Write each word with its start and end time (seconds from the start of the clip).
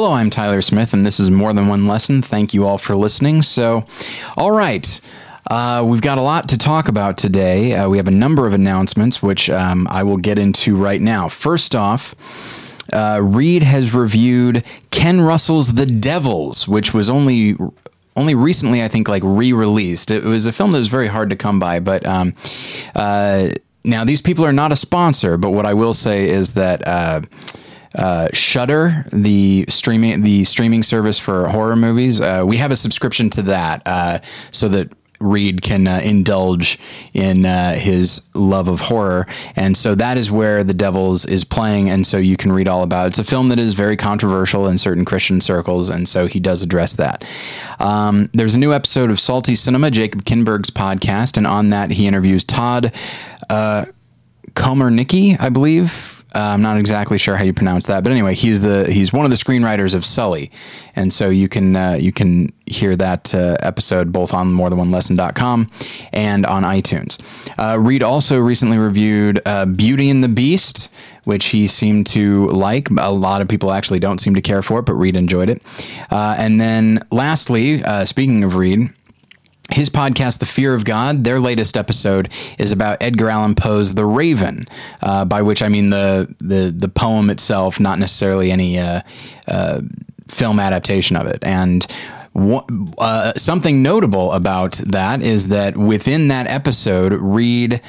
Hello, 0.00 0.12
I'm 0.12 0.30
Tyler 0.30 0.62
Smith, 0.62 0.92
and 0.92 1.04
this 1.04 1.18
is 1.18 1.28
More 1.28 1.52
Than 1.52 1.66
One 1.66 1.88
Lesson. 1.88 2.22
Thank 2.22 2.54
you 2.54 2.64
all 2.64 2.78
for 2.78 2.94
listening. 2.94 3.42
So, 3.42 3.84
all 4.36 4.52
right. 4.52 5.00
Uh, 5.50 5.84
we've 5.84 6.02
got 6.02 6.18
a 6.18 6.22
lot 6.22 6.48
to 6.50 6.56
talk 6.56 6.86
about 6.86 7.18
today. 7.18 7.74
Uh, 7.74 7.88
we 7.88 7.96
have 7.96 8.06
a 8.06 8.12
number 8.12 8.46
of 8.46 8.52
announcements, 8.52 9.20
which 9.24 9.50
um, 9.50 9.88
I 9.90 10.04
will 10.04 10.16
get 10.16 10.38
into 10.38 10.76
right 10.76 11.00
now. 11.00 11.28
First 11.28 11.74
off, 11.74 12.14
uh, 12.92 13.18
Reed 13.20 13.64
has 13.64 13.92
reviewed 13.92 14.62
Ken 14.92 15.20
Russell's 15.20 15.74
The 15.74 15.86
Devils, 15.86 16.68
which 16.68 16.94
was 16.94 17.10
only 17.10 17.56
only 18.16 18.36
recently, 18.36 18.84
I 18.84 18.86
think, 18.86 19.08
like 19.08 19.24
re-released. 19.24 20.12
It 20.12 20.22
was 20.22 20.46
a 20.46 20.52
film 20.52 20.70
that 20.70 20.78
was 20.78 20.86
very 20.86 21.08
hard 21.08 21.28
to 21.30 21.36
come 21.36 21.58
by, 21.58 21.80
but 21.80 22.06
um, 22.06 22.36
uh, 22.94 23.48
now 23.82 24.04
these 24.04 24.22
people 24.22 24.46
are 24.46 24.52
not 24.52 24.70
a 24.70 24.76
sponsor. 24.76 25.36
But 25.36 25.50
what 25.50 25.66
I 25.66 25.74
will 25.74 25.92
say 25.92 26.28
is 26.28 26.52
that. 26.52 26.86
Uh, 27.94 28.28
Shudder, 28.32 29.06
the 29.12 29.64
streaming 29.68 30.22
the 30.22 30.44
streaming 30.44 30.82
service 30.82 31.18
for 31.18 31.48
horror 31.48 31.76
movies, 31.76 32.20
uh, 32.20 32.44
we 32.46 32.58
have 32.58 32.70
a 32.70 32.76
subscription 32.76 33.30
to 33.30 33.42
that, 33.42 33.82
uh, 33.86 34.18
so 34.50 34.68
that 34.68 34.92
Reed 35.20 35.62
can 35.62 35.86
uh, 35.88 36.00
indulge 36.04 36.78
in 37.12 37.44
uh, 37.44 37.74
his 37.74 38.22
love 38.34 38.68
of 38.68 38.80
horror. 38.80 39.26
And 39.56 39.76
so 39.76 39.94
that 39.96 40.16
is 40.16 40.30
where 40.30 40.62
The 40.62 40.74
Devils 40.74 41.26
is 41.26 41.44
playing. 41.44 41.90
And 41.90 42.06
so 42.06 42.18
you 42.18 42.36
can 42.36 42.52
read 42.52 42.68
all 42.68 42.82
about 42.82 43.06
it. 43.06 43.08
It's 43.08 43.18
a 43.18 43.24
film 43.24 43.48
that 43.48 43.58
is 43.58 43.74
very 43.74 43.96
controversial 43.96 44.68
in 44.68 44.78
certain 44.78 45.04
Christian 45.04 45.40
circles. 45.40 45.90
And 45.90 46.08
so 46.08 46.26
he 46.26 46.38
does 46.38 46.62
address 46.62 46.92
that. 46.94 47.24
Um, 47.80 48.30
there's 48.32 48.54
a 48.54 48.58
new 48.58 48.72
episode 48.72 49.10
of 49.10 49.18
Salty 49.18 49.56
Cinema, 49.56 49.90
Jacob 49.90 50.24
Kinberg's 50.24 50.70
podcast. 50.70 51.36
And 51.36 51.46
on 51.46 51.70
that, 51.70 51.90
he 51.90 52.06
interviews 52.06 52.44
Todd 52.44 52.92
uh, 53.50 53.86
Komarnicki, 54.52 55.36
I 55.40 55.48
believe 55.48 56.17
uh, 56.34 56.40
I'm 56.40 56.60
not 56.60 56.76
exactly 56.76 57.16
sure 57.16 57.36
how 57.36 57.44
you 57.44 57.54
pronounce 57.54 57.86
that, 57.86 58.02
but 58.02 58.12
anyway, 58.12 58.34
he's 58.34 58.60
the 58.60 58.90
he's 58.92 59.12
one 59.12 59.24
of 59.24 59.30
the 59.30 59.36
screenwriters 59.36 59.94
of 59.94 60.04
Sully, 60.04 60.50
and 60.94 61.10
so 61.10 61.30
you 61.30 61.48
can 61.48 61.74
uh, 61.74 61.92
you 61.98 62.12
can 62.12 62.50
hear 62.66 62.94
that 62.96 63.34
uh, 63.34 63.56
episode 63.60 64.12
both 64.12 64.34
on 64.34 64.48
morethanonelesson.com 64.52 65.70
and 66.12 66.44
on 66.44 66.64
iTunes. 66.64 67.18
Uh, 67.58 67.78
Reed 67.78 68.02
also 68.02 68.38
recently 68.38 68.76
reviewed 68.76 69.40
uh, 69.46 69.64
Beauty 69.64 70.10
and 70.10 70.22
the 70.22 70.28
Beast, 70.28 70.90
which 71.24 71.46
he 71.46 71.66
seemed 71.66 72.06
to 72.08 72.48
like. 72.48 72.90
A 72.90 73.10
lot 73.10 73.40
of 73.40 73.48
people 73.48 73.72
actually 73.72 73.98
don't 73.98 74.18
seem 74.18 74.34
to 74.34 74.42
care 74.42 74.62
for 74.62 74.80
it, 74.80 74.82
but 74.82 74.94
Reed 74.94 75.16
enjoyed 75.16 75.48
it. 75.48 75.62
Uh, 76.10 76.36
and 76.38 76.60
then 76.60 77.00
lastly, 77.10 77.78
speaking 78.04 78.44
of 78.44 78.56
Reed, 78.56 78.90
his 79.70 79.90
podcast, 79.90 80.38
The 80.38 80.46
Fear 80.46 80.74
of 80.74 80.84
God, 80.84 81.24
their 81.24 81.38
latest 81.38 81.76
episode 81.76 82.30
is 82.58 82.72
about 82.72 82.98
Edgar 83.02 83.28
Allan 83.28 83.54
Poe's 83.54 83.94
The 83.94 84.06
Raven, 84.06 84.66
uh, 85.02 85.24
by 85.24 85.42
which 85.42 85.62
I 85.62 85.68
mean 85.68 85.90
the, 85.90 86.34
the, 86.38 86.72
the 86.74 86.88
poem 86.88 87.28
itself, 87.28 87.78
not 87.78 87.98
necessarily 87.98 88.50
any 88.50 88.78
uh, 88.78 89.02
uh, 89.46 89.82
film 90.28 90.58
adaptation 90.58 91.16
of 91.16 91.26
it. 91.26 91.38
And 91.42 91.86
uh, 92.98 93.32
something 93.36 93.82
notable 93.82 94.32
about 94.32 94.74
that 94.86 95.20
is 95.22 95.48
that 95.48 95.76
within 95.76 96.28
that 96.28 96.46
episode, 96.46 97.12
Reed 97.12 97.80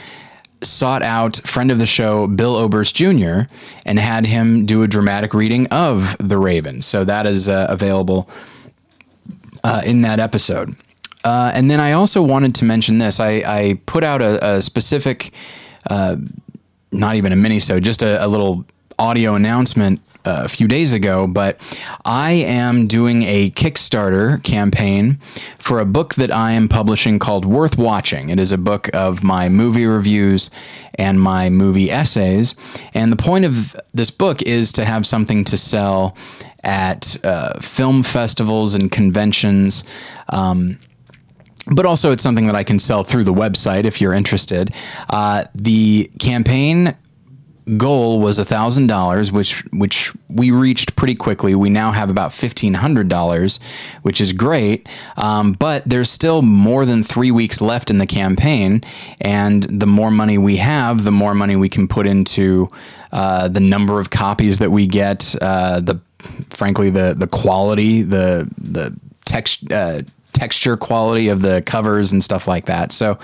sought 0.62 1.02
out 1.02 1.38
friend 1.46 1.72
of 1.72 1.80
the 1.80 1.86
show 1.86 2.28
Bill 2.28 2.56
Oberst 2.56 2.94
Jr. 2.94 3.50
and 3.86 3.98
had 3.98 4.26
him 4.26 4.66
do 4.66 4.84
a 4.84 4.88
dramatic 4.88 5.34
reading 5.34 5.68
of 5.68 6.18
The 6.20 6.38
Raven. 6.38 6.82
So 6.82 7.06
that 7.06 7.26
is 7.26 7.48
uh, 7.48 7.68
available 7.70 8.30
uh, 9.64 9.82
in 9.86 10.02
that 10.02 10.20
episode. 10.20 10.76
Uh, 11.24 11.52
and 11.54 11.70
then 11.70 11.80
I 11.80 11.94
also 11.94 12.22
wanted 12.22 12.56
to 12.56 12.66
mention 12.66 12.98
this. 12.98 13.20
I, 13.20 13.44
I 13.46 13.82
put 13.86 14.04
out 14.04 14.22
a, 14.22 14.56
a 14.56 14.62
specific, 14.62 15.32
uh, 15.90 16.16
not 16.92 17.16
even 17.16 17.32
a 17.32 17.36
mini 17.36 17.60
so 17.60 17.80
just 17.80 18.04
a, 18.04 18.24
a 18.24 18.28
little 18.28 18.66
audio 18.98 19.36
announcement 19.36 20.02
uh, 20.26 20.42
a 20.46 20.48
few 20.50 20.68
days 20.68 20.92
ago, 20.94 21.28
but 21.28 21.60
I 22.04 22.32
am 22.32 22.88
doing 22.88 23.24
a 23.24 23.50
Kickstarter 23.52 24.44
campaign 24.44 25.20
for 25.58 25.80
a 25.80 25.86
book 25.86 26.16
that 26.16 26.30
I 26.30 26.52
am 26.52 26.68
publishing 26.68 27.20
called 27.20 27.46
Worth 27.46 27.78
Watching. 27.78 28.30
It 28.30 28.40
is 28.40 28.52
a 28.52 28.58
book 28.58 28.90
of 28.94 29.24
my 29.24 29.50
movie 29.50 29.86
reviews 29.86 30.52
and 30.96 31.22
my 31.22 31.50
movie 31.50 31.90
essays. 31.90 32.54
And 32.94 33.12
the 33.12 33.16
point 33.16 33.46
of 33.46 33.76
this 33.94 34.12
book 34.12 34.42
is 34.42 34.72
to 34.74 34.86
have 34.86 35.08
something 35.08 35.46
to 35.46 35.58
sell 35.58 36.18
at 36.64 37.16
uh, 37.24 37.60
film 37.62 38.04
festivals 38.04 38.76
and 38.76 38.92
conventions. 38.92 39.86
Um, 40.28 40.80
but 41.76 41.86
also 41.86 42.12
it's 42.12 42.24
something 42.24 42.46
that 42.48 42.56
I 42.56 42.64
can 42.64 42.80
sell 42.80 43.04
through 43.04 43.24
the 43.24 43.34
website 43.34 43.86
if 43.86 44.02
you're 44.02 44.14
interested. 44.14 44.74
Uh, 45.10 45.46
the 45.56 46.10
campaign 46.20 46.96
goal 47.78 48.20
was 48.20 48.40
thousand 48.40 48.88
dollars, 48.88 49.32
which 49.32 49.64
which 49.72 50.14
we 50.28 50.52
reached 50.52 50.96
pretty 50.96 51.16
quickly. 51.16 51.56
We 51.56 51.70
now 51.70 51.92
have 51.92 52.10
about 52.10 52.34
fifteen 52.34 52.74
hundred 52.76 53.08
dollars, 53.08 53.60
which 54.02 54.20
is 54.22 54.34
great. 54.34 54.88
Um, 55.18 55.54
but 55.54 55.84
there's 55.86 56.10
still 56.10 56.42
more 56.42 56.86
than 56.86 57.04
three 57.04 57.32
weeks 57.32 57.62
left 57.62 57.90
in 57.90 57.98
the 57.98 58.08
campaign, 58.08 58.82
and 59.22 59.64
the 59.64 59.88
more 59.88 60.12
money 60.12 60.38
we 60.38 60.58
have, 60.58 61.04
the 61.04 61.12
more 61.12 61.34
money 61.34 61.56
we 61.56 61.70
can 61.70 61.88
put 61.88 62.08
into 62.08 62.70
uh, 63.12 63.48
the 63.48 63.60
number 63.60 64.00
of 64.00 64.10
copies 64.10 64.58
that 64.58 64.72
we 64.72 64.88
get. 64.88 65.36
Uh, 65.42 65.80
the 65.80 66.00
frankly 66.50 66.90
the 66.90 67.14
the 67.18 67.28
quality, 67.28 68.02
the 68.02 68.50
the 68.58 68.98
text 69.26 69.72
uh, 69.72 70.02
texture 70.40 70.78
quality 70.78 71.28
of 71.28 71.42
the 71.42 71.62
covers 71.66 72.14
and 72.14 72.24
stuff 72.24 72.48
like 72.48 72.66
that. 72.68 72.94
So, 72.94 73.20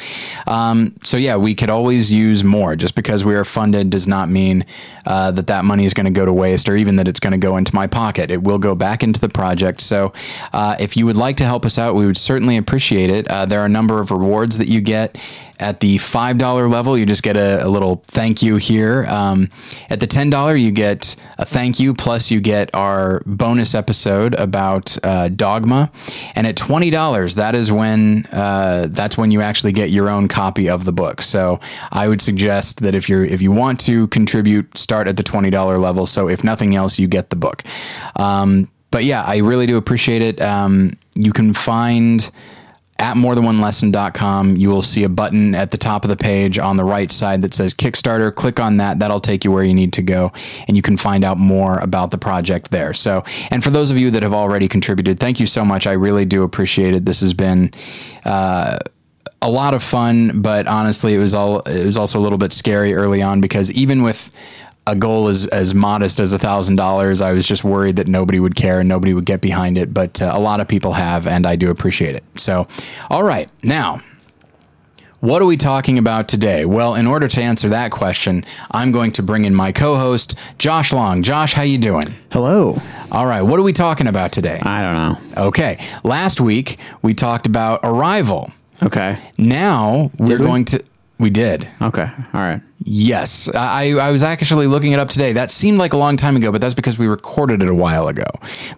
um, 0.48 0.94
so 1.02 1.16
yeah, 1.16 1.38
we 1.38 1.56
could 1.56 1.70
always 1.70 2.12
use 2.12 2.44
more. 2.44 2.76
Just 2.76 2.94
because 2.94 3.24
we 3.24 3.36
are 3.36 3.46
funded 3.46 3.90
does 3.90 4.06
not 4.06 4.28
mean 4.28 4.66
uh, 5.06 5.32
that 5.32 5.48
that 5.48 5.64
money 5.64 5.86
is 5.86 5.94
going 5.94 6.08
to 6.08 6.12
go 6.12 6.26
to 6.26 6.34
waste, 6.34 6.68
or 6.68 6.76
even 6.76 6.98
that 6.98 7.08
it's 7.08 7.22
going 7.22 7.32
to 7.32 7.38
go 7.38 7.56
into 7.56 7.74
my 7.74 7.88
pocket. 7.88 8.32
It 8.32 8.44
will 8.44 8.58
go 8.58 8.76
back 8.76 9.02
into 9.02 9.22
the 9.22 9.30
project. 9.30 9.80
So, 9.80 10.12
uh, 10.52 10.76
if 10.78 10.98
you 10.98 11.06
would 11.06 11.16
like 11.16 11.38
to 11.38 11.46
help 11.46 11.66
us 11.66 11.78
out, 11.78 11.96
we 11.96 12.06
would 12.06 12.18
certainly 12.18 12.58
appreciate 12.58 13.10
it. 13.10 13.30
Uh, 13.30 13.46
there 13.46 13.62
are 13.62 13.66
a 13.66 13.70
number 13.70 14.02
of 14.02 14.12
rewards 14.12 14.58
that 14.58 14.68
you 14.68 14.82
get 14.82 15.18
at 15.60 15.80
the 15.80 15.98
$5 15.98 16.70
level, 16.70 16.98
you 16.98 17.06
just 17.06 17.24
get 17.24 17.38
a, 17.38 17.66
a 17.66 17.70
little 17.70 18.04
thank 18.08 18.44
you 18.44 18.58
here. 18.58 19.06
Um, 19.08 19.50
at 19.90 20.00
the 20.00 20.08
$10, 20.08 20.62
you 20.62 20.72
get 20.72 21.16
a 21.38 21.46
thank 21.46 21.80
you, 21.80 21.94
plus 21.94 22.30
you 22.30 22.42
get 22.42 22.70
our 22.74 23.22
bonus 23.26 23.74
episode 23.74 24.36
about 24.36 24.98
uh, 25.04 25.30
Dogma. 25.30 25.92
And 26.36 26.46
at 26.46 26.56
$20, 26.56 26.92
that 27.36 27.56
is 27.56 27.72
when 27.72 28.26
uh, 28.32 28.88
that's 28.90 29.18
when 29.18 29.32
you 29.32 29.42
actually 29.42 29.72
get 29.72 29.90
your 29.90 30.10
own 30.10 30.28
copy 30.28 30.70
of 30.70 30.86
the 30.86 30.94
book. 30.94 31.22
So 31.22 31.60
I 31.92 32.08
would 32.08 32.22
suggest 32.22 32.82
that 32.82 32.96
if 32.96 33.08
you're 33.10 33.26
if 33.26 33.42
you 33.42 33.52
want 33.52 33.80
to 33.82 34.08
contribute, 34.08 34.78
start 34.78 35.08
at 35.08 35.18
the 35.18 35.24
$20 35.24 35.80
level. 35.80 36.08
So 36.08 36.30
if 36.30 36.44
nothing 36.44 36.76
else, 36.76 37.00
you 37.00 37.08
get 37.08 37.30
the 37.30 37.36
book. 37.36 37.64
Um, 38.16 38.70
but 38.92 39.04
yeah, 39.04 39.24
I 39.24 39.38
really 39.38 39.66
do 39.66 39.78
appreciate 39.78 40.22
it. 40.22 40.42
Um, 40.42 40.98
you 41.16 41.34
can 41.34 41.54
find 41.54 42.30
at 42.98 43.16
morethanonelesson.com, 43.16 44.56
you 44.56 44.70
will 44.70 44.82
see 44.82 45.04
a 45.04 45.10
button 45.10 45.54
at 45.54 45.72
the 45.72 45.78
top 45.78 46.06
of 46.06 46.10
the 46.10 46.16
page 46.16 46.58
on 46.58 46.78
the 46.78 46.84
right 46.86 47.12
side 47.12 47.42
that 47.42 47.54
says 47.54 47.74
Kickstarter. 47.74 48.34
Click 48.34 48.60
on 48.60 48.78
that. 48.78 49.00
That'll 49.00 49.20
take 49.20 49.44
you 49.44 49.52
where 49.52 49.64
you 49.64 49.74
need 49.74 49.92
to 49.94 50.02
go, 50.02 50.32
and 50.68 50.78
you 50.78 50.82
can 50.82 50.96
find 50.96 51.26
out 51.26 51.38
more 51.38 51.80
about 51.80 52.12
the 52.12 52.18
project 52.18 52.72
there. 52.72 52.94
So, 52.94 53.26
and 53.52 53.64
for 53.64 53.70
those 53.70 53.92
of 53.92 53.98
you 53.98 54.12
that 54.12 54.24
have 54.24 54.34
already 54.34 54.70
contributed, 54.70 55.20
thank 55.20 55.42
you 55.42 55.48
so 55.48 55.66
much. 55.66 55.88
I 55.88 55.94
really 55.94 56.26
do 56.26 56.44
appreciate 56.44 56.94
it. 56.94 57.06
This 57.06 57.22
has 57.22 57.34
been. 57.34 57.72
Uh, 58.24 58.80
a 59.42 59.50
lot 59.50 59.76
of 59.76 59.84
fun, 59.84 60.42
but 60.42 60.66
honestly, 60.66 61.14
it 61.14 61.20
was 61.20 61.36
all 61.36 61.60
it 61.60 61.86
was 61.86 61.98
also 61.98 62.18
a 62.18 62.22
little 62.22 62.40
bit 62.40 62.52
scary 62.52 62.96
early 62.96 63.22
on 63.22 63.42
because 63.42 63.72
even 63.74 64.02
with 64.02 64.32
a 64.88 64.96
goal 64.96 65.28
as 65.28 65.48
as 65.48 65.74
modest 65.74 66.20
as 66.20 66.34
a 66.34 66.40
thousand 66.40 66.76
dollars. 66.76 67.22
I 67.22 67.32
was 67.32 67.48
just 67.48 67.64
worried 67.64 67.96
that 67.96 68.08
nobody 68.08 68.40
would 68.40 68.56
care 68.56 68.80
and 68.80 68.90
nobody 68.90 69.14
would 69.14 69.26
get 69.26 69.42
behind 69.42 69.78
it, 69.78 69.94
but 69.94 70.22
uh, 70.22 70.32
a 70.34 70.40
lot 70.40 70.60
of 70.60 70.68
people 70.68 70.94
have, 70.94 71.28
and 71.28 71.46
I 71.46 71.56
do 71.56 71.70
appreciate 71.72 72.16
it. 72.16 72.24
So, 72.36 72.68
all 73.10 73.24
right, 73.24 73.50
now. 73.64 74.02
What 75.22 75.42
are 75.42 75.46
we 75.46 75.58
talking 75.58 75.98
about 75.98 76.28
today? 76.28 76.66
Well, 76.66 76.94
in 76.94 77.08
order 77.08 77.28
to 77.28 77.42
answer 77.42 77.70
that 77.70 77.90
question, 77.90 78.46
I'm 78.70 78.92
going 78.92 79.12
to 79.14 79.24
bring 79.24 79.46
in 79.46 79.56
my 79.56 79.72
co-host, 79.72 80.38
Josh 80.60 80.94
Long. 80.94 81.24
Josh, 81.24 81.54
how 81.54 81.64
you 81.64 81.80
doing? 81.80 82.14
Hello. 82.32 82.80
All 83.12 83.26
right, 83.26 83.42
what 83.42 83.60
are 83.60 83.64
we 83.64 83.74
talking 83.74 84.06
about 84.06 84.32
today? 84.32 84.60
I 84.62 84.82
don't 84.84 84.94
know. 85.34 85.48
Okay. 85.48 85.84
Last 86.04 86.40
week 86.42 86.78
we 87.02 87.16
talked 87.16 87.48
about 87.48 87.80
Arrival. 87.82 88.52
Okay. 88.84 89.18
Now 89.38 90.12
we're 90.20 90.38
we? 90.38 90.46
going 90.46 90.66
to 90.66 90.84
we 91.18 91.30
did. 91.30 91.68
Okay. 91.82 92.10
All 92.34 92.42
right. 92.42 92.62
Yes. 92.84 93.50
I, 93.54 93.92
I 93.94 94.12
was 94.12 94.22
actually 94.22 94.68
looking 94.68 94.92
it 94.92 95.00
up 95.00 95.08
today. 95.08 95.34
That 95.34 95.50
seemed 95.50 95.78
like 95.78 95.94
a 95.94 95.98
long 95.98 96.18
time 96.18 96.36
ago, 96.36 96.52
but 96.52 96.62
that's 96.62 96.74
because 96.74 96.98
we 96.98 97.08
recorded 97.08 97.64
it 97.64 97.70
a 97.70 97.74
while 97.74 98.08
ago. 98.08 98.28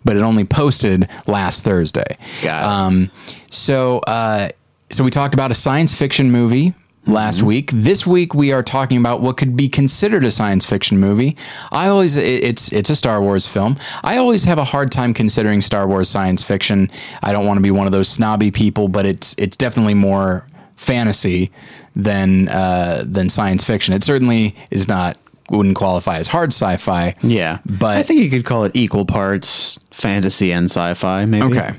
But 0.06 0.18
it 0.18 0.22
only 0.22 0.46
posted 0.46 1.10
last 1.26 1.64
Thursday. 1.64 2.18
Got 2.44 2.62
it. 2.62 2.66
Um, 2.66 3.12
so, 3.50 4.00
uh, 4.00 4.50
so 4.90 5.04
we 5.04 5.10
talked 5.10 5.34
about 5.34 5.52
a 5.52 5.56
science 5.56 5.96
fiction 5.96 6.32
movie 6.32 6.74
last 7.08 7.38
mm-hmm. 7.38 7.48
week. 7.48 7.72
This 7.74 8.06
week 8.06 8.34
we 8.34 8.52
are 8.52 8.64
talking 8.64 9.00
about 9.00 9.22
what 9.22 9.38
could 9.38 9.58
be 9.58 9.68
considered 9.68 10.24
a 10.24 10.32
science 10.32 10.66
fiction 10.66 11.00
movie. 11.00 11.36
I 11.72 11.88
always 11.88 12.16
it's 12.18 12.72
it's 12.72 12.90
a 12.90 12.96
Star 12.96 13.22
Wars 13.22 13.48
film. 13.48 13.78
I 14.04 14.18
always 14.18 14.44
have 14.44 14.58
a 14.58 14.64
hard 14.64 14.92
time 14.92 15.14
considering 15.14 15.62
Star 15.62 15.88
Wars 15.88 16.10
science 16.10 16.44
fiction. 16.44 16.90
I 17.24 17.32
don't 17.32 17.46
want 17.46 17.58
to 17.58 17.64
be 17.64 17.72
one 17.72 17.88
of 17.88 17.92
those 17.92 18.10
snobby 18.10 18.52
people, 18.52 18.88
but 18.88 19.06
it's 19.06 19.36
it's 19.38 19.58
definitely 19.58 19.94
more 19.94 20.46
fantasy 20.76 21.52
than 21.98 22.48
uh, 22.48 23.04
than 23.06 23.30
science 23.30 23.64
fiction. 23.66 23.94
It 23.94 24.04
certainly 24.04 24.56
is 24.72 24.88
not 24.88 25.18
wouldn't 25.50 25.76
qualify 25.76 26.18
as 26.18 26.28
hard 26.28 26.52
sci-fi. 26.54 27.16
Yeah, 27.22 27.60
But- 27.66 27.98
I 27.98 28.04
think 28.04 28.20
you 28.22 28.30
could 28.30 28.44
call 28.46 28.66
it 28.66 28.72
equal 28.76 29.06
parts 29.06 29.80
fantasy 29.92 30.52
and 30.52 30.66
sci-fi. 30.70 31.26
Maybe. 31.26 31.46
Okay. 31.46 31.72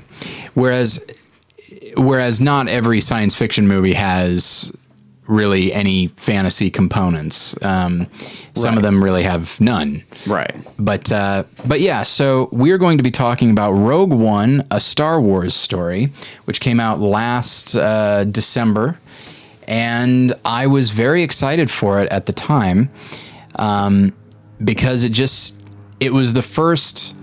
Whereas 0.55 0.99
whereas 1.95 2.39
not 2.41 2.67
every 2.67 3.01
science 3.01 3.35
fiction 3.35 3.67
movie 3.67 3.93
has 3.93 4.71
really 5.27 5.71
any 5.71 6.07
fantasy 6.07 6.71
components. 6.71 7.55
Um, 7.63 8.07
some 8.55 8.75
of 8.75 8.81
them 8.81 9.03
really 9.03 9.21
have 9.21 9.61
none. 9.61 10.03
Right. 10.25 10.55
But 10.79 11.11
uh, 11.11 11.43
but 11.65 11.79
yeah, 11.79 12.01
so 12.03 12.49
we're 12.51 12.79
going 12.79 12.97
to 12.97 13.03
be 13.03 13.11
talking 13.11 13.51
about 13.51 13.73
Rogue 13.73 14.11
One, 14.13 14.65
a 14.71 14.79
Star 14.79 15.21
Wars 15.21 15.53
story, 15.53 16.09
which 16.45 16.59
came 16.59 16.79
out 16.79 16.99
last 16.99 17.75
uh, 17.75 18.23
December, 18.23 18.97
and 19.69 20.33
I 20.43 20.65
was 20.67 20.89
very 20.89 21.21
excited 21.21 21.69
for 21.69 22.01
it 22.01 22.11
at 22.11 22.25
the 22.25 22.33
time 22.33 22.89
um, 23.55 24.13
because 24.61 25.05
it 25.05 25.11
just 25.11 25.61
it 25.99 26.11
was 26.11 26.33
the 26.33 26.41
first 26.41 27.15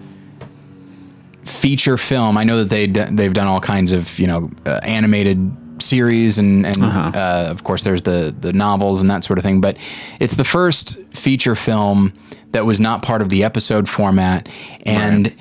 feature 1.43 1.98
film. 1.98 2.38
I 2.38 2.44
know 2.44 2.62
that 2.62 2.70
they 2.70 2.87
they've 2.87 3.34
done 3.34 3.48
all 3.48 3.60
kinds 3.60 3.93
of 3.93 4.19
you 4.19 4.28
know 4.28 4.50
uh, 4.64 4.81
animated 4.84 5.82
series 5.82 6.38
and 6.38 6.64
and 6.64 6.82
uh 6.82 7.48
of 7.50 7.62
course 7.62 7.84
there's 7.84 8.00
the 8.00 8.34
the 8.40 8.50
novels 8.54 9.02
and 9.02 9.10
that 9.10 9.25
sort 9.25 9.38
of 9.38 9.44
thing. 9.44 9.60
But 9.60 9.76
it's 10.20 10.34
the 10.34 10.44
first 10.44 11.02
feature 11.14 11.56
film 11.56 12.14
that 12.52 12.64
was 12.64 12.78
not 12.78 13.02
part 13.02 13.22
of 13.22 13.28
the 13.28 13.43
episode 13.43 13.88
format, 13.88 14.48
and 14.87 15.34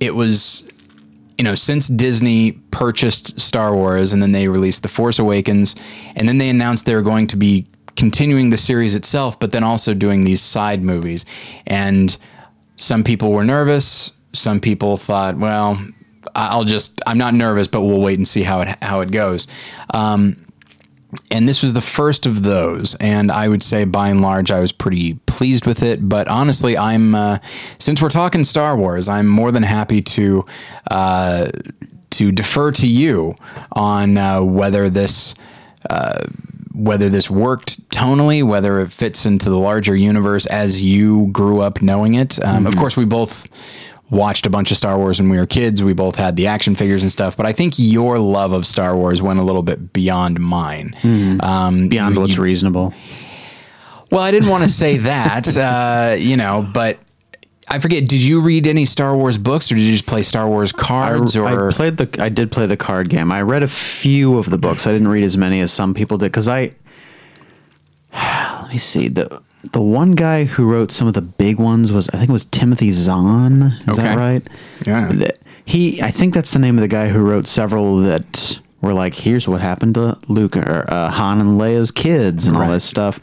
it 0.00 0.14
was 0.14 0.68
you 1.38 1.44
know, 1.44 1.54
since 1.54 1.86
Disney 1.86 2.52
purchased 2.72 3.40
Star 3.40 3.74
Wars 3.74 4.12
and 4.12 4.20
then 4.20 4.32
they 4.32 4.48
released 4.48 4.82
The 4.82 4.88
Force 4.88 5.20
Awakens, 5.20 5.76
and 6.16 6.28
then 6.28 6.38
they 6.38 6.50
announced 6.50 6.84
they 6.84 6.96
were 6.96 7.02
going 7.02 7.28
to 7.28 7.36
be 7.36 7.66
continuing 7.96 8.50
the 8.50 8.58
series 8.58 8.96
itself, 8.96 9.38
but 9.38 9.52
then 9.52 9.62
also 9.64 9.94
doing 9.94 10.24
these 10.24 10.42
side 10.42 10.82
movies. 10.82 11.24
And 11.66 12.16
some 12.76 13.04
people 13.04 13.32
were 13.32 13.44
nervous. 13.44 14.10
Some 14.32 14.60
people 14.60 14.96
thought, 14.96 15.36
well, 15.36 15.80
I'll 16.34 16.64
just, 16.64 17.00
I'm 17.06 17.18
not 17.18 17.34
nervous, 17.34 17.68
but 17.68 17.82
we'll 17.82 18.00
wait 18.00 18.18
and 18.18 18.26
see 18.26 18.42
how 18.42 18.60
it, 18.60 18.82
how 18.82 19.00
it 19.00 19.10
goes. 19.10 19.46
Um, 19.94 20.36
and 21.30 21.48
this 21.48 21.62
was 21.62 21.72
the 21.72 21.80
first 21.80 22.26
of 22.26 22.42
those 22.42 22.94
and 22.96 23.32
i 23.32 23.48
would 23.48 23.62
say 23.62 23.84
by 23.84 24.08
and 24.08 24.20
large 24.20 24.50
i 24.50 24.60
was 24.60 24.72
pretty 24.72 25.14
pleased 25.26 25.66
with 25.66 25.82
it 25.82 26.08
but 26.08 26.28
honestly 26.28 26.76
i'm 26.76 27.14
uh, 27.14 27.38
since 27.78 28.02
we're 28.02 28.08
talking 28.08 28.44
star 28.44 28.76
wars 28.76 29.08
i'm 29.08 29.26
more 29.26 29.50
than 29.50 29.62
happy 29.62 30.02
to 30.02 30.44
uh, 30.90 31.48
to 32.10 32.32
defer 32.32 32.72
to 32.72 32.86
you 32.86 33.34
on 33.72 34.16
uh, 34.18 34.42
whether 34.42 34.88
this 34.88 35.34
uh, 35.88 36.24
whether 36.74 37.08
this 37.08 37.28
worked 37.28 37.88
tonally, 37.90 38.46
whether 38.46 38.78
it 38.78 38.92
fits 38.92 39.26
into 39.26 39.50
the 39.50 39.58
larger 39.58 39.96
universe 39.96 40.46
as 40.46 40.80
you 40.80 41.26
grew 41.32 41.60
up 41.60 41.82
knowing 41.82 42.14
it. 42.14 42.42
Um, 42.44 42.66
Of 42.66 42.76
course, 42.76 42.96
we 42.96 43.04
both 43.04 43.48
watched 44.10 44.46
a 44.46 44.50
bunch 44.50 44.70
of 44.70 44.76
Star 44.76 44.96
Wars 44.96 45.20
when 45.20 45.28
we 45.30 45.36
were 45.36 45.46
kids. 45.46 45.82
We 45.82 45.92
both 45.92 46.16
had 46.16 46.36
the 46.36 46.46
action 46.46 46.74
figures 46.74 47.02
and 47.02 47.12
stuff, 47.12 47.36
but 47.36 47.46
I 47.46 47.52
think 47.52 47.74
your 47.76 48.18
love 48.18 48.52
of 48.52 48.66
Star 48.66 48.96
Wars 48.96 49.20
went 49.20 49.38
a 49.38 49.42
little 49.42 49.62
bit 49.62 49.92
beyond 49.92 50.40
mine. 50.40 50.94
Um, 51.42 51.88
Beyond 51.88 52.16
what's 52.16 52.38
reasonable. 52.38 52.94
well, 54.10 54.22
I 54.22 54.30
didn't 54.30 54.48
want 54.48 54.64
to 54.64 54.70
say 54.70 54.96
that, 54.98 55.56
uh, 55.56 56.14
you 56.18 56.36
know, 56.36 56.66
but 56.72 56.98
I 57.70 57.80
forget. 57.80 58.08
Did 58.08 58.22
you 58.22 58.40
read 58.40 58.66
any 58.66 58.86
Star 58.86 59.14
Wars 59.14 59.36
books, 59.36 59.70
or 59.70 59.74
did 59.74 59.82
you 59.82 59.92
just 59.92 60.06
play 60.06 60.22
Star 60.22 60.48
Wars 60.48 60.72
cards? 60.72 61.36
or 61.36 61.68
I 61.70 61.72
played 61.74 61.98
the. 61.98 62.08
I 62.22 62.30
did 62.30 62.50
play 62.50 62.64
the 62.64 62.78
card 62.78 63.10
game. 63.10 63.30
I 63.30 63.42
read 63.42 63.62
a 63.62 63.68
few 63.68 64.38
of 64.38 64.48
the 64.48 64.56
books. 64.56 64.86
I 64.86 64.92
didn't 64.92 65.08
read 65.08 65.22
as 65.24 65.36
many 65.36 65.60
as 65.60 65.70
some 65.70 65.92
people 65.92 66.16
did 66.16 66.26
because 66.32 66.48
I. 66.48 66.72
Let 68.62 68.72
me 68.72 68.78
see 68.78 69.08
the 69.08 69.42
the 69.72 69.80
one 69.80 70.12
guy 70.12 70.44
who 70.44 70.64
wrote 70.70 70.90
some 70.92 71.08
of 71.08 71.14
the 71.14 71.22
big 71.22 71.58
ones 71.58 71.90
was 71.92 72.08
I 72.10 72.18
think 72.18 72.30
it 72.30 72.32
was 72.32 72.44
Timothy 72.46 72.90
Zahn. 72.92 73.62
Is 73.80 73.88
Okay. 73.88 74.02
that 74.02 74.16
right? 74.18 74.46
Yeah. 74.86 75.30
He. 75.64 76.00
I 76.00 76.10
think 76.10 76.32
that's 76.34 76.52
the 76.52 76.58
name 76.58 76.78
of 76.78 76.82
the 76.82 76.88
guy 76.88 77.08
who 77.08 77.18
wrote 77.20 77.46
several 77.46 77.96
that 77.98 78.58
were 78.80 78.94
like, 78.94 79.14
"Here's 79.14 79.46
what 79.46 79.60
happened 79.60 79.94
to 79.96 80.16
Luke 80.28 80.56
or 80.56 80.84
uh, 80.88 81.10
Han 81.10 81.40
and 81.40 81.60
Leia's 81.60 81.90
kids" 81.90 82.46
and 82.46 82.56
all 82.56 82.68
this 82.70 82.84
stuff. 82.84 83.20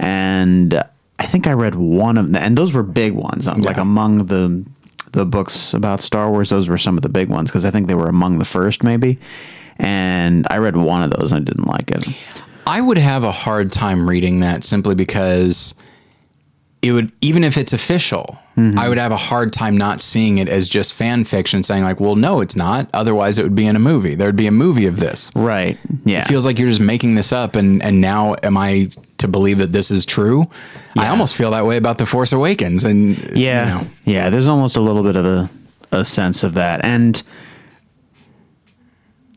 And 0.00 0.82
I 1.20 1.26
think 1.26 1.46
I 1.46 1.52
read 1.52 1.76
one 1.76 2.18
of 2.18 2.32
them, 2.32 2.42
and 2.42 2.58
those 2.58 2.72
were 2.72 2.82
big 2.82 3.12
ones. 3.12 3.46
Um, 3.46 3.60
Like 3.60 3.76
among 3.76 4.26
the 4.26 4.64
the 5.12 5.24
books 5.24 5.72
about 5.74 6.00
Star 6.00 6.28
Wars, 6.30 6.50
those 6.50 6.68
were 6.68 6.78
some 6.78 6.96
of 6.96 7.02
the 7.02 7.08
big 7.08 7.28
ones 7.28 7.48
because 7.50 7.64
I 7.64 7.70
think 7.70 7.86
they 7.86 7.94
were 7.94 8.08
among 8.08 8.38
the 8.40 8.44
first, 8.44 8.82
maybe. 8.82 9.18
And 9.78 10.46
I 10.50 10.56
read 10.58 10.76
one 10.76 11.02
of 11.04 11.10
those 11.10 11.30
and 11.32 11.40
I 11.42 11.44
didn't 11.44 11.68
like 11.68 11.90
it. 11.92 12.08
I 12.66 12.80
would 12.80 12.98
have 12.98 13.24
a 13.24 13.32
hard 13.32 13.72
time 13.72 14.08
reading 14.08 14.40
that 14.40 14.64
simply 14.64 14.94
because 14.94 15.74
it 16.82 16.92
would, 16.92 17.12
even 17.22 17.44
if 17.44 17.56
it's 17.56 17.72
official, 17.72 18.38
mm-hmm. 18.56 18.78
I 18.78 18.88
would 18.88 18.98
have 18.98 19.10
a 19.10 19.16
hard 19.16 19.52
time 19.52 19.76
not 19.76 20.02
seeing 20.02 20.38
it 20.38 20.48
as 20.48 20.68
just 20.68 20.92
fan 20.92 21.24
fiction, 21.24 21.62
saying 21.62 21.82
like, 21.82 21.98
"Well, 21.98 22.14
no, 22.14 22.40
it's 22.42 22.56
not. 22.56 22.88
Otherwise, 22.92 23.38
it 23.38 23.42
would 23.42 23.54
be 23.54 23.66
in 23.66 23.74
a 23.74 23.78
movie. 23.78 24.14
There 24.14 24.28
would 24.28 24.36
be 24.36 24.46
a 24.46 24.52
movie 24.52 24.86
of 24.86 24.98
this." 24.98 25.32
Right. 25.34 25.78
Yeah. 26.04 26.22
It 26.22 26.28
feels 26.28 26.44
like 26.44 26.58
you're 26.58 26.68
just 26.68 26.80
making 26.80 27.14
this 27.14 27.32
up, 27.32 27.56
and 27.56 27.82
and 27.82 28.00
now 28.02 28.36
am 28.42 28.58
I 28.58 28.90
to 29.18 29.28
believe 29.28 29.58
that 29.58 29.72
this 29.72 29.90
is 29.90 30.04
true? 30.04 30.44
I 30.96 31.08
almost 31.08 31.34
feel 31.34 31.50
that 31.52 31.64
way 31.64 31.76
about 31.78 31.98
the 31.98 32.06
Force 32.06 32.32
Awakens, 32.32 32.84
and 32.84 33.16
Yeah, 33.34 33.64
you 33.64 33.70
know, 33.70 33.90
yeah. 34.04 34.30
There's 34.30 34.46
almost 34.46 34.76
a 34.76 34.80
little 34.80 35.02
bit 35.02 35.16
of 35.16 35.24
a, 35.24 35.50
a 35.90 36.04
sense 36.04 36.44
of 36.44 36.54
that, 36.54 36.84
and 36.84 37.22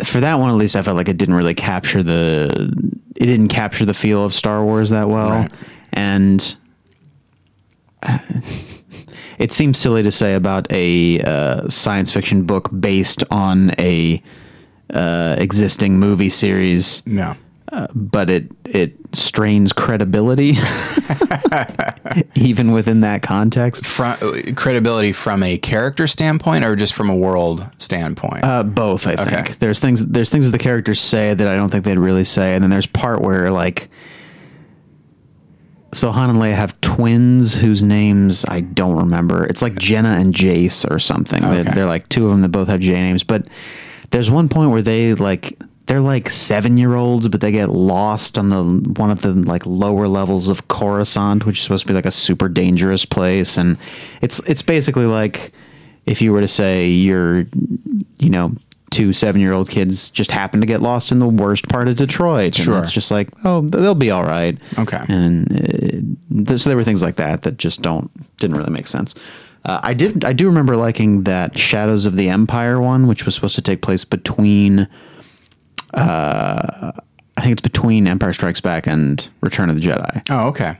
for 0.06 0.20
that 0.20 0.36
one 0.36 0.50
at 0.50 0.56
least, 0.56 0.76
I 0.76 0.82
felt 0.82 0.96
like 0.98 1.10
it 1.10 1.18
didn't 1.18 1.36
really 1.36 1.54
capture 1.56 2.04
the 2.04 2.72
it 3.16 3.26
didn't 3.26 3.48
capture 3.50 3.86
the 3.86 3.94
feel 3.94 4.24
of 4.24 4.34
Star 4.34 4.64
Wars 4.64 4.90
that 4.92 5.10
well, 5.10 5.30
Right. 5.32 5.52
and 5.94 6.56
uh, 8.04 8.20
it 9.40 9.52
seems 9.52 9.78
silly 9.80 10.04
to 10.04 10.12
say 10.12 10.36
about 10.36 10.72
a 10.72 11.20
uh, 11.22 11.68
science 11.70 12.12
fiction 12.12 12.44
book 12.44 12.70
based 12.80 13.24
on 13.32 13.72
a 13.80 14.22
uh, 14.94 15.36
existing 15.38 16.00
movie 16.00 16.30
series 16.30 17.02
no. 17.06 17.36
But 17.94 18.30
it 18.30 18.52
it 18.66 18.96
strains 19.14 19.74
credibility 19.74 20.58
even 22.36 22.72
within 22.72 23.02
that 23.02 23.22
context 23.22 23.86
From 23.86 24.18
credibility 24.56 25.12
from 25.12 25.44
a 25.44 25.58
character 25.58 26.08
standpoint, 26.08 26.64
or 26.64 26.76
just 26.76 26.94
from 26.94 27.10
a 27.10 27.16
world 27.16 27.68
standpoint. 27.78 28.44
uh, 28.44 28.64
both 28.64 29.06
i 29.08 29.16
think 29.16 29.60
there's 29.60 29.80
things 29.80 30.06
there's 30.06 30.30
things 30.30 30.46
that 30.46 30.52
the 30.52 30.64
characters 30.64 31.00
say 31.00 31.34
that 31.34 31.48
i 31.48 31.56
don't 31.56 31.70
think 31.70 31.84
they'd 31.86 31.98
really 32.00 32.24
say 32.24 32.54
and 32.56 32.64
then 32.64 32.70
there's 32.70 32.88
part 32.88 33.22
where 33.22 33.52
like 33.52 33.90
so 35.94 36.12
Han 36.12 36.30
and 36.30 36.40
Leia 36.40 36.54
have 36.54 36.80
twins 36.82 37.56
whose 37.56 37.82
names 37.82 38.44
I 38.46 38.60
don't 38.60 38.98
remember. 38.98 39.46
It's 39.46 39.62
like 39.62 39.76
Jenna 39.80 40.10
and 40.20 40.34
Jace 40.36 40.88
or 40.92 41.00
something. 41.00 41.42
They're, 41.42 41.64
they're 41.64 41.86
like 41.86 42.10
two 42.10 42.26
of 42.26 42.32
them 42.32 42.42
that 42.42 42.50
both 42.50 42.68
have 42.68 42.82
J 42.82 42.92
names. 42.92 43.24
But 43.24 43.48
there's 44.12 44.30
one 44.30 44.50
point 44.50 44.72
where 44.72 44.82
they 44.82 45.14
like 45.14 45.58
they're 45.88 46.02
like 46.02 46.30
seven 46.30 46.78
year 46.78 46.96
olds, 46.96 47.28
but 47.28 47.42
they 47.42 47.52
get 47.52 47.70
lost 47.70 48.38
on 48.38 48.50
the 48.50 48.64
one 49.00 49.10
of 49.10 49.22
the 49.22 49.34
like 49.34 49.66
lower 49.66 50.08
levels 50.08 50.50
of 50.50 50.68
Coruscant, 50.68 51.46
which 51.46 51.58
is 51.58 51.64
supposed 51.64 51.84
to 51.84 51.88
be 51.88 51.94
like 51.94 52.06
a 52.06 52.12
super 52.12 52.50
dangerous 52.50 53.06
place. 53.06 53.58
And 53.58 53.78
it's 54.22 54.40
it's 54.40 54.62
basically 54.62 55.06
like 55.06 55.54
if 56.06 56.22
you 56.22 56.34
were 56.34 56.42
to 56.42 56.48
say 56.48 56.88
you're 56.88 57.46
you 58.20 58.30
know 58.30 58.54
two 58.90 59.14
seven 59.14 59.40
year 59.42 59.54
old 59.54 59.70
kids 59.70 60.10
just 60.10 60.32
happen 60.32 60.60
to 60.60 60.66
get 60.66 60.82
lost 60.82 61.12
in 61.12 61.20
the 61.20 61.28
worst 61.28 61.70
part 61.70 61.88
of 61.88 61.96
Detroit. 61.96 62.54
Sure. 62.54 62.76
And 62.76 62.84
it's 62.84 62.92
just 62.92 63.10
like, 63.10 63.30
oh, 63.46 63.62
they'll 63.62 63.96
be 63.96 64.12
all 64.12 64.24
right. 64.24 64.58
Okay. 64.78 65.02
And 65.08 66.48
uh, 66.50 66.58
so 66.58 66.70
there 66.70 66.78
were 66.78 66.84
things 66.84 67.02
like 67.04 67.16
that 67.16 67.44
that 67.44 67.58
just 67.58 67.82
don't 67.82 68.12
didn't 68.38 68.58
really 68.58 68.72
make 68.72 68.88
sense. 68.88 69.16
Uh, 69.64 69.80
I 69.84 69.94
did 69.94 70.26
I 70.26 70.34
do 70.34 70.48
remember 70.48 70.76
liking 70.76 71.24
that 71.24 71.58
Shadows 71.58 72.06
of 72.06 72.18
the 72.18 72.28
Empire 72.28 72.82
one, 72.82 73.08
which 73.08 73.26
was 73.26 73.36
supposed 73.36 73.56
to 73.56 73.62
take 73.62 73.82
place 73.82 74.04
between. 74.04 74.90
Uh, 75.94 76.92
I 77.38 77.42
think 77.42 77.54
it's 77.54 77.62
between 77.62 78.08
Empire 78.08 78.34
Strikes 78.34 78.62
Back 78.62 78.88
and 78.88 79.28
Return 79.42 79.70
of 79.70 79.80
the 79.80 79.82
Jedi. 79.82 80.24
oh, 80.30 80.48
okay. 80.48 80.78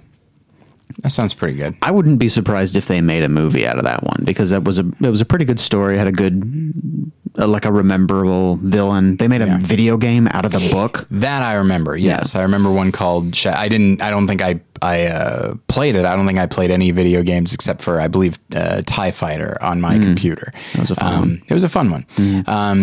That 1.04 1.12
sounds 1.12 1.34
pretty 1.36 1.56
good. 1.56 1.76
I 1.84 1.92
wouldn't 1.92 2.18
be 2.18 2.28
surprised 2.28 2.76
if 2.76 2.88
they 2.88 3.02
made 3.02 3.22
a 3.22 3.30
movie 3.30 3.68
out 3.68 3.78
of 3.78 3.84
that 3.84 4.04
one 4.04 4.22
because 4.24 4.50
that 4.50 4.64
was 4.64 4.80
a 4.80 4.92
it 5.02 5.10
was 5.10 5.22
a 5.22 5.26
pretty 5.26 5.46
good 5.46 5.60
story. 5.60 5.96
Had 5.98 6.08
a 6.08 6.12
good 6.12 7.12
uh, 7.38 7.48
like 7.48 7.66
a 7.66 7.72
rememberable 7.72 8.56
villain. 8.58 9.18
They 9.18 9.28
made 9.28 9.42
a 9.42 9.46
Yeah. 9.46 9.58
video 9.62 9.98
game 9.98 10.28
out 10.32 10.46
of 10.46 10.52
the 10.52 10.70
book. 10.72 11.08
That 11.12 11.42
I 11.44 11.54
remember. 11.54 11.96
Yes, 11.96 12.36
I 12.36 12.42
remember 12.42 12.72
one 12.72 12.92
called. 12.92 13.36
Sh- 13.36 13.46
I 13.48 13.68
didn't. 13.70 14.02
I 14.02 14.10
don't 14.10 14.28
think 14.28 14.42
I 14.42 14.60
I 14.82 15.06
uh, 15.08 15.54
played 15.68 15.96
it. 15.96 16.06
I 16.06 16.16
don't 16.16 16.26
think 16.28 16.38
I 16.40 16.46
played 16.46 16.70
any 16.72 16.92
video 16.92 17.24
games 17.24 17.54
except 17.54 17.82
for 17.82 18.00
I 18.00 18.08
believe 18.08 18.38
uh, 18.56 18.82
Tie 18.86 19.12
Fighter 19.12 19.58
on 19.62 19.82
my 19.82 19.98
computer. 20.00 20.52
That 20.74 20.82
was 20.82 20.92
a 20.92 20.96
fun 20.96 21.20
one. 21.20 21.42
It 21.48 21.54
was 21.54 21.64
a 21.64 21.70
fun 21.70 21.90
one 21.92 22.06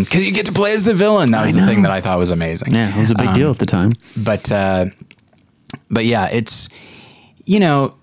because 0.04 0.25
you 0.25 0.32
get 0.32 0.46
to 0.46 0.52
play 0.52 0.73
as 0.73 0.82
the 0.84 0.94
villain. 0.94 1.30
That 1.32 1.44
was 1.44 1.54
the 1.54 1.66
thing 1.66 1.82
that 1.82 1.90
I 1.92 2.00
thought 2.00 2.18
was 2.18 2.30
amazing. 2.30 2.75
Yeah, 2.75 2.94
it 2.94 2.99
was 2.99 3.11
a 3.11 3.14
big 3.14 3.32
deal 3.34 3.50
at 3.50 3.58
the 3.58 3.66
time. 3.66 3.90
but 4.16 4.50
uh, 4.52 4.87
but 5.90 6.04
yeah, 6.04 6.28
it's 6.30 6.68
you 7.44 7.61
know, 7.61 7.94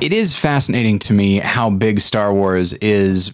it 0.00 0.12
is 0.12 0.34
fascinating 0.34 0.98
to 1.00 1.12
me 1.12 1.36
how 1.38 1.68
big 1.70 2.00
Star 2.00 2.32
Wars 2.32 2.72
is 2.74 3.32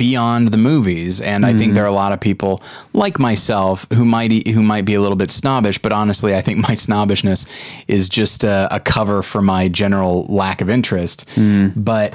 beyond 0.00 0.48
the 0.48 0.56
movies. 0.56 1.20
And 1.20 1.44
I 1.44 1.52
think 1.52 1.64
mm-hmm. 1.64 1.74
there 1.74 1.84
are 1.84 1.88
a 1.88 1.92
lot 1.92 2.12
of 2.12 2.20
people 2.20 2.62
like 2.94 3.18
myself 3.18 3.86
who 3.92 4.06
might 4.06 4.48
who 4.48 4.62
might 4.62 4.86
be 4.86 4.94
a 4.94 5.00
little 5.00 5.14
bit 5.14 5.30
snobbish 5.30 5.76
but 5.76 5.92
honestly 5.92 6.34
I 6.34 6.40
think 6.40 6.56
my 6.68 6.74
snobbishness 6.74 7.44
is 7.86 8.08
just 8.08 8.42
a, 8.42 8.66
a 8.74 8.80
cover 8.80 9.22
for 9.22 9.42
my 9.42 9.68
general 9.68 10.24
lack 10.24 10.62
of 10.62 10.70
interest. 10.70 11.28
Mm-hmm. 11.36 11.82
But 11.82 12.14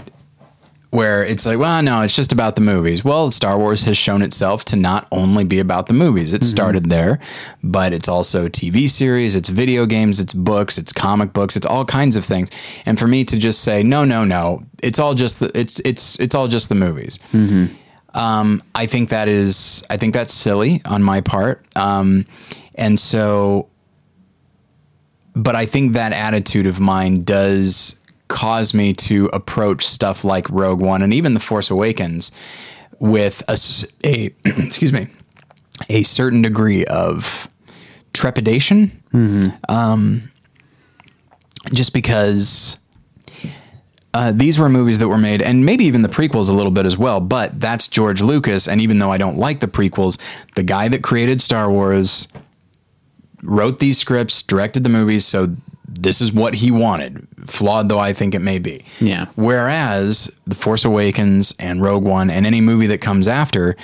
where 0.96 1.24
it's 1.24 1.46
like, 1.46 1.60
well, 1.60 1.84
no, 1.84 2.02
it's 2.02 2.16
just 2.16 2.32
about 2.32 2.56
the 2.56 2.62
movies. 2.62 3.04
Well, 3.04 3.30
Star 3.30 3.58
Wars 3.58 3.84
has 3.84 3.98
shown 3.98 4.22
itself 4.22 4.64
to 4.66 4.76
not 4.76 5.08
only 5.12 5.44
be 5.44 5.60
about 5.60 5.88
the 5.88 5.94
movies. 5.94 6.32
It 6.32 6.44
started 6.44 6.90
there, 6.90 7.20
but 7.64 7.92
it's 7.92 8.08
also 8.08 8.48
TV 8.48 8.90
series, 8.90 9.36
it's 9.36 9.50
video 9.50 9.86
games, 9.86 10.20
it's 10.20 10.34
books, 10.34 10.78
it's 10.78 10.94
comic 10.94 11.34
books, 11.34 11.56
it's 11.56 11.66
all 11.66 11.84
kinds 11.86 12.16
of 12.16 12.24
things. 12.24 12.50
And 12.86 12.98
for 12.98 13.08
me 13.08 13.26
to 13.26 13.38
just 13.38 13.62
say, 13.62 13.84
no, 13.84 14.06
no, 14.06 14.24
no, 14.24 14.64
it's 14.82 14.98
all 14.98 15.14
just 15.14 15.40
the, 15.40 15.52
it's 15.54 15.82
it's 15.82 16.18
it's 16.20 16.34
all 16.34 16.48
just 16.48 16.70
the 16.70 16.76
movies. 16.76 17.20
Um, 18.14 18.64
I 18.74 18.86
think 18.86 19.10
that 19.10 19.28
is 19.28 19.84
I 19.90 19.98
think 19.98 20.14
that's 20.14 20.34
silly 20.34 20.82
on 20.86 21.04
my 21.04 21.20
part. 21.22 21.66
Um, 21.76 22.26
and 22.76 22.98
so 22.98 23.68
but 25.36 25.56
I 25.56 25.66
think 25.66 25.94
that 25.94 26.14
attitude 26.14 26.66
of 26.66 26.80
mine 26.80 27.24
does 27.24 28.00
cause 28.28 28.74
me 28.74 28.94
to 28.94 29.28
approach 29.28 29.86
stuff 29.86 30.24
like 30.24 30.50
Rogue 30.50 30.82
One 30.82 31.02
and 31.02 31.14
even 31.14 31.34
The 31.34 31.40
Force 31.40 31.70
Awakens 31.70 32.32
with 33.00 33.44
a, 33.48 33.58
a- 34.06 34.34
excuse 34.46 34.94
me 34.94 35.08
a 35.90 36.04
certain 36.04 36.42
degree 36.42 36.86
of 36.86 37.50
trepidation. 38.14 39.04
Um, 39.68 40.32
just 41.74 41.94
because 41.94 42.78
uh, 44.14 44.32
these 44.34 44.58
were 44.58 44.70
movies 44.70 45.00
that 45.00 45.08
were 45.10 45.18
made, 45.18 45.42
and 45.42 45.66
maybe 45.66 45.84
even 45.86 46.02
the 46.02 46.08
prequels 46.10 46.50
a 46.50 46.54
little 46.54 46.72
bit 46.72 46.86
as 46.86 46.98
well. 46.98 47.20
But 47.20 47.60
that's 47.60 47.88
George 47.88 48.22
Lucas, 48.22 48.68
and 48.68 48.80
even 48.80 49.00
though 49.00 49.12
I 49.12 49.18
don't 49.18 49.38
like 49.38 49.60
the 49.60 49.68
prequels, 49.68 50.18
the 50.56 50.64
guy 50.64 50.88
that 50.88 51.02
created 51.04 51.42
Star 51.42 51.70
Wars 51.70 52.28
wrote 53.44 53.80
these 53.80 53.98
scripts, 53.98 54.42
directed 54.42 54.84
the 54.84 54.90
movies, 54.90 55.26
so 55.26 55.56
this 55.88 56.22
is 56.22 56.32
what 56.32 56.56
he 56.56 56.72
wanted, 56.72 57.28
flawed 57.48 57.90
though 57.90 58.00
I 58.00 58.14
think 58.14 58.36
it 58.36 58.40
may 58.40 58.60
be. 58.60 58.84
Yeah. 59.00 59.28
Whereas 59.36 60.32
The 60.48 60.56
Force 60.56 60.86
Awakens 60.86 61.54
and 61.60 61.82
Rogue 61.82 62.04
One 62.04 62.30
and 62.30 62.46
any 62.46 62.62
movie 62.62 62.88
that 62.88 63.02
comes 63.02 63.28
after, 63.28 63.76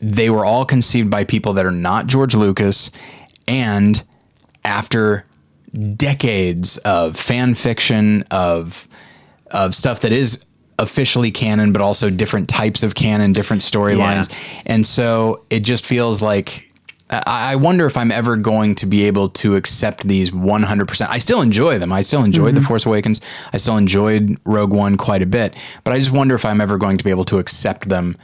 they 0.00 0.30
were 0.30 0.44
all 0.44 0.64
conceived 0.64 1.10
by 1.10 1.24
people 1.24 1.52
that 1.54 1.66
are 1.66 1.70
not 1.70 2.06
George 2.06 2.34
Lucas 2.34 2.90
and 3.46 4.02
after 4.64 5.24
decades 5.96 6.78
of 6.78 7.16
fan 7.16 7.54
fiction 7.54 8.24
of 8.30 8.88
of 9.50 9.74
stuff 9.74 10.00
that 10.00 10.12
is 10.12 10.44
officially 10.78 11.30
canon 11.30 11.72
but 11.72 11.80
also 11.82 12.10
different 12.10 12.48
types 12.48 12.82
of 12.82 12.94
canon 12.94 13.32
different 13.32 13.62
storylines 13.62 14.28
and 14.66 14.84
so 14.84 15.44
it 15.50 15.60
just 15.60 15.84
feels 15.86 16.20
like 16.22 16.69
I 17.26 17.56
wonder 17.56 17.86
if 17.86 17.96
I'm 17.96 18.12
ever 18.12 18.36
going 18.36 18.74
to 18.76 18.86
be 18.86 19.04
able 19.04 19.28
to 19.30 19.56
accept 19.56 20.06
these 20.06 20.30
100%. 20.30 21.08
I 21.08 21.18
still 21.18 21.40
enjoy 21.42 21.78
them. 21.78 21.92
I 21.92 22.02
still 22.02 22.22
enjoyed 22.22 22.54
The 22.54 22.60
Force 22.60 22.86
Awakens. 22.86 23.20
I 23.52 23.56
still 23.56 23.76
enjoyed 23.76 24.36
Rogue 24.44 24.72
One 24.72 24.96
quite 24.96 25.20
a 25.20 25.26
bit. 25.26 25.56
But 25.82 25.92
I 25.92 25.98
just 25.98 26.12
wonder 26.12 26.34
if 26.36 26.44
I'm 26.44 26.60
ever 26.60 26.78
going 26.78 26.98
to 26.98 27.04
be 27.04 27.10
able 27.10 27.24
to 27.24 27.38
accept 27.38 27.88
them 27.88 28.16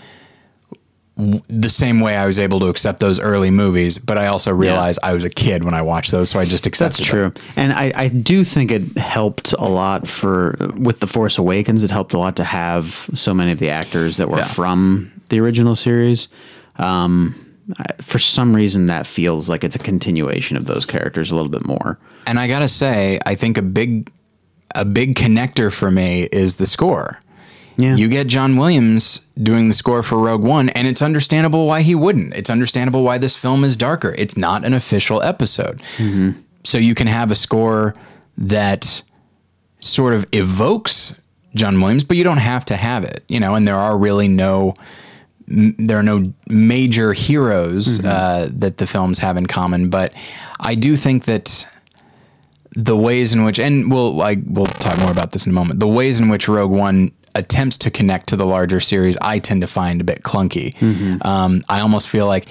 w- 1.16 1.42
the 1.48 1.68
same 1.70 2.00
way 2.00 2.16
I 2.16 2.26
was 2.26 2.38
able 2.38 2.60
to 2.60 2.66
accept 2.68 3.00
those 3.00 3.18
early 3.18 3.50
movies. 3.50 3.98
But 3.98 4.18
I 4.18 4.26
also 4.28 4.52
realize 4.52 4.98
I 5.02 5.14
was 5.14 5.24
a 5.24 5.30
kid 5.30 5.64
when 5.64 5.74
I 5.74 5.82
watched 5.82 6.12
those, 6.12 6.28
so 6.30 6.38
I 6.38 6.44
just 6.44 6.66
accepted 6.66 7.04
That's 7.04 7.10
them. 7.10 7.32
true, 7.32 7.42
and 7.56 7.72
I, 7.72 7.92
I 7.94 8.08
do 8.08 8.44
think 8.44 8.70
it 8.70 8.96
helped 8.96 9.52
a 9.54 9.68
lot 9.68 10.06
for 10.06 10.56
with 10.76 11.00
the 11.00 11.06
Force 11.08 11.38
Awakens. 11.38 11.82
It 11.82 11.90
helped 11.90 12.12
a 12.12 12.18
lot 12.18 12.36
to 12.36 12.44
have 12.44 13.10
so 13.14 13.34
many 13.34 13.50
of 13.50 13.58
the 13.58 13.70
actors 13.70 14.18
that 14.18 14.28
were 14.28 14.38
Yeah. 14.38 14.44
from 14.46 15.10
the 15.28 15.40
original 15.40 15.74
series. 15.74 16.28
Um, 16.76 17.42
I, 17.78 17.84
for 18.02 18.18
some 18.18 18.54
reason, 18.54 18.86
that 18.86 19.06
feels 19.06 19.48
like 19.48 19.64
it's 19.64 19.76
a 19.76 19.80
continuation 19.80 20.56
of 20.56 20.66
those 20.66 20.84
characters 20.84 21.30
a 21.30 21.34
little 21.34 21.50
bit 21.50 21.64
more. 21.64 21.98
And 22.26 22.38
I 22.38 22.48
gotta 22.48 22.68
say, 22.68 23.18
I 23.26 23.34
think 23.34 23.58
a 23.58 23.62
big 23.62 24.10
a 24.74 24.84
big 24.84 25.14
connector 25.14 25.72
for 25.72 25.90
me 25.90 26.28
is 26.30 26.56
the 26.56 26.66
score. 26.66 27.18
Yeah, 27.78 27.94
You 27.94 28.08
get 28.08 28.26
John 28.26 28.56
Williams 28.56 29.20
doing 29.42 29.68
the 29.68 29.74
score 29.74 30.02
for 30.02 30.18
Rogue 30.18 30.42
One, 30.42 30.70
and 30.70 30.88
it's 30.88 31.02
understandable 31.02 31.66
why 31.66 31.82
he 31.82 31.94
wouldn't. 31.94 32.34
It's 32.34 32.48
understandable 32.48 33.02
why 33.02 33.18
this 33.18 33.36
film 33.36 33.64
is 33.64 33.76
darker. 33.76 34.14
It's 34.16 34.36
not 34.36 34.64
an 34.64 34.72
official 34.72 35.22
episode. 35.22 35.82
Mm-hmm. 35.98 36.40
So 36.64 36.78
you 36.78 36.94
can 36.94 37.06
have 37.06 37.30
a 37.30 37.34
score 37.34 37.94
that 38.38 39.02
sort 39.80 40.14
of 40.14 40.24
evokes 40.32 41.14
John 41.54 41.80
Williams, 41.80 42.04
but 42.04 42.16
you 42.16 42.24
don't 42.24 42.38
have 42.38 42.64
to 42.66 42.76
have 42.76 43.04
it, 43.04 43.24
you 43.28 43.40
know, 43.40 43.54
and 43.54 43.68
there 43.68 43.76
are 43.76 43.96
really 43.98 44.28
no. 44.28 44.74
There 45.48 45.98
are 45.98 46.02
no 46.02 46.32
major 46.48 47.12
heroes 47.12 48.04
uh, 48.04 48.48
that 48.52 48.78
the 48.78 48.86
films 48.86 49.18
have 49.20 49.36
in 49.36 49.46
common, 49.46 49.90
but 49.90 50.12
I 50.58 50.74
do 50.74 50.96
think 50.96 51.24
that 51.26 51.66
the 52.74 52.96
ways 52.96 53.32
in 53.32 53.44
which, 53.44 53.58
and 53.58 53.90
we'll 53.90 54.14
like 54.14 54.40
we'll 54.44 54.66
talk 54.66 54.98
more 54.98 55.10
about 55.10 55.32
this 55.32 55.46
in 55.46 55.50
a 55.50 55.54
moment. 55.54 55.80
The 55.80 55.86
ways 55.88 56.20
in 56.20 56.28
which 56.28 56.48
Rogue 56.48 56.70
One 56.70 57.12
attempts 57.34 57.78
to 57.78 57.90
connect 57.90 58.28
to 58.30 58.36
the 58.36 58.46
larger 58.46 58.80
series, 58.80 59.16
I 59.20 59.38
tend 59.38 59.60
to 59.62 59.66
find 59.66 60.00
a 60.00 60.04
bit 60.04 60.22
clunky. 60.22 60.74
Um, 61.24 61.62
I 61.68 61.80
almost 61.80 62.08
feel 62.08 62.26
like 62.26 62.48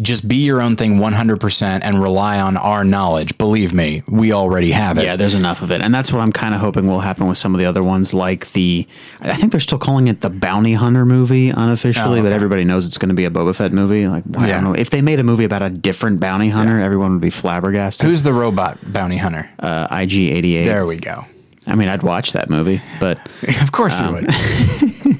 just 0.00 0.28
be 0.28 0.36
your 0.36 0.60
own 0.62 0.76
thing 0.76 0.94
100% 0.98 1.80
and 1.82 2.00
rely 2.02 2.40
on 2.40 2.56
our 2.56 2.84
knowledge. 2.84 3.36
Believe 3.38 3.72
me, 3.74 4.02
we 4.06 4.32
already 4.32 4.70
have 4.70 4.96
it. 4.98 5.04
Yeah, 5.04 5.16
there's 5.16 5.34
enough 5.34 5.62
of 5.62 5.70
it, 5.70 5.80
and 5.80 5.92
that's 5.94 6.12
what 6.12 6.20
I'm 6.20 6.32
kind 6.32 6.54
of 6.54 6.60
hoping 6.60 6.86
will 6.86 7.00
happen 7.00 7.26
with 7.26 7.38
some 7.38 7.54
of 7.54 7.58
the 7.58 7.66
other 7.66 7.82
ones, 7.82 8.14
like 8.14 8.52
the. 8.52 8.86
I 9.20 9.36
think 9.36 9.52
they're 9.52 9.60
still 9.60 9.78
calling 9.78 10.06
it 10.06 10.20
the 10.20 10.30
Bounty 10.30 10.74
Hunter 10.74 11.04
movie 11.04 11.50
unofficially, 11.50 12.20
Oh, 12.20 12.22
but 12.22 12.32
everybody 12.32 12.64
knows 12.64 12.86
it's 12.86 12.98
going 12.98 13.08
to 13.10 13.14
be 13.14 13.24
a 13.24 13.30
Boba 13.30 13.54
Fett 13.54 13.72
movie. 13.72 14.06
Like, 14.08 14.24
I 14.36 14.46
Yeah. 14.48 14.54
don't 14.60 14.64
know 14.64 14.74
if 14.74 14.90
they 14.90 15.00
made 15.02 15.18
a 15.20 15.24
movie 15.24 15.44
about 15.44 15.62
a 15.62 15.70
different 15.70 16.20
bounty 16.20 16.48
hunter, 16.50 16.80
everyone 16.80 17.12
would 17.12 17.20
be 17.20 17.30
flabbergasted. 17.30 18.06
Who's 18.06 18.22
the 18.22 18.32
robot 18.32 18.78
bounty 18.92 19.16
hunter? 19.18 19.50
uh, 19.58 19.88
IG88? 19.88 20.64
there 20.64 20.86
we 20.86 20.96
go. 20.98 21.24
I 21.66 21.74
mean, 21.74 21.88
I'd 21.88 22.02
watch 22.02 22.32
that 22.32 22.48
movie, 22.48 22.80
but 23.00 23.18
Of 23.62 23.72
course 23.72 24.00
Um, 24.00 24.06
you 24.06 24.12
would. 24.22 25.18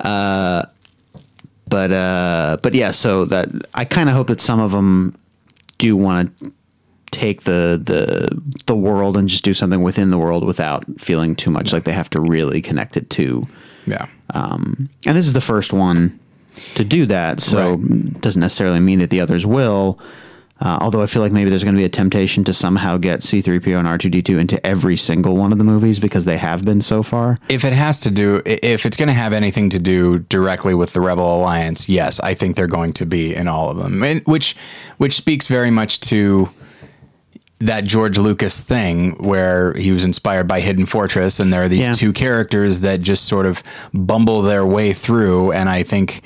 but 1.74 1.90
uh, 1.90 2.56
but 2.62 2.72
yeah. 2.74 2.92
So 2.92 3.24
that 3.24 3.48
I 3.74 3.84
kind 3.84 4.08
of 4.08 4.14
hope 4.14 4.28
that 4.28 4.40
some 4.40 4.60
of 4.60 4.70
them 4.70 5.18
do 5.78 5.96
want 5.96 6.30
to 6.38 6.52
take 7.10 7.42
the 7.42 7.80
the 7.82 8.28
the 8.66 8.76
world 8.76 9.16
and 9.16 9.28
just 9.28 9.44
do 9.44 9.54
something 9.54 9.82
within 9.82 10.10
the 10.10 10.18
world 10.18 10.44
without 10.44 10.84
feeling 10.98 11.34
too 11.34 11.50
much 11.50 11.72
like 11.72 11.82
they 11.84 11.92
have 11.92 12.10
to 12.10 12.20
really 12.20 12.60
connect 12.62 12.96
it 12.96 13.10
to. 13.10 13.46
Yeah. 13.86 14.06
Um, 14.34 14.88
and 15.04 15.16
this 15.16 15.26
is 15.26 15.32
the 15.32 15.40
first 15.40 15.72
one 15.72 16.18
to 16.76 16.84
do 16.84 17.06
that, 17.06 17.40
so 17.40 17.74
Right. 17.74 18.20
doesn't 18.20 18.40
necessarily 18.40 18.78
mean 18.80 19.00
that 19.00 19.10
the 19.10 19.20
others 19.20 19.44
will. 19.44 19.98
Uh, 20.60 20.78
although 20.80 21.02
I 21.02 21.06
feel 21.06 21.20
like 21.20 21.32
maybe 21.32 21.50
there's 21.50 21.64
going 21.64 21.74
to 21.74 21.78
be 21.80 21.84
a 21.84 21.88
temptation 21.88 22.44
to 22.44 22.54
somehow 22.54 22.96
get 22.96 23.20
C3PO 23.20 23.76
and 23.76 23.88
R2D2 23.88 24.38
into 24.38 24.64
every 24.64 24.96
single 24.96 25.36
one 25.36 25.50
of 25.50 25.58
the 25.58 25.64
movies 25.64 25.98
because 25.98 26.24
they 26.26 26.38
have 26.38 26.64
been 26.64 26.80
so 26.80 27.02
far. 27.02 27.38
if 27.48 27.64
it 27.64 27.72
has 27.72 27.98
to 28.00 28.10
do 28.10 28.40
if 28.46 28.86
it's 28.86 28.96
going 28.96 29.08
to 29.08 29.12
have 29.14 29.32
anything 29.32 29.68
to 29.70 29.78
do 29.80 30.20
directly 30.20 30.72
with 30.72 30.92
the 30.92 31.00
rebel 31.00 31.38
alliance 31.40 31.88
yes 31.88 32.20
i 32.20 32.34
think 32.34 32.54
they're 32.56 32.66
going 32.68 32.92
to 32.92 33.04
be 33.04 33.34
in 33.34 33.48
all 33.48 33.68
of 33.68 33.76
them 33.78 34.02
and 34.04 34.22
which 34.26 34.54
which 34.98 35.14
speaks 35.14 35.46
very 35.48 35.70
much 35.72 35.98
to 36.00 36.48
that 37.58 37.84
george 37.84 38.16
lucas 38.18 38.60
thing 38.60 39.12
where 39.22 39.74
he 39.74 39.90
was 39.92 40.04
inspired 40.04 40.46
by 40.46 40.60
hidden 40.60 40.86
fortress 40.86 41.40
and 41.40 41.52
there 41.52 41.62
are 41.62 41.68
these 41.68 41.88
Yeah. 41.88 41.92
two 41.94 42.12
characters 42.12 42.80
that 42.80 43.00
just 43.00 43.24
sort 43.24 43.46
of 43.46 43.62
bumble 43.92 44.42
their 44.42 44.64
way 44.64 44.92
through 44.92 45.52
and 45.52 45.68
i 45.68 45.82
think 45.82 46.22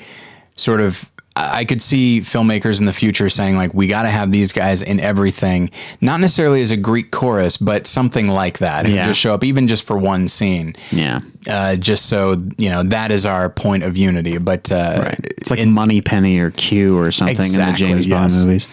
sort 0.55 0.81
of 0.81 1.09
I 1.39 1.65
could 1.65 1.81
see 1.81 2.19
filmmakers 2.21 2.79
in 2.79 2.85
the 2.85 2.93
future 2.93 3.29
saying 3.29 3.55
like 3.55 3.73
we 3.73 3.87
got 3.87 4.03
to 4.03 4.09
have 4.09 4.31
these 4.31 4.51
guys 4.51 4.81
in 4.81 4.99
everything, 4.99 5.71
not 6.01 6.19
necessarily 6.19 6.61
as 6.61 6.71
a 6.71 6.77
Greek 6.77 7.11
chorus, 7.11 7.57
but 7.57 7.87
something 7.87 8.27
like 8.27 8.59
that. 8.59 8.85
Who 8.85 8.93
Yeah. 8.93 9.05
Just 9.07 9.19
show 9.19 9.33
up 9.33 9.43
even 9.43 9.67
just 9.67 9.83
for 9.83 9.97
one 9.97 10.27
scene 10.27 10.75
Yeah. 10.91 11.21
uh, 11.49 11.75
just 11.77 12.07
so 12.07 12.43
you 12.57 12.69
know 12.69 12.83
that 12.83 13.11
is 13.11 13.25
our 13.25 13.49
point 13.49 13.83
of 13.83 13.95
unity. 13.95 14.37
But 14.37 14.71
uh, 14.71 15.03
Right. 15.03 15.19
It's 15.37 15.49
like 15.49 15.59
in, 15.59 15.71
Moneypenny 15.71 16.39
or 16.39 16.51
Q 16.51 16.97
or 16.97 17.11
something 17.11 17.37
Exactly, 17.37 17.91
in 17.91 17.97
the 17.97 18.03
James 18.03 18.11
Bond 18.11 18.31
yes. 18.31 18.43
movies. 18.43 18.67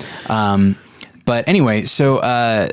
but 1.24 1.48
anyway, 1.48 1.84
so 1.84 2.18
uh, 2.18 2.68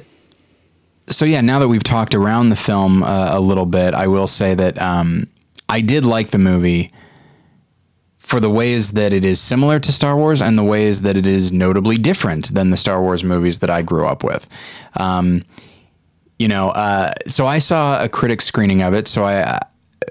so 1.08 1.26
yeah, 1.26 1.42
now 1.42 1.60
that 1.60 1.68
we've 1.68 1.84
talked 1.84 2.16
around 2.16 2.50
the 2.50 2.56
film 2.56 3.04
uh, 3.04 3.30
a 3.32 3.40
little 3.40 3.66
bit, 3.66 3.94
I 3.94 4.08
will 4.08 4.28
say 4.28 4.56
that 4.56 4.82
um, 4.82 5.28
I 5.70 5.82
did 5.82 6.06
like 6.06 6.30
the 6.32 6.38
movie 6.38 6.92
for 8.34 8.40
the 8.40 8.50
ways 8.50 8.94
that 8.94 9.14
it 9.14 9.24
is 9.24 9.40
similar 9.40 9.80
to 9.80 9.92
Star 9.92 10.18
Wars 10.18 10.42
and 10.42 10.58
the 10.58 10.64
ways 10.64 11.04
that 11.04 11.16
it 11.16 11.28
is 11.28 11.52
notably 11.52 12.00
different 12.00 12.52
than 12.52 12.72
the 12.72 12.78
Star 12.78 13.00
Wars 13.00 13.24
movies 13.24 13.60
that 13.60 13.70
I 13.70 13.84
grew 13.84 14.08
up 14.08 14.24
with. 14.24 14.48
Um, 14.96 15.44
you 16.40 16.48
know, 16.48 16.70
uh, 16.70 17.14
so 17.28 17.46
I 17.46 17.60
saw 17.60 18.04
a 18.04 18.10
critic 18.10 18.42
screening 18.42 18.82
of 18.82 18.96
it. 18.96 19.08
So 19.08 19.24
I, 19.24 19.60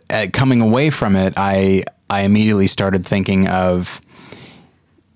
uh, 0.08 0.28
coming 0.32 0.60
away 0.60 0.90
from 0.90 1.16
it, 1.16 1.34
I 1.36 1.82
I 2.08 2.22
immediately 2.22 2.68
started 2.68 3.04
thinking 3.04 3.48
of 3.48 4.00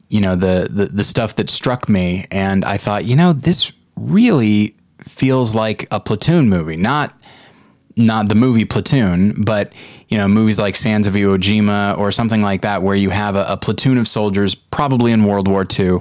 you 0.09 0.21
know 0.21 0.35
the, 0.35 0.67
the 0.69 0.87
the 0.87 1.05
stuff 1.05 1.37
that 1.37 1.49
struck 1.49 1.89
me 1.89 2.27
and 2.33 2.65
I 2.65 2.77
thought 2.77 3.05
you 3.05 3.15
know 3.15 3.33
this 3.33 3.71
really 3.95 4.75
feels 5.05 5.55
like 5.55 5.87
a 5.93 6.01
platoon 6.01 6.49
movie 6.49 6.77
not 6.77 7.17
not 7.97 8.29
the 8.29 8.35
movie 8.35 8.65
Platoon, 8.65 9.43
but 9.43 9.73
you 10.09 10.19
know 10.19 10.29
movies 10.29 10.59
like 10.59 10.77
Sands 10.77 11.07
of 11.09 11.15
Iwo 11.15 11.37
Jima 11.39 11.99
or 11.99 12.13
something 12.13 12.43
like 12.43 12.63
that, 12.63 12.83
where 12.83 12.95
you 12.95 13.11
have 13.11 13.35
a, 13.37 13.45
a 13.49 13.57
platoon 13.57 13.99
of 13.99 14.07
soldiers, 14.07 14.55
probably 14.55 15.13
in 15.13 15.25
World 15.25 15.49
War 15.49 15.67
II, 15.79 15.99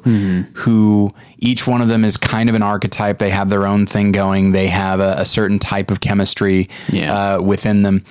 who 0.54 1.10
each 1.40 1.66
one 1.68 1.82
of 1.82 1.88
them 1.88 2.06
is 2.06 2.18
kind 2.18 2.50
of 2.50 2.56
an 2.56 2.64
archetype. 2.64 3.18
They 3.18 3.30
have 3.32 3.50
their 3.50 3.66
own 3.66 3.86
thing 3.86 4.12
going. 4.12 4.52
They 4.52 4.68
have 4.68 5.00
a, 5.00 5.16
a 5.20 5.26
certain 5.26 5.60
type 5.60 5.92
of 5.92 6.02
chemistry 6.02 6.70
Yeah. 6.90 7.36
uh, 7.36 7.42
within 7.42 7.82
them. 7.84 8.04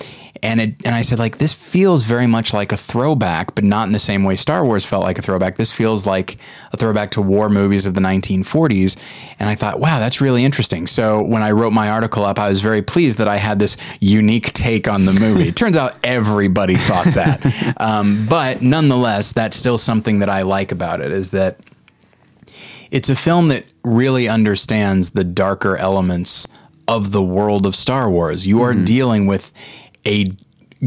And 0.44 0.60
it 0.60 0.74
and 0.84 0.94
I 0.94 1.00
said 1.00 1.18
like 1.18 1.38
this 1.38 1.54
feels 1.54 2.04
very 2.04 2.26
much 2.26 2.52
like 2.52 2.70
a 2.70 2.76
throwback, 2.76 3.54
but 3.54 3.64
not 3.64 3.86
in 3.86 3.92
the 3.92 3.98
same 3.98 4.24
way 4.24 4.36
Star 4.36 4.62
Wars 4.64 4.84
felt 4.84 5.02
like 5.02 5.18
a 5.18 5.22
throwback. 5.22 5.56
This 5.56 5.72
feels 5.72 6.06
like 6.06 6.36
a 6.70 6.76
throwback 6.76 7.10
to 7.12 7.22
war 7.22 7.48
movies 7.48 7.86
of 7.86 7.94
the 7.94 8.00
1940s. 8.02 8.96
And 9.38 9.48
I 9.48 9.54
thought, 9.54 9.80
wow, 9.80 9.98
that's 9.98 10.20
really 10.20 10.44
interesting. 10.44 10.86
So 10.86 11.22
when 11.22 11.42
I 11.42 11.52
wrote 11.52 11.72
my 11.72 11.88
article 11.88 12.24
up, 12.24 12.38
I 12.38 12.50
was 12.50 12.60
very 12.60 12.82
pleased 12.82 13.18
that 13.18 13.28
I 13.28 13.38
had 13.38 13.58
this 13.58 13.78
unique 14.00 14.52
take 14.52 14.86
on 14.86 15.06
the 15.06 15.14
movie. 15.14 15.48
it 15.48 15.56
turns 15.56 15.78
out 15.78 15.94
everybody 16.04 16.76
thought 16.76 17.14
that, 17.14 17.74
um, 17.80 18.26
but 18.28 18.60
nonetheless, 18.60 19.32
that's 19.32 19.56
still 19.56 19.78
something 19.78 20.18
that 20.18 20.28
I 20.28 20.42
like 20.42 20.72
about 20.72 21.00
it 21.00 21.10
is 21.10 21.30
that 21.30 21.58
it's 22.90 23.08
a 23.08 23.16
film 23.16 23.46
that 23.46 23.64
really 23.82 24.28
understands 24.28 25.10
the 25.10 25.24
darker 25.24 25.76
elements 25.78 26.46
of 26.86 27.12
the 27.12 27.22
world 27.22 27.66
of 27.66 27.74
Star 27.74 28.10
Wars. 28.10 28.46
You 28.46 28.62
are 28.62 28.74
dealing 28.74 29.26
with 29.26 29.52
a 30.06 30.26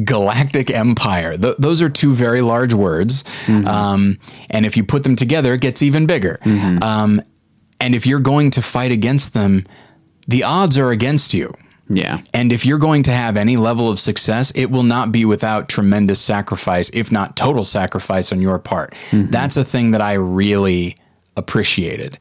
galactic 0.04 0.70
empire. 0.72 1.38
Th- 1.38 1.56
those 1.58 1.82
are 1.82 1.90
two 1.90 2.14
very 2.14 2.42
large 2.42 2.74
words. 2.74 3.24
Um, 3.48 4.20
and 4.50 4.66
if 4.66 4.78
you 4.78 4.84
put 4.84 5.04
them 5.04 5.16
together, 5.16 5.54
it 5.54 5.62
gets 5.62 5.82
even 5.82 6.06
bigger. 6.06 6.40
Um, 6.84 7.22
and 7.80 7.96
if 7.96 8.06
you're 8.06 8.20
going 8.20 8.52
to 8.52 8.62
fight 8.62 8.92
against 8.92 9.34
them, 9.34 9.64
the 10.28 10.44
odds 10.44 10.78
are 10.78 10.92
against 10.92 11.34
you. 11.34 11.54
Yeah. 11.90 12.22
And 12.34 12.52
if 12.52 12.66
you're 12.66 12.80
going 12.80 13.04
to 13.04 13.12
have 13.12 13.38
any 13.38 13.56
level 13.56 13.90
of 13.90 13.98
success, 14.00 14.52
it 14.56 14.70
will 14.70 14.84
not 14.84 15.12
be 15.14 15.24
without 15.24 15.70
tremendous 15.70 16.20
sacrifice, 16.20 16.90
if 16.94 17.12
not 17.12 17.38
total 17.38 17.64
sacrifice 17.64 18.32
on 18.34 18.42
your 18.42 18.60
part. 18.60 18.94
That's 19.12 19.56
a 19.56 19.64
thing 19.64 19.92
that 19.92 20.02
I 20.02 20.14
really 20.14 20.98
appreciated. 21.38 22.18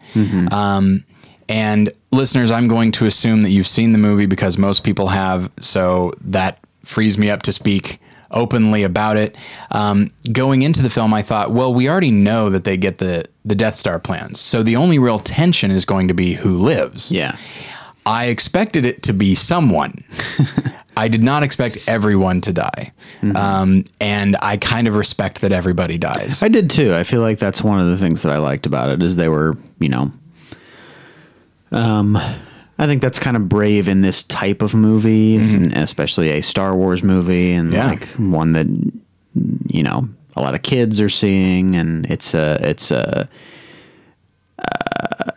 Um, 0.53 1.05
and 1.49 1.91
listeners, 2.13 2.51
I'm 2.51 2.69
going 2.69 2.93
to 2.93 3.07
assume 3.07 3.43
that 3.43 3.51
you've 3.51 3.67
seen 3.67 3.93
the 3.93 3.99
movie 3.99 4.27
because 4.27 4.57
most 4.57 4.85
people 4.85 5.09
have. 5.09 5.51
So 5.59 6.13
that 6.21 6.61
frees 6.87 7.19
me 7.19 7.31
up 7.31 7.43
to 7.43 7.53
speak 7.53 7.99
openly 8.31 8.83
about 8.83 9.17
it. 9.17 9.37
Um, 9.71 10.11
going 10.33 10.63
into 10.63 10.83
the 10.83 10.91
film, 10.91 11.15
I 11.15 11.23
thought, 11.23 11.53
well, 11.53 11.73
we 11.73 11.89
already 11.89 12.11
know 12.11 12.51
that 12.51 12.65
they 12.65 12.77
get 12.77 12.99
the 12.99 13.25
the 13.45 13.55
Death 13.55 13.77
Star 13.77 13.99
plans. 13.99 14.41
So 14.41 14.63
the 14.63 14.77
only 14.77 14.99
real 14.99 15.19
tension 15.21 15.71
is 15.71 15.85
going 15.85 16.09
to 16.09 16.15
be 16.15 16.35
who 16.35 16.59
lives. 16.59 17.13
Yeah. 17.13 17.37
I 18.05 18.27
expected 18.27 18.85
it 18.85 19.03
to 19.05 19.13
be 19.13 19.35
someone. 19.35 20.05
I 20.97 21.09
did 21.09 21.23
not 21.23 21.43
expect 21.43 21.79
everyone 21.87 22.41
to 22.43 22.53
die. 22.53 22.93
Um, 23.35 23.85
and 24.01 24.37
I 24.41 24.57
kind 24.57 24.89
of 24.89 24.95
respect 24.95 25.43
that 25.43 25.53
everybody 25.53 25.99
dies. 25.99 26.43
I 26.43 26.49
did 26.49 26.71
too. 26.71 26.95
I 26.95 27.05
feel 27.05 27.21
like 27.21 27.39
that's 27.39 27.63
one 27.63 27.81
of 27.81 27.89
the 27.89 27.99
things 27.99 28.23
that 28.23 28.33
I 28.33 28.39
liked 28.39 28.65
about 28.65 28.91
it 28.91 29.03
is 29.03 29.17
they 29.17 29.29
were, 29.29 29.59
you 29.79 29.89
know, 29.89 30.13
um, 31.73 32.17
I 32.79 32.87
think 32.87 33.01
that's 33.03 33.19
kind 33.19 33.37
of 33.37 33.49
brave 33.49 33.89
in 33.89 34.03
this 34.03 34.23
type 34.23 34.61
of 34.63 34.75
movie, 34.75 35.37
and 35.37 35.73
especially 35.77 36.31
a 36.31 36.43
Star 36.43 36.77
Wars 36.77 37.03
movie, 37.03 37.53
and 37.53 37.73
Yeah. 37.73 37.87
like 37.87 38.07
one 38.19 38.53
that 38.53 38.67
you 39.69 39.83
know 39.83 40.09
a 40.37 40.43
lot 40.43 40.55
of 40.55 40.63
kids 40.63 41.01
are 41.01 41.09
seeing, 41.09 41.75
and 41.77 42.05
it's 42.07 42.35
a 42.35 42.59
it's 42.61 42.91
a. 42.91 43.29
Uh, 44.59 45.31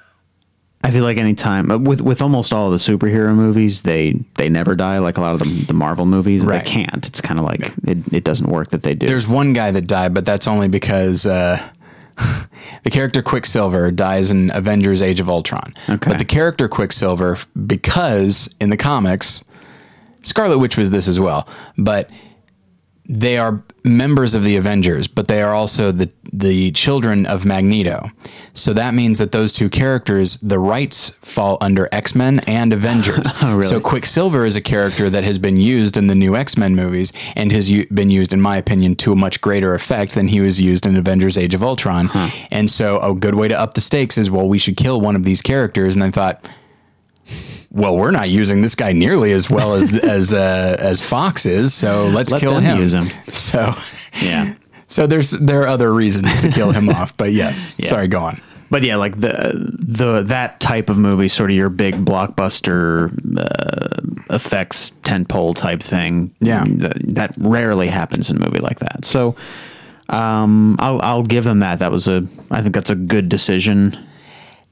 I 0.81 0.91
feel 0.91 1.03
like 1.03 1.17
anytime 1.17 1.69
uh, 1.71 1.77
with 1.77 1.99
with 2.01 2.21
almost 2.21 2.53
all 2.53 2.67
of 2.67 2.71
the 2.71 2.77
superhero 2.77 3.35
movies, 3.35 3.81
they 3.81 4.13
they 4.37 4.47
never 4.49 4.75
die. 4.75 4.97
Like 4.99 5.17
a 5.17 5.21
lot 5.21 5.33
of 5.33 5.39
the, 5.39 5.65
the 5.67 5.73
Marvel 5.73 6.05
movies, 6.05 6.43
Right. 6.43 6.63
they 6.63 6.69
can't. 6.71 7.05
It's 7.05 7.19
kind 7.21 7.39
of 7.39 7.45
like 7.45 7.61
it, 7.85 7.97
it 8.13 8.23
doesn't 8.23 8.47
work 8.49 8.69
that 8.69 8.83
they 8.83 8.95
do. 8.95 9.05
There's 9.05 9.27
one 9.27 9.53
guy 9.53 9.71
that 9.71 9.87
died, 9.87 10.13
but 10.13 10.25
that's 10.25 10.47
only 10.47 10.69
because 10.69 11.25
uh, 11.25 11.61
the 12.83 12.89
character 12.89 13.21
Quicksilver 13.21 13.91
dies 13.91 14.31
in 14.31 14.51
Avengers 14.53 15.01
Age 15.01 15.19
of 15.19 15.29
Ultron. 15.29 15.73
Okay. 15.89 16.09
But 16.09 16.19
the 16.19 16.25
character 16.25 16.67
Quicksilver, 16.67 17.37
because 17.65 18.53
in 18.59 18.69
the 18.69 18.77
comics, 18.77 19.43
Scarlet 20.23 20.59
Witch 20.59 20.77
was 20.77 20.91
this 20.91 21.07
as 21.07 21.19
well, 21.19 21.47
but 21.77 22.09
they 23.11 23.39
are 23.39 23.63
members 23.83 24.35
of 24.35 24.43
the 24.43 24.55
Avengers, 24.55 25.07
but 25.07 25.27
they 25.27 25.41
are 25.41 25.53
also 25.53 25.91
the 25.91 26.11
the 26.31 26.71
children 26.73 27.25
of 27.25 27.43
Magneto. 27.43 28.11
So 28.53 28.71
that 28.73 28.93
means 28.93 29.17
that 29.17 29.31
those 29.31 29.51
two 29.51 29.67
characters, 29.67 30.37
the 30.37 30.59
rights 30.59 31.09
fall 31.21 31.57
under 31.59 31.89
X 31.91 32.13
Men 32.13 32.39
and 32.41 32.71
Avengers. 32.71 33.25
Oh, 33.41 33.51
really? 33.57 33.63
So 33.63 33.79
Quicksilver 33.79 34.45
is 34.45 34.55
a 34.55 34.61
character 34.61 35.09
that 35.09 35.23
has 35.23 35.39
been 35.39 35.57
used 35.57 35.97
in 35.97 36.05
the 36.05 36.13
new 36.13 36.35
X 36.35 36.55
Men 36.55 36.75
movies 36.75 37.11
and 37.35 37.51
has 37.51 37.67
u- 37.67 37.87
been 37.91 38.11
used, 38.11 38.31
in 38.31 38.41
my 38.41 38.57
opinion, 38.57 38.95
to 38.97 39.11
a 39.11 39.15
much 39.15 39.41
greater 39.41 39.73
effect 39.73 40.13
than 40.13 40.27
he 40.27 40.39
was 40.39 40.61
used 40.61 40.85
in 40.85 40.95
Avengers: 40.95 41.35
Age 41.35 41.55
of 41.55 41.63
Ultron. 41.63 42.09
And 42.51 42.69
so 42.69 42.99
a 43.01 43.15
good 43.15 43.33
way 43.33 43.47
to 43.47 43.59
up 43.59 43.73
the 43.73 43.81
stakes 43.81 44.19
is 44.19 44.29
well, 44.29 44.47
we 44.47 44.59
should 44.59 44.77
kill 44.77 45.01
one 45.01 45.15
of 45.15 45.25
these 45.25 45.41
characters. 45.41 45.95
And 45.95 46.03
I 46.03 46.11
thought, 46.11 46.47
well, 47.71 47.95
we're 47.95 48.11
not 48.11 48.29
using 48.29 48.61
this 48.61 48.75
guy 48.75 48.91
nearly 48.93 49.31
as 49.31 49.49
well 49.49 49.75
as 49.75 49.93
as 50.03 50.33
uh, 50.33 50.75
as 50.79 51.01
Fox 51.01 51.45
is, 51.45 51.73
so 51.73 52.07
let's 52.07 52.31
Let 52.31 52.41
kill 52.41 52.59
him. 52.59 52.77
use 52.79 52.93
him. 52.93 53.05
So, 53.33 53.73
yeah. 54.21 54.55
so 54.87 55.05
there's 55.07 55.31
there 55.31 55.61
are 55.61 55.67
other 55.67 55.93
reasons 55.93 56.35
to 56.41 56.49
kill 56.49 56.71
him 56.71 56.89
off, 56.97 57.15
but 57.15 57.31
yes, 57.31 57.77
sorry, 57.87 58.07
go 58.07 58.21
on. 58.21 58.41
But 58.71 58.83
yeah, 58.83 58.97
like 58.97 59.19
the 59.19 59.71
the 59.79 60.21
that 60.23 60.59
type 60.59 60.89
of 60.89 60.97
movie, 60.97 61.27
sort 61.27 61.49
of 61.51 61.55
your 61.57 61.69
big 61.69 62.05
blockbuster 62.05 63.11
uh, 63.37 64.01
effects 64.33 64.91
tentpole 65.03 65.55
type 65.55 65.81
thing. 65.81 66.33
Yeah. 66.39 66.65
that, 66.67 66.97
that 67.15 67.33
rarely 67.39 67.87
happens 67.87 68.29
in 68.29 68.37
a 68.37 68.39
movie 68.39 68.59
like 68.59 68.77
that. 68.79 69.05
So, 69.05 69.35
um, 70.09 70.75
I'll 70.79 71.01
I'll 71.01 71.23
give 71.23 71.45
them 71.45 71.59
that. 71.59 71.79
That 71.79 71.91
was 71.91 72.07
a 72.07 72.27
I 72.51 72.61
think 72.61 72.75
that's 72.75 72.91
a 72.91 72.95
good 72.95 73.27
decision. 73.29 73.97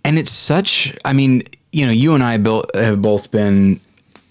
And 0.06 0.18
it's 0.18 0.32
such, 0.32 0.96
I 1.04 1.12
mean, 1.14 1.42
you 1.72 1.86
know, 1.86 1.92
you 1.92 2.14
and 2.14 2.24
I 2.24 2.38
built, 2.38 2.74
have 2.76 3.02
both 3.02 3.32
been 3.32 3.80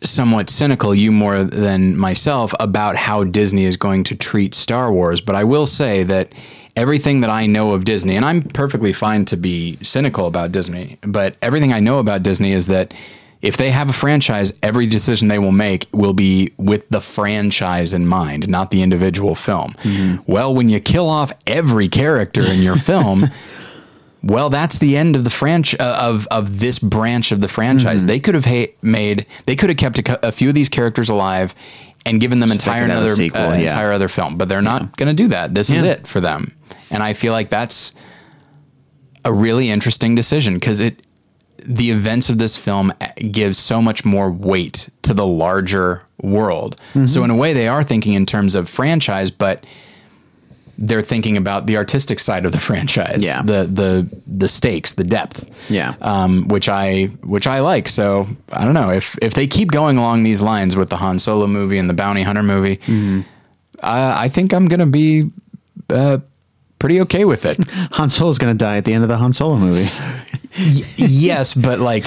somewhat 0.02 0.50
cynical, 0.50 0.94
you 0.94 1.10
more 1.10 1.42
than 1.42 1.96
myself, 1.96 2.52
about 2.60 2.96
how 2.96 3.24
Disney 3.24 3.64
is 3.64 3.76
going 3.76 4.04
to 4.04 4.16
treat 4.16 4.54
Star 4.54 4.92
Wars. 4.92 5.20
But 5.20 5.34
I 5.34 5.44
will 5.44 5.66
say 5.66 6.02
that 6.04 6.32
everything 6.76 7.20
that 7.22 7.30
I 7.30 7.46
know 7.46 7.72
of 7.72 7.84
Disney, 7.84 8.16
and 8.16 8.24
I'm 8.24 8.42
perfectly 8.42 8.92
fine 8.92 9.24
to 9.26 9.36
be 9.36 9.78
cynical 9.82 10.26
about 10.26 10.52
Disney, 10.52 10.98
but 11.02 11.36
everything 11.42 11.72
I 11.72 11.80
know 11.80 11.98
about 11.98 12.22
Disney 12.22 12.52
is 12.52 12.66
that 12.66 12.94
if 13.42 13.56
they 13.56 13.70
have 13.70 13.88
a 13.88 13.92
franchise, 13.92 14.52
every 14.62 14.86
decision 14.86 15.28
they 15.28 15.38
will 15.38 15.52
make 15.52 15.86
will 15.92 16.14
be 16.14 16.52
with 16.56 16.88
the 16.88 17.00
franchise 17.00 17.92
in 17.92 18.06
mind, 18.06 18.48
not 18.48 18.70
the 18.70 18.82
individual 18.82 19.34
film. 19.34 19.72
Mm-hmm. 19.72 20.30
Well, 20.30 20.54
when 20.54 20.68
you 20.68 20.80
kill 20.80 21.08
off 21.08 21.32
every 21.46 21.88
character 21.88 22.42
in 22.42 22.60
your 22.60 22.76
film, 22.90 23.28
well, 24.26 24.50
that's 24.50 24.78
the 24.78 24.96
end 24.96 25.14
of 25.16 25.24
the 25.24 25.30
franchise 25.30 25.80
of 25.80 26.26
of 26.30 26.58
this 26.60 26.78
branch 26.78 27.32
of 27.32 27.40
the 27.40 27.48
franchise. 27.48 28.00
Mm-hmm. 28.00 28.08
They 28.08 28.20
could 28.20 28.34
have 28.34 28.44
ha- 28.44 28.74
made 28.82 29.26
they 29.46 29.56
could 29.56 29.70
have 29.70 29.78
kept 29.78 29.98
a, 29.98 30.28
a 30.28 30.32
few 30.32 30.48
of 30.48 30.54
these 30.54 30.68
characters 30.68 31.08
alive 31.08 31.54
and 32.04 32.20
given 32.20 32.40
them 32.40 32.52
entire 32.52 32.84
as 32.84 32.90
a 32.90 32.92
another 32.92 33.14
sequel, 33.14 33.40
uh, 33.40 33.54
yeah. 33.54 33.64
entire 33.64 33.92
other 33.92 34.08
film, 34.08 34.36
but 34.36 34.48
they're 34.48 34.62
not 34.62 34.96
going 34.96 35.08
to 35.08 35.22
do 35.22 35.28
that. 35.28 35.54
This 35.54 35.70
is 35.70 35.82
it 35.82 36.06
for 36.06 36.20
them, 36.20 36.56
and 36.90 37.02
I 37.02 37.12
feel 37.12 37.32
like 37.32 37.50
that's 37.50 37.94
a 39.24 39.32
really 39.32 39.70
interesting 39.70 40.14
decision 40.14 40.54
because 40.54 40.80
it 40.80 41.02
the 41.58 41.90
events 41.90 42.30
of 42.30 42.38
this 42.38 42.56
film 42.56 42.92
gives 43.32 43.58
so 43.58 43.82
much 43.82 44.04
more 44.04 44.30
weight 44.30 44.88
to 45.02 45.14
the 45.14 45.26
larger 45.26 46.04
world. 46.22 46.76
Mm-hmm. 46.90 47.06
So 47.06 47.24
in 47.24 47.30
a 47.30 47.36
way, 47.36 47.52
they 47.52 47.68
are 47.68 47.82
thinking 47.82 48.14
in 48.14 48.24
terms 48.24 48.54
of 48.54 48.68
franchise, 48.68 49.30
but 49.30 49.66
they're 50.78 51.02
thinking 51.02 51.36
about 51.36 51.66
the 51.66 51.76
artistic 51.76 52.18
side 52.20 52.44
of 52.46 52.52
the 52.52 52.60
franchise, 52.68 53.22
Yeah. 53.24 53.42
the 53.42 53.64
the 53.64 54.08
the 54.26 54.48
stakes, 54.48 54.92
the 54.94 55.04
depth, 55.04 55.70
Yeah. 55.70 55.94
um, 56.00 56.48
which 56.48 56.68
I 56.68 57.06
which 57.24 57.46
I 57.46 57.60
like. 57.60 57.88
So 57.88 58.26
I 58.52 58.64
don't 58.64 58.74
know 58.74 58.90
if 58.90 59.16
if 59.22 59.34
they 59.34 59.46
keep 59.46 59.70
going 59.72 59.96
along 59.98 60.22
these 60.24 60.42
lines 60.42 60.76
with 60.76 60.88
the 60.90 60.96
Han 60.96 61.18
Solo 61.18 61.46
movie 61.46 61.78
and 61.78 61.88
the 61.88 61.94
Bounty 61.94 62.22
Hunter 62.22 62.42
movie, 62.42 62.76
Mm-hmm. 62.76 63.20
uh, 63.82 64.14
I 64.18 64.28
think 64.28 64.52
I'm 64.52 64.68
gonna 64.68 64.86
be 64.86 65.30
uh, 65.90 66.18
pretty 66.78 67.00
okay 67.02 67.24
with 67.24 67.46
it. 67.46 67.58
Han 67.92 68.10
Solo's 68.10 68.38
going 68.38 68.52
to 68.52 68.58
die 68.64 68.76
at 68.76 68.84
the 68.84 68.92
end 68.92 69.02
of 69.02 69.08
the 69.08 69.16
Han 69.16 69.32
Solo 69.32 69.56
movie. 69.56 69.88
yes, 70.96 71.54
but 71.54 71.80
like 71.80 72.06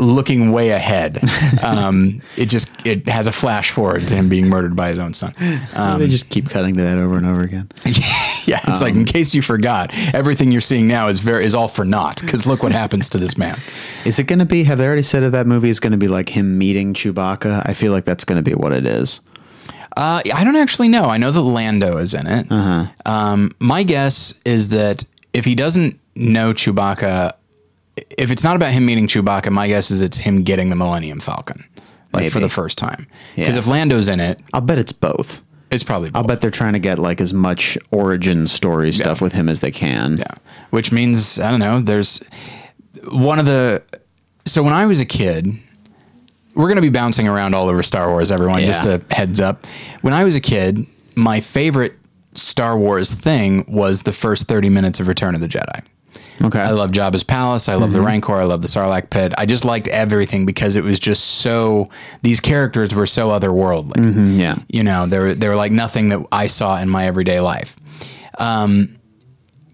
looking 0.00 0.52
way 0.52 0.70
ahead, 0.70 1.20
um, 1.62 2.20
it 2.36 2.46
just 2.46 2.68
it 2.86 3.06
has 3.06 3.26
a 3.26 3.32
flash 3.32 3.70
forward 3.70 4.08
to 4.08 4.14
him 4.14 4.28
being 4.28 4.48
murdered 4.48 4.74
by 4.74 4.88
his 4.88 4.98
own 4.98 5.14
son. 5.14 5.34
Um, 5.74 6.00
they 6.00 6.08
just 6.08 6.30
keep 6.30 6.48
cutting 6.48 6.76
to 6.76 6.82
that 6.82 6.98
over 6.98 7.16
and 7.16 7.26
over 7.26 7.42
again. 7.42 7.68
yeah, 8.46 8.60
it's 8.68 8.80
like 8.80 8.94
in 8.94 9.04
case 9.04 9.34
you 9.34 9.42
forgot, 9.42 9.92
everything 10.14 10.52
you're 10.52 10.60
seeing 10.60 10.86
now 10.86 11.08
is 11.08 11.20
very 11.20 11.44
is 11.44 11.54
all 11.54 11.68
for 11.68 11.84
naught. 11.84 12.20
Because 12.20 12.46
look 12.46 12.62
what 12.62 12.72
happens 12.72 13.08
to 13.10 13.18
this 13.18 13.36
man. 13.36 13.58
Is 14.04 14.18
it 14.18 14.24
going 14.24 14.38
to 14.38 14.44
be? 14.44 14.64
Have 14.64 14.78
they 14.78 14.86
already 14.86 15.02
said 15.02 15.22
that 15.22 15.30
that 15.30 15.46
movie 15.46 15.70
is 15.70 15.80
going 15.80 15.92
to 15.92 15.98
be 15.98 16.08
like 16.08 16.28
him 16.28 16.58
meeting 16.58 16.94
Chewbacca? 16.94 17.62
I 17.68 17.74
feel 17.74 17.92
like 17.92 18.04
that's 18.04 18.24
going 18.24 18.42
to 18.42 18.48
be 18.48 18.54
what 18.54 18.72
it 18.72 18.86
is. 18.86 19.20
Uh, 19.96 20.22
I 20.32 20.44
don't 20.44 20.56
actually 20.56 20.88
know. 20.88 21.04
I 21.04 21.18
know 21.18 21.30
that 21.30 21.40
Lando 21.40 21.96
is 21.96 22.14
in 22.14 22.26
it. 22.26 22.50
Um, 23.04 23.50
my 23.58 23.82
guess 23.82 24.34
is 24.44 24.68
that 24.68 25.04
if 25.32 25.44
he 25.44 25.54
doesn't 25.54 25.98
know 26.14 26.52
Chewbacca, 26.52 27.32
if 28.18 28.30
it's 28.30 28.44
not 28.44 28.56
about 28.56 28.72
him 28.72 28.86
meeting 28.86 29.06
Chewbacca, 29.06 29.50
my 29.50 29.68
guess 29.68 29.90
is 29.90 30.00
it's 30.02 30.16
him 30.16 30.42
getting 30.42 30.70
the 30.70 30.76
Millennium 30.76 31.20
Falcon. 31.20 31.64
like 32.12 32.30
for 32.32 32.40
the 32.40 32.48
first 32.48 32.76
time. 32.76 33.06
Because 33.36 33.54
Yeah. 33.54 33.60
if 33.60 33.66
Lando's 33.68 34.08
in 34.08 34.18
it, 34.18 34.42
I'll 34.52 34.60
bet 34.60 34.78
it's 34.78 34.90
both. 34.92 35.42
it's 35.70 35.84
probably 35.84 36.10
I'll 36.12 36.22
both. 36.22 36.28
bet 36.28 36.40
they're 36.40 36.50
trying 36.50 36.72
to 36.72 36.80
get 36.80 36.98
like 36.98 37.20
as 37.20 37.32
much 37.32 37.78
origin 37.92 38.48
story 38.48 38.92
stuff 38.92 39.20
with 39.20 39.32
him 39.32 39.48
as 39.48 39.60
they 39.60 39.70
can. 39.70 40.16
Yeah. 40.18 40.24
Which 40.70 40.90
means, 40.90 41.38
I 41.38 41.50
don't 41.52 41.60
know, 41.60 41.78
there's 41.80 42.20
one 43.12 43.38
of 43.38 43.46
the. 43.46 43.82
So 44.44 44.62
when 44.64 44.72
I 44.72 44.86
was 44.86 44.98
a 44.98 45.04
kid, 45.04 45.46
we're 46.56 46.66
going 46.66 46.76
to 46.76 46.82
be 46.82 46.88
bouncing 46.90 47.28
around 47.28 47.54
all 47.54 47.68
over 47.68 47.82
Star 47.82 48.08
Wars, 48.10 48.32
everyone, 48.32 48.64
just 48.64 48.84
Yeah. 48.86 48.98
a 49.08 49.14
heads 49.14 49.40
up. 49.40 49.64
When 50.00 50.12
I 50.12 50.24
was 50.24 50.34
a 50.34 50.40
kid, 50.40 50.84
my 51.14 51.38
favorite 51.38 51.94
Star 52.34 52.76
Wars 52.76 53.14
thing 53.14 53.64
was 53.68 54.02
the 54.02 54.12
first 54.12 54.48
30 54.48 54.68
minutes 54.68 54.98
of 54.98 55.06
Return 55.06 55.36
of 55.36 55.40
the 55.40 55.48
Jedi. 55.48 55.82
Okay. 56.42 56.60
I 56.60 56.70
love 56.70 56.90
Jabba's 56.90 57.22
palace. 57.22 57.68
I 57.68 57.74
love 57.74 57.92
the 57.92 58.00
Rancor. 58.00 58.36
I 58.36 58.44
love 58.44 58.62
the 58.62 58.68
Sarlacc 58.68 59.10
pit. 59.10 59.34
I 59.36 59.44
just 59.46 59.64
liked 59.64 59.88
everything 59.88 60.46
because 60.46 60.76
it 60.76 60.84
was 60.84 60.98
just 60.98 61.22
so. 61.24 61.90
These 62.22 62.40
characters 62.40 62.94
were 62.94 63.06
so 63.06 63.28
otherworldly. 63.28 63.96
Mm, 63.96 64.38
yeah. 64.38 64.58
You 64.68 64.82
know, 64.82 65.06
they 65.06 65.18
were 65.18 65.34
they 65.34 65.48
were 65.48 65.56
like 65.56 65.72
nothing 65.72 66.08
that 66.10 66.24
I 66.32 66.46
saw 66.46 66.80
in 66.80 66.88
my 66.88 67.06
everyday 67.06 67.40
life. 67.40 67.76
Um, 68.38 68.96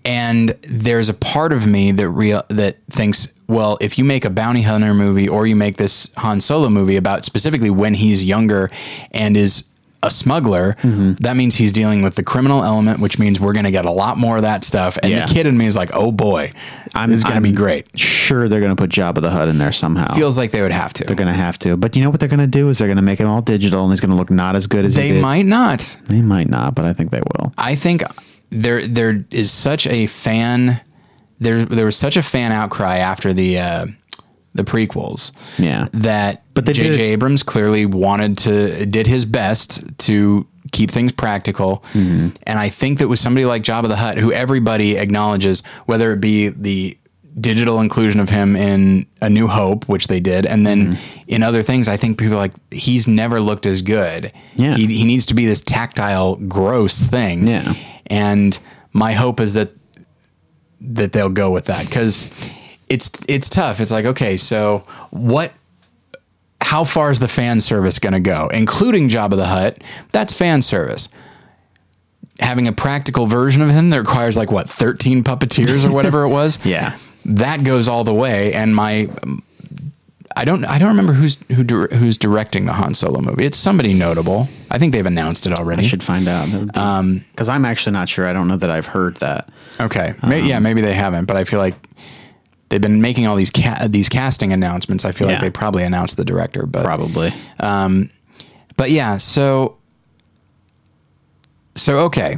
and 0.05 0.51
there's 0.63 1.09
a 1.09 1.15
part 1.15 1.53
of 1.53 1.67
me 1.67 1.91
that 1.93 2.09
real 2.09 2.43
that 2.49 2.79
thinks, 2.91 3.29
well, 3.49 3.77
if 3.81 3.99
you 3.99 4.05
make 4.05 4.25
a 4.25 4.31
bounty 4.31 4.63
hunter 4.63 4.95
movie 4.95 5.29
or 5.29 5.47
you 5.47 5.57
make 5.57 5.77
this 5.77 6.11
Han 6.17 6.41
Solo 6.41 6.69
movie 6.69 6.97
about 6.97 7.25
specifically 7.25 7.71
when 7.71 7.95
he's 7.95 8.25
younger 8.25 8.71
and 9.11 9.37
is 9.37 9.65
a 10.03 10.11
smuggler, 10.11 10.75
Mm-hmm. 10.83 11.13
that 11.23 11.37
means 11.37 11.55
he's 11.57 11.73
dealing 11.73 12.03
with 12.03 12.15
the 12.15 12.23
criminal 12.23 12.63
element, 12.63 13.01
which 13.01 13.19
means 13.19 13.41
we're 13.41 13.53
going 13.55 13.65
to 13.65 13.71
get 13.71 13.85
a 13.87 13.91
lot 13.91 14.19
more 14.19 14.37
of 14.37 14.43
that 14.43 14.63
stuff. 14.65 14.99
And 15.03 15.11
Yeah. 15.11 15.27
the 15.27 15.33
kid 15.35 15.47
in 15.47 15.57
me 15.57 15.67
is 15.67 15.75
like, 15.77 15.91
oh 15.95 16.13
boy, 16.13 16.53
I'm- 16.95 17.09
this 17.11 17.19
is 17.19 17.25
going 17.25 17.37
to 17.37 17.41
be 17.43 17.53
great. 17.53 17.89
Sure, 17.99 18.49
they're 18.49 18.61
going 18.61 18.75
to 18.75 18.81
put 18.81 18.91
Jabba 18.91 19.21
the 19.23 19.31
Hutt 19.31 19.49
in 19.49 19.59
there 19.59 19.73
somehow. 19.73 20.15
Feels 20.15 20.37
like 20.39 20.51
they 20.51 20.63
would 20.63 20.71
have 20.73 20.93
to. 20.95 21.05
they're 21.05 21.17
going 21.17 21.29
to 21.29 21.35
have 21.35 21.59
to. 21.61 21.77
But 21.77 21.97
you 21.97 22.03
know 22.03 22.11
what 22.11 22.21
they're 22.21 22.29
going 22.29 22.41
to 22.41 22.47
do 22.47 22.69
is 22.69 22.79
they're 22.79 22.89
going 22.89 22.97
to 22.97 23.03
make 23.03 23.21
it 23.21 23.27
all 23.27 23.41
digital 23.43 23.85
and 23.85 23.93
it's 23.93 24.01
going 24.01 24.11
to 24.11 24.17
look 24.17 24.31
not 24.31 24.55
as 24.57 24.67
good 24.67 24.85
as 24.85 24.95
They 24.95 25.19
might 25.21 25.47
not. 25.47 25.97
They 26.09 26.21
might 26.21 26.49
not, 26.49 26.75
but 26.75 26.85
I 26.85 26.93
think 26.93 27.11
they 27.11 27.21
will. 27.21 27.53
I 27.59 27.75
think 27.75 28.03
there 28.51 28.87
there 28.87 29.25
is 29.31 29.51
such 29.51 29.87
a 29.89 30.07
fan 30.07 30.81
there 31.41 31.65
there 31.65 31.85
was 31.85 31.97
such 31.97 32.17
a 32.17 32.23
fan 32.23 32.53
outcry 32.53 32.97
after 32.99 33.33
the 33.33 33.59
uh, 33.59 33.87
the 34.57 34.65
prequels 34.65 35.33
Yeah. 35.59 35.87
that 35.93 36.43
But 36.55 36.67
they 36.67 36.73
J.J. 36.73 36.91
did- 36.93 37.01
Abrams 37.01 37.43
clearly 37.43 37.87
wanted 37.87 38.39
to 38.39 38.87
did 38.87 39.07
his 39.07 39.25
best 39.25 39.85
to 39.99 40.47
keep 40.73 40.91
things 40.91 41.13
practical, 41.13 41.85
Mm-hmm. 41.93 42.29
and 42.43 42.59
I 42.59 42.69
think 42.69 42.99
that 42.99 43.09
with 43.09 43.19
somebody 43.21 43.45
like 43.47 43.63
Jabba 43.63 43.89
the 43.89 43.97
Hutt, 43.97 44.19
who 44.19 44.33
everybody 44.33 44.97
acknowledges, 44.97 45.63
whether 45.87 46.13
it 46.13 46.21
be 46.21 46.49
the 46.49 46.97
digital 47.41 47.81
inclusion 47.83 48.19
of 48.19 48.31
him 48.31 48.57
in 48.57 49.05
A 49.21 49.29
New 49.29 49.47
Hope, 49.47 49.87
which 49.89 50.07
they 50.07 50.21
did, 50.21 50.47
and 50.47 50.67
then 50.67 50.95
Mm-hmm. 50.95 51.21
in 51.29 51.43
other 51.43 51.63
things, 51.63 51.87
I 51.87 51.97
think 51.99 52.19
people 52.19 52.35
are 52.35 52.39
like 52.39 52.55
he's 52.73 53.07
never 53.07 53.41
looked 53.41 53.67
as 53.67 53.83
good. 53.83 54.33
Yeah. 54.57 54.75
he 54.75 54.87
he 54.87 55.05
needs 55.05 55.27
to 55.27 55.35
be 55.35 55.45
this 55.47 55.61
tactile, 55.61 56.37
gross 56.37 57.01
thing. 57.01 57.47
Yeah. 57.47 57.75
and 58.07 58.59
my 58.93 59.13
hope 59.13 59.39
is 59.41 59.53
that 59.55 59.71
that 60.81 61.13
they'll 61.13 61.29
go 61.31 61.51
with 61.51 61.67
that 61.67 61.87
because 61.87 62.29
it's 62.89 63.11
it's 63.29 63.49
tough. 63.49 63.81
It's 63.81 63.91
like 63.91 64.05
okay, 64.07 64.37
so 64.37 64.85
what? 65.11 65.53
How 66.63 66.85
far 66.85 67.11
is 67.11 67.21
the 67.21 67.29
fan 67.29 67.61
service 67.61 67.99
going 68.01 68.13
to 68.15 68.21
go, 68.21 68.49
including 68.49 69.09
Jabba 69.09 69.37
the 69.37 69.47
Hutt? 69.47 69.79
That's 70.13 70.33
fan 70.33 70.63
service. 70.63 71.09
Having 72.41 72.67
a 72.69 72.73
practical 72.73 73.27
version 73.27 73.63
of 73.63 73.71
him 73.71 73.91
that 73.91 73.99
requires 73.99 74.37
like 74.37 74.51
what 74.51 74.69
thirteen 74.69 75.23
puppeteers 75.23 75.89
or 75.89 75.93
whatever 75.93 76.23
it 76.23 76.29
was. 76.29 76.59
Yeah. 76.65 76.97
that 77.25 77.65
goes 77.65 77.89
all 77.89 78.05
the 78.05 78.15
way. 78.15 78.53
And 78.53 78.75
my, 78.75 79.09
I 80.37 80.45
don't 80.45 80.65
I 80.65 80.79
don't 80.79 80.89
remember 80.91 81.13
who's 81.15 81.39
who 81.55 81.63
who's 81.87 82.19
directing 82.19 82.67
the 82.67 82.73
Han 82.73 82.95
Solo 82.95 83.21
movie. 83.21 83.45
It's 83.45 83.57
somebody 83.59 83.95
notable. 83.95 84.49
I 84.71 84.79
think 84.79 84.93
they've 84.93 85.07
announced 85.07 85.47
it 85.47 85.53
already. 85.59 85.85
I 85.85 85.87
should 85.87 86.03
find 86.05 86.27
out. 86.29 86.77
Um, 86.77 87.25
Because 87.31 87.49
I'm 87.49 87.65
actually 87.65 87.93
not 87.93 88.09
sure. 88.09 88.27
I 88.27 88.33
don't 88.33 88.49
know 88.49 88.57
that 88.57 88.71
I've 88.71 88.87
heard 88.87 89.17
that. 89.19 89.49
Okay. 89.81 90.13
May 90.27 90.43
yeah, 90.43 90.59
maybe 90.59 90.81
they 90.83 90.95
haven't, 90.95 91.25
but 91.27 91.37
I 91.37 91.45
feel 91.45 91.59
like 91.61 91.75
they've 92.69 92.81
been 92.81 93.01
making 93.01 93.27
all 93.27 93.37
these 93.37 93.51
ca- 93.51 93.87
these 93.89 94.09
casting 94.09 94.53
announcements. 94.53 95.05
I 95.05 95.13
feel 95.13 95.29
like 95.29 95.41
they 95.41 95.51
probably 95.51 95.85
announced 95.85 96.17
the 96.17 96.25
director, 96.25 96.67
but 96.67 96.85
Probably. 96.85 97.31
but 97.59 98.91
yeah, 98.91 99.17
so 99.17 99.77
so 101.75 101.99
okay. 102.01 102.37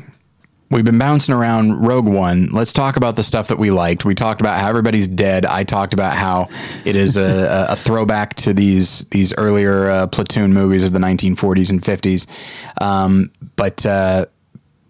We've 0.70 0.84
been 0.84 0.98
bouncing 0.98 1.34
around 1.34 1.86
Rogue 1.86 2.06
One. 2.06 2.48
Let's 2.52 2.74
talk 2.74 2.98
about 2.98 3.16
the 3.16 3.22
stuff 3.22 3.48
that 3.48 3.58
we 3.58 3.70
liked. 3.70 4.04
We 4.04 4.14
talked 4.14 4.42
about 4.42 4.60
how 4.60 4.68
everybody's 4.68 5.08
dead. 5.08 5.46
I 5.46 5.64
talked 5.64 5.94
about 5.94 6.12
how 6.14 6.50
it 6.84 6.94
is 6.94 7.16
a, 7.16 7.68
a 7.70 7.76
throwback 7.76 8.34
to 8.34 8.52
these 8.52 9.04
these 9.04 9.32
earlier 9.38 9.88
uh, 9.88 10.06
platoon 10.08 10.52
movies 10.52 10.84
of 10.84 10.92
the 10.92 10.98
1940s 10.98 11.70
and 11.70 11.80
50s. 11.80 12.82
Um, 12.82 13.30
but 13.56 13.86
uh, 13.86 14.26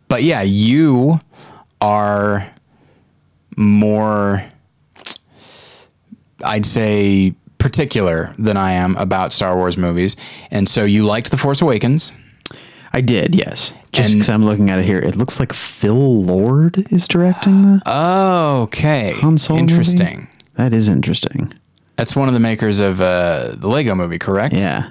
but 0.09 0.25
yeah, 0.25 0.43
you 0.43 1.21
are 1.81 2.51
more, 3.57 4.45
I'd 6.45 6.67
say, 6.67 7.35
particular 7.59 8.35
than 8.39 8.57
I 8.57 8.73
am 8.73 8.97
about 8.97 9.33
Star 9.33 9.57
Wars 9.57 9.77
movies, 9.77 10.17
and 10.51 10.69
so 10.69 10.85
you 10.85 11.05
liked 11.05 11.31
The 11.31 11.37
Force 11.37 11.61
Awakens. 11.61 12.13
I 12.93 13.01
did, 13.03 13.35
yes. 13.35 13.73
Just 13.93 14.13
because 14.13 14.31
I'm 14.31 14.45
looking 14.45 14.71
at 14.71 14.79
it 14.79 14.85
here, 14.85 14.99
it 14.99 15.15
looks 15.17 15.39
like 15.39 15.53
Phil 15.53 16.23
Lord 16.23 16.87
is 16.93 17.07
directing 17.07 17.63
the 17.63 17.83
Oh, 17.87 18.63
Okay, 18.63 19.13
Solo 19.21 19.37
movie. 19.37 19.59
interesting. 19.59 20.29
That 20.55 20.73
is 20.73 20.89
interesting. 20.89 21.53
That's 21.97 22.15
one 22.17 22.29
of 22.29 22.35
the 22.35 22.41
makers 22.41 22.81
of 22.81 23.01
uh, 23.01 23.55
the 23.57 23.69
Lego 23.69 23.95
Movie, 23.95 24.19
correct? 24.19 24.55
Yeah. 24.55 24.91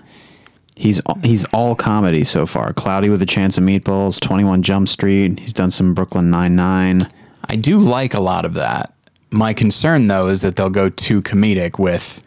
He's 0.76 1.02
he's 1.24 1.44
all 1.46 1.74
comedy 1.74 2.24
so 2.24 2.46
far. 2.46 2.72
Cloudy 2.74 3.10
with 3.10 3.22
a 3.22 3.26
Chance 3.26 3.58
of 3.58 3.64
Meatballs, 3.64 4.20
Twenty 4.20 4.44
One 4.44 4.62
Jump 4.62 4.88
Street. 4.90 5.40
He's 5.40 5.54
done 5.54 5.72
some 5.72 5.94
Brooklyn 5.96 6.30
Nine 6.30 6.56
Nine. 6.56 7.02
I 7.46 7.56
do 7.56 7.80
like 7.80 8.14
a 8.14 8.20
lot 8.20 8.46
of 8.46 8.54
that. 8.56 8.94
My 9.32 9.54
concern, 9.54 10.08
though, 10.08 10.28
is 10.28 10.42
that 10.42 10.56
they'll 10.56 10.70
go 10.70 10.90
too 10.90 11.22
comedic 11.22 11.78
with 11.80 12.24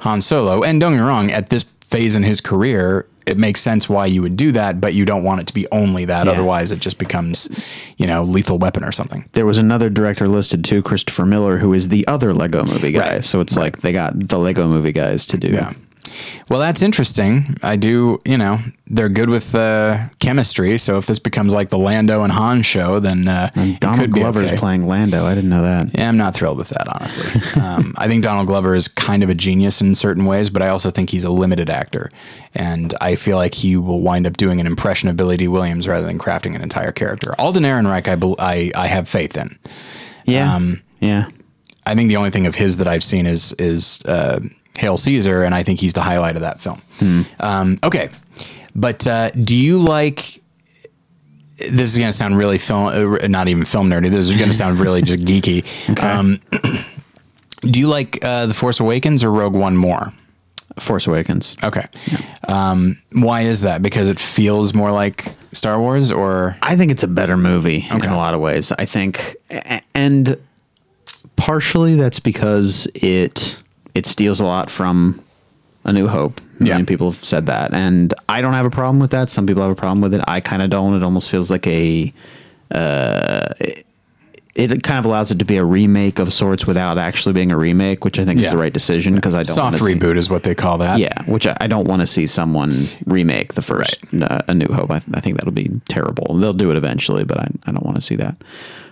Han 0.00 0.20
Solo. 0.20 0.62
And 0.62 0.80
don't 0.80 0.92
get 0.92 0.98
me 0.98 1.06
wrong, 1.06 1.30
at 1.30 1.48
this 1.48 1.64
phase 1.80 2.16
in 2.16 2.22
his 2.22 2.40
career, 2.40 3.06
it 3.26 3.38
makes 3.38 3.62
sense 3.62 3.88
why 3.88 4.04
you 4.04 4.20
would 4.20 4.36
do 4.36 4.52
that, 4.52 4.80
but 4.80 4.92
you 4.92 5.06
don't 5.06 5.24
want 5.24 5.40
it 5.40 5.46
to 5.46 5.54
be 5.54 5.66
only 5.72 6.04
that. 6.04 6.26
Yeah. 6.26 6.32
Otherwise, 6.32 6.70
it 6.70 6.80
just 6.80 6.98
becomes, 6.98 7.48
you 7.96 8.06
know, 8.06 8.22
lethal 8.22 8.58
weapon 8.58 8.84
or 8.84 8.92
something. 8.92 9.26
There 9.32 9.46
was 9.46 9.56
another 9.56 9.88
director 9.88 10.28
listed 10.28 10.64
too, 10.64 10.82
Christopher 10.82 11.24
Miller, 11.24 11.58
who 11.58 11.72
is 11.72 11.88
the 11.88 12.06
other 12.06 12.34
Lego 12.34 12.64
Movie 12.64 12.92
guy. 12.92 13.14
Right. 13.14 13.24
So 13.24 13.40
it's 13.40 13.56
like 13.56 13.80
they 13.80 13.92
got 13.92 14.28
the 14.28 14.38
Lego 14.38 14.66
Movie 14.66 14.92
guys 14.92 15.24
to 15.26 15.38
do. 15.38 15.48
Yeah. 15.48 15.72
Well, 16.48 16.60
that's 16.60 16.82
interesting. 16.82 17.56
I 17.62 17.76
do, 17.76 18.20
you 18.24 18.36
know, 18.38 18.58
they're 18.86 19.08
good 19.08 19.30
with 19.30 19.54
uh, 19.54 20.08
chemistry. 20.18 20.78
So 20.78 20.98
if 20.98 21.06
this 21.06 21.18
becomes 21.18 21.54
like 21.54 21.70
the 21.70 21.78
Lando 21.78 22.22
and 22.22 22.32
Han 22.32 22.62
show, 22.62 23.00
then 23.00 23.26
uh, 23.26 23.50
it 23.56 23.80
Donald 23.80 24.00
could 24.00 24.12
be 24.12 24.20
Glover's 24.20 24.48
okay. 24.48 24.56
playing 24.56 24.86
Lando. 24.86 25.24
I 25.24 25.34
didn't 25.34 25.50
know 25.50 25.62
that. 25.62 25.96
Yeah, 25.96 26.08
I'm 26.08 26.16
not 26.16 26.34
thrilled 26.34 26.58
with 26.58 26.68
that, 26.68 26.86
honestly. 26.88 27.26
um, 27.60 27.94
I 27.96 28.08
think 28.08 28.22
Donald 28.22 28.46
Glover 28.46 28.74
is 28.74 28.88
kind 28.88 29.22
of 29.22 29.28
a 29.28 29.34
genius 29.34 29.80
in 29.80 29.94
certain 29.94 30.24
ways, 30.26 30.50
but 30.50 30.62
I 30.62 30.68
also 30.68 30.90
think 30.90 31.10
he's 31.10 31.24
a 31.24 31.30
limited 31.30 31.70
actor. 31.70 32.10
And 32.54 32.94
I 33.00 33.16
feel 33.16 33.36
like 33.36 33.54
he 33.54 33.76
will 33.76 34.00
wind 34.00 34.26
up 34.26 34.36
doing 34.36 34.60
an 34.60 34.66
impression 34.66 35.08
of 35.08 35.16
Billy 35.16 35.36
Dee 35.36 35.48
Williams 35.48 35.88
rather 35.88 36.06
than 36.06 36.18
crafting 36.18 36.54
an 36.54 36.62
entire 36.62 36.92
character. 36.92 37.34
Alden 37.38 37.62
Ehrenreich, 37.64 38.08
I, 38.08 38.16
bel- 38.16 38.36
I, 38.38 38.70
I 38.74 38.86
have 38.86 39.08
faith 39.08 39.36
in. 39.36 39.58
Yeah. 40.26 40.54
Um, 40.54 40.82
yeah. 41.00 41.28
I 41.86 41.94
think 41.94 42.08
the 42.08 42.16
only 42.16 42.30
thing 42.30 42.46
of 42.46 42.54
his 42.54 42.78
that 42.78 42.88
I've 42.88 43.04
seen 43.04 43.26
is 43.26 43.52
is 43.58 44.02
uh, 44.06 44.40
Hail 44.78 44.96
Caesar, 44.98 45.42
and 45.44 45.54
I 45.54 45.62
think 45.62 45.80
he's 45.80 45.92
the 45.92 46.02
highlight 46.02 46.36
of 46.36 46.42
that 46.42 46.60
film. 46.60 46.80
Um, 47.40 47.78
okay, 47.84 48.08
but 48.74 49.06
uh, 49.06 49.30
do 49.30 49.54
you 49.54 49.78
like? 49.78 50.40
This 51.56 51.92
is 51.92 51.96
going 51.98 52.08
to 52.08 52.12
sound 52.12 52.36
really 52.36 52.58
film, 52.58 52.86
uh, 52.88 53.28
not 53.28 53.46
even 53.48 53.64
film 53.64 53.88
nerdy. 53.88 54.10
This 54.10 54.28
is 54.28 54.32
going 54.32 54.48
to 54.50 54.52
sound 54.52 54.80
really 54.80 55.02
just 55.02 55.20
geeky. 55.20 55.64
Um, 56.02 56.40
do 57.60 57.78
you 57.78 57.86
like 57.88 58.18
uh, 58.24 58.46
the 58.46 58.54
Force 58.54 58.80
Awakens 58.80 59.22
or 59.22 59.30
Rogue 59.30 59.54
One 59.54 59.76
more? 59.76 60.12
Force 60.80 61.06
Awakens. 61.06 61.56
Okay, 61.62 61.84
um, 62.48 62.98
why 63.12 63.42
is 63.42 63.60
that? 63.60 63.80
Because 63.80 64.08
it 64.08 64.18
feels 64.18 64.74
more 64.74 64.90
like 64.90 65.24
Star 65.52 65.78
Wars, 65.78 66.10
or 66.10 66.56
I 66.62 66.74
think 66.76 66.90
it's 66.90 67.04
a 67.04 67.08
better 67.08 67.36
movie 67.36 67.86
Okay. 67.92 68.06
in 68.08 68.12
a 68.12 68.16
lot 68.16 68.34
of 68.34 68.40
ways. 68.40 68.72
I 68.72 68.84
think, 68.86 69.36
and 69.94 70.36
partially 71.36 71.94
that's 71.94 72.18
because 72.18 72.88
it 72.96 73.56
it 73.94 74.06
steals 74.06 74.40
a 74.40 74.44
lot 74.44 74.70
from 74.70 75.20
A 75.84 75.92
New 75.92 76.08
Hope. 76.08 76.40
A 76.60 76.64
Yeah. 76.64 76.82
people 76.84 77.10
have 77.12 77.24
said 77.24 77.46
that, 77.46 77.74
and 77.74 78.14
I 78.28 78.40
don't 78.40 78.52
have 78.54 78.66
a 78.66 78.70
problem 78.70 78.98
with 79.00 79.10
that. 79.10 79.28
Some 79.30 79.46
people 79.46 79.62
have 79.62 79.72
a 79.72 79.76
problem 79.76 80.00
with 80.00 80.14
it. 80.14 80.22
I 80.26 80.40
kind 80.40 80.62
of 80.62 80.70
don't. 80.70 80.94
It 80.94 81.02
almost 81.02 81.28
feels 81.30 81.50
like 81.50 81.66
a. 81.66 82.12
Uh, 82.70 83.48
it, 83.60 84.70
it 84.70 84.82
kind 84.84 85.00
of 85.00 85.04
allows 85.04 85.32
it 85.32 85.40
to 85.40 85.44
be 85.44 85.56
a 85.56 85.64
remake 85.64 86.20
of 86.20 86.32
sorts 86.32 86.64
without 86.64 86.96
actually 86.96 87.32
being 87.32 87.50
a 87.50 87.56
remake, 87.56 88.04
which 88.04 88.20
I 88.20 88.24
think 88.24 88.38
Yeah. 88.38 88.46
is 88.46 88.52
the 88.52 88.56
right 88.56 88.72
decision 88.72 89.16
because 89.16 89.34
I 89.34 89.38
don't 89.42 89.52
soft 89.52 89.72
wanna 89.80 89.84
see- 89.84 89.94
reboot 89.98 90.16
is 90.16 90.30
what 90.30 90.44
they 90.44 90.54
call 90.54 90.78
that. 90.78 91.00
yeah, 91.00 91.22
which 91.24 91.44
I, 91.48 91.56
I 91.60 91.66
don't 91.66 91.88
want 91.88 92.00
to 92.02 92.06
see 92.06 92.28
someone 92.28 92.88
remake 93.04 93.54
the 93.54 93.62
first 93.62 93.98
uh, 94.22 94.42
A 94.46 94.54
New 94.54 94.68
Hope. 94.72 94.92
I, 94.92 95.02
I 95.12 95.20
think 95.20 95.38
that'll 95.38 95.50
be 95.52 95.70
terrible. 95.88 96.36
They'll 96.38 96.52
do 96.52 96.70
it 96.70 96.76
eventually, 96.76 97.24
but 97.24 97.38
I, 97.40 97.48
I 97.66 97.72
don't 97.72 97.84
want 97.84 97.96
to 97.96 98.00
see 98.02 98.14
that. 98.16 98.36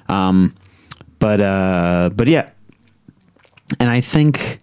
Um, 0.08 0.52
but 1.20 1.40
uh, 1.40 2.10
but 2.16 2.26
yeah, 2.26 2.50
and 3.78 3.88
I 3.88 4.00
think, 4.00 4.58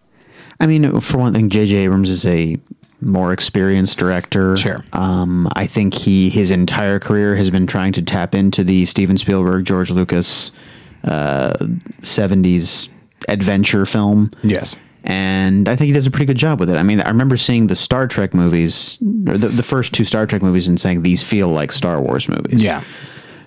I 0.59 0.67
mean, 0.67 0.99
for 1.01 1.17
one 1.17 1.33
thing, 1.33 1.49
J.J. 1.49 1.75
Abrams 1.75 2.09
is 2.09 2.25
a 2.25 2.57
more 3.01 3.31
experienced 3.31 3.97
director. 3.97 4.57
Sure. 4.57 4.83
Um, 4.93 5.47
I 5.55 5.67
think 5.67 5.93
he 5.93 6.29
his 6.29 6.51
entire 6.51 6.99
career 6.99 7.35
has 7.37 7.49
been 7.49 7.65
trying 7.65 7.93
to 7.93 8.01
tap 8.01 8.35
into 8.35 8.63
the 8.63 8.85
Steven 8.85 9.17
Spielberg, 9.17 9.65
George 9.65 9.89
Lucas, 9.89 10.51
uh, 11.05 11.53
'70s 12.01 12.89
adventure 13.27 13.85
film. 13.85 14.31
Yes. 14.43 14.77
And 15.05 15.69
I 15.69 15.77
think 15.77 15.87
he 15.87 15.93
does 15.93 16.05
a 16.07 16.11
pretty 16.11 16.25
good 16.25 16.37
job 16.37 16.59
with 16.59 16.69
it. 16.69 16.75
I 16.75 16.83
mean, 16.83 16.99
I 16.99 17.07
remember 17.07 17.37
seeing 17.37 17.67
the 17.67 17.75
Star 17.75 18.05
Trek 18.05 18.33
movies, 18.33 18.99
or 19.27 19.37
the, 19.37 19.47
the 19.47 19.63
first 19.63 19.93
two 19.93 20.03
Star 20.03 20.25
Trek 20.27 20.41
movies, 20.41 20.67
and 20.67 20.77
saying 20.77 21.03
these 21.03 21.23
feel 21.23 21.47
like 21.47 21.71
Star 21.71 22.01
Wars 22.01 22.27
movies. 22.27 22.61
Yeah. 22.61 22.81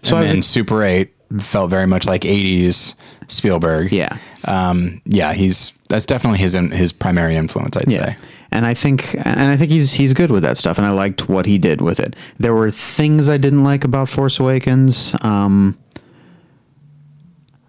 So 0.02 0.10
So 0.10 0.16
I 0.16 0.20
and 0.20 0.24
was 0.24 0.32
then 0.32 0.42
Super 0.42 0.82
8 0.82 1.12
felt 1.40 1.70
very 1.70 1.86
much 1.86 2.06
like 2.06 2.22
80s 2.22 2.94
Spielberg. 3.28 3.92
Yeah. 3.92 4.16
Um, 4.44 5.00
yeah, 5.04 5.32
he's 5.32 5.72
that's 5.88 6.06
definitely 6.06 6.38
his 6.40 6.52
his 6.54 6.92
primary 6.92 7.36
influence, 7.36 7.76
I'd 7.76 7.90
Yeah. 7.90 8.06
say. 8.12 8.16
And 8.50 8.66
I 8.66 8.74
think 8.74 9.14
and 9.14 9.40
I 9.40 9.56
think 9.56 9.70
he's 9.70 9.94
he's 9.94 10.12
good 10.12 10.30
with 10.30 10.42
that 10.42 10.58
stuff 10.58 10.76
and 10.78 10.86
I 10.86 10.90
liked 10.90 11.28
what 11.28 11.46
he 11.46 11.56
did 11.58 11.80
with 11.80 11.98
it. 12.00 12.14
There 12.38 12.52
were 12.54 12.70
things 12.70 13.28
I 13.28 13.36
didn't 13.38 13.64
like 13.64 13.84
about 13.84 14.08
Force 14.08 14.38
Awakens. 14.38 15.14
Um 15.22 15.78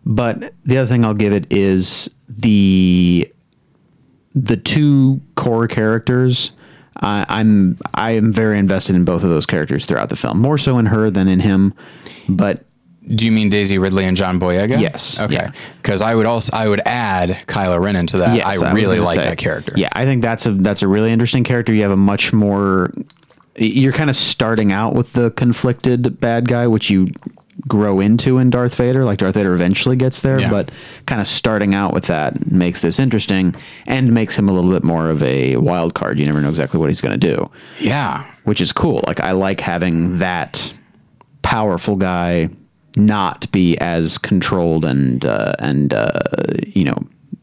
but 0.05 0.53
the 0.65 0.77
other 0.77 0.89
thing 0.89 1.05
I'll 1.05 1.13
give 1.13 1.31
it 1.33 1.51
is 1.51 2.09
the 2.27 3.31
the 4.35 4.57
two 4.57 5.21
core 5.35 5.67
characters. 5.67 6.51
I, 6.97 7.25
I'm 7.29 7.77
I 7.93 8.11
am 8.11 8.31
very 8.33 8.59
invested 8.59 8.95
in 8.95 9.05
both 9.05 9.23
of 9.23 9.29
those 9.29 9.45
characters 9.45 9.85
throughout 9.85 10.09
the 10.09 10.15
film, 10.15 10.39
more 10.39 10.57
so 10.57 10.77
in 10.77 10.87
her 10.87 11.09
than 11.09 11.27
in 11.27 11.39
him. 11.39 11.73
But 12.27 12.65
Do 13.05 13.25
you 13.25 13.31
mean 13.31 13.49
Daisy 13.49 13.77
Ridley 13.79 14.05
and 14.05 14.15
John 14.15 14.39
Boyega? 14.39 14.79
Yes, 14.79 15.19
Okay. 15.19 15.33
yeah. 15.35 15.51
Because 15.77 16.01
I 16.01 16.15
would 16.15 16.25
also 16.25 16.55
I 16.55 16.67
would 16.69 16.81
add 16.85 17.29
Kylo 17.47 17.81
Ren 17.83 17.95
into 17.97 18.17
that. 18.19 18.35
Yes, 18.37 18.45
I 18.45 18.57
was 18.65 18.73
really 18.73 18.99
like 18.99 19.15
say. 19.17 19.25
that 19.25 19.37
character. 19.37 19.73
Yeah, 19.75 19.89
I 19.93 20.05
think 20.05 20.21
that's 20.21 20.45
a 20.45 20.51
that's 20.51 20.81
a 20.81 20.87
really 20.87 21.11
interesting 21.11 21.43
character. 21.43 21.73
You 21.73 21.81
have 21.83 21.91
a 21.91 21.97
much 21.97 22.31
more. 22.31 22.93
You're 23.55 23.91
kind 23.93 24.09
of 24.09 24.15
starting 24.15 24.71
out 24.71 24.95
with 24.95 25.13
the 25.13 25.31
conflicted 25.31 26.19
bad 26.19 26.47
guy, 26.47 26.65
which 26.67 26.89
you 26.89 27.07
grow 27.67 27.99
into 27.99 28.39
in 28.39 28.49
Darth 28.49 28.73
Vader. 28.75 29.05
Like 29.05 29.19
Darth 29.19 29.35
Vader 29.35 29.53
eventually 29.53 29.95
gets 29.95 30.21
there, 30.21 30.39
Yeah. 30.39 30.49
but 30.49 30.71
kind 31.05 31.21
of 31.21 31.27
starting 31.27 31.75
out 31.75 31.93
with 31.93 32.05
that 32.05 32.51
makes 32.51 32.81
this 32.81 32.99
interesting 32.99 33.53
and 33.85 34.11
makes 34.13 34.37
him 34.39 34.49
a 34.49 34.51
little 34.53 34.71
bit 34.71 34.83
more 34.83 35.09
of 35.09 35.21
a 35.21 35.57
wild 35.57 35.93
card. 35.93 36.17
You 36.19 36.25
never 36.25 36.41
know 36.41 36.49
exactly 36.49 36.79
what 36.79 36.89
he's 36.89 36.99
going 37.01 37.17
to 37.19 37.27
do, 37.35 37.51
Yeah. 37.79 38.25
which 38.45 38.59
is 38.59 38.71
cool. 38.71 39.03
Like 39.05 39.19
I 39.19 39.33
like 39.33 39.59
having 39.59 40.17
that 40.17 40.73
powerful 41.43 41.95
guy 41.95 42.49
not 42.95 43.51
be 43.51 43.77
as 43.79 44.17
controlled 44.17 44.85
and 44.85 45.25
uh, 45.25 45.53
and 45.59 45.93
uh, 45.93 46.19
you 46.67 46.83
know 46.83 46.97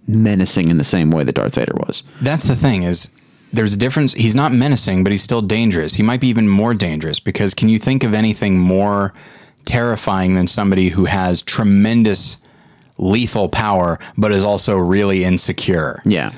menacing 0.06 0.68
in 0.68 0.78
the 0.78 0.84
same 0.84 1.10
way 1.10 1.24
that 1.24 1.34
Darth 1.34 1.54
Vader 1.54 1.74
was. 1.86 2.02
That's 2.20 2.44
the 2.44 2.56
thing 2.56 2.82
is 2.82 3.10
there's 3.52 3.74
a 3.74 3.78
difference. 3.78 4.12
He's 4.14 4.34
not 4.34 4.52
menacing, 4.52 5.02
but 5.04 5.12
he's 5.12 5.22
still 5.22 5.42
dangerous. 5.42 5.94
He 5.94 6.02
might 6.02 6.20
be 6.20 6.28
even 6.28 6.48
more 6.48 6.74
dangerous 6.74 7.20
because 7.20 7.54
can 7.54 7.68
you 7.68 7.78
think 7.78 8.04
of 8.04 8.14
anything 8.14 8.58
more 8.58 9.12
terrifying 9.64 10.34
than 10.34 10.46
somebody 10.46 10.90
who 10.90 11.04
has 11.04 11.42
tremendous 11.42 12.38
lethal 12.98 13.48
power 13.48 13.98
but 14.16 14.32
is 14.32 14.44
also 14.44 14.76
really 14.76 15.24
insecure? 15.24 16.00
Yeah. 16.04 16.32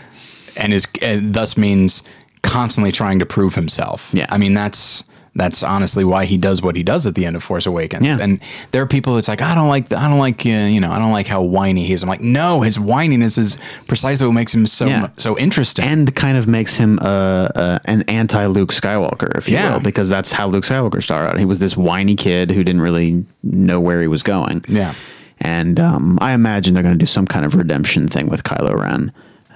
and 0.56 0.72
is 0.72 0.86
and 1.00 1.34
thus 1.34 1.56
means 1.56 2.02
constantly 2.42 2.92
trying 2.92 3.18
to 3.18 3.26
prove 3.26 3.54
himself. 3.54 4.10
Yeah. 4.12 4.26
I 4.28 4.38
mean 4.38 4.54
that's 4.54 5.04
that's 5.34 5.62
honestly 5.62 6.04
why 6.04 6.26
he 6.26 6.36
does 6.36 6.60
what 6.60 6.76
he 6.76 6.82
does 6.82 7.06
at 7.06 7.14
the 7.14 7.24
end 7.24 7.36
of 7.36 7.42
Force 7.42 7.64
Awakens. 7.64 8.04
Yeah. 8.04 8.18
And 8.20 8.38
there 8.70 8.82
are 8.82 8.86
people 8.86 9.14
that's 9.14 9.28
like 9.28 9.40
I 9.40 9.54
don't 9.54 9.68
like 9.68 9.88
the, 9.88 9.96
I 9.98 10.08
don't 10.08 10.18
like 10.18 10.44
uh, 10.44 10.50
you 10.50 10.78
know 10.80 10.90
I 10.92 10.98
don't 10.98 11.12
like 11.12 11.26
how 11.26 11.40
whiny 11.40 11.84
he 11.86 11.92
is. 11.94 12.02
I'm 12.02 12.08
like 12.08 12.20
no, 12.20 12.60
his 12.60 12.76
whininess 12.76 13.38
is 13.38 13.56
precisely 13.88 14.26
what 14.26 14.34
makes 14.34 14.54
him 14.54 14.66
so 14.66 14.86
Yeah. 14.88 15.08
so 15.16 15.38
interesting. 15.38 15.86
And 15.86 16.14
kind 16.14 16.36
of 16.36 16.46
makes 16.48 16.76
him 16.76 16.98
uh, 17.00 17.48
uh, 17.54 17.78
an 17.86 18.02
anti 18.08 18.44
Luke 18.46 18.72
Skywalker, 18.72 19.36
if 19.38 19.48
you 19.48 19.54
Yeah. 19.54 19.72
will, 19.74 19.80
because 19.80 20.08
that's 20.10 20.32
how 20.32 20.48
Luke 20.48 20.64
Skywalker 20.64 21.02
started 21.02 21.30
out. 21.30 21.38
He 21.38 21.46
was 21.46 21.60
this 21.60 21.76
whiny 21.78 22.14
kid 22.14 22.50
who 22.50 22.62
didn't 22.62 22.82
really 22.82 23.24
know 23.42 23.80
where 23.80 24.00
he 24.02 24.08
was 24.08 24.22
going. 24.22 24.64
Yeah. 24.68 24.94
And 25.40 25.80
um, 25.80 26.18
I 26.20 26.34
imagine 26.34 26.74
they're 26.74 26.82
going 26.84 26.94
to 26.94 26.98
do 26.98 27.06
some 27.06 27.26
kind 27.26 27.44
of 27.46 27.54
redemption 27.56 28.06
thing 28.06 28.28
with 28.28 28.44
Kylo 28.44 28.78
Ren, 28.78 29.10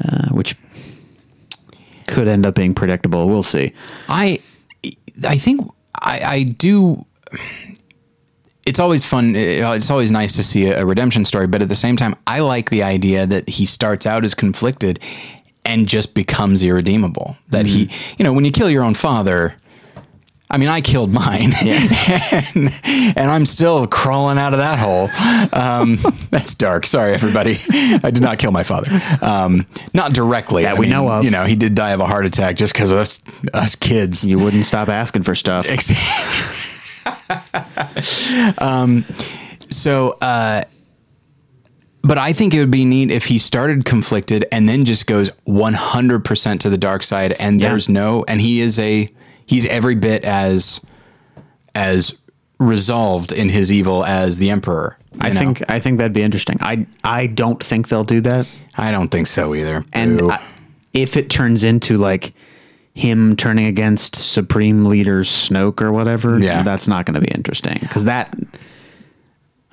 uh, 0.04 0.28
which 0.30 0.56
could 2.06 2.28
end 2.28 2.46
up 2.46 2.54
being 2.54 2.74
predictable. 2.74 3.28
We'll 3.28 3.42
see. 3.42 3.72
I 4.08 4.40
I 5.24 5.36
think 5.36 5.70
I, 5.94 6.20
I 6.24 6.42
do. 6.42 7.04
It's 8.66 8.80
always 8.80 9.04
fun. 9.04 9.34
It's 9.36 9.90
always 9.90 10.10
nice 10.10 10.34
to 10.36 10.42
see 10.42 10.66
a, 10.66 10.82
a 10.82 10.86
redemption 10.86 11.24
story, 11.24 11.46
but 11.46 11.62
at 11.62 11.68
the 11.68 11.76
same 11.76 11.96
time, 11.96 12.16
I 12.26 12.40
like 12.40 12.70
the 12.70 12.82
idea 12.82 13.26
that 13.26 13.48
he 13.48 13.66
starts 13.66 14.06
out 14.06 14.24
as 14.24 14.34
conflicted 14.34 14.98
and 15.64 15.88
just 15.88 16.14
becomes 16.14 16.62
irredeemable. 16.62 17.36
That 17.48 17.66
he, 17.66 17.86
mm-hmm. 17.86 18.14
you 18.18 18.24
know, 18.24 18.32
when 18.32 18.44
you 18.44 18.50
kill 18.50 18.70
your 18.70 18.84
own 18.84 18.94
father. 18.94 19.56
I 20.48 20.58
mean, 20.58 20.68
I 20.68 20.80
killed 20.80 21.12
mine, 21.12 21.52
and, 21.64 22.70
and 23.16 23.30
I'm 23.30 23.44
still 23.44 23.84
crawling 23.88 24.38
out 24.38 24.52
of 24.52 24.60
that 24.60 24.78
hole. 24.78 25.10
Um, 25.52 25.96
that's 26.30 26.54
dark. 26.54 26.86
Sorry, 26.86 27.14
everybody. 27.14 27.58
I 27.68 28.10
did 28.12 28.22
not 28.22 28.38
kill 28.38 28.52
my 28.52 28.62
father. 28.62 28.88
Um, 29.22 29.66
not 29.92 30.12
directly. 30.12 30.62
That 30.62 30.76
I 30.76 30.78
we 30.78 30.82
mean, 30.82 30.90
know 30.90 31.08
of. 31.10 31.24
You 31.24 31.32
know, 31.32 31.46
he 31.46 31.56
did 31.56 31.74
die 31.74 31.90
of 31.90 31.98
a 32.00 32.06
heart 32.06 32.26
attack 32.26 32.54
just 32.54 32.74
because 32.74 32.92
of 32.92 32.98
us, 32.98 33.20
us 33.54 33.74
kids. 33.74 34.24
You 34.24 34.38
wouldn't 34.38 34.66
stop 34.66 34.88
asking 34.88 35.24
for 35.24 35.34
stuff. 35.34 35.66
um, 38.58 39.04
so, 39.68 40.12
uh, 40.20 40.62
but 42.02 42.18
I 42.18 42.32
think 42.32 42.54
it 42.54 42.60
would 42.60 42.70
be 42.70 42.84
neat 42.84 43.10
if 43.10 43.24
he 43.26 43.40
started 43.40 43.84
conflicted 43.84 44.44
and 44.52 44.68
then 44.68 44.84
just 44.84 45.08
goes 45.08 45.28
100% 45.48 46.60
to 46.60 46.70
the 46.70 46.78
dark 46.78 47.02
side 47.02 47.32
and 47.32 47.60
Yeah. 47.60 47.70
there's 47.70 47.88
no, 47.88 48.24
and 48.28 48.40
he 48.40 48.60
is 48.60 48.78
a, 48.78 49.08
he's 49.46 49.66
every 49.66 49.94
bit 49.94 50.24
as, 50.24 50.80
as 51.74 52.16
resolved 52.58 53.32
in 53.32 53.48
his 53.48 53.70
evil 53.72 54.04
as 54.04 54.38
the 54.38 54.50
emperor. 54.50 54.98
I 55.20 55.30
know? 55.30 55.40
think 55.40 55.62
I 55.70 55.80
think 55.80 55.98
that'd 55.98 56.12
be 56.12 56.22
interesting. 56.22 56.58
I 56.60 56.86
I 57.02 57.26
don't 57.26 57.62
think 57.62 57.88
they'll 57.88 58.04
do 58.04 58.20
that. 58.22 58.46
I 58.76 58.90
don't 58.90 59.08
think 59.08 59.26
so 59.26 59.54
either. 59.54 59.82
And 59.92 60.30
I, 60.30 60.42
if 60.92 61.16
it 61.16 61.30
turns 61.30 61.64
into 61.64 61.96
like 61.96 62.34
him 62.94 63.36
turning 63.36 63.66
against 63.66 64.14
Supreme 64.16 64.84
Leader 64.86 65.22
Snoke 65.22 65.80
or 65.82 65.92
whatever, 65.92 66.38
Yeah. 66.38 66.62
that's 66.62 66.86
not 66.88 67.04
going 67.06 67.14
to 67.14 67.20
be 67.20 67.28
interesting 67.34 67.78
because 67.80 68.04
that. 68.04 68.34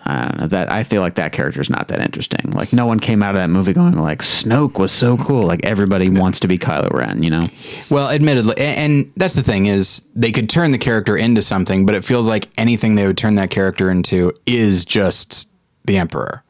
I 0.06 0.22
don't 0.28 0.38
know 0.40 0.48
that 0.48 0.70
I 0.72 0.84
feel 0.84 1.02
like 1.02 1.16
that 1.16 1.32
character 1.32 1.62
is 1.62 1.70
not 1.70 1.88
that 1.88 2.00
interesting. 2.02 2.52
Like 2.52 2.74
no 2.74 2.86
one 2.86 3.00
came 3.00 3.24
out 3.24 3.36
of 3.36 3.40
that 3.40 3.50
movie 3.50 3.72
going 3.74 3.94
like 3.98 4.20
Snoke 4.22 4.78
was 4.78 4.92
so 4.92 5.16
cool. 5.18 5.46
Like 5.46 5.64
everybody 5.66 6.10
wants 6.10 6.42
to 6.42 6.48
be 6.48 6.58
Kylo 6.58 6.92
Ren, 6.92 7.24
you 7.24 7.30
know? 7.30 7.48
Well, 7.90 8.10
admittedly, 8.10 8.56
and 8.58 9.12
that's 9.16 9.34
the 9.36 9.44
thing 9.44 9.66
is 9.68 10.04
they 10.14 10.32
could 10.34 10.50
turn 10.50 10.72
the 10.72 10.78
character 10.78 11.16
into 11.16 11.42
something, 11.42 11.86
but 11.86 11.96
it 11.96 12.04
feels 12.04 12.28
like 12.28 12.50
anything 12.58 12.96
they 12.96 13.08
would 13.08 13.18
turn 13.18 13.36
that 13.36 13.50
character 13.50 13.90
into 13.90 14.34
is 14.46 14.84
just 14.84 15.50
the 15.86 15.98
emperor. 15.98 16.44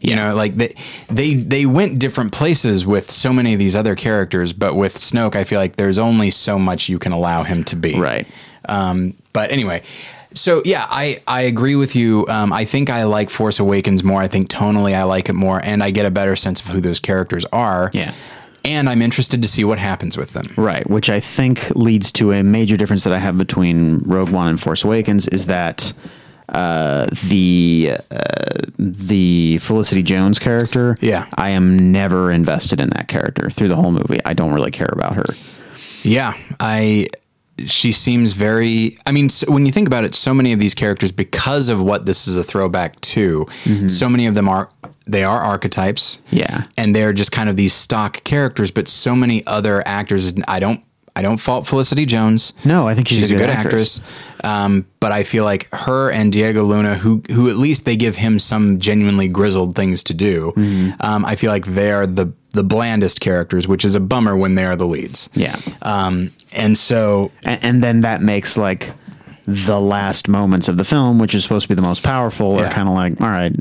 You 0.00 0.10
Yeah. 0.14 0.30
know, 0.30 0.36
like 0.36 0.56
they 0.56 0.74
they 1.10 1.34
they 1.34 1.66
went 1.66 1.98
different 1.98 2.32
places 2.32 2.86
with 2.86 3.10
so 3.10 3.32
many 3.32 3.52
of 3.52 3.58
these 3.58 3.74
other 3.76 3.94
characters, 3.96 4.52
but 4.52 4.74
with 4.74 4.96
Snoke, 4.96 5.34
I 5.34 5.44
feel 5.44 5.58
like 5.58 5.76
there's 5.76 5.98
only 5.98 6.30
so 6.30 6.58
much 6.58 6.88
you 6.88 6.98
can 6.98 7.12
allow 7.12 7.42
him 7.42 7.62
to 7.64 7.76
be. 7.76 7.98
Right. 7.98 8.26
Um, 8.68 9.14
but 9.32 9.50
anyway, 9.52 9.82
so 10.36 10.62
yeah, 10.64 10.86
I, 10.88 11.20
I 11.26 11.40
agree 11.42 11.74
with 11.74 11.96
you. 11.96 12.26
Um, 12.28 12.52
I 12.52 12.64
think 12.64 12.90
I 12.90 13.04
like 13.04 13.30
Force 13.30 13.58
Awakens 13.58 14.04
more. 14.04 14.20
I 14.22 14.28
think 14.28 14.48
tonally 14.48 14.94
I 14.94 15.02
like 15.02 15.28
it 15.28 15.32
more, 15.34 15.60
and 15.64 15.82
I 15.82 15.90
get 15.90 16.06
a 16.06 16.10
better 16.10 16.36
sense 16.36 16.60
of 16.60 16.66
who 16.68 16.80
those 16.80 17.00
characters 17.00 17.44
are. 17.46 17.90
Yeah. 17.92 18.12
And 18.64 18.88
I'm 18.88 19.00
interested 19.00 19.42
to 19.42 19.48
see 19.48 19.62
what 19.64 19.78
happens 19.78 20.16
with 20.16 20.30
them. 20.32 20.52
Right, 20.56 20.88
which 20.90 21.08
I 21.08 21.20
think 21.20 21.70
leads 21.76 22.10
to 22.12 22.32
a 22.32 22.42
major 22.42 22.76
difference 22.76 23.04
that 23.04 23.12
I 23.12 23.18
have 23.18 23.38
between 23.38 23.98
Rogue 23.98 24.30
One 24.30 24.48
and 24.48 24.60
Force 24.60 24.82
Awakens 24.84 25.28
is 25.28 25.46
that 25.46 25.92
uh, 26.48 27.06
the 27.28 27.92
uh, 28.10 28.60
the 28.78 29.58
Felicity 29.58 30.02
Jones 30.02 30.38
character, 30.38 30.96
Yeah. 31.00 31.26
I 31.34 31.50
am 31.50 31.92
never 31.92 32.30
invested 32.32 32.80
in 32.80 32.90
that 32.90 33.08
character 33.08 33.50
through 33.50 33.68
the 33.68 33.76
whole 33.76 33.92
movie. 33.92 34.18
I 34.24 34.32
don't 34.32 34.52
really 34.52 34.70
care 34.72 34.90
about 34.92 35.14
her. 35.14 35.24
Yeah, 36.02 36.34
I. 36.60 37.06
She 37.64 37.92
seems 37.92 38.32
very. 38.32 38.98
I 39.06 39.12
mean, 39.12 39.28
so 39.28 39.50
when 39.50 39.64
you 39.64 39.72
think 39.72 39.86
about 39.86 40.04
it, 40.04 40.14
so 40.14 40.34
many 40.34 40.52
of 40.52 40.58
these 40.58 40.74
characters, 40.74 41.10
because 41.10 41.68
of 41.68 41.80
what 41.80 42.04
this 42.04 42.28
is 42.28 42.36
a 42.36 42.44
throwback 42.44 43.00
to, 43.00 43.46
mm-hmm. 43.64 43.88
so 43.88 44.08
many 44.08 44.26
of 44.26 44.34
them 44.34 44.48
are 44.48 44.68
they 45.06 45.24
are 45.24 45.40
archetypes. 45.40 46.18
Yeah. 46.30 46.64
and 46.76 46.94
they're 46.94 47.12
just 47.12 47.32
kind 47.32 47.48
of 47.48 47.56
these 47.56 47.72
stock 47.72 48.24
characters. 48.24 48.70
But 48.70 48.88
so 48.88 49.14
many 49.14 49.46
other 49.46 49.82
actors, 49.86 50.32
I 50.48 50.58
don't. 50.58 50.82
I 51.16 51.22
don't 51.22 51.38
fault 51.38 51.66
Felicity 51.66 52.04
Jones. 52.06 52.52
No, 52.64 52.86
I 52.86 52.94
think 52.94 53.08
she's 53.08 53.18
she's 53.18 53.30
a 53.30 53.34
a 53.34 53.38
good 53.38 53.46
good 53.48 53.50
actress. 53.56 53.98
actress. 54.00 54.44
Um, 54.44 54.86
but 55.00 55.10
I 55.12 55.22
feel 55.24 55.44
like 55.44 55.68
her 55.74 56.10
and 56.12 56.30
Diego 56.32 56.62
Luna, 56.62 56.94
who 56.96 57.22
who 57.32 57.48
at 57.48 57.56
least 57.56 57.86
they 57.86 57.96
give 57.96 58.16
him 58.16 58.38
some 58.38 58.78
genuinely 58.78 59.26
grizzled 59.26 59.74
things 59.74 60.02
to 60.04 60.14
do. 60.14 60.52
Mm-hmm. 60.56 60.90
Um, 61.00 61.24
I 61.24 61.34
feel 61.36 61.50
like 61.50 61.64
they're 61.66 62.06
the 62.06 62.32
the 62.52 62.62
blandest 62.62 63.20
characters, 63.20 63.66
which 63.66 63.84
is 63.84 63.94
a 63.94 64.00
bummer 64.00 64.36
when 64.36 64.54
they 64.54 64.64
are 64.66 64.76
the 64.76 64.86
leads. 64.86 65.28
Yeah. 65.34 65.56
Um, 65.82 66.32
and 66.52 66.76
so 66.78 67.32
and, 67.44 67.64
and 67.64 67.82
then 67.82 68.02
that 68.02 68.20
makes 68.22 68.56
like 68.58 68.92
the 69.46 69.80
last 69.80 70.28
moments 70.28 70.68
of 70.68 70.76
the 70.76 70.84
film, 70.84 71.18
which 71.18 71.34
is 71.34 71.42
supposed 71.44 71.62
to 71.64 71.68
be 71.68 71.74
the 71.74 71.82
most 71.82 72.02
powerful, 72.02 72.56
are 72.58 72.62
Yeah. 72.64 72.72
kind 72.72 72.88
of 72.88 72.94
like, 72.94 73.20
all 73.20 73.28
right, 73.30 73.54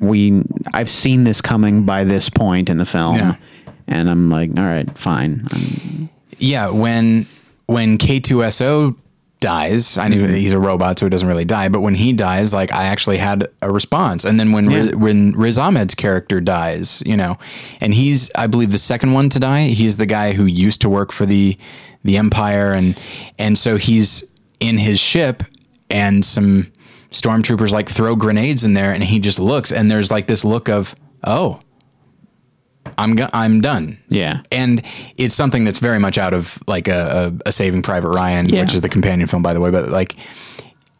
we 0.00 0.42
I've 0.72 0.90
seen 0.90 1.24
this 1.24 1.40
coming 1.40 1.84
by 1.84 2.04
this 2.04 2.28
point 2.30 2.68
in 2.70 2.78
the 2.78 2.86
film, 2.86 3.16
Yeah. 3.16 3.34
and 3.86 4.08
I'm 4.10 4.30
like, 4.30 4.50
all 4.56 4.64
right, 4.64 4.88
fine. 4.98 5.44
I'm, 5.52 6.08
yeah, 6.38 6.68
when 6.70 7.26
when 7.66 7.98
K2SO 7.98 8.96
dies, 9.40 9.96
I 9.96 10.08
knew 10.08 10.24
mm-hmm. 10.24 10.34
he's 10.34 10.52
a 10.52 10.58
robot, 10.58 10.98
so 10.98 11.06
he 11.06 11.10
doesn't 11.10 11.28
really 11.28 11.44
die. 11.44 11.68
But 11.68 11.80
when 11.80 11.94
he 11.94 12.12
dies, 12.12 12.52
like 12.52 12.72
I 12.72 12.84
actually 12.84 13.18
had 13.18 13.48
a 13.62 13.70
response. 13.70 14.24
And 14.24 14.38
then 14.38 14.52
when 14.52 14.66
Riz, 14.66 14.94
when 14.94 15.32
Riz 15.32 15.58
Ahmed's 15.58 15.94
character 15.94 16.40
dies, 16.40 17.02
you 17.06 17.16
know, 17.16 17.38
and 17.80 17.94
he's 17.94 18.30
I 18.34 18.46
believe 18.46 18.72
the 18.72 18.78
second 18.78 19.12
one 19.12 19.28
to 19.30 19.40
die. 19.40 19.68
He's 19.68 19.96
the 19.96 20.06
guy 20.06 20.32
who 20.32 20.44
used 20.44 20.80
to 20.82 20.88
work 20.88 21.12
for 21.12 21.26
the 21.26 21.56
the 22.04 22.16
Empire, 22.16 22.72
and 22.72 22.98
and 23.38 23.56
so 23.56 23.76
he's 23.76 24.24
in 24.60 24.78
his 24.78 24.98
ship, 24.98 25.42
and 25.90 26.24
some 26.24 26.72
stormtroopers 27.10 27.72
like 27.72 27.88
throw 27.88 28.16
grenades 28.16 28.64
in 28.64 28.74
there, 28.74 28.92
and 28.92 29.02
he 29.02 29.20
just 29.20 29.38
looks, 29.38 29.72
and 29.72 29.90
there's 29.90 30.10
like 30.10 30.26
this 30.26 30.44
look 30.44 30.68
of 30.68 30.94
oh. 31.24 31.60
I'm 32.96 33.16
go- 33.16 33.28
I'm 33.32 33.60
done. 33.60 33.98
Yeah. 34.08 34.42
and 34.52 34.82
it's 35.16 35.34
something 35.34 35.64
that's 35.64 35.78
very 35.78 35.98
much 35.98 36.16
out 36.18 36.32
of 36.34 36.58
like 36.66 36.88
a, 36.88 37.32
a, 37.44 37.48
a 37.48 37.52
Saving 37.52 37.82
Private 37.82 38.08
Ryan, 38.10 38.48
Yeah. 38.48 38.60
which 38.62 38.74
is 38.74 38.80
the 38.80 38.88
companion 38.88 39.28
film, 39.28 39.42
by 39.42 39.52
the 39.54 39.60
way. 39.60 39.70
But 39.70 39.88
like, 39.90 40.16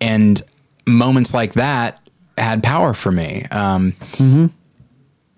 and 0.01 0.41
moments 0.87 1.33
like 1.35 1.55
that 1.55 2.01
had 2.37 2.63
power 2.63 2.95
for 2.95 3.11
me. 3.13 3.45
Um, 3.51 3.95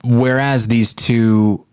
Whereas 0.02 0.66
these 0.66 0.94
two, 0.94 1.66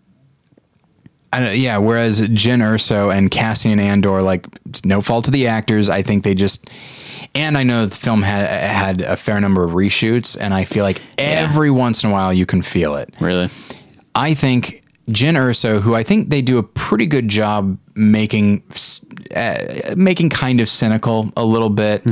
I 1.32 1.40
don't, 1.40 1.56
yeah, 1.56 1.78
whereas 1.78 2.20
Jyn 2.20 2.60
Erso 2.60 3.14
and 3.14 3.30
Cassian 3.30 3.80
Andor, 3.80 4.20
like, 4.20 4.46
it's 4.68 4.84
no 4.84 5.00
fault 5.00 5.24
to 5.26 5.30
the 5.30 5.46
actors. 5.46 5.88
I 5.88 6.02
think 6.02 6.24
they 6.24 6.34
just, 6.34 6.68
and 7.34 7.56
I 7.56 7.62
know 7.62 7.86
the 7.86 7.96
film 7.96 8.22
had 8.22 8.48
had 8.48 9.00
a 9.00 9.16
fair 9.16 9.40
number 9.40 9.64
of 9.64 9.70
reshoots, 9.70 10.36
and 10.38 10.52
I 10.52 10.64
feel 10.64 10.84
like 10.84 11.00
every 11.16 11.70
once 11.70 12.04
in 12.04 12.10
a 12.10 12.12
while 12.12 12.32
you 12.34 12.44
can 12.44 12.60
feel 12.60 12.96
it. 12.96 13.14
Really? 13.18 13.48
I 14.18 14.34
think 14.34 14.82
Jyn 15.08 15.36
Erso, 15.36 15.80
who 15.80 15.94
I 15.94 16.02
think 16.02 16.28
they 16.30 16.42
do 16.42 16.58
a 16.58 16.62
pretty 16.62 17.06
good 17.06 17.28
job 17.28 17.78
making 17.94 18.62
uh, 19.34 19.54
making 19.96 20.28
kind 20.30 20.60
of 20.60 20.68
cynical 20.68 21.30
a 21.36 21.44
little 21.44 21.70
bit. 21.70 22.02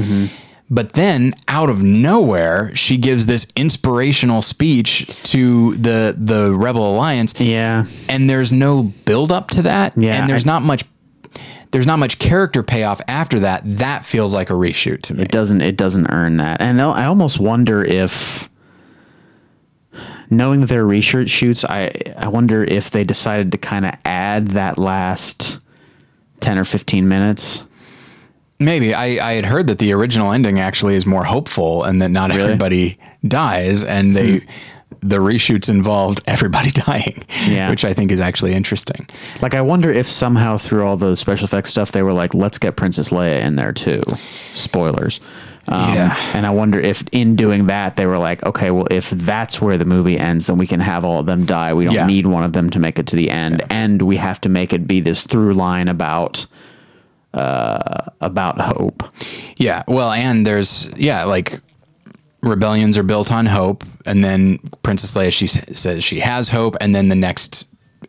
But 0.69 0.95
then 0.95 1.33
out 1.47 1.69
of 1.71 1.81
nowhere, 1.83 2.75
she 2.75 2.97
gives 2.97 3.27
this 3.27 3.47
inspirational 3.55 4.43
speech 4.43 5.07
to 5.25 5.75
the 5.75 6.15
the 6.19 6.53
Rebel 6.53 6.95
Alliance. 6.95 7.39
Yeah. 7.39 7.85
And 8.09 8.29
there's 8.29 8.51
no 8.51 8.83
build 9.05 9.31
up 9.31 9.49
to 9.51 9.63
that. 9.63 9.95
Yeah, 9.97 10.21
And 10.21 10.29
there's 10.29 10.45
I- 10.47 10.51
not 10.53 10.63
much 10.63 10.85
there's 11.73 11.87
not 11.87 11.99
much 11.99 12.19
character 12.19 12.63
payoff 12.63 13.01
after 13.09 13.41
that. 13.41 13.61
That 13.65 14.05
feels 14.05 14.35
like 14.35 14.51
a 14.51 14.55
reshoot 14.55 15.03
to 15.03 15.15
me. 15.15 15.23
It 15.25 15.31
doesn't. 15.31 15.61
It 15.61 15.77
doesn't 15.77 16.07
earn 16.11 16.39
that. 16.39 16.61
And 16.61 16.81
I 16.81 17.05
almost 17.05 17.39
wonder 17.39 17.85
if, 17.85 18.49
knowing 20.31 20.61
that 20.61 20.69
they're 20.69 20.85
reshoot 20.87 21.29
shoots, 21.31 21.65
I 21.65 21.91
I 22.17 22.29
wonder 22.29 22.65
if 22.65 22.91
they 22.91 23.05
decided 23.05 23.53
to 23.53 23.59
kind 23.59 23.85
of 23.87 23.93
add 24.05 24.49
that 24.49 24.79
last 24.79 25.59
ten 26.41 26.59
or 26.59 26.65
fifteen 26.65 27.09
minutes. 27.09 27.65
Maybe 28.59 28.95
I, 28.95 29.05
I 29.31 29.35
had 29.35 29.45
heard 29.45 29.67
that 29.67 29.79
the 29.79 29.93
original 29.93 30.33
ending 30.33 30.59
actually 30.59 30.95
is 30.95 31.05
more 31.05 31.25
hopeful 31.25 31.85
and 31.85 32.01
that 32.01 32.09
not 32.11 32.31
Really? 32.31 32.43
everybody 32.43 32.99
dies 33.29 33.83
and 33.83 34.17
they 34.17 34.39
hmm. 34.39 34.47
the 35.01 35.17
reshoots 35.17 35.69
involved 35.69 36.23
everybody 36.27 36.71
dying, 36.87 37.23
Yeah. 37.47 37.69
which 37.69 37.85
I 37.85 37.93
think 37.93 38.11
is 38.11 38.19
actually 38.21 38.55
interesting. 38.55 39.07
Like 39.43 39.53
I 39.55 39.61
wonder 39.61 39.93
if 39.93 40.09
somehow 40.09 40.57
through 40.57 40.87
all 40.87 40.97
the 40.97 41.17
special 41.17 41.45
effects 41.45 41.71
stuff, 41.71 41.93
they 41.93 42.03
were 42.03 42.15
like, 42.15 42.33
let's 42.33 42.59
get 42.59 42.77
Princess 42.77 43.11
Leia 43.11 43.41
in 43.43 43.57
there 43.57 43.75
too. 43.75 44.03
Spoilers. 44.15 45.21
Um, 45.69 45.95
Yeah. 45.95 46.17
And 46.35 46.47
I 46.47 46.51
wonder 46.51 46.79
if 46.79 47.03
in 47.13 47.37
doing 47.37 47.67
that, 47.67 47.97
they 47.97 48.07
were 48.07 48.19
like, 48.19 48.45
okay, 48.47 48.71
well, 48.71 48.87
if 48.91 49.11
that's 49.11 49.61
where 49.61 49.77
the 49.79 49.85
movie 49.85 50.19
ends, 50.19 50.47
then 50.47 50.59
we 50.59 50.67
can 50.67 50.81
have 50.81 51.05
all 51.05 51.19
of 51.21 51.27
them 51.27 51.45
die. 51.45 51.73
We 51.75 51.85
don't 51.87 51.95
Yeah. 51.95 52.07
need 52.07 52.27
one 52.27 52.45
of 52.45 52.53
them 52.53 52.71
to 52.71 52.79
make 52.79 52.99
it 52.99 53.07
to 53.09 53.17
the 53.17 53.31
end. 53.31 53.63
And 53.71 54.03
we 54.03 54.17
have 54.17 54.41
to 54.43 54.49
make 54.49 54.73
it 54.73 54.87
be 54.87 55.01
this 55.01 55.23
through 55.23 55.55
line 55.55 55.89
about, 55.89 56.47
uh, 57.35 58.11
about 58.21 58.61
hope. 58.61 59.03
Yeah, 59.57 59.83
well, 59.89 60.11
and 60.13 60.47
there's 60.47 60.89
yeah, 60.97 61.25
like 61.25 61.61
rebellions 62.43 62.97
are 62.97 63.03
built 63.03 63.33
on 63.33 63.47
hope, 63.47 63.85
and 64.05 64.23
then 64.25 64.59
Princess 64.83 65.15
Leia 65.15 65.33
she 65.33 65.47
s- 65.47 65.59
says 65.79 66.05
she 66.05 66.21
has 66.21 66.51
hope, 66.51 66.77
and 66.81 66.95
then 66.95 67.09
the 67.09 67.17
next 67.17 67.65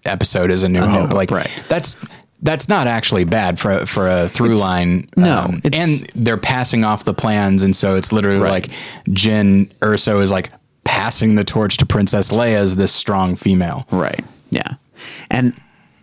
episode 0.05 0.51
is 0.51 0.63
a 0.63 0.69
new, 0.69 0.79
hope. 0.81 1.09
Hope, 1.09 1.13
Like 1.13 1.31
right. 1.31 1.63
that's 1.69 1.97
that's 2.41 2.69
not 2.69 2.87
actually 2.87 3.23
bad 3.23 3.59
for 3.59 3.71
a- 3.71 3.85
for 3.85 4.07
a 4.07 4.27
through 4.29 4.55
line. 4.55 5.07
no, 5.17 5.39
um, 5.39 5.61
and 5.73 6.07
they're 6.15 6.37
passing 6.37 6.83
off 6.83 7.03
the 7.03 7.13
plans, 7.13 7.63
and 7.63 7.75
so 7.75 7.95
it's 7.95 8.11
literally 8.11 8.39
Right. 8.39 8.51
like 8.51 8.69
Jyn 9.09 9.69
Erso 9.81 10.21
is 10.21 10.31
like 10.31 10.49
passing 10.83 11.35
the 11.35 11.43
torch 11.43 11.77
to 11.77 11.85
Princess 11.85 12.31
Leia 12.31 12.55
as 12.55 12.75
this 12.75 12.91
strong 12.93 13.35
female. 13.35 13.85
Right. 13.91 14.23
Yeah. 14.51 14.75
And 15.29 15.53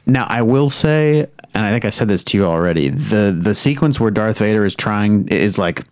now 0.06 0.26
I 0.28 0.42
will 0.42 0.68
say, 0.70 1.20
and 1.54 1.64
I 1.64 1.70
think 1.72 1.84
I 1.84 1.90
said 1.90 2.08
this 2.08 2.22
to 2.24 2.36
you 2.38 2.44
already, 2.44 2.88
the 2.90 3.36
the 3.38 3.54
sequence 3.54 3.98
where 4.00 4.10
Darth 4.10 4.38
Vader 4.38 4.64
is 4.64 4.74
trying 4.74 5.28
is 5.28 5.56
like 5.56 5.84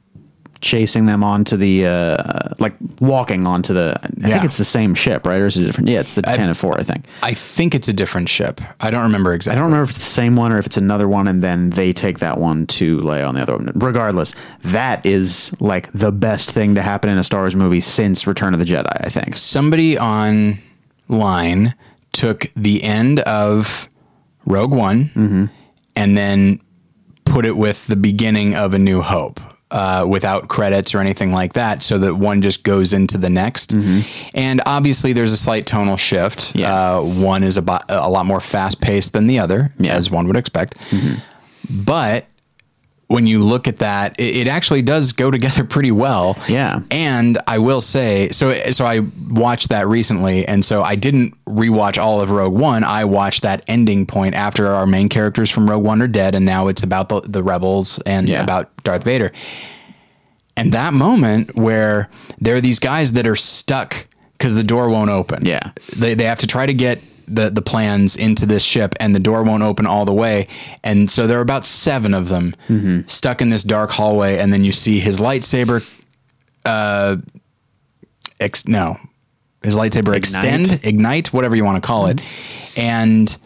chasing 0.62 1.06
them 1.06 1.22
onto 1.24 1.56
the 1.56 1.84
uh 1.86 2.54
like 2.58 2.74
walking 3.00 3.46
onto 3.46 3.74
the 3.74 3.98
I 4.02 4.28
think 4.28 4.44
it's 4.44 4.56
the 4.56 4.64
same 4.64 4.94
ship, 4.94 5.26
right? 5.26 5.40
Or 5.40 5.46
is 5.46 5.56
it 5.58 5.64
different? 5.64 5.88
Yeah, 5.90 6.00
it's 6.00 6.14
the 6.14 6.22
Tantive 6.22 6.62
IV, 6.62 6.78
I 6.78 6.82
think. 6.84 7.04
I 7.22 7.34
think 7.34 7.74
it's 7.74 7.88
a 7.88 7.92
different 7.92 8.28
ship. 8.28 8.60
I 8.80 8.90
don't 8.90 9.02
remember 9.02 9.34
exactly. 9.34 9.56
I 9.58 9.60
don't 9.60 9.70
remember 9.70 9.84
if 9.84 9.90
it's 9.90 9.98
the 9.98 10.04
same 10.04 10.36
one 10.36 10.52
or 10.52 10.58
if 10.58 10.66
it's 10.66 10.76
another 10.76 11.08
one, 11.08 11.26
and 11.28 11.42
then 11.42 11.70
they 11.70 11.92
take 11.92 12.20
that 12.20 12.38
one 12.38 12.66
to 12.68 12.98
lay 13.00 13.22
on 13.22 13.34
the 13.34 13.42
other 13.42 13.56
one. 13.56 13.70
Regardless, 13.74 14.34
that 14.64 15.04
is 15.04 15.54
like 15.60 15.92
the 15.92 16.12
best 16.12 16.50
thing 16.52 16.74
to 16.76 16.82
happen 16.82 17.10
in 17.10 17.18
a 17.18 17.24
Star 17.24 17.40
Wars 17.40 17.56
movie 17.56 17.80
since 17.80 18.26
Return 18.26 18.54
of 18.54 18.60
the 18.60 18.66
Jedi. 18.66 18.96
I 19.04 19.08
think. 19.08 19.34
somebody 19.34 19.98
online 19.98 21.74
took 22.12 22.46
the 22.54 22.82
end 22.82 23.20
of 23.20 23.88
Rogue 24.46 24.72
One 24.72 25.50
and 25.96 26.16
then 26.16 26.60
put 27.24 27.44
it 27.46 27.56
with 27.56 27.86
the 27.86 27.96
beginning 27.96 28.54
of 28.54 28.74
A 28.74 28.78
New 28.78 29.02
Hope. 29.02 29.40
Uh, 29.72 30.04
without 30.06 30.48
credits 30.48 30.94
or 30.94 30.98
anything 31.00 31.32
like 31.32 31.54
that, 31.54 31.82
so 31.82 31.96
that 31.96 32.14
one 32.16 32.42
just 32.42 32.62
goes 32.62 32.92
into 32.92 33.16
the 33.16 33.30
next. 33.30 33.72
And 34.34 34.60
obviously, 34.66 35.14
there's 35.14 35.32
a 35.32 35.36
slight 35.38 35.66
tonal 35.66 35.96
shift. 35.96 36.54
Yeah. 36.54 36.98
Uh, 36.98 37.00
one 37.02 37.42
is 37.42 37.56
a, 37.56 37.62
bo- 37.62 37.78
a 37.88 38.10
lot 38.10 38.26
more 38.26 38.40
fast 38.42 38.82
paced 38.82 39.14
than 39.14 39.28
the 39.28 39.38
other, 39.38 39.72
Yeah. 39.78 39.94
as 39.94 40.10
one 40.10 40.26
would 40.26 40.36
expect. 40.36 40.74
But 41.70 42.26
when 43.12 43.26
you 43.26 43.44
look 43.44 43.68
at 43.68 43.76
that, 43.78 44.18
it, 44.18 44.36
it 44.36 44.46
actually 44.48 44.82
does 44.82 45.12
go 45.12 45.30
together 45.30 45.64
pretty 45.76 45.90
well. 45.92 46.36
Yeah. 46.48 46.80
And 46.90 47.38
I 47.46 47.58
will 47.58 47.80
say, 47.80 48.30
so 48.30 48.52
so 48.72 48.84
I 48.86 49.00
watched 49.28 49.68
that 49.68 49.86
recently, 49.86 50.46
and 50.46 50.64
so 50.64 50.82
I 50.82 50.96
didn't 50.96 51.34
rewatch 51.44 51.98
all 52.02 52.20
of 52.20 52.30
Rogue 52.30 52.54
One. 52.54 52.84
I 52.84 53.04
watched 53.04 53.42
that 53.42 53.62
ending 53.68 54.06
point 54.06 54.34
after 54.34 54.66
our 54.68 54.86
main 54.86 55.08
characters 55.08 55.50
from 55.50 55.68
Rogue 55.70 55.84
One 55.84 56.00
are 56.02 56.08
dead, 56.08 56.34
and 56.34 56.44
now 56.46 56.68
it's 56.68 56.82
about 56.82 57.08
the, 57.08 57.20
the 57.20 57.42
rebels 57.42 57.98
and 58.06 58.28
Yeah. 58.28 58.42
about 58.42 58.70
Darth 58.82 59.04
Vader. 59.04 59.30
And 60.56 60.72
that 60.72 60.92
moment 60.94 61.54
where 61.56 62.10
there 62.38 62.54
are 62.56 62.60
these 62.60 62.78
guys 62.78 63.12
that 63.12 63.26
are 63.26 63.36
stuck 63.36 64.06
because 64.32 64.54
the 64.54 64.62
door 64.64 64.88
won't 64.90 65.10
open. 65.10 65.46
Yeah. 65.46 65.72
They, 65.96 66.14
they 66.14 66.24
have 66.24 66.38
to 66.40 66.46
try 66.46 66.66
to 66.66 66.74
get 66.74 67.00
the, 67.34 67.50
the 67.50 67.62
plans 67.62 68.16
into 68.16 68.46
this 68.46 68.62
ship 68.64 68.94
and 69.00 69.14
the 69.14 69.20
door 69.20 69.42
won't 69.42 69.62
open 69.62 69.86
all 69.86 70.04
the 70.04 70.12
way. 70.12 70.46
And 70.84 71.10
so 71.10 71.26
there 71.26 71.38
are 71.38 71.42
about 71.42 71.64
seven 71.66 72.14
of 72.14 72.28
them 72.28 72.54
Mm-hmm. 72.68 73.06
stuck 73.06 73.40
in 73.42 73.50
this 73.50 73.62
dark 73.62 73.90
hallway. 73.90 74.38
And 74.38 74.52
then 74.52 74.64
you 74.64 74.72
see 74.72 74.98
his 75.00 75.18
lightsaber, 75.20 75.84
uh, 76.64 77.16
ex- 78.40 78.66
no, 78.66 78.96
his 79.62 79.76
lightsaber 79.76 80.14
extend, 80.14 80.80
ignite, 80.84 81.32
whatever 81.32 81.54
you 81.56 81.64
want 81.64 81.82
to 81.82 81.86
call 81.86 82.06
it. 82.06 82.20
And 82.76 83.36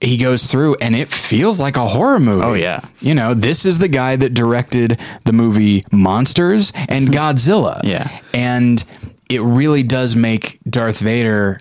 he 0.00 0.18
goes 0.18 0.46
through 0.46 0.76
and 0.80 0.94
it 0.94 1.10
feels 1.10 1.58
like 1.60 1.76
a 1.76 1.86
horror 1.86 2.20
movie. 2.20 2.42
Oh, 2.44 2.52
yeah. 2.54 2.80
You 3.00 3.14
know, 3.14 3.32
this 3.34 3.64
is 3.64 3.78
the 3.78 3.88
guy 3.88 4.16
that 4.16 4.34
directed 4.34 5.00
the 5.24 5.32
movie 5.32 5.84
Monsters 5.90 6.72
and 6.88 7.08
Godzilla. 7.12 7.80
Yeah. 7.82 8.08
And 8.34 8.82
it 9.30 9.40
really 9.40 9.82
does 9.82 10.14
make 10.14 10.58
Darth 10.68 10.98
Vader 10.98 11.60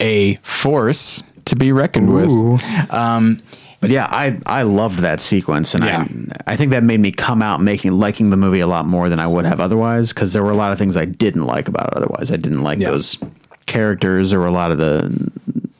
a 0.00 0.34
force 0.42 1.22
to 1.46 1.56
be 1.56 1.72
reckoned 1.72 2.12
with. 2.12 2.92
Um, 2.92 3.38
But 3.80 3.90
yeah, 3.90 4.06
I 4.10 4.38
I 4.46 4.62
loved 4.62 5.00
that 5.00 5.20
sequence, 5.20 5.74
and 5.74 5.84
Yeah. 5.84 6.06
I 6.46 6.52
I 6.54 6.56
think 6.56 6.70
that 6.70 6.82
made 6.82 7.00
me 7.00 7.10
come 7.12 7.42
out 7.42 7.60
making 7.60 7.92
liking 7.92 8.30
the 8.30 8.36
movie 8.36 8.60
a 8.60 8.66
lot 8.66 8.86
more 8.86 9.10
than 9.10 9.20
I 9.20 9.26
would 9.26 9.44
have 9.44 9.60
otherwise 9.60 10.12
because 10.14 10.32
there 10.32 10.42
were 10.42 10.52
a 10.52 10.56
lot 10.56 10.72
of 10.72 10.78
things 10.78 10.96
I 10.96 11.04
didn't 11.04 11.44
like 11.44 11.68
about 11.68 11.88
it. 11.88 11.94
Otherwise, 11.98 12.32
I 12.32 12.36
didn't 12.36 12.62
like 12.62 12.78
Yeah. 12.80 12.90
those 12.92 13.18
characters. 13.66 14.30
There 14.30 14.38
were 14.40 14.46
a 14.46 14.52
lot 14.52 14.70
of 14.70 14.78
the 14.78 15.30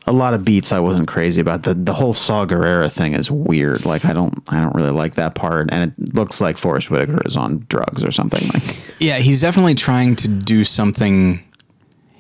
a 0.07 0.13
lot 0.13 0.35
of 0.35 0.45
beats 0.45 0.71
I 0.71 0.81
wasn't 0.81 1.09
crazy 1.09 1.41
about. 1.41 1.63
The 1.63 1.73
the 1.73 1.95
whole 1.95 2.13
Saw 2.13 2.45
Gerrera 2.45 2.93
thing 2.93 3.15
is 3.15 3.31
weird. 3.31 3.87
Like 3.87 4.05
I 4.05 4.13
don't 4.13 4.35
I 4.49 4.61
don't 4.61 4.75
really 4.75 4.91
like 4.91 5.15
that 5.15 5.35
part, 5.35 5.69
and 5.73 5.91
it 5.91 6.15
looks 6.15 6.43
like 6.43 6.59
Forest 6.59 6.91
Whitaker 6.91 7.23
is 7.25 7.37
on 7.39 7.65
drugs 7.71 8.05
or 8.05 8.11
something. 8.13 8.47
Like 8.53 8.77
Yeah, 9.01 9.17
he's 9.17 9.41
definitely 9.41 9.75
trying 9.77 10.15
to 10.17 10.29
do 10.29 10.63
something. 10.65 11.41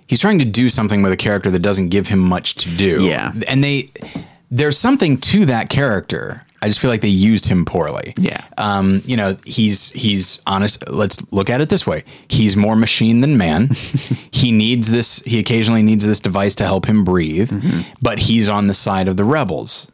He's 0.07 0.21
trying 0.21 0.39
to 0.39 0.45
do 0.45 0.69
something 0.71 1.03
with 1.03 1.13
a 1.13 1.17
character 1.17 1.51
that 1.51 1.61
doesn't 1.61 1.89
give 1.89 2.09
him 2.09 2.19
much 2.19 2.55
to 2.57 2.69
do. 2.77 3.05
Yeah. 3.05 3.33
and 3.49 3.63
they 3.65 3.91
there's 4.51 4.79
something 4.79 5.19
to 5.19 5.47
that 5.47 5.69
character. 5.71 6.43
I 6.63 6.69
just 6.69 6.81
feel 6.81 6.91
like 6.91 7.03
they 7.03 7.09
used 7.09 7.47
him 7.47 7.65
poorly. 7.67 8.15
Yeah. 8.17 8.43
Um, 8.57 9.03
you 9.05 9.17
know, 9.19 9.37
he's 9.45 9.91
he's 9.91 10.41
honest. 10.47 10.89
Let's 10.91 11.19
look 11.31 11.51
at 11.51 11.61
it 11.61 11.69
this 11.69 11.87
way: 11.87 12.05
he's 12.29 12.57
more 12.57 12.75
machine 12.77 13.21
than 13.21 13.37
man. 13.37 13.69
he 14.31 14.51
needs 14.51 14.91
this. 14.91 15.19
He 15.27 15.39
occasionally 15.39 15.83
needs 15.83 16.07
this 16.07 16.21
device 16.21 16.55
to 16.57 16.65
help 16.65 16.87
him 16.87 17.05
breathe, 17.05 17.51
Mm-hmm. 17.51 17.81
but 18.01 18.19
he's 18.19 18.49
on 18.49 18.67
the 18.69 18.75
side 18.75 19.09
of 19.09 19.17
the 19.19 19.25
rebels. 19.25 19.91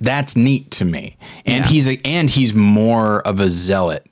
that's 0.00 0.36
neat 0.36 0.70
to 0.72 0.84
me. 0.84 1.16
And 1.46 1.64
Yeah. 1.64 1.70
he's 1.72 1.88
a, 1.88 1.98
and 2.04 2.28
he's 2.30 2.54
more 2.54 3.20
of 3.26 3.40
a 3.40 3.48
zealot. 3.50 4.06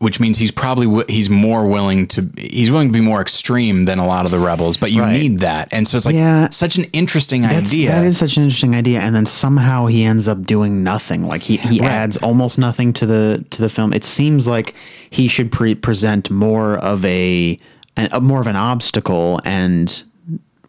Which 0.00 0.20
means 0.20 0.38
he's 0.38 0.52
probably 0.52 1.04
he's 1.08 1.28
more 1.28 1.66
willing 1.66 2.06
to 2.08 2.30
he's 2.36 2.70
willing 2.70 2.86
to 2.86 2.92
be 2.92 3.00
more 3.00 3.20
extreme 3.20 3.84
than 3.84 3.98
a 3.98 4.06
lot 4.06 4.26
of 4.26 4.30
the 4.30 4.38
rebels, 4.38 4.76
but 4.76 4.92
you 4.92 5.02
Right. 5.02 5.12
need 5.12 5.40
that, 5.40 5.66
and 5.72 5.88
so 5.88 5.96
it's 5.96 6.06
like 6.06 6.14
Yeah. 6.14 6.50
such 6.50 6.78
an 6.78 6.84
interesting 6.92 7.42
That's, 7.42 7.72
idea. 7.72 7.90
That 7.90 8.04
is 8.04 8.16
such 8.16 8.36
an 8.36 8.44
interesting 8.44 8.76
idea, 8.76 9.00
and 9.00 9.12
then 9.12 9.26
somehow 9.26 9.86
he 9.86 10.04
ends 10.04 10.28
up 10.28 10.46
doing 10.46 10.84
nothing. 10.84 11.26
Like 11.26 11.42
he, 11.42 11.56
he 11.56 11.80
Right. 11.80 11.90
adds 11.90 12.16
almost 12.18 12.58
nothing 12.60 12.92
to 12.92 13.06
the 13.06 13.44
to 13.50 13.60
the 13.60 13.68
film. 13.68 13.92
It 13.92 14.04
seems 14.04 14.46
like 14.46 14.72
he 15.10 15.26
should 15.26 15.50
pre- 15.50 15.74
present 15.74 16.30
more 16.30 16.76
of 16.76 17.04
a, 17.04 17.58
a 17.96 18.20
more 18.20 18.40
of 18.40 18.46
an 18.46 18.54
obstacle, 18.54 19.40
and 19.44 20.00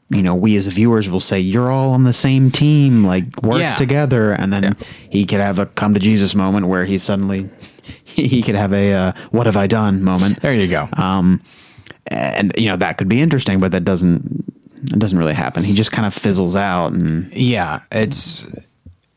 you 0.09 0.23
know 0.23 0.33
we 0.33 0.55
as 0.55 0.65
viewers 0.65 1.07
will 1.07 1.19
say 1.19 1.39
you're 1.39 1.69
all 1.69 1.91
on 1.91 2.03
the 2.03 2.13
same 2.13 2.49
team, 2.49 3.03
like 3.05 3.43
work 3.43 3.59
Yeah. 3.59 3.75
together, 3.75 4.31
and 4.31 4.51
then 4.51 4.75
he 5.07 5.23
could 5.27 5.39
have 5.39 5.59
a 5.59 5.67
come 5.67 5.93
to 5.93 5.99
Jesus 5.99 6.33
moment 6.33 6.65
where 6.65 6.85
he 6.85 6.97
suddenly 6.97 7.47
he 8.27 8.41
could 8.41 8.55
have 8.55 8.73
a 8.73 8.93
uh, 8.93 9.11
what 9.31 9.45
have 9.45 9.57
I 9.57 9.67
done 9.67 10.03
moment 10.03 10.41
there 10.41 10.53
you 10.53 10.67
go. 10.67 10.87
and 12.07 12.51
you 12.57 12.67
know 12.67 12.77
that 12.77 12.97
could 12.97 13.07
be 13.09 13.21
interesting, 13.21 13.59
but 13.59 13.71
that 13.71 13.85
doesn't 13.85 14.45
it 14.83 14.99
doesn't 14.99 15.17
really 15.17 15.33
happen. 15.33 15.63
He 15.63 15.73
just 15.73 15.91
kind 15.91 16.05
of 16.05 16.13
fizzles 16.13 16.55
out, 16.55 16.93
and 16.93 17.31
Yeah, 17.33 17.81
it's 17.91 18.47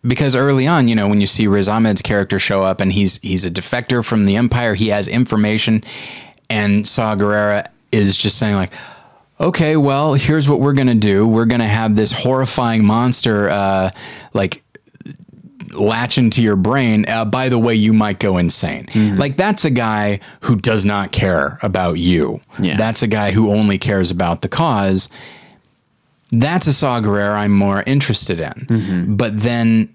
because 0.06 0.34
early 0.34 0.66
on, 0.66 0.88
you 0.88 0.94
know, 0.94 1.08
when 1.08 1.20
you 1.20 1.26
see 1.26 1.46
Riz 1.46 1.68
Ahmed's 1.68 2.02
character 2.02 2.38
show 2.38 2.62
up 2.62 2.80
and 2.80 2.92
he's 2.92 3.18
he's 3.18 3.44
a 3.44 3.50
defector 3.50 4.04
from 4.04 4.24
the 4.24 4.36
Empire, 4.36 4.74
he 4.74 4.88
has 4.88 5.08
information, 5.08 5.82
and 6.50 6.86
Saw 6.86 7.14
Gerrera 7.14 7.66
is 7.92 8.16
just 8.16 8.38
saying 8.38 8.56
like, 8.56 8.72
okay, 9.40 9.76
well, 9.76 10.14
here's 10.14 10.48
what 10.48 10.60
we're 10.60 10.72
gonna 10.72 10.94
do. 10.94 11.26
We're 11.26 11.46
gonna 11.46 11.64
have 11.66 11.96
this 11.96 12.12
horrifying 12.12 12.84
monster, 12.84 13.48
uh, 13.48 13.90
like 14.34 14.62
latch 15.72 16.18
into 16.18 16.42
your 16.42 16.56
brain. 16.56 17.04
Uh, 17.08 17.24
by 17.24 17.48
the 17.48 17.58
way, 17.58 17.74
you 17.74 17.92
might 17.92 18.18
go 18.18 18.36
insane. 18.38 18.88
Like 19.16 19.36
that's 19.36 19.64
a 19.64 19.70
guy 19.70 20.20
who 20.42 20.56
does 20.56 20.84
not 20.84 21.12
care 21.12 21.58
about 21.62 21.94
you. 21.98 22.40
Yeah. 22.60 22.76
That's 22.76 23.02
a 23.02 23.06
guy 23.06 23.32
who 23.32 23.50
only 23.50 23.78
cares 23.78 24.10
about 24.10 24.42
the 24.42 24.48
cause 24.48 25.08
that's 26.34 26.66
a 26.66 26.72
Saw 26.72 26.98
Gerrera 27.00 27.34
I'm 27.36 27.52
more 27.52 27.82
interested 27.86 28.40
in. 28.40 29.16
But 29.16 29.38
then 29.38 29.94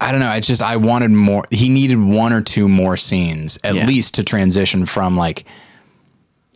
I 0.00 0.12
don't 0.12 0.20
know. 0.20 0.30
It's 0.32 0.46
just 0.46 0.62
I 0.62 0.76
wanted 0.76 1.10
more. 1.10 1.44
He 1.50 1.68
needed 1.68 1.98
one 1.98 2.32
or 2.32 2.42
two 2.42 2.68
more 2.68 2.96
scenes 2.96 3.58
at 3.64 3.74
Yeah. 3.74 3.86
least 3.86 4.14
to 4.14 4.22
transition 4.22 4.86
from 4.86 5.16
like 5.16 5.44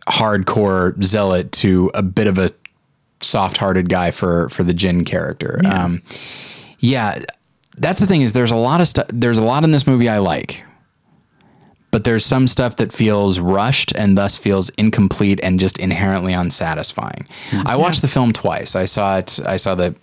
hardcore 0.07 1.01
zealot 1.03 1.51
to 1.53 1.91
a 1.93 2.01
bit 2.01 2.27
of 2.27 2.37
a 2.37 2.51
soft-hearted 3.21 3.89
guy 3.89 4.11
for 4.11 4.49
for 4.49 4.63
the 4.63 4.73
Jyn 4.73 5.05
character. 5.05 5.59
Yeah. 5.63 5.83
Um, 5.85 6.01
yeah, 6.79 7.23
that's 7.81 7.99
the 7.99 8.07
thing 8.07 8.21
is 8.21 8.33
there's 8.33 8.51
a 8.51 8.55
lot 8.55 8.79
of 8.81 8.87
stuff. 8.87 9.07
There's 9.09 9.39
a 9.39 9.43
lot 9.43 9.63
in 9.63 9.71
this 9.71 9.85
movie 9.85 10.07
I 10.07 10.19
like. 10.19 10.63
But 11.91 12.05
there's 12.05 12.25
some 12.25 12.47
stuff 12.47 12.77
that 12.77 12.93
feels 12.93 13.37
rushed 13.37 13.93
and 13.97 14.17
thus 14.17 14.37
feels 14.37 14.69
incomplete 14.77 15.41
and 15.43 15.59
just 15.59 15.77
inherently 15.77 16.31
unsatisfying. 16.31 17.27
I 17.65 17.75
watched 17.75 18.01
the 18.01 18.07
film 18.07 18.31
twice. 18.31 18.77
I 18.77 18.85
saw 18.85 19.17
it. 19.17 19.41
I 19.45 19.57
saw 19.57 19.75
the 19.75 19.93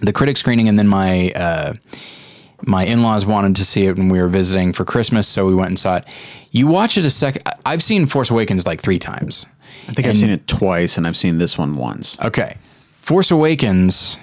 the 0.00 0.12
critic 0.12 0.36
screening, 0.36 0.68
and 0.68 0.78
then 0.78 0.86
my 0.86 1.32
uh, 1.34 1.72
my 2.64 2.84
in 2.84 3.02
laws 3.02 3.26
wanted 3.26 3.56
to 3.56 3.64
see 3.64 3.86
it 3.86 3.96
when 3.98 4.08
we 4.08 4.20
were 4.20 4.28
visiting 4.28 4.72
for 4.72 4.84
Christmas, 4.84 5.26
so 5.26 5.46
we 5.46 5.54
went 5.54 5.70
and 5.70 5.78
saw 5.78 5.96
it. 5.96 6.04
You 6.52 6.68
watch 6.68 6.96
it 6.96 7.04
a 7.04 7.10
second. 7.10 7.42
I've 7.66 7.82
seen 7.82 8.06
Force 8.06 8.30
Awakens 8.30 8.64
like 8.64 8.80
three 8.80 8.98
times. 8.98 9.46
I 9.88 9.92
think 9.92 10.06
I've 10.06 10.16
seen 10.16 10.30
it 10.30 10.46
twice, 10.46 10.96
and 10.96 11.06
I've 11.08 11.16
seen 11.16 11.38
this 11.38 11.58
one 11.58 11.76
once. 11.76 12.18
Okay. 12.20 12.56
Force 12.96 13.32
Awakens, 13.32 14.18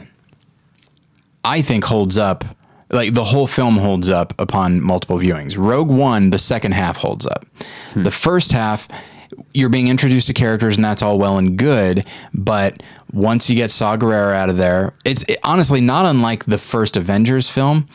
I 1.43 1.61
think, 1.61 1.83
holds 1.83 2.17
up. 2.17 2.45
Like 2.89 3.13
the 3.13 3.25
whole 3.25 3.47
film 3.47 3.77
holds 3.77 4.09
up 4.09 4.33
upon 4.39 4.81
multiple 4.81 5.17
viewings. 5.17 5.57
Rogue 5.57 5.89
One, 5.89 6.29
the 6.29 6.39
second 6.39 6.73
half 6.73 6.97
holds 6.97 7.25
up. 7.25 7.45
The 7.95 8.11
first 8.11 8.51
half, 8.53 8.87
you're 9.53 9.69
being 9.69 9.87
introduced 9.89 10.27
to 10.27 10.33
characters, 10.33 10.75
and 10.77 10.85
that's 10.85 11.01
all 11.01 11.19
well 11.19 11.37
and 11.37 11.57
good. 11.57 12.05
But 12.33 12.81
once 13.11 13.49
you 13.49 13.55
get 13.57 13.71
Saw 13.71 13.97
Gerrera 13.97 14.35
out 14.35 14.49
of 14.49 14.57
there, 14.57 14.93
it's 15.03 15.23
it- 15.27 15.39
honestly 15.43 15.81
not 15.81 16.05
unlike 16.05 16.45
the 16.45 16.57
first 16.57 16.95
Avengers 16.95 17.49
film. 17.49 17.87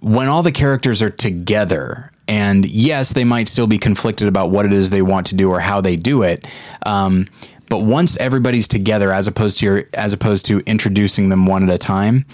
When 0.00 0.26
all 0.28 0.42
the 0.42 0.52
characters 0.52 1.00
are 1.00 1.10
together, 1.10 2.10
and 2.26 2.66
yes, 2.66 3.12
they 3.12 3.24
might 3.24 3.46
still 3.48 3.66
be 3.68 3.78
conflicted 3.78 4.26
about 4.28 4.50
what 4.50 4.66
it 4.66 4.72
is 4.72 4.90
they 4.90 5.02
want 5.02 5.28
to 5.28 5.36
do 5.36 5.48
or 5.50 5.60
how 5.60 5.80
they 5.80 5.96
do 5.96 6.22
it. 6.22 6.46
Um, 6.84 7.28
but 7.72 7.84
once 7.84 8.18
everybody's 8.18 8.68
together, 8.68 9.10
as 9.12 9.26
opposed 9.26 9.58
to 9.60 9.64
your, 9.64 9.84
as 9.94 10.12
opposed 10.12 10.44
to 10.46 10.60
introducing 10.66 11.30
them 11.30 11.46
one 11.46 11.62
at 11.66 11.74
a 11.74 11.78
time, 11.78 12.26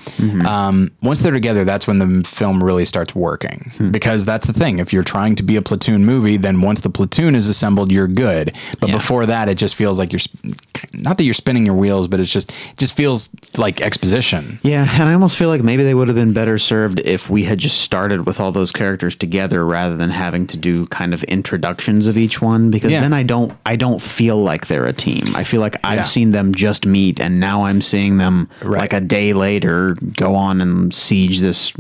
um, 0.47 0.91
once 1.01 1.20
they're 1.20 1.30
together, 1.32 1.62
that's 1.64 1.86
when 1.86 1.99
the 2.01 2.28
film 2.28 2.62
really 2.62 2.84
starts 2.84 3.14
working. 3.14 3.70
Because 3.93 4.24
that's 4.24 4.47
the 4.47 4.53
thing. 4.53 4.80
If 4.80 4.93
you're 4.93 5.05
trying 5.05 5.36
to 5.36 5.45
be 5.45 5.55
a 5.55 5.62
platoon 5.62 6.05
movie, 6.05 6.39
then 6.39 6.61
once 6.61 6.80
the 6.80 6.91
platoon 6.91 7.36
is 7.36 7.49
assembled, 7.49 7.93
you're 7.93 8.09
good. 8.09 8.53
But 8.80 8.89
Yeah. 8.91 8.97
before 8.97 9.26
that, 9.26 9.49
it 9.49 9.55
just 9.59 9.76
feels 9.76 9.97
like 10.01 10.12
you're 10.12 10.18
sp- 10.26 10.59
not 10.93 11.18
that 11.18 11.24
you're 11.24 11.34
spinning 11.34 11.64
your 11.66 11.76
wheels, 11.76 12.09
but 12.09 12.18
it's 12.18 12.32
just 12.32 12.51
it 12.51 12.76
just 12.78 12.95
feels 12.97 13.30
like 13.57 13.80
exposition. 13.80 14.59
Yeah, 14.62 14.89
and 14.91 15.09
I 15.09 15.12
almost 15.12 15.36
feel 15.36 15.49
like 15.51 15.62
maybe 15.62 15.84
they 15.84 15.95
would 15.95 16.09
have 16.09 16.14
been 16.16 16.32
better 16.32 16.59
served 16.59 16.99
if 17.05 17.30
we 17.30 17.45
had 17.45 17.59
just 17.59 17.80
started 17.82 18.26
with 18.26 18.41
all 18.41 18.51
those 18.51 18.72
characters 18.72 19.14
together 19.14 19.64
rather 19.64 19.97
than 19.97 20.11
having 20.11 20.47
to 20.49 20.57
do 20.57 20.86
kind 20.86 21.14
of 21.14 21.22
introductions 21.24 22.07
of 22.09 22.16
each 22.18 22.41
one 22.43 22.70
because 22.70 22.91
Yeah. 22.91 23.01
then 23.03 23.12
I 23.12 23.22
don't 23.22 23.53
I 23.66 23.76
don't 23.76 24.03
feel 24.03 24.43
like 24.43 24.66
they're 24.66 24.86
a 24.86 24.93
team. 24.93 25.24
I 25.35 25.45
feel 25.45 25.61
like 25.61 25.76
I've 25.85 25.99
Yeah. 25.99 26.03
seen 26.05 26.33
them 26.33 26.55
just 26.55 26.87
meet 26.87 27.20
and 27.20 27.41
now 27.41 27.64
I'm 27.66 27.81
seeing 27.83 28.18
them 28.18 28.49
Right. 28.62 28.81
like 28.81 28.93
a 28.93 29.01
day 29.01 29.33
later 29.33 29.97
go 30.16 30.35
on 30.35 30.61
and 30.61 30.93
siege 30.95 31.41
this 31.41 31.72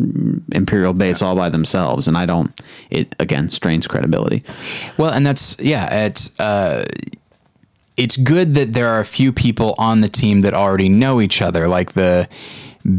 imperial 0.52 0.92
base 0.92 1.22
all 1.22 1.34
by 1.36 1.50
themselves 1.50 2.08
and 2.08 2.16
I 2.16 2.26
don't 2.26 2.50
it 2.90 3.14
again 3.20 3.48
strains 3.50 3.86
credibility. 3.86 4.42
Well, 4.96 5.10
and 5.10 5.26
that's 5.26 5.56
yeah, 5.58 6.06
it's 6.06 6.38
uh 6.40 6.84
it's 7.96 8.16
good 8.16 8.54
that 8.54 8.74
there 8.74 8.88
are 8.88 9.00
a 9.00 9.04
few 9.04 9.32
people 9.32 9.74
on 9.76 10.00
the 10.02 10.08
team 10.08 10.42
that 10.42 10.54
already 10.54 10.88
know 10.88 11.20
each 11.20 11.42
other, 11.42 11.66
like 11.66 11.94
the 11.94 12.28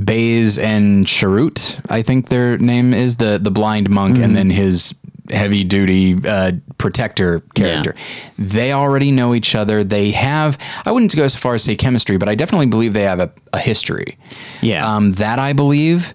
Baze 0.06 0.58
and 0.60 1.06
Chirrut, 1.06 1.80
I 1.90 2.02
think 2.02 2.28
their 2.28 2.58
name 2.58 2.94
is 2.94 3.16
the 3.16 3.40
the 3.42 3.50
blind 3.50 3.90
monk, 3.90 4.18
and 4.18 4.36
then 4.36 4.50
his 4.50 4.94
heavy 5.30 5.64
duty 5.64 6.16
uh, 6.28 6.54
protector 6.78 7.42
character. 7.56 7.96
They 8.38 8.72
already 8.72 9.12
know 9.12 9.34
each 9.34 9.56
other. 9.56 9.84
They 9.84 10.12
have 10.12 10.58
I 10.86 10.92
wouldn't 10.92 11.16
go 11.16 11.28
so 11.28 11.40
far 11.40 11.56
as 11.56 11.64
say 11.64 11.76
chemistry, 11.76 12.18
but 12.18 12.30
I 12.30 12.36
definitely 12.36 12.68
believe 12.68 12.94
they 12.94 13.04
have 13.04 13.20
a, 13.20 13.32
a 13.54 13.60
history. 13.60 14.18
Yeah. 14.62 14.88
Um, 14.88 15.14
that 15.14 15.40
I 15.40 15.54
believe, 15.54 16.14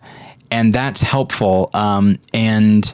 and 0.50 0.72
that's 0.74 1.00
helpful. 1.00 1.70
Um, 1.74 2.18
and 2.32 2.92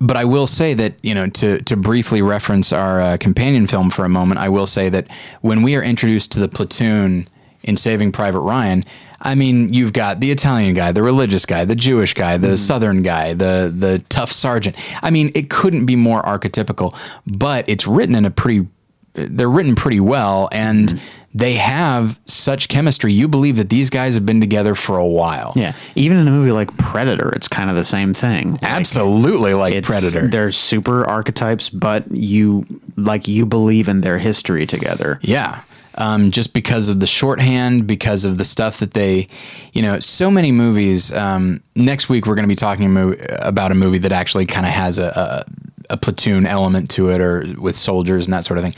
but 0.00 0.16
I 0.16 0.24
will 0.24 0.46
say 0.46 0.74
that 0.74 0.94
you 1.02 1.14
know 1.14 1.28
to 1.28 1.62
to 1.62 1.76
briefly 1.76 2.22
reference 2.22 2.72
our 2.72 3.00
uh, 3.00 3.16
companion 3.18 3.66
film 3.66 3.90
for 3.90 4.04
a 4.04 4.08
moment, 4.08 4.40
I 4.40 4.48
will 4.48 4.66
say 4.66 4.88
that 4.88 5.10
when 5.40 5.62
we 5.62 5.76
are 5.76 5.82
introduced 5.82 6.32
to 6.32 6.40
the 6.40 6.48
platoon 6.48 7.28
in 7.62 7.76
Saving 7.76 8.12
Private 8.12 8.40
Ryan, 8.40 8.84
I 9.20 9.34
mean 9.34 9.72
you've 9.72 9.92
got 9.92 10.20
the 10.20 10.30
Italian 10.30 10.74
guy, 10.74 10.92
the 10.92 11.02
religious 11.02 11.44
guy, 11.46 11.64
the 11.64 11.74
Jewish 11.74 12.14
guy, 12.14 12.36
the 12.36 12.48
mm-hmm. 12.48 12.56
Southern 12.56 13.02
guy, 13.02 13.34
the 13.34 13.72
the 13.76 14.02
tough 14.08 14.32
sergeant. 14.32 14.76
I 15.02 15.10
mean 15.10 15.32
it 15.34 15.50
couldn't 15.50 15.86
be 15.86 15.96
more 15.96 16.22
archetypical, 16.22 16.96
but 17.26 17.68
it's 17.68 17.86
written 17.86 18.14
in 18.14 18.24
a 18.24 18.30
pretty 18.30 18.68
they're 19.14 19.50
written 19.50 19.74
pretty 19.74 20.00
well 20.00 20.48
and 20.52 20.88
mm-hmm. 20.90 21.17
They 21.34 21.54
have 21.54 22.18
such 22.24 22.68
chemistry. 22.68 23.12
You 23.12 23.28
believe 23.28 23.56
that 23.56 23.68
these 23.68 23.90
guys 23.90 24.14
have 24.14 24.24
been 24.24 24.40
together 24.40 24.74
for 24.74 24.98
a 24.98 25.06
while. 25.06 25.52
Yeah, 25.56 25.74
even 25.94 26.18
in 26.18 26.26
a 26.26 26.30
movie 26.30 26.52
like 26.52 26.74
Predator, 26.78 27.30
it's 27.30 27.48
kind 27.48 27.70
of 27.70 27.76
the 27.76 27.84
same 27.84 28.14
thing. 28.14 28.52
Like, 28.52 28.64
Absolutely 28.64 29.54
like 29.54 29.82
Predator. 29.84 30.28
They're 30.28 30.52
super 30.52 31.06
archetypes, 31.06 31.68
but 31.68 32.10
you 32.10 32.64
like 32.96 33.28
you 33.28 33.46
believe 33.46 33.88
in 33.88 34.00
their 34.00 34.18
history 34.18 34.66
together. 34.66 35.18
Yeah. 35.22 35.62
Um, 36.00 36.30
just 36.30 36.54
because 36.54 36.88
of 36.90 37.00
the 37.00 37.08
shorthand, 37.08 37.88
because 37.88 38.24
of 38.24 38.38
the 38.38 38.44
stuff 38.44 38.78
that 38.78 38.92
they, 38.92 39.26
you 39.72 39.82
know, 39.82 39.98
so 39.98 40.30
many 40.30 40.52
movies. 40.52 41.10
Um, 41.12 41.60
next 41.74 42.08
week, 42.08 42.24
we're 42.24 42.36
going 42.36 42.44
to 42.44 42.48
be 42.48 42.54
talking 42.54 43.16
about 43.40 43.72
a 43.72 43.74
movie 43.74 43.98
that 43.98 44.12
actually 44.12 44.46
kind 44.46 44.64
of 44.64 44.70
has 44.70 44.98
a, 44.98 45.44
a, 45.90 45.96
platoon 45.96 46.46
element 46.46 46.90
to 46.90 47.10
it 47.10 47.20
or 47.20 47.44
with 47.58 47.76
soldiers 47.76 48.26
and 48.26 48.32
that 48.32 48.44
sort 48.44 48.58
of 48.58 48.64
thing. 48.64 48.74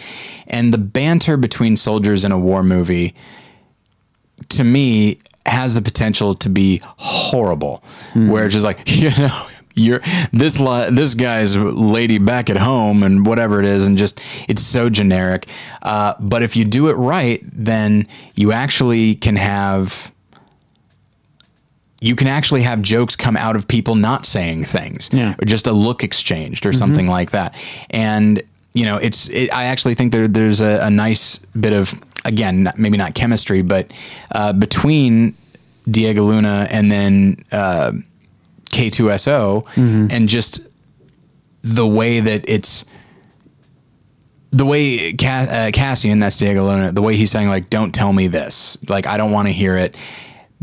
And 0.47 0.73
the 0.73 0.79
banter 0.79 1.37
between 1.37 1.77
soldiers 1.77 2.25
in 2.25 2.33
a 2.33 2.39
war 2.39 2.63
movie, 2.63 3.15
to 4.51 4.65
me, 4.65 5.19
has 5.47 5.75
the 5.75 5.83
potential 5.83 6.35
to 6.35 6.49
be 6.49 6.81
horrible, 6.85 7.83
where 8.15 8.45
it's 8.45 8.55
just 8.55 8.65
like, 8.65 8.81
you 8.87 9.11
know, 9.11 9.47
you're 9.75 10.01
this 10.33 10.61
li- 10.61 10.91
this 10.91 11.15
guy's 11.15 11.57
lady 11.57 12.19
back 12.19 12.51
at 12.51 12.57
home 12.57 13.03
and 13.03 13.27
whatever 13.27 13.61
it 13.61 13.67
is, 13.67 13.87
and 13.87 13.97
just 13.97 14.21
it's 14.49 14.63
so 14.63 14.91
generic. 14.91 15.47
Uh, 15.83 16.15
but 16.21 16.43
if 16.43 16.57
you 16.57 16.65
do 16.65 16.89
it 16.89 16.95
right, 16.95 17.41
then 17.45 18.07
you 18.35 18.53
actually 18.53 19.15
can 19.15 19.37
have 19.37 20.13
you 22.01 22.17
can 22.17 22.27
actually 22.27 22.63
have 22.63 22.81
jokes 22.83 23.15
come 23.17 23.37
out 23.37 23.57
of 23.57 23.69
people 23.69 23.95
not 23.95 24.25
saying 24.25 24.65
things 24.65 25.11
Yeah. 25.13 25.35
or 25.41 25.45
just 25.45 25.67
a 25.67 25.73
look 25.73 26.03
exchanged 26.03 26.65
or 26.67 26.73
something 26.73 27.07
like 27.07 27.31
that. 27.33 27.55
And 27.91 28.43
you 28.73 28.85
know 28.85 28.97
it's 28.99 29.29
it, 29.31 29.53
i 29.53 29.65
actually 29.65 29.95
think 29.97 30.13
there, 30.13 30.29
there's 30.29 30.61
a, 30.61 30.79
a 30.87 30.91
nice 30.91 31.39
bit 31.59 31.73
of 31.73 32.01
again 32.25 32.63
not- 32.63 32.79
maybe 32.79 32.97
not 32.97 33.15
chemistry 33.15 33.63
but 33.63 33.93
uh, 34.33 34.53
between 34.53 35.35
Diego 35.91 36.23
Luna 36.23 36.69
and 36.71 36.91
then 36.93 37.37
uh, 37.51 37.91
K2SO, 38.67 39.67
and 39.77 40.29
just 40.29 40.67
the 41.63 41.87
way 41.87 42.21
that 42.21 42.45
it's 42.49 42.85
the 44.53 44.65
way 44.65 45.13
Ca- 45.15 45.47
uh, 45.51 45.71
Cassian, 45.73 46.19
that's 46.19 46.39
Diego 46.39 46.65
Luna, 46.65 46.93
the 46.93 47.03
way 47.03 47.17
he's 47.17 47.31
saying 47.31 47.49
like, 47.49 47.71
"Don't 47.71 47.93
tell 47.95 48.13
me 48.13 48.27
this," 48.29 48.79
like 48.89 49.07
I 49.07 49.17
don't 49.17 49.33
want 49.33 49.49
to 49.49 49.53
hear 49.53 49.77
it, 49.77 49.97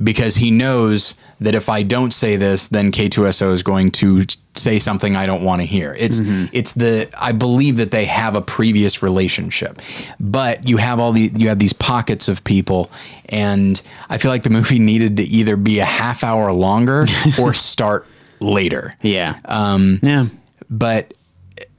because 0.01 0.35
he 0.35 0.51
knows 0.51 1.15
that 1.39 1.53
if 1.55 1.69
I 1.69 1.83
don't 1.83 2.13
say 2.13 2.35
this, 2.35 2.67
then 2.67 2.91
K2SO 2.91 3.53
is 3.53 3.63
going 3.63 3.91
to 3.91 4.25
say 4.55 4.79
something 4.79 5.15
I 5.15 5.27
don't 5.27 5.43
want 5.43 5.61
to 5.61 5.67
hear. 5.67 5.95
It's 5.99 6.21
it's 6.51 6.73
the 6.73 7.09
I 7.17 7.31
believe 7.31 7.77
that 7.77 7.91
they 7.91 8.05
have 8.05 8.35
a 8.35 8.41
previous 8.41 9.03
relationship, 9.03 9.79
but 10.19 10.67
you 10.67 10.77
have 10.77 10.99
all 10.99 11.11
the 11.11 11.31
you 11.35 11.49
have 11.49 11.59
these 11.59 11.73
pockets 11.73 12.27
of 12.27 12.43
people, 12.43 12.89
and 13.29 13.79
I 14.09 14.17
feel 14.17 14.31
like 14.31 14.43
the 14.43 14.49
movie 14.59 14.79
needed 14.79 15.17
to 15.17 15.23
either 15.23 15.57
be 15.57 15.79
a 15.79 15.85
half 15.85 16.23
hour 16.23 16.51
longer 16.51 17.05
or 17.39 17.53
start 17.53 18.07
later 18.39 18.95
Yeah. 19.01 19.39
Um, 19.45 19.99
yeah. 20.03 20.25
but 20.69 21.13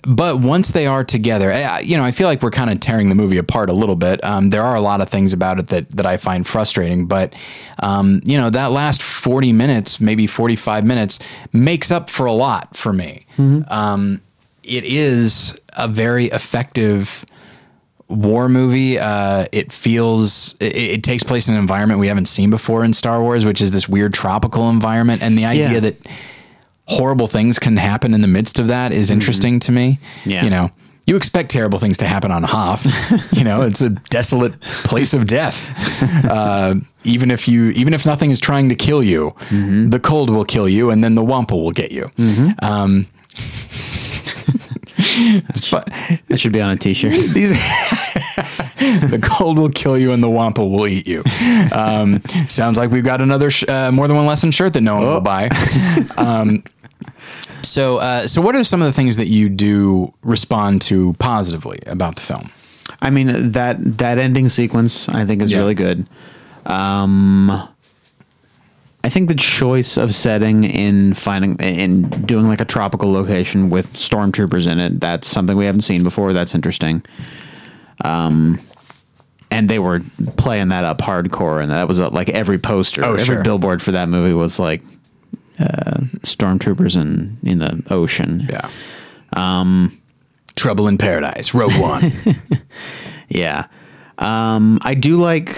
but 0.09 0.41
once 0.41 0.71
they 0.71 0.87
are 0.87 1.05
together, 1.05 1.53
I- 1.53 1.81
you 1.81 1.97
know, 1.97 2.05
I 2.05 2.11
feel 2.13 2.27
like 2.29 2.43
we're 2.43 2.51
kind 2.51 2.71
of 2.71 2.81
tearing 2.81 3.09
the 3.11 3.15
movie 3.15 3.37
apart 3.37 3.69
a 3.69 3.73
little 3.75 3.95
bit. 3.97 4.25
Um, 4.25 4.51
there 4.51 4.63
are 4.65 4.75
a 4.75 4.81
lot 4.81 5.01
of 5.03 5.09
things 5.09 5.33
about 5.33 5.59
it 5.59 5.67
that 5.69 5.91
that 5.93 6.07
I 6.07 6.17
find 6.17 6.47
frustrating, 6.47 7.07
but 7.07 7.35
um, 7.83 8.21
you 8.25 8.39
know, 8.39 8.49
that 8.51 8.73
last 8.73 9.03
forty 9.03 9.53
minutes, 9.53 10.01
maybe 10.01 10.27
forty 10.27 10.57
five 10.57 10.85
minutes, 10.85 11.19
makes 11.53 11.91
up 11.91 12.09
for 12.11 12.27
a 12.27 12.33
lot 12.33 12.77
for 12.77 12.93
me. 12.93 13.27
Um, 13.69 14.21
it 14.65 14.85
is 14.85 15.57
a 15.77 15.87
very 15.89 16.27
effective 16.27 17.25
war 18.09 18.49
movie. 18.49 18.99
Uh, 18.99 19.45
it 19.53 19.71
feels 19.73 20.57
it, 20.61 20.75
it 20.77 21.03
takes 21.05 21.23
place 21.23 21.49
in 21.49 21.55
an 21.55 21.61
environment 21.61 22.01
we 22.01 22.09
haven't 22.09 22.27
seen 22.27 22.51
before 22.51 22.83
in 22.85 22.93
Star 22.95 23.21
Wars, 23.23 23.45
which 23.45 23.61
is 23.63 23.73
this 23.73 23.89
weird 23.89 24.15
tropical 24.15 24.71
environment, 24.71 25.23
and 25.23 25.37
the 25.39 25.45
idea 25.45 25.75
Yeah. 25.75 25.81
that 25.81 25.97
horrible 26.89 27.27
things 27.27 27.59
can 27.59 27.77
happen 27.77 28.15
in 28.15 28.23
the 28.23 28.29
midst 28.29 28.59
of 28.59 28.67
that 28.69 28.93
is 28.93 29.11
interesting 29.11 29.61
to 29.61 29.73
me. 29.73 29.99
Yeah. 30.25 30.43
You 30.45 30.51
know, 30.51 30.71
you 31.07 31.17
expect 31.17 31.51
terrible 31.51 31.79
things 31.79 31.99
to 31.99 32.07
happen 32.07 32.31
on 32.31 32.43
Hoth. 32.43 32.87
you 33.33 33.45
know, 33.45 33.63
it's 33.63 33.81
a 33.83 33.91
desolate 33.91 34.61
place 34.85 35.15
of 35.15 35.27
death. 35.27 35.69
Uh, 36.29 36.75
even 37.05 37.31
if 37.31 37.49
you, 37.49 37.71
even 37.71 37.95
if 37.95 38.05
nothing 38.05 38.31
is 38.31 38.39
trying 38.41 38.69
to 38.69 38.75
kill 38.75 39.03
you, 39.03 39.35
the 39.51 40.01
cold 40.03 40.31
will 40.31 40.45
kill 40.45 40.69
you, 40.69 40.91
and 40.91 41.03
then 41.03 41.15
the 41.15 41.25
Wampa 41.25 41.57
will 41.57 41.71
get 41.71 41.91
you. 41.91 42.11
Um, 42.63 43.07
it's 44.99 45.69
fun. 45.69 45.85
That 46.29 46.39
should 46.39 46.53
be 46.53 46.61
on 46.61 46.71
a 46.71 46.77
T-shirt. 46.77 47.13
These 47.33 47.51
the 49.11 49.19
cold 49.23 49.59
will 49.59 49.71
kill 49.71 49.99
you 49.99 50.13
and 50.13 50.23
the 50.23 50.31
wampa 50.31 50.65
will 50.65 50.87
eat 50.87 51.07
you. 51.07 51.23
Um, 51.73 52.23
sounds 52.49 52.79
like 52.79 52.91
we've 52.91 53.05
got 53.05 53.21
another 53.21 53.51
sh- 53.51 53.65
uh, 53.69 53.91
more 53.93 54.07
than 54.09 54.17
one 54.17 54.27
lesson 54.27 54.51
shirt 54.51 54.73
that 54.75 54.81
no 54.83 54.97
one 54.97 55.07
will 55.07 55.21
buy. 55.21 55.49
Um, 56.17 56.63
so, 57.63 57.99
uh, 57.99 58.27
so 58.27 58.41
what 58.43 58.55
are 58.57 58.65
some 58.65 58.81
of 58.83 58.87
the 58.87 58.93
things 58.93 59.17
that 59.17 59.27
you 59.29 59.49
do 59.49 60.13
respond 60.23 60.83
to 60.83 61.15
positively 61.15 61.79
about 61.87 62.17
the 62.17 62.23
film? 62.23 62.51
I 63.01 63.11
mean 63.11 63.53
that 63.53 63.77
that 63.99 64.19
ending 64.19 64.49
sequence 64.49 65.09
I 65.09 65.25
think 65.25 65.43
is 65.43 65.51
Yeah. 65.53 65.59
really 65.59 65.75
good. 65.75 66.07
Um, 66.67 67.51
I 69.05 69.09
think 69.11 69.29
the 69.29 69.35
choice 69.37 69.97
of 69.97 70.15
setting 70.15 70.65
in 70.65 71.15
finding 71.15 71.55
in 71.57 72.03
doing 72.27 72.49
like 72.49 72.61
a 72.61 72.65
tropical 72.65 73.13
location 73.13 73.71
with 73.71 73.93
stormtroopers 73.95 74.67
in 74.71 74.79
it 74.81 75.01
that's 75.01 75.29
something 75.29 75.57
we 75.57 75.67
haven't 75.67 75.83
seen 75.83 76.03
before. 76.03 76.33
That's 76.33 76.55
interesting. 76.55 77.03
Um, 78.05 78.61
and 79.51 79.69
they 79.71 79.79
were 79.79 80.03
playing 80.37 80.69
that 80.69 80.85
up 80.85 80.99
hardcore, 80.99 81.63
and 81.63 81.71
that 81.71 81.89
was 81.89 82.01
uh, 82.01 82.11
like 82.11 82.29
every 82.29 82.59
poster, 82.59 83.05
Oh, 83.05 83.15
every 83.15 83.25
sure. 83.37 83.43
billboard 83.43 83.83
for 83.83 83.93
that 83.93 84.09
movie 84.09 84.35
was 84.35 84.59
like 84.59 84.83
uh, 85.59 86.01
stormtroopers 86.23 86.97
in 87.01 87.37
in 87.43 87.59
the 87.59 87.83
ocean. 87.91 88.47
Yeah. 88.49 88.69
Um, 89.35 90.01
Trouble 90.57 90.89
in 90.89 90.99
Paradise, 90.99 91.55
Rogue 91.55 91.77
One. 91.81 92.13
Yeah. 93.29 93.67
Um, 94.19 94.79
I 94.83 94.95
do 94.95 95.17
like. 95.17 95.55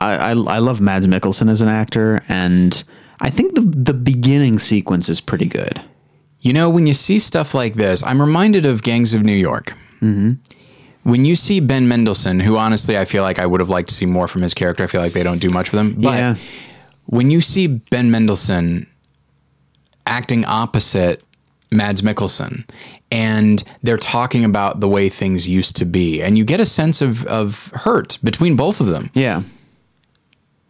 I, 0.00 0.14
I 0.14 0.30
I 0.32 0.58
love 0.58 0.80
Mads 0.80 1.06
Mikkelsen 1.06 1.48
as 1.50 1.62
an 1.62 1.68
actor, 1.68 2.22
and 2.28 2.82
I 3.20 3.30
think 3.30 3.54
the 3.54 3.62
the 3.62 3.94
beginning 3.94 4.58
sequence 4.58 5.08
is 5.08 5.20
pretty 5.20 5.46
good. 5.46 5.80
You 6.40 6.52
know, 6.52 6.68
when 6.68 6.86
you 6.86 6.94
see 6.94 7.18
stuff 7.18 7.54
like 7.54 7.74
this, 7.74 8.02
I'm 8.02 8.20
reminded 8.20 8.66
of 8.66 8.82
Gangs 8.82 9.14
of 9.14 9.24
New 9.24 9.32
York. 9.32 9.72
Mm-hmm. 10.02 10.32
When 11.04 11.24
you 11.24 11.34
see 11.36 11.60
Ben 11.60 11.88
Mendelsohn, 11.88 12.40
who 12.40 12.58
honestly 12.58 12.98
I 12.98 13.04
feel 13.06 13.22
like 13.22 13.38
I 13.38 13.46
would 13.46 13.60
have 13.60 13.70
liked 13.70 13.88
to 13.88 13.94
see 13.94 14.06
more 14.06 14.28
from 14.28 14.42
his 14.42 14.52
character, 14.52 14.84
I 14.84 14.86
feel 14.86 15.00
like 15.00 15.12
they 15.14 15.22
don't 15.22 15.38
do 15.40 15.48
much 15.50 15.72
with 15.72 15.80
him. 15.80 15.94
But 15.94 16.18
Yeah. 16.18 16.34
When 17.06 17.30
you 17.30 17.40
see 17.40 17.66
Ben 17.66 18.10
Mendelsohn 18.10 18.86
acting 20.06 20.44
opposite 20.44 21.22
Mads 21.72 22.02
Mikkelsen, 22.02 22.64
and 23.10 23.62
they're 23.82 23.96
talking 23.98 24.44
about 24.44 24.80
the 24.80 24.88
way 24.88 25.08
things 25.08 25.48
used 25.48 25.76
to 25.76 25.84
be, 25.84 26.22
and 26.22 26.38
you 26.38 26.44
get 26.44 26.60
a 26.60 26.66
sense 26.66 27.00
of, 27.02 27.24
of 27.26 27.68
hurt 27.74 28.18
between 28.22 28.54
both 28.56 28.80
of 28.80 28.86
them 28.86 29.10
Yeah. 29.14 29.42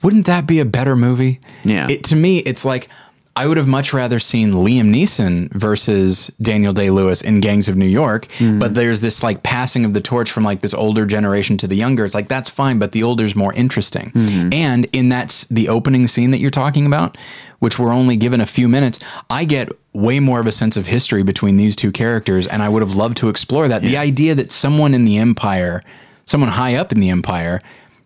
wouldn't 0.02 0.26
that 0.26 0.46
be 0.46 0.58
a 0.60 0.64
better 0.64 0.96
movie? 0.96 1.40
Yeah. 1.64 1.86
It, 1.90 2.04
to 2.04 2.16
me, 2.16 2.38
it's 2.38 2.64
like 2.64 2.88
I 3.36 3.46
would 3.46 3.58
have 3.58 3.68
much 3.68 3.92
rather 3.92 4.18
seen 4.18 4.52
Liam 4.52 4.94
Neeson 4.94 5.52
versus 5.52 6.28
Daniel 6.40 6.72
Day 6.72 6.88
Lewis 6.88 7.20
in 7.20 7.40
Gangs 7.40 7.68
of 7.68 7.76
New 7.76 7.86
York. 7.86 8.26
Hmm. 8.38 8.58
But 8.58 8.74
there's 8.74 9.00
this 9.00 9.22
like 9.22 9.42
passing 9.42 9.84
of 9.84 9.92
the 9.92 10.00
torch 10.00 10.32
from 10.32 10.42
like 10.42 10.62
this 10.62 10.72
older 10.72 11.04
generation 11.04 11.58
to 11.58 11.66
the 11.66 11.76
younger. 11.76 12.06
It's 12.06 12.14
like 12.14 12.28
that's 12.28 12.48
fine, 12.48 12.78
but 12.78 12.92
the 12.92 13.02
older's 13.02 13.36
more 13.36 13.52
interesting. 13.52 14.10
Hmm. 14.10 14.48
And 14.52 14.86
in 14.92 15.10
that 15.10 15.26
s- 15.26 15.44
the 15.44 15.68
opening 15.68 16.08
scene 16.08 16.30
that 16.30 16.38
you're 16.38 16.50
talking 16.50 16.86
about, 16.86 17.16
which 17.58 17.78
we're 17.78 17.92
only 17.92 18.16
given 18.16 18.40
a 18.40 18.46
few 18.46 18.68
minutes, 18.68 18.98
I 19.28 19.44
get 19.44 19.68
way 19.92 20.18
more 20.18 20.40
of 20.40 20.46
a 20.46 20.52
sense 20.52 20.76
of 20.76 20.86
history 20.86 21.22
between 21.22 21.56
these 21.56 21.76
two 21.76 21.92
characters, 21.92 22.46
and 22.46 22.62
I 22.62 22.68
would 22.70 22.82
have 22.82 22.94
loved 22.96 23.18
to 23.18 23.28
explore 23.28 23.68
that. 23.68 23.82
The 23.82 23.96
idea 23.96 24.34
that 24.34 24.50
someone 24.50 24.94
in 24.94 25.04
the 25.04 25.18
empire, 25.18 25.82
someone 26.24 26.50
high 26.50 26.74
up 26.74 26.90
in 26.92 27.00
the 27.00 27.10
empire, 27.10 27.60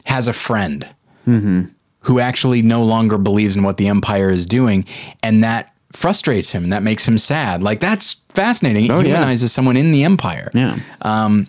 has 0.06 0.28
a 0.28 0.32
friend 0.32 0.88
mm-hmm. 1.26 1.64
Who 2.00 2.18
actually 2.20 2.62
no 2.62 2.82
longer 2.82 3.18
believes 3.18 3.56
in 3.56 3.62
what 3.62 3.76
the 3.76 3.88
empire 3.88 4.30
is 4.30 4.46
doing 4.46 4.84
and 5.22 5.44
that 5.44 5.74
frustrates 5.92 6.50
him 6.52 6.62
and 6.64 6.72
that 6.72 6.82
makes 6.82 7.06
him 7.06 7.18
sad 7.18 7.62
like 7.62 7.80
that's 7.80 8.16
fascinating 8.30 8.84
it 8.84 8.90
Oh, 8.90 9.00
yeah. 9.00 9.06
humanizes 9.16 9.52
someone 9.52 9.76
in 9.76 9.90
the 9.92 10.04
empire 10.04 10.50
Yeah. 10.54 10.78
um, 11.02 11.46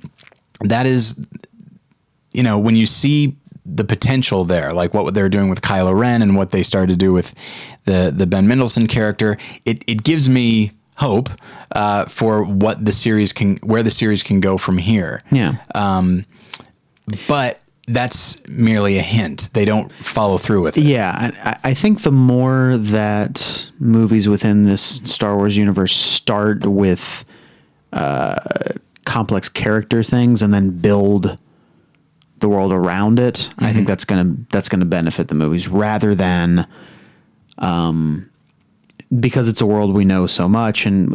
that 0.62 0.86
is 0.86 1.20
you 2.34 2.44
know 2.44 2.58
when 2.60 2.76
you 2.76 2.86
see 2.88 3.36
the 3.66 3.84
potential 3.84 4.44
there 4.44 4.72
like 4.72 4.94
what 4.94 5.14
they're 5.14 5.30
doing 5.30 5.48
with 5.50 5.62
Kylo 5.62 5.98
Ren 5.98 6.22
and 6.22 6.36
what 6.36 6.52
they 6.52 6.64
started 6.64 6.94
to 6.94 6.98
do 6.98 7.14
with 7.14 7.34
the 7.86 8.12
the 8.16 8.26
Ben 8.26 8.48
Mendelsohn 8.48 8.88
character 8.88 9.38
it 9.66 9.84
it 9.88 10.04
gives 10.04 10.28
me 10.28 10.72
hope 10.98 11.30
uh, 11.74 12.06
for 12.06 12.44
what 12.44 12.84
the 12.84 12.92
series 12.92 13.32
can 13.34 13.58
where 13.58 13.84
the 13.84 13.92
series 13.92 14.24
can 14.24 14.40
go 14.42 14.58
from 14.58 14.78
here 14.80 15.22
Yeah. 15.32 15.56
Um, 15.76 16.26
but 17.28 17.61
that's 17.88 18.46
merely 18.48 18.98
a 18.98 19.02
hint. 19.02 19.50
They 19.54 19.66
don't 19.66 19.92
follow 19.94 20.38
through 20.38 20.62
with 20.62 20.78
it. 20.78 20.84
Yeah, 20.84 21.32
I, 21.44 21.58
I 21.72 21.74
think 21.74 22.04
the 22.04 22.12
more 22.12 22.78
that 22.78 23.70
movies 23.80 24.30
within 24.30 24.64
this 24.66 24.82
Star 24.82 25.36
Wars 25.36 25.58
universe 25.58 25.96
start 25.96 26.66
with 26.66 27.26
uh, 27.92 28.36
complex 29.06 29.50
character 29.50 30.04
things 30.04 30.42
and 30.42 30.54
then 30.54 30.78
build 30.80 31.38
the 32.40 32.48
world 32.50 32.72
around 32.72 33.20
it, 33.20 33.50
I 33.60 33.74
think 33.74 33.88
that's 33.88 34.06
gonna 34.06 34.36
that's 34.50 34.70
gonna 34.70 34.86
benefit 34.86 35.28
the 35.28 35.36
movies 35.36 35.68
rather 35.68 36.16
than, 36.16 36.66
um, 37.60 38.30
because 39.20 39.48
it's 39.50 39.62
a 39.62 39.66
world 39.66 39.94
we 39.94 40.06
know 40.06 40.26
so 40.28 40.48
much, 40.48 40.86
and 40.86 41.14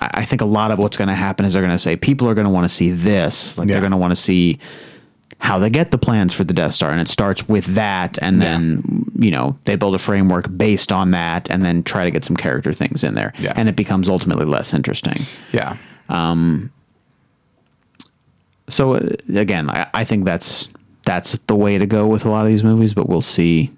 uh, 0.00 0.08
I 0.12 0.24
think 0.24 0.40
a 0.40 0.44
lot 0.44 0.70
of 0.70 0.78
what's 0.78 0.96
going 0.96 1.08
to 1.08 1.14
happen 1.14 1.46
is 1.46 1.54
they're 1.54 1.62
going 1.62 1.74
to 1.74 1.78
say 1.78 1.96
people 1.96 2.28
are 2.28 2.34
going 2.34 2.44
to 2.44 2.50
want 2.52 2.64
to 2.64 2.68
see 2.68 2.90
this, 2.92 3.56
like 3.56 3.68
Yeah. 3.68 3.74
they're 3.74 3.80
going 3.80 3.92
to 3.92 3.96
want 3.96 4.10
to 4.12 4.16
see 4.16 4.58
how 5.40 5.58
they 5.58 5.70
get 5.70 5.90
the 5.92 5.98
plans 5.98 6.34
for 6.34 6.42
the 6.44 6.52
Death 6.52 6.74
Star, 6.74 6.90
and 6.90 7.00
it 7.00 7.08
starts 7.08 7.48
with 7.48 7.64
that, 7.74 8.18
and 8.20 8.42
then 8.42 9.04
you 9.18 9.30
know 9.30 9.56
they 9.64 9.76
build 9.76 9.94
a 9.94 9.98
framework 9.98 10.46
based 10.56 10.90
on 10.92 11.12
that, 11.12 11.48
and 11.50 11.64
then 11.64 11.82
try 11.82 12.04
to 12.04 12.10
get 12.10 12.24
some 12.24 12.36
character 12.36 12.72
things 12.74 13.04
in 13.04 13.14
there, 13.14 13.32
Yeah. 13.38 13.52
and 13.56 13.68
it 13.68 13.76
becomes 13.76 14.08
ultimately 14.08 14.46
less 14.46 14.74
interesting. 14.74 15.16
yeah 15.52 15.76
Um. 16.08 16.70
So 18.68 18.94
uh, 18.94 19.08
again, 19.34 19.70
I, 19.70 19.86
I 19.94 20.04
think 20.04 20.24
that's 20.24 20.68
that's 21.04 21.32
the 21.46 21.56
way 21.56 21.78
to 21.78 21.86
go 21.86 22.06
with 22.06 22.24
a 22.26 22.28
lot 22.28 22.44
of 22.44 22.52
these 22.52 22.64
movies, 22.64 22.92
but 22.94 23.08
we'll 23.08 23.22
see 23.22 23.70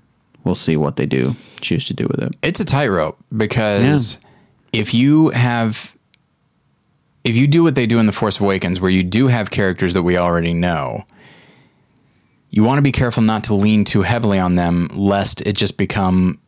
we'll 0.45 0.55
see 0.55 0.77
what 0.77 0.97
they 0.97 1.07
do 1.07 1.35
choose 1.61 1.85
to 1.85 1.95
do 1.95 2.07
with 2.11 2.21
it. 2.23 2.35
it's 2.43 2.59
a 2.61 2.65
tightrope 2.65 3.19
because 3.37 4.19
if 4.73 4.95
you 4.95 5.29
have 5.31 5.95
if 7.23 7.37
you 7.37 7.47
do 7.47 7.63
what 7.63 7.75
they 7.75 7.87
do 7.87 7.99
in 7.99 8.07
the 8.07 8.13
force 8.13 8.41
awakens 8.41 8.81
where 8.81 8.91
you 8.91 9.03
do 9.05 9.27
have 9.29 9.51
characters 9.51 9.93
that 9.93 10.03
we 10.03 10.17
already 10.17 10.55
know 10.55 11.05
you 12.51 12.65
want 12.65 12.79
to 12.79 12.83
be 12.83 12.93
careful 12.93 13.23
not 13.23 13.45
to 13.45 13.55
lean 13.55 13.85
too 13.85 14.03
heavily 14.03 14.39
on 14.39 14.55
them 14.57 14.89
lest 14.93 15.41
it 15.43 15.57
just 15.57 15.77
become 15.79 16.39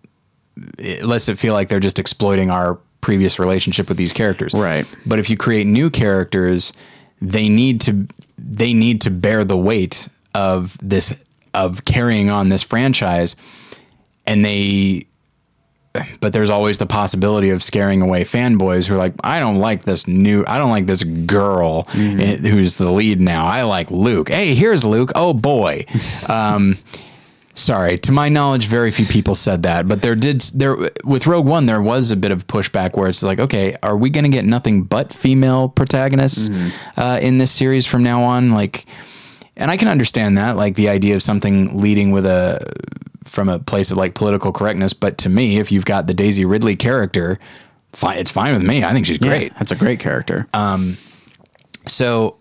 lest 1.03 1.29
it 1.29 1.39
feel 1.39 1.55
like 1.55 1.69
they're 1.69 1.81
just 1.81 1.99
exploiting 1.99 2.51
our 2.51 2.79
previous 3.01 3.39
relationship 3.39 3.89
with 3.89 3.97
these 3.97 4.13
characters 4.13 4.53
Right. 4.55 4.87
but 5.07 5.19
if 5.19 5.29
you 5.31 5.37
create 5.37 5.67
new 5.67 5.91
characters 5.91 6.73
they 7.21 7.49
need 7.49 7.81
to 7.83 8.07
they 8.39 8.73
need 8.75 9.01
to 9.03 9.11
bear 9.11 9.45
the 9.45 9.57
weight 9.57 10.09
of 10.35 10.77
this 10.83 11.15
of 11.55 11.85
carrying 11.85 12.31
on 12.31 12.49
this 12.49 12.63
franchise 12.63 13.37
and 14.27 14.45
they 14.45 15.07
but 16.21 16.33
there's 16.33 16.51
always 16.51 16.79
the 16.79 16.87
possibility 16.87 17.51
of 17.51 17.63
scaring 17.63 18.01
away 18.03 18.25
fanboys 18.25 18.87
who 18.87 18.95
are 18.95 18.99
like, 18.99 19.15
I 19.23 19.41
don't 19.41 19.59
like 19.59 19.85
this 19.85 20.07
new, 20.09 20.45
I 20.47 20.59
don't 20.59 20.71
like 20.71 20.87
this 20.87 21.05
girl 21.05 21.87
eh, 21.95 22.37
who's 22.39 22.77
the 22.77 22.91
lead 22.91 23.21
now. 23.21 23.47
I 23.47 23.63
like 23.65 23.91
Luke. 23.91 24.31
Hey, 24.31 24.55
here's 24.55 24.85
Luke. 24.85 25.13
Oh 25.15 25.33
boy. 25.35 25.87
Um, 26.29 26.79
sorry, 27.55 27.99
to 27.99 28.13
my 28.13 28.29
knowledge, 28.29 28.67
very 28.67 28.91
few 28.91 29.05
people 29.05 29.35
said 29.35 29.65
that, 29.65 29.87
but 29.89 30.03
there 30.03 30.15
did 30.15 30.41
there 30.55 30.77
with 31.05 31.27
Rogue 31.27 31.47
One, 31.47 31.67
there 31.67 31.83
was 31.83 32.11
a 32.11 32.17
bit 32.17 32.31
of 32.31 32.47
pushback 32.47 32.97
where 32.97 33.09
it's 33.09 33.23
like, 33.23 33.39
okay, 33.39 33.77
are 33.83 33.97
we 33.97 34.09
going 34.09 34.25
to 34.25 34.31
get 34.31 34.45
nothing 34.45 34.83
but 34.85 35.13
female 35.13 35.69
protagonists 35.69 36.49
uh, 36.97 37.19
in 37.21 37.39
this 37.39 37.51
series 37.51 37.87
from 37.87 38.03
now 38.03 38.23
on? 38.23 38.53
Like, 38.53 38.87
and 39.57 39.71
I 39.71 39.77
can 39.77 39.89
understand 39.89 40.39
that, 40.39 40.57
like 40.57 40.75
the 40.77 40.89
idea 40.89 41.17
of 41.17 41.23
something 41.23 41.81
leading 41.81 42.13
with 42.13 42.25
a 42.25 42.65
from 43.25 43.49
a 43.49 43.59
place 43.59 43.91
of 43.91 43.97
like 43.97 44.15
political 44.15 44.53
correctness. 44.53 44.93
But 44.93 45.19
to 45.19 45.29
me, 45.29 45.59
if 45.59 45.71
you've 45.73 45.85
got 45.85 46.07
the 46.07 46.15
Daisy 46.15 46.45
Ridley 46.45 46.77
character, 46.77 47.39
fine, 47.93 48.19
it's 48.19 48.31
fine 48.31 48.53
with 48.53 48.63
me. 48.63 48.85
I 48.85 48.93
think 48.93 49.07
she's 49.07 49.19
great. 49.19 49.55
That's 49.59 49.71
a 49.73 49.77
great 49.77 50.01
character. 50.01 50.47
So, 51.87 52.37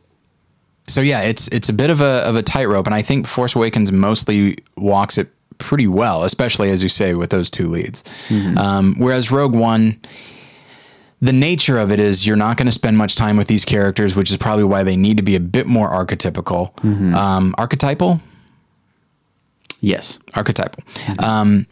so 0.88 1.02
yeah, 1.02 1.22
it's 1.22 1.48
it's 1.50 1.70
a 1.70 1.74
bit 1.74 1.90
of 1.90 2.02
a 2.02 2.24
of 2.28 2.36
a 2.36 2.44
tightrope, 2.44 2.86
and 2.86 2.94
I 2.96 3.02
think 3.02 3.28
Force 3.28 3.56
Awakens 3.56 3.92
mostly 3.92 4.58
walks 4.78 5.18
it 5.18 5.30
pretty 5.58 5.88
well, 5.88 6.24
especially 6.24 6.70
as 6.72 6.82
you 6.84 6.90
say 6.90 7.14
with 7.14 7.30
those 7.30 7.50
two 7.50 7.68
leads. 7.68 8.04
Um, 8.58 8.96
whereas 8.98 9.32
Rogue 9.32 9.56
One. 9.56 10.00
The 11.24 11.34
nature 11.34 11.78
of 11.78 11.92
it 11.92 12.00
is 12.00 12.26
you're 12.26 12.36
not 12.36 12.58
going 12.58 12.66
to 12.66 12.72
spend 12.72 12.98
much 12.98 13.16
time 13.16 13.38
with 13.38 13.46
these 13.46 13.64
characters, 13.64 14.16
which 14.16 14.32
is 14.32 14.38
probably 14.38 14.64
why 14.64 14.82
they 14.82 14.96
need 14.96 15.18
to 15.18 15.24
be 15.24 15.36
a 15.36 15.40
bit 15.40 15.68
more 15.68 15.88
archetypical. 15.92 16.74
Um, 17.14 17.54
archetypal? 17.60 18.20
Yes. 19.82 20.20
archetypal. 20.34 20.84
Um, 21.20 21.68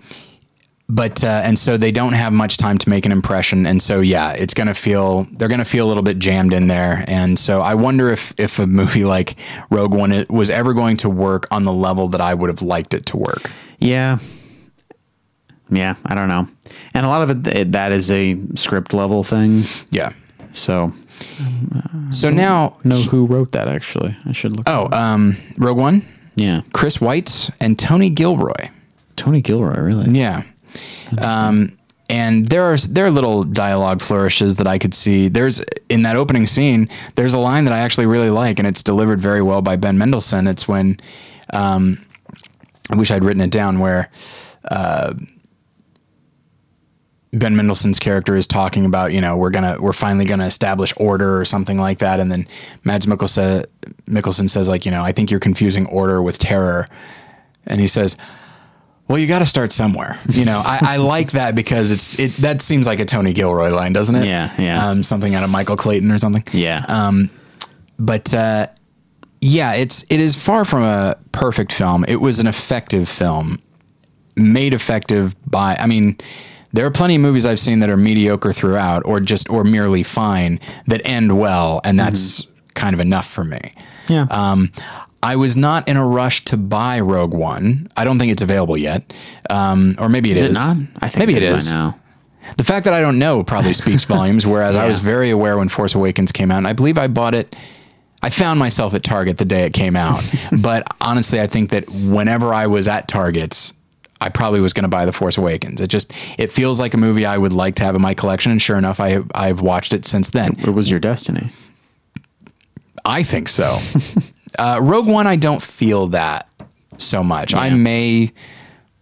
but 0.92 1.24
uh, 1.24 1.42
and 1.46 1.58
so 1.58 1.78
they 1.78 1.92
don't 1.92 2.14
have 2.14 2.34
much 2.34 2.58
time 2.58 2.80
to 2.80 2.90
make 2.90 3.06
an 3.06 3.12
impression, 3.12 3.68
and 3.68 3.80
so 3.80 4.00
yeah, 4.00 4.34
it's 4.34 4.56
gonna 4.56 4.74
feel 4.74 5.28
they're 5.34 5.48
gonna 5.48 5.64
feel 5.64 5.86
a 5.86 5.88
little 5.90 6.02
bit 6.02 6.18
jammed 6.18 6.52
in 6.52 6.66
there, 6.66 7.06
and 7.08 7.38
so 7.38 7.62
I 7.62 7.76
wonder 7.76 8.10
if 8.12 8.34
if 8.40 8.58
a 8.58 8.66
movie 8.66 9.06
like 9.06 9.36
Rogue 9.70 9.94
One 9.94 10.26
was 10.30 10.50
ever 10.50 10.74
going 10.74 10.98
to 10.98 11.10
work 11.10 11.48
on 11.52 11.64
the 11.64 11.72
level 11.72 12.08
that 12.10 12.22
I 12.22 12.34
would 12.34 12.50
have 12.50 12.64
liked 12.64 12.96
it 12.96 13.06
to 13.08 13.18
work. 13.18 13.52
Yeah. 13.78 14.18
Yeah, 15.72 15.96
I 16.04 16.16
don't 16.16 16.28
know. 16.30 16.48
And 16.96 17.06
a 17.06 17.10
lot 17.10 17.22
of 17.22 17.46
it, 17.46 17.56
it 17.56 17.72
that 17.74 17.92
is 17.92 18.10
a 18.10 18.36
script 18.56 18.92
level 18.92 19.24
thing. 19.24 19.62
Yeah. 19.92 20.12
So, 20.52 20.94
So 22.10 22.32
now, 22.32 22.78
know 22.84 23.00
who 23.04 23.28
wrote 23.28 23.52
that 23.52 23.68
actually. 23.68 24.18
I 24.26 24.32
should 24.32 24.54
look. 24.54 24.68
oh, 24.68 24.90
um, 24.92 25.36
Rogue 25.60 25.78
One, 25.78 26.02
yeah. 26.40 26.62
Chris 26.74 26.98
Weitz 26.98 27.52
and 27.60 27.78
Tony 27.78 28.10
Gilroy. 28.10 28.70
Tony 29.16 29.42
Gilroy, 29.42 29.80
really? 29.80 30.10
Yeah. 30.12 30.44
Um, 31.18 31.78
and 32.10 32.48
there 32.48 32.64
are 32.64 32.78
there 32.78 33.06
are 33.06 33.12
little 33.12 33.44
dialogue 33.44 34.02
flourishes 34.02 34.56
that 34.56 34.68
I 34.68 34.78
could 34.78 34.94
see. 34.94 35.28
There's 35.28 35.62
in 35.90 36.04
that 36.04 36.16
opening 36.16 36.46
scene. 36.46 36.90
There's 37.16 37.34
a 37.34 37.40
line 37.40 37.66
that 37.66 37.74
I 37.74 37.80
actually 37.80 38.06
really 38.08 38.30
like, 38.30 38.58
and 38.58 38.68
it's 38.68 38.82
delivered 38.82 39.20
very 39.20 39.42
well 39.42 39.62
by 39.62 39.76
Ben 39.76 39.98
Mendelsohn. 39.98 40.48
It's 40.48 40.68
when 40.68 40.98
um, 41.54 42.04
I 42.90 42.98
wish 42.98 43.12
I'd 43.12 43.24
written 43.24 43.42
it 43.42 43.52
down 43.52 43.80
where. 43.80 44.10
Uh, 44.70 45.14
Ben 47.32 47.56
Mendelsohn's 47.56 48.00
character 48.00 48.36
is 48.36 48.48
talking 48.48 48.86
about, 48.86 49.14
you 49.14 49.22
know, 49.22 49.38
we're 49.38 49.52
gonna, 49.52 49.78
we're 49.80 49.94
finally 49.94 50.26
gonna 50.26 50.48
establish 50.48 50.94
order 50.98 51.40
or 51.40 51.46
something 51.46 51.78
like 51.78 52.00
that, 52.00 52.20
and 52.20 52.32
then 52.32 52.48
Mads 52.84 53.06
Mikkelsen, 53.06 53.66
Mikkelsen 54.06 54.50
says, 54.50 54.68
like, 54.68 54.86
you 54.86 54.92
know, 54.92 55.04
I 55.04 55.12
think 55.12 55.30
you're 55.30 55.40
confusing 55.40 55.86
order 55.88 56.22
with 56.22 56.40
terror, 56.40 56.88
and 57.66 57.80
he 57.80 57.88
says, 57.88 58.18
well, 59.10 59.18
you 59.18 59.26
got 59.26 59.40
to 59.40 59.46
start 59.48 59.72
somewhere. 59.72 60.20
You 60.30 60.46
know, 60.46 60.62
I, 60.64 60.80
I 60.82 60.98
like 60.98 61.32
that 61.32 61.56
because 61.56 61.90
it's 61.90 62.18
it. 62.20 62.32
That 62.38 62.62
seems 62.62 62.86
like 62.86 63.00
a 63.00 63.06
Tony 63.06 63.34
Gilroy 63.34 63.72
line, 63.72 63.92
doesn't 63.92 64.16
it? 64.16 64.26
Yeah, 64.26 64.54
yeah. 64.60 64.88
Um, 64.88 65.02
something 65.02 65.34
out 65.34 65.44
of 65.44 65.50
Michael 65.50 65.76
Clayton 65.76 66.12
or 66.12 66.20
something. 66.20 66.44
Yeah. 66.52 66.86
Um, 66.88 67.32
but 67.98 68.32
uh, 68.36 68.68
yeah, 69.42 69.74
it's 69.74 70.04
it 70.12 70.20
is 70.20 70.36
far 70.36 70.64
from 70.64 70.84
a 70.84 71.16
perfect 71.32 71.72
film. 71.72 72.06
It 72.08 72.22
was 72.22 72.40
an 72.40 72.46
effective 72.46 73.10
film, 73.10 73.58
made 74.36 74.76
effective 74.76 75.36
by. 75.50 75.76
I 75.78 75.88
mean, 75.88 76.16
there 76.74 76.86
are 76.86 76.92
plenty 76.92 77.16
of 77.16 77.22
movies 77.22 77.46
I've 77.46 77.60
seen 77.60 77.80
that 77.80 77.90
are 77.90 77.98
mediocre 77.98 78.52
throughout, 78.54 79.04
or 79.06 79.20
just 79.20 79.50
or 79.50 79.64
merely 79.64 80.04
fine 80.04 80.60
that 80.88 81.02
end 81.06 81.40
well, 81.40 81.82
and 81.84 82.00
that's 82.00 82.48
kind 82.76 82.94
of 82.94 83.00
enough 83.00 83.28
for 83.28 83.44
me. 83.44 83.74
yeah. 84.08 84.28
Um, 84.30 84.72
I 85.22 85.36
was 85.36 85.58
not 85.58 85.90
in 85.90 85.98
a 85.98 86.06
rush 86.08 86.46
to 86.46 86.56
buy 86.56 87.02
Rogue 87.02 87.34
One. 87.34 87.90
I 87.98 88.06
don't 88.06 88.20
think 88.20 88.32
it's 88.32 88.42
available 88.42 88.78
yet, 88.78 89.14
um, 89.50 89.96
or 90.00 90.08
maybe 90.08 90.32
it 90.32 90.38
is. 90.38 90.44
is 90.44 90.50
it 90.52 90.54
not? 90.54 90.78
I 91.02 91.10
think 91.10 91.20
maybe 91.20 91.36
it 91.36 91.44
it 91.44 91.52
is. 91.56 91.74
now. 91.74 92.00
The 92.58 92.64
fact 92.64 92.86
that 92.86 92.94
I 92.94 93.02
don't 93.02 93.20
know 93.20 93.44
probably 93.44 93.74
speaks 93.74 94.06
volumes. 94.16 94.48
Whereas 94.48 94.78
I 94.78 94.88
was 94.88 95.00
very 95.00 95.30
aware 95.30 95.58
when 95.58 95.68
Force 95.68 95.94
Awakens 95.94 96.32
came 96.32 96.52
out, 96.52 96.60
and 96.60 96.68
I 96.68 96.74
believe 96.74 96.98
I 96.98 97.08
bought 97.10 97.34
it. 97.34 97.54
I 98.22 98.30
found 98.30 98.60
myself 98.60 98.94
at 98.94 99.04
Target 99.04 99.38
the 99.38 99.46
day 99.46 99.66
it 99.66 99.74
came 99.74 99.96
out, 99.98 100.24
but 100.62 100.84
honestly, 101.02 101.42
I 101.42 101.48
think 101.48 101.72
that 101.72 101.90
whenever 101.90 102.54
I 102.54 102.68
was 102.68 102.88
at 102.88 103.08
Targets, 103.10 103.74
I 104.22 104.30
probably 104.30 104.60
was 104.60 104.74
going 104.74 104.84
to 104.84 104.90
buy 104.90 105.06
The 105.06 105.14
Force 105.14 105.38
Awakens. 105.38 105.80
It 105.82 105.88
just 105.90 106.12
it 106.38 106.52
feels 106.52 106.80
like 106.80 106.94
a 106.94 106.98
movie 106.98 107.26
I 107.26 107.38
would 107.38 107.54
like 107.54 107.76
to 107.76 107.84
have 107.84 107.96
in 107.96 108.02
my 108.02 108.14
collection, 108.14 108.52
and 108.52 108.62
sure 108.62 108.78
enough, 108.78 109.00
I 109.00 109.20
I've 109.34 109.62
watched 109.62 109.94
it 109.94 110.06
since 110.06 110.30
then. 110.32 110.56
It 110.60 110.72
was 110.72 110.92
your 110.92 111.00
destiny. 111.00 111.52
I 113.06 113.24
think 113.24 113.50
so. 113.50 113.80
uh, 114.60 114.80
Rogue 114.82 115.08
One, 115.08 115.26
I 115.28 115.36
don't 115.36 115.64
feel 115.64 116.08
that 116.10 116.50
so 116.98 117.24
much. 117.24 117.54
I 117.54 117.70
may 117.72 118.32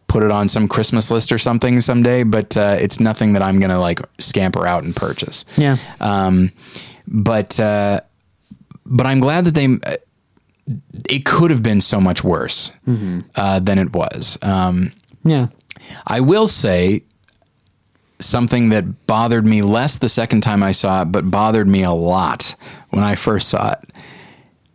put 0.07 0.24
it 0.24 0.32
on 0.32 0.47
some 0.47 0.68
Christmas 0.68 1.11
list 1.11 1.32
or 1.32 1.38
something 1.38 1.82
someday, 1.82 2.24
but 2.24 2.55
uh, 2.55 2.78
it's 2.80 2.99
nothing 2.99 3.34
that 3.34 3.41
I'm 3.41 3.59
gonna 3.59 3.80
like 3.80 3.99
scamper 4.20 4.65
out 4.68 4.84
and 4.84 4.95
purchase. 4.95 5.45
Yeah. 5.57 5.78
Um, 5.99 6.51
but 7.07 7.59
uh, 7.59 8.01
but 8.86 9.05
I'm 9.07 9.20
glad 9.20 9.45
that 9.45 9.55
they. 9.55 9.65
uh, 9.65 9.97
It 11.09 11.26
could 11.26 11.49
have 11.51 11.63
been 11.63 11.82
so 11.82 11.99
much 11.99 12.24
worse 12.24 12.72
uh, 13.36 13.59
than 13.59 13.80
it 13.80 13.93
was. 13.93 14.38
Um, 14.41 14.91
Yeah. 15.28 15.47
I 16.05 16.21
will 16.21 16.47
say 16.47 17.03
something 18.19 18.69
that 18.69 19.05
bothered 19.05 19.45
me 19.45 19.61
less 19.61 19.97
the 19.99 20.09
second 20.09 20.41
time 20.41 20.63
I 20.63 20.71
saw 20.71 21.03
it, 21.03 21.05
but 21.11 21.30
bothered 21.30 21.67
me 21.67 21.84
a 21.84 21.91
lot 21.91 22.55
when 22.89 23.03
I 23.03 23.15
first 23.15 23.49
saw 23.49 23.73
it 23.73 23.91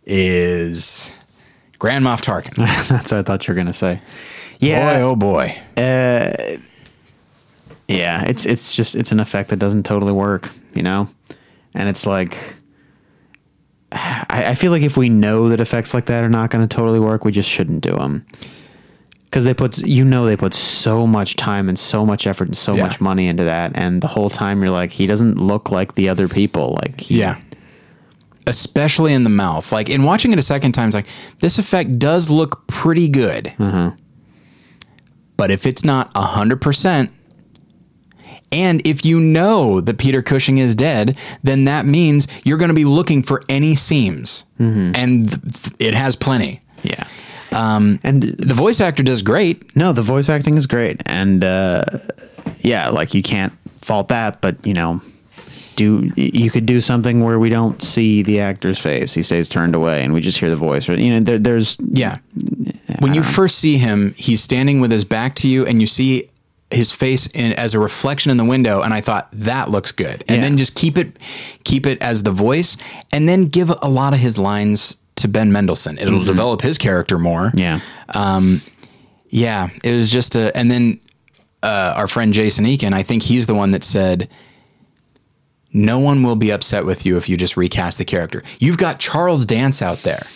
is 0.05 1.11
Grand 1.79 2.05
Moff 2.05 2.21
Tarkin. 2.21 2.55
That's 2.87 3.11
what 3.11 3.19
I 3.19 3.23
thought 3.23 3.47
you 3.47 3.53
were 3.53 3.61
gonna 3.61 3.73
say. 3.73 3.95
Boy, 3.95 4.67
Yeah. 4.67 5.01
oh 5.03 5.15
boy. 5.15 5.57
Uh, 5.75 6.57
yeah. 7.87 8.23
It's 8.25 8.45
it's 8.45 8.73
just 8.73 8.95
it's 8.95 9.11
an 9.11 9.19
effect 9.19 9.49
that 9.49 9.57
doesn't 9.59 9.83
totally 9.83 10.13
work, 10.13 10.51
you 10.73 10.83
know? 10.83 11.09
And 11.73 11.89
it's 11.89 12.05
like 12.05 12.37
I, 13.91 14.45
I 14.49 14.55
feel 14.55 14.71
like 14.71 14.83
if 14.83 14.95
we 14.97 15.09
know 15.09 15.49
that 15.49 15.59
effects 15.59 15.93
like 15.93 16.05
that 16.05 16.23
are 16.23 16.29
not 16.29 16.49
going 16.49 16.67
to 16.67 16.73
totally 16.73 16.99
work, 16.99 17.25
we 17.25 17.31
just 17.31 17.49
shouldn't 17.49 17.81
do 17.81 17.91
them. 17.95 18.25
Because 19.33 19.45
they 19.45 19.55
put, 19.55 19.79
you 19.79 20.05
know, 20.05 20.27
they 20.27 20.37
put 20.37 20.53
so 20.53 21.07
much 21.07 21.37
time 21.37 21.67
and 21.67 21.79
so 21.79 22.05
much 22.05 22.27
effort 22.27 22.49
and 22.49 22.55
so 22.55 22.75
Yeah. 22.75 22.83
much 22.83 23.01
money 23.01 23.27
into 23.27 23.43
that, 23.45 23.71
and 23.73 23.99
the 23.99 24.07
whole 24.07 24.29
time 24.29 24.61
you're 24.61 24.69
like, 24.69 24.91
he 24.91 25.07
doesn't 25.07 25.39
look 25.41 25.71
like 25.71 25.95
the 25.95 26.07
other 26.07 26.27
people. 26.27 26.77
Like, 26.83 27.01
he, 27.01 27.19
Yeah. 27.19 27.37
Especially 28.45 29.11
in 29.11 29.23
the 29.23 29.31
mouth. 29.31 29.71
Like 29.71 29.89
in 29.89 30.03
watching 30.03 30.33
it 30.33 30.37
a 30.37 30.43
second 30.43 30.73
time, 30.73 30.87
it's 30.89 30.93
like 30.93 31.07
this 31.39 31.57
effect 31.57 31.97
does 31.97 32.29
look 32.29 32.67
pretty 32.67 33.07
good. 33.09 33.53
Mm-hmm. 33.57 33.95
But 35.35 35.49
if 35.49 35.65
it's 35.65 35.83
not 35.83 36.11
a 36.13 36.21
hundred 36.21 36.61
percent, 36.61 37.09
and 38.51 38.85
if 38.85 39.03
you 39.03 39.19
know 39.19 39.81
that 39.81 39.97
Peter 39.97 40.21
Cushing 40.21 40.59
is 40.59 40.75
dead, 40.75 41.17
then 41.41 41.65
that 41.65 41.87
means 41.87 42.27
you're 42.43 42.59
going 42.59 42.69
to 42.69 42.75
be 42.75 42.85
looking 42.85 43.23
for 43.23 43.41
any 43.49 43.73
seams, 43.73 44.45
mm-hmm. 44.59 44.91
and 44.93 45.29
th- 45.31 45.75
it 45.79 45.95
has 45.95 46.15
plenty. 46.15 46.61
yeah. 46.83 47.05
Um, 47.53 47.99
and 48.03 48.23
The 48.23 48.53
voice 48.53 48.79
actor 48.81 49.03
does 49.03 49.21
great. 49.21 49.75
No, 49.75 49.93
the 49.93 50.01
voice 50.01 50.29
acting 50.29 50.57
is 50.57 50.67
great, 50.67 51.01
and 51.05 51.43
uh, 51.43 51.83
yeah, 52.61 52.89
like 52.89 53.13
you 53.13 53.21
can't 53.23 53.53
fault 53.81 54.07
that. 54.09 54.41
But 54.41 54.65
you 54.65 54.73
know, 54.73 55.01
do 55.75 56.11
you 56.15 56.49
could 56.51 56.65
do 56.65 56.81
something 56.81 57.23
where 57.23 57.39
we 57.39 57.49
don't 57.49 57.81
see 57.83 58.23
the 58.23 58.39
actor's 58.39 58.79
face; 58.79 59.13
he 59.13 59.23
stays 59.23 59.47
turned 59.49 59.75
away, 59.75 60.03
and 60.03 60.13
we 60.13 60.21
just 60.21 60.37
hear 60.37 60.49
the 60.49 60.55
voice. 60.55 60.87
Or 60.89 60.95
you 60.95 61.11
know, 61.11 61.19
there, 61.19 61.39
there's 61.39 61.77
Yeah. 61.89 62.17
When 62.99 63.13
you 63.13 63.23
first 63.23 63.59
see 63.59 63.77
him, 63.77 64.13
he's 64.17 64.41
standing 64.41 64.79
with 64.81 64.91
his 64.91 65.03
back 65.05 65.35
to 65.35 65.47
you, 65.47 65.65
and 65.65 65.81
you 65.81 65.87
see 65.87 66.29
his 66.71 66.91
face 66.91 67.27
in, 67.27 67.53
as 67.53 67.73
a 67.75 67.79
reflection 67.79 68.31
in 68.31 68.37
the 68.37 68.45
window. 68.45 68.81
And 68.81 68.93
I 68.95 69.01
thought 69.01 69.29
that 69.33 69.69
looks 69.69 69.91
good. 69.91 70.23
And 70.27 70.37
Yeah. 70.37 70.41
then 70.41 70.57
just 70.57 70.73
keep 70.73 70.97
it, 70.97 71.19
keep 71.65 71.85
it 71.85 72.01
as 72.01 72.23
the 72.23 72.31
voice, 72.31 72.77
and 73.11 73.29
then 73.29 73.45
give 73.45 73.69
a 73.81 73.89
lot 73.89 74.13
of 74.13 74.19
his 74.19 74.37
lines 74.39 74.97
to 75.15 75.27
Ben 75.27 75.51
Mendelsohn. 75.51 75.97
It'll 75.97 76.23
develop 76.23 76.61
his 76.61 76.77
character 76.77 77.17
more. 77.19 77.51
yeah, 77.55 77.79
Yeah, 79.29 79.69
it 79.83 79.95
was 79.95 80.11
just 80.11 80.35
a, 80.35 80.55
and 80.55 80.69
then 80.69 80.99
uh, 81.63 81.93
our 81.95 82.07
friend 82.07 82.33
Jason 82.33 82.65
Eakin, 82.65 82.93
I 82.93 83.03
think 83.03 83.23
he's 83.23 83.45
the 83.47 83.55
one 83.55 83.71
that 83.71 83.83
said, 83.83 84.29
"No 85.71 85.99
one 85.99 86.23
will 86.23 86.35
be 86.35 86.51
upset 86.51 86.85
with 86.85 87.05
you 87.05 87.17
if 87.17 87.27
you 87.29 87.37
just 87.37 87.57
recast 87.57 87.97
the 87.97 88.05
character." 88.05 88.43
You've 88.59 88.77
got 88.77 88.99
Charles 88.99 89.45
Dance 89.45 89.81
out 89.81 90.03
there, 90.03 90.27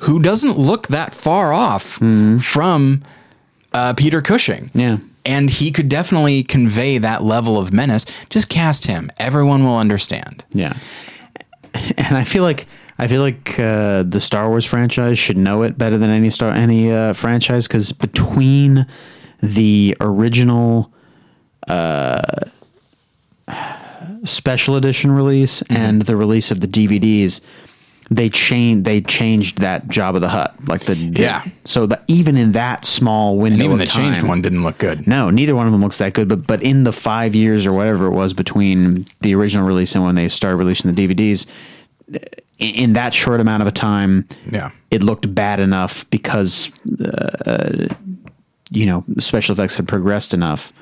who 0.00 0.20
doesn't 0.20 0.58
look 0.58 0.88
that 0.88 1.14
far 1.14 1.52
off 1.52 1.82
from 2.40 3.02
uh, 3.72 3.94
Peter 3.94 4.20
Cushing. 4.22 4.70
yeah, 4.74 4.98
and 5.24 5.50
he 5.50 5.70
could 5.70 5.88
definitely 5.88 6.42
convey 6.42 6.98
that 6.98 7.22
level 7.22 7.58
of 7.58 7.72
menace. 7.72 8.06
Just 8.30 8.48
cast 8.48 8.86
him; 8.86 9.10
everyone 9.18 9.62
will 9.64 9.78
understand. 9.78 10.44
Yeah, 10.52 10.74
and 11.74 12.16
I 12.16 12.24
feel 12.24 12.42
like 12.42 12.66
I 12.98 13.08
feel 13.08 13.20
like 13.20 13.58
uh, 13.58 14.02
the 14.04 14.20
Star 14.20 14.48
Wars 14.48 14.64
franchise 14.64 15.18
should 15.18 15.36
know 15.36 15.62
it 15.62 15.76
better 15.76 15.98
than 15.98 16.10
any 16.10 16.30
star 16.30 16.50
any 16.50 16.90
uh, 16.90 17.12
franchise 17.12 17.66
because 17.68 17.92
between 17.92 18.86
the 19.42 19.96
original 20.00 20.92
uh, 21.68 22.22
special 24.24 24.76
edition 24.76 25.10
release 25.12 25.62
and 25.62 26.02
the 26.02 26.16
release 26.16 26.50
of 26.50 26.60
the 26.60 26.66
DVDs, 26.68 27.40
they 28.10 28.30
changed 28.30 28.84
they 28.84 29.00
changed 29.00 29.58
that 29.58 29.88
Jabba 29.88 30.20
the 30.20 30.28
Hutt 30.28 30.54
like 30.68 30.82
the 30.82 30.94
Yeah. 30.94 31.44
So 31.64 31.86
that 31.86 32.04
even 32.06 32.36
in 32.36 32.52
that 32.52 32.84
small 32.84 33.36
window, 33.36 33.56
And 33.56 33.64
even 33.64 33.78
the 33.78 33.86
changed 33.86 34.22
one 34.22 34.40
didn't 34.42 34.62
look 34.62 34.78
good. 34.78 35.06
no, 35.06 35.28
neither 35.30 35.54
one 35.54 35.66
of 35.66 35.72
them 35.72 35.82
looks 35.82 35.98
that 35.98 36.14
good. 36.14 36.28
But 36.28 36.46
but 36.46 36.62
in 36.62 36.84
the 36.84 36.92
five 36.92 37.34
years 37.34 37.66
or 37.66 37.72
whatever 37.72 38.06
it 38.06 38.12
was 38.12 38.32
between 38.32 39.06
the 39.20 39.34
original 39.34 39.66
release 39.66 39.94
and 39.94 40.04
when 40.04 40.14
they 40.14 40.28
started 40.28 40.56
releasing 40.56 40.94
the 40.94 41.08
DVDs, 41.08 41.46
in, 42.58 42.74
in 42.74 42.92
that 42.94 43.12
short 43.14 43.40
amount 43.40 43.62
of 43.62 43.66
a 43.68 43.72
time, 43.72 44.26
Yeah. 44.50 44.70
it 44.90 45.02
looked 45.02 45.34
bad 45.34 45.60
enough 45.60 46.08
because 46.10 46.70
uh, 47.00 47.88
you 48.70 48.86
know 48.86 49.04
special 49.18 49.52
effects 49.54 49.76
had 49.76 49.86
progressed 49.88 50.32
enough 50.34 50.72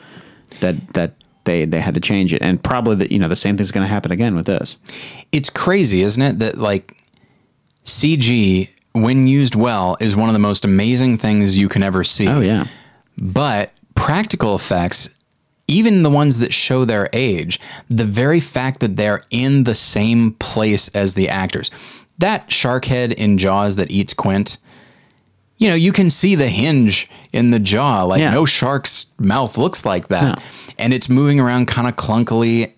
that 0.61 0.77
that 0.95 1.13
they 1.45 1.65
they 1.67 1.81
had 1.81 1.95
to 1.95 2.01
change 2.01 2.33
it. 2.33 2.41
And 2.43 2.63
probably 2.63 2.97
that 2.97 3.13
you 3.13 3.19
know 3.19 3.29
the 3.29 3.37
same 3.37 3.57
thing's 3.57 3.71
going 3.71 3.87
to 3.87 3.93
happen 3.93 4.13
again 4.13 4.35
with 4.37 4.47
this. 4.47 4.77
It's 5.33 5.51
crazy, 5.51 6.01
isn't 6.03 6.23
it? 6.23 6.39
That 6.39 6.59
like 6.59 6.97
CG, 7.85 8.71
when 8.93 9.27
used 9.27 9.55
well, 9.55 9.97
is 10.01 10.17
one 10.17 10.29
of 10.29 10.33
the 10.33 10.39
most 10.39 10.65
amazing 10.65 11.19
things 11.19 11.57
you 11.57 11.69
can 11.69 11.83
ever 11.83 12.05
see. 12.05 12.29
Oh 12.29 12.41
yeah, 12.41 12.67
But 13.19 13.73
practical 13.95 14.55
effects, 14.55 15.09
even 15.69 16.03
the 16.03 16.11
ones 16.11 16.39
that 16.39 16.53
show 16.53 16.85
their 16.85 17.09
age, 17.13 17.59
the 17.89 18.05
very 18.05 18.41
fact 18.41 18.81
that 18.81 18.97
they're 18.97 19.23
in 19.31 19.65
the 19.65 19.75
same 19.75 20.33
place 20.33 20.89
as 20.89 21.15
the 21.15 21.29
actors. 21.29 21.71
That 22.19 22.53
shark 22.53 22.85
head 22.85 23.13
in 23.13 23.39
Jaws 23.39 23.77
that 23.77 23.91
eats 23.91 24.13
Quint, 24.15 24.59
you 25.59 25.69
know, 25.69 25.75
you 25.75 25.93
can 25.93 26.11
see 26.11 26.35
the 26.35 26.49
hinge 26.49 27.09
in 27.33 27.51
the 27.51 27.59
jaw. 27.61 28.03
Like 28.05 28.21
Yeah. 28.21 28.31
no 28.31 28.45
shark's 28.45 29.07
mouth 29.19 29.57
looks 29.57 29.85
like 29.85 30.09
that. 30.09 30.37
No. 30.39 30.43
And 30.79 30.93
it's 30.93 31.09
moving 31.09 31.41
around 31.41 31.67
kind 31.67 31.89
of 31.89 31.97
clunkily. 31.97 32.73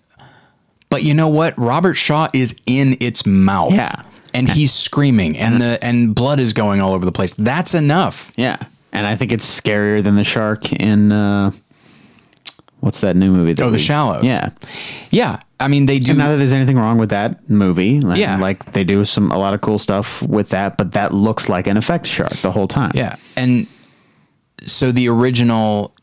But 0.89 1.03
you 1.03 1.13
know 1.13 1.27
what? 1.27 1.57
Robert 1.57 1.95
Shaw 1.95 2.29
is 2.33 2.55
in 2.65 2.95
its 3.01 3.25
mouth. 3.25 3.73
Yeah. 3.73 4.03
And 4.33 4.47
he's 4.47 4.71
screaming 4.71 5.37
and 5.37 5.59
the 5.59 5.79
and 5.83 6.13
blood 6.15 6.39
is 6.39 6.53
going 6.53 6.79
all 6.79 6.93
over 6.93 7.03
the 7.05 7.11
place. 7.11 7.33
That's 7.33 7.73
enough. 7.73 8.31
yeah. 8.35 8.57
And 8.93 9.05
I 9.05 9.15
think 9.15 9.31
it's 9.31 9.45
scarier 9.61 10.01
than 10.03 10.15
the 10.15 10.23
shark 10.23 10.71
in 10.71 11.11
uh, 11.11 11.51
what's 12.79 13.01
that 13.01 13.15
new 13.15 13.31
movie? 13.31 13.53
that 13.53 13.63
Oh, 13.63 13.69
The 13.69 13.73
we- 13.77 13.79
Shallows. 13.79 14.23
Yeah. 14.23 14.49
Yeah. 15.11 15.39
I 15.59 15.67
mean 15.67 15.87
they 15.87 15.97
do 15.99 16.13
Not 16.13 16.29
that 16.29 16.37
there's 16.37 16.53
anything 16.53 16.77
wrong 16.77 16.97
with 16.99 17.09
that 17.09 17.49
movie. 17.49 17.99
Like, 17.99 18.19
Yeah. 18.19 18.37
Like 18.39 18.73
they 18.73 18.83
do 18.83 19.03
some 19.05 19.31
a 19.31 19.37
lot 19.37 19.53
of 19.55 19.61
cool 19.61 19.79
stuff 19.79 20.21
with 20.21 20.49
that, 20.49 20.77
but 20.77 20.91
that 20.93 21.13
looks 21.13 21.49
like 21.49 21.65
an 21.67 21.77
effect 21.77 22.05
shark 22.05 22.31
the 22.37 22.51
whole 22.51 22.67
time. 22.67 22.91
Yeah, 22.93 23.15
and 23.35 23.65
so 24.65 24.91
the 24.91 25.09
original 25.09 25.93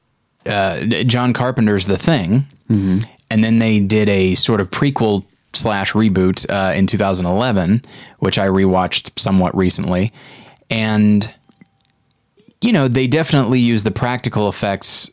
uh, 0.46 0.80
John 1.06 1.32
Carpenter's 1.32 1.86
The 1.86 1.96
Thing, 1.96 2.46
and 2.68 3.44
then 3.44 3.58
they 3.60 3.80
did 3.80 4.08
a 4.08 4.34
sort 4.34 4.60
of 4.60 4.70
prequel 4.70 5.24
slash 5.52 5.92
reboot 5.92 6.44
uh, 6.50 6.74
in 6.74 6.86
2011, 6.86 7.82
which 8.18 8.38
I 8.38 8.46
rewatched 8.48 9.18
somewhat 9.18 9.56
recently, 9.56 10.12
and 10.70 11.32
you 12.60 12.72
know 12.72 12.88
they 12.88 13.06
definitely 13.06 13.60
use 13.60 13.82
the 13.84 13.90
practical 13.90 14.48
effects 14.48 15.10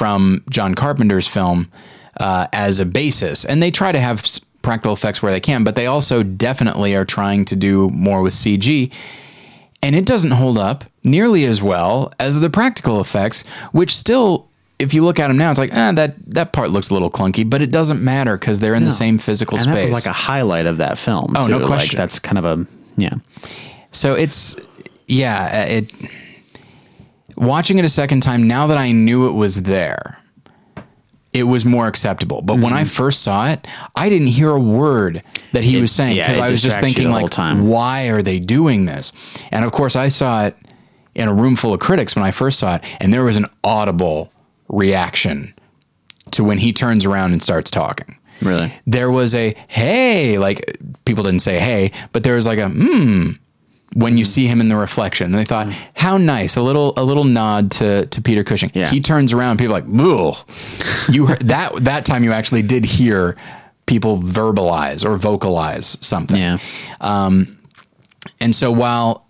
from 0.00 0.42
John 0.48 0.74
Carpenter's 0.74 1.28
film 1.28 1.70
uh, 2.18 2.46
as 2.54 2.80
a 2.80 2.86
basis, 2.86 3.44
and 3.44 3.62
they 3.62 3.70
try 3.70 3.92
to 3.92 4.00
have 4.00 4.24
practical 4.62 4.94
effects 4.94 5.22
where 5.22 5.30
they 5.30 5.40
can, 5.40 5.62
but 5.62 5.74
they 5.74 5.84
also 5.86 6.22
definitely 6.22 6.94
are 6.94 7.04
trying 7.04 7.44
to 7.44 7.54
do 7.54 7.90
more 7.90 8.22
with 8.22 8.32
CG 8.32 8.90
and 9.82 9.94
it 9.94 10.06
doesn't 10.06 10.30
hold 10.32 10.58
up 10.58 10.84
nearly 11.04 11.44
as 11.44 11.62
well 11.62 12.12
as 12.18 12.40
the 12.40 12.48
practical 12.50 13.00
effects, 13.00 13.44
which 13.72 13.94
still, 13.94 14.48
if 14.78 14.92
you 14.94 15.04
look 15.04 15.18
at 15.18 15.28
them 15.28 15.36
now, 15.36 15.50
it's 15.50 15.58
like, 15.58 15.72
ah, 15.74 15.92
that 15.92 16.14
that 16.34 16.52
part 16.52 16.70
looks 16.70 16.88
a 16.90 16.94
little 16.94 17.10
clunky, 17.10 17.48
but 17.48 17.60
it 17.60 17.70
doesn't 17.70 18.02
matter 18.02 18.38
because 18.38 18.58
they're 18.58 18.74
in 18.74 18.84
the 18.84 18.90
same 18.90 19.18
physical 19.18 19.56
And 19.58 19.64
space. 19.64 19.74
that 19.74 19.82
was 19.82 19.90
like 19.92 20.06
a 20.06 20.12
highlight 20.16 20.66
of 20.66 20.78
that 20.78 20.98
film. 20.98 21.34
Oh, 21.36 21.46
no 21.46 21.58
too. 21.58 21.64
Like, 21.64 21.66
question. 21.66 21.96
that's 21.98 22.18
kind 22.18 22.38
of 22.38 22.44
a 22.44 22.66
yeah. 22.96 23.14
so 23.90 24.14
it's, 24.14 24.56
yeah, 25.06 25.64
it. 25.64 25.90
Watching 27.40 27.78
it 27.78 27.84
a 27.84 27.88
second 27.88 28.20
time, 28.22 28.46
now 28.46 28.66
that 28.68 28.78
I 28.78 28.92
knew 28.92 29.26
it 29.28 29.32
was 29.32 29.62
there, 29.62 30.18
it 31.32 31.44
was 31.44 31.64
more 31.64 31.86
acceptable. 31.86 32.42
But 32.42 32.58
when 32.60 32.72
I 32.72 32.84
first 32.84 33.22
saw 33.22 33.48
it, 33.48 33.66
I 33.96 34.08
didn't 34.08 34.26
hear 34.28 34.50
a 34.50 34.60
word 34.60 35.22
that 35.52 35.62
he 35.64 35.70
Mm-hmm. 35.70 35.78
It- 35.78 35.80
was 35.82 35.92
saying 35.92 36.16
because 36.16 36.38
it 36.38 36.42
I 36.42 36.50
was 36.50 36.62
just 36.62 36.80
thinking 36.80 37.10
like, 37.10 37.32
why 37.36 38.08
are 38.08 38.20
they 38.22 38.38
doing 38.40 38.84
this? 38.86 39.12
And 39.50 39.64
of 39.64 39.72
course, 39.72 39.96
I 39.96 40.08
saw 40.08 40.44
it 40.46 40.56
in 41.14 41.28
a 41.28 41.34
room 41.34 41.56
full 41.56 41.72
of 41.72 41.80
critics 41.80 42.14
when 42.14 42.24
I 42.24 42.30
first 42.30 42.58
saw 42.58 42.76
it, 42.76 42.82
and 43.00 43.12
there 43.14 43.24
was 43.24 43.36
an 43.36 43.46
audible 43.64 44.32
reaction 44.68 45.54
to 46.32 46.44
when 46.44 46.58
he 46.58 46.72
turns 46.72 47.04
around 47.04 47.32
and 47.32 47.42
starts 47.42 47.70
talking. 47.70 48.16
Really. 48.42 48.72
There 48.86 49.10
was 49.10 49.34
a 49.34 49.54
hey, 49.68 50.38
like 50.38 50.78
people 51.04 51.24
didn't 51.24 51.40
say 51.42 51.58
hey, 51.58 51.90
but 52.12 52.22
there 52.24 52.34
was 52.36 52.46
like 52.46 52.58
a 52.58 52.68
hmm 52.68 53.32
when 53.94 54.16
you 54.16 54.24
see 54.24 54.46
him 54.46 54.60
in 54.60 54.68
the 54.68 54.76
reflection. 54.76 55.26
And 55.26 55.34
they 55.34 55.44
thought, 55.44 55.72
how 55.94 56.16
nice, 56.16 56.56
a 56.56 56.62
little 56.62 56.92
a 56.96 57.04
little 57.04 57.24
nod 57.24 57.70
to 57.72 58.06
to 58.06 58.22
Peter 58.22 58.44
Cushing. 58.44 58.70
Yeah. 58.74 58.88
He 58.88 59.00
turns 59.00 59.32
around, 59.32 59.58
people 59.58 59.76
are 59.76 59.80
like, 59.80 60.00
Ugh. 60.00 60.36
you 61.08 61.26
heard 61.26 61.48
that 61.48 61.84
that 61.84 62.04
time 62.04 62.24
you 62.24 62.32
actually 62.32 62.62
did 62.62 62.84
hear 62.84 63.36
people 63.86 64.18
verbalize 64.18 65.04
or 65.04 65.16
vocalize 65.16 65.98
something. 66.00 66.36
Yeah. 66.36 66.58
Um, 67.00 67.58
and 68.40 68.54
so 68.54 68.70
while 68.70 69.26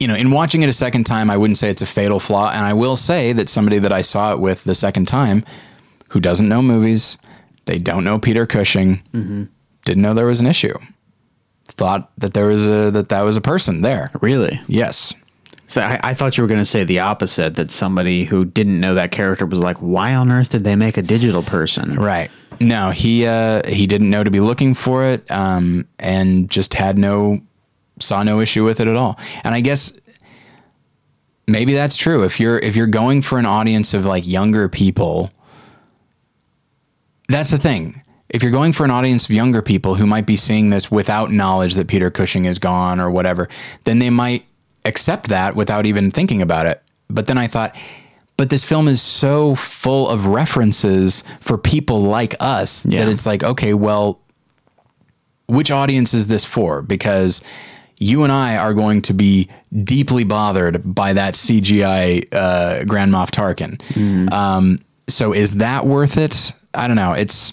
you 0.00 0.08
know, 0.08 0.14
in 0.14 0.30
watching 0.30 0.62
it 0.62 0.68
a 0.68 0.72
second 0.72 1.04
time, 1.04 1.30
I 1.30 1.36
wouldn't 1.36 1.58
say 1.58 1.68
it's 1.68 1.82
a 1.82 1.86
fatal 1.86 2.18
flaw, 2.18 2.50
and 2.50 2.64
I 2.64 2.72
will 2.72 2.96
say 2.96 3.34
that 3.34 3.50
somebody 3.50 3.78
that 3.78 3.92
I 3.92 4.00
saw 4.00 4.32
it 4.32 4.40
with 4.40 4.64
the 4.64 4.74
second 4.74 5.06
time, 5.06 5.44
who 6.08 6.20
doesn't 6.20 6.48
know 6.48 6.62
movies, 6.62 7.18
they 7.66 7.76
don't 7.76 8.02
know 8.02 8.18
Peter 8.18 8.46
Cushing, 8.46 9.02
mm-hmm. 9.12 9.44
didn't 9.84 10.02
know 10.02 10.14
there 10.14 10.26
was 10.26 10.40
an 10.40 10.46
issue, 10.46 10.74
thought 11.80 12.10
that 12.18 12.34
there 12.34 12.46
was 12.46 12.66
a 12.66 12.90
that 12.90 13.08
that 13.08 13.22
was 13.22 13.38
a 13.38 13.40
person 13.40 13.80
there. 13.80 14.10
Really. 14.20 14.60
Yes, 14.66 15.14
So 15.66 15.80
I, 15.80 15.98
I 16.10 16.14
thought 16.14 16.36
you 16.36 16.42
were 16.44 16.48
going 16.48 16.60
to 16.60 16.66
say 16.66 16.84
the 16.84 16.98
opposite. 16.98 17.54
That 17.54 17.70
somebody 17.70 18.24
who 18.24 18.44
didn't 18.44 18.78
know 18.78 18.94
that 18.96 19.12
character 19.12 19.46
was 19.46 19.60
like, 19.60 19.78
"Why 19.78 20.14
on 20.14 20.30
earth 20.30 20.50
did 20.50 20.62
they 20.62 20.76
make 20.76 20.98
a 20.98 21.02
digital 21.02 21.42
person?" 21.42 21.94
right. 21.94 22.30
No, 22.60 22.90
he 22.90 23.26
uh, 23.26 23.66
he 23.66 23.86
didn't 23.86 24.10
know 24.10 24.22
to 24.22 24.30
be 24.30 24.40
looking 24.40 24.74
for 24.74 25.06
it, 25.06 25.24
um, 25.30 25.88
and 25.98 26.50
just 26.50 26.74
had 26.74 26.98
no 26.98 27.40
saw 27.98 28.22
no 28.22 28.40
issue 28.40 28.62
with 28.62 28.78
it 28.80 28.86
at 28.86 28.96
all. 28.96 29.18
And 29.42 29.54
I 29.54 29.62
guess 29.62 29.90
maybe 31.48 31.72
that's 31.72 31.96
true. 31.96 32.24
If 32.24 32.38
you're 32.38 32.58
if 32.58 32.76
you're 32.76 32.86
going 32.86 33.22
for 33.22 33.38
an 33.38 33.46
audience 33.46 33.94
of 33.94 34.04
like 34.04 34.26
younger 34.26 34.68
people, 34.68 35.30
that's 37.30 37.50
the 37.50 37.58
thing. 37.58 38.02
If 38.30 38.42
you're 38.42 38.52
going 38.52 38.72
for 38.72 38.84
an 38.84 38.90
audience 38.90 39.24
of 39.24 39.32
younger 39.32 39.60
people 39.60 39.96
who 39.96 40.06
might 40.06 40.24
be 40.24 40.36
seeing 40.36 40.70
this 40.70 40.90
without 40.90 41.30
knowledge 41.32 41.74
that 41.74 41.88
Peter 41.88 42.10
Cushing 42.10 42.44
is 42.44 42.58
gone 42.58 43.00
or 43.00 43.10
whatever, 43.10 43.48
then 43.84 43.98
they 43.98 44.10
might 44.10 44.44
accept 44.84 45.28
that 45.28 45.56
without 45.56 45.84
even 45.84 46.10
thinking 46.10 46.40
about 46.40 46.66
it. 46.66 46.80
But 47.08 47.26
then 47.26 47.36
I 47.38 47.48
thought, 47.48 47.76
but 48.36 48.48
this 48.48 48.62
film 48.64 48.86
is 48.88 49.02
so 49.02 49.54
full 49.56 50.08
of 50.08 50.26
references 50.26 51.24
for 51.40 51.58
people 51.58 52.02
like 52.02 52.34
us 52.40 52.86
Yeah. 52.86 53.00
that 53.04 53.10
it's 53.10 53.26
like, 53.26 53.42
okay, 53.42 53.74
well, 53.74 54.20
which 55.48 55.70
audience 55.72 56.14
is 56.14 56.28
this 56.28 56.44
for? 56.44 56.82
Because 56.82 57.42
you 57.98 58.22
and 58.22 58.32
I 58.32 58.56
are 58.56 58.72
going 58.72 59.02
to 59.02 59.12
be 59.12 59.48
deeply 59.84 60.22
bothered 60.24 60.82
by 60.94 61.12
that 61.14 61.34
CGI 61.34 62.32
uh, 62.32 62.84
Grand 62.84 63.12
Moff 63.12 63.30
Tarkin. 63.30 64.32
Um, 64.32 64.78
so 65.08 65.32
is 65.34 65.54
that 65.54 65.84
worth 65.84 66.16
it? 66.16 66.52
I 66.72 66.86
don't 66.86 66.96
know. 66.96 67.12
It's. 67.12 67.52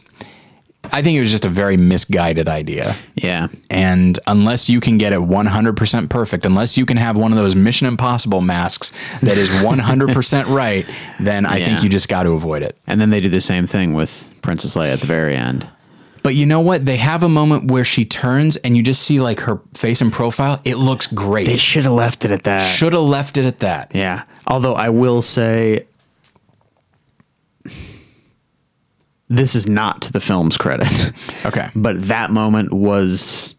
I 0.91 1.01
think 1.01 1.17
it 1.17 1.21
was 1.21 1.31
just 1.31 1.45
a 1.45 1.49
very 1.49 1.77
misguided 1.77 2.47
idea. 2.47 2.95
Yeah. 3.15 3.47
And 3.69 4.19
unless 4.27 4.69
you 4.69 4.79
can 4.79 4.97
get 4.97 5.13
it 5.13 5.19
100% 5.19 6.09
perfect, 6.09 6.45
unless 6.45 6.77
you 6.77 6.85
can 6.85 6.97
have 6.97 7.17
one 7.17 7.31
of 7.31 7.37
those 7.37 7.55
Mission 7.55 7.87
Impossible 7.87 8.41
masks 8.41 8.91
that 9.21 9.37
is 9.37 9.49
100% 9.49 10.45
right, 10.55 10.85
then 11.19 11.45
I 11.45 11.57
think 11.59 11.83
you 11.83 11.89
just 11.89 12.09
got 12.09 12.23
to 12.23 12.31
avoid 12.31 12.63
it. 12.63 12.77
And 12.87 12.99
then 13.01 13.09
they 13.09 13.21
do 13.21 13.29
the 13.29 13.41
same 13.41 13.67
thing 13.67 13.93
with 13.93 14.27
Princess 14.41 14.75
Leia 14.75 14.93
at 14.93 14.99
the 14.99 15.07
very 15.07 15.35
end. 15.35 15.67
But 16.27 16.35
you 16.35 16.45
know 16.45 16.59
what? 16.59 16.85
They 16.85 16.97
have 16.97 17.23
a 17.23 17.29
moment 17.29 17.71
where 17.71 17.85
she 17.85 18.03
turns 18.03 18.57
and 18.57 18.75
you 18.75 18.83
just 18.83 19.01
see 19.03 19.21
like 19.21 19.39
her 19.41 19.61
face 19.73 20.01
and 20.01 20.11
profile. 20.11 20.59
It 20.65 20.75
looks 20.75 21.07
great. 21.07 21.47
They 21.47 21.53
should 21.53 21.85
have 21.85 21.93
left 21.93 22.25
it 22.25 22.31
at 22.31 22.43
that. 22.43 22.67
Should 22.67 22.91
have 22.91 23.03
left 23.03 23.37
it 23.37 23.45
at 23.45 23.59
that. 23.59 23.95
Yeah. 23.95 24.23
Although 24.45 24.73
I 24.73 24.89
will 24.89 25.21
say 25.21 25.86
this 29.29 29.55
is 29.55 29.67
not 29.67 30.01
to 30.03 30.11
the 30.13 30.19
film's 30.21 30.57
credit. 30.57 31.11
Okay. 31.45 31.69
but 31.75 32.07
that 32.07 32.29
moment 32.31 32.73
was 32.73 33.55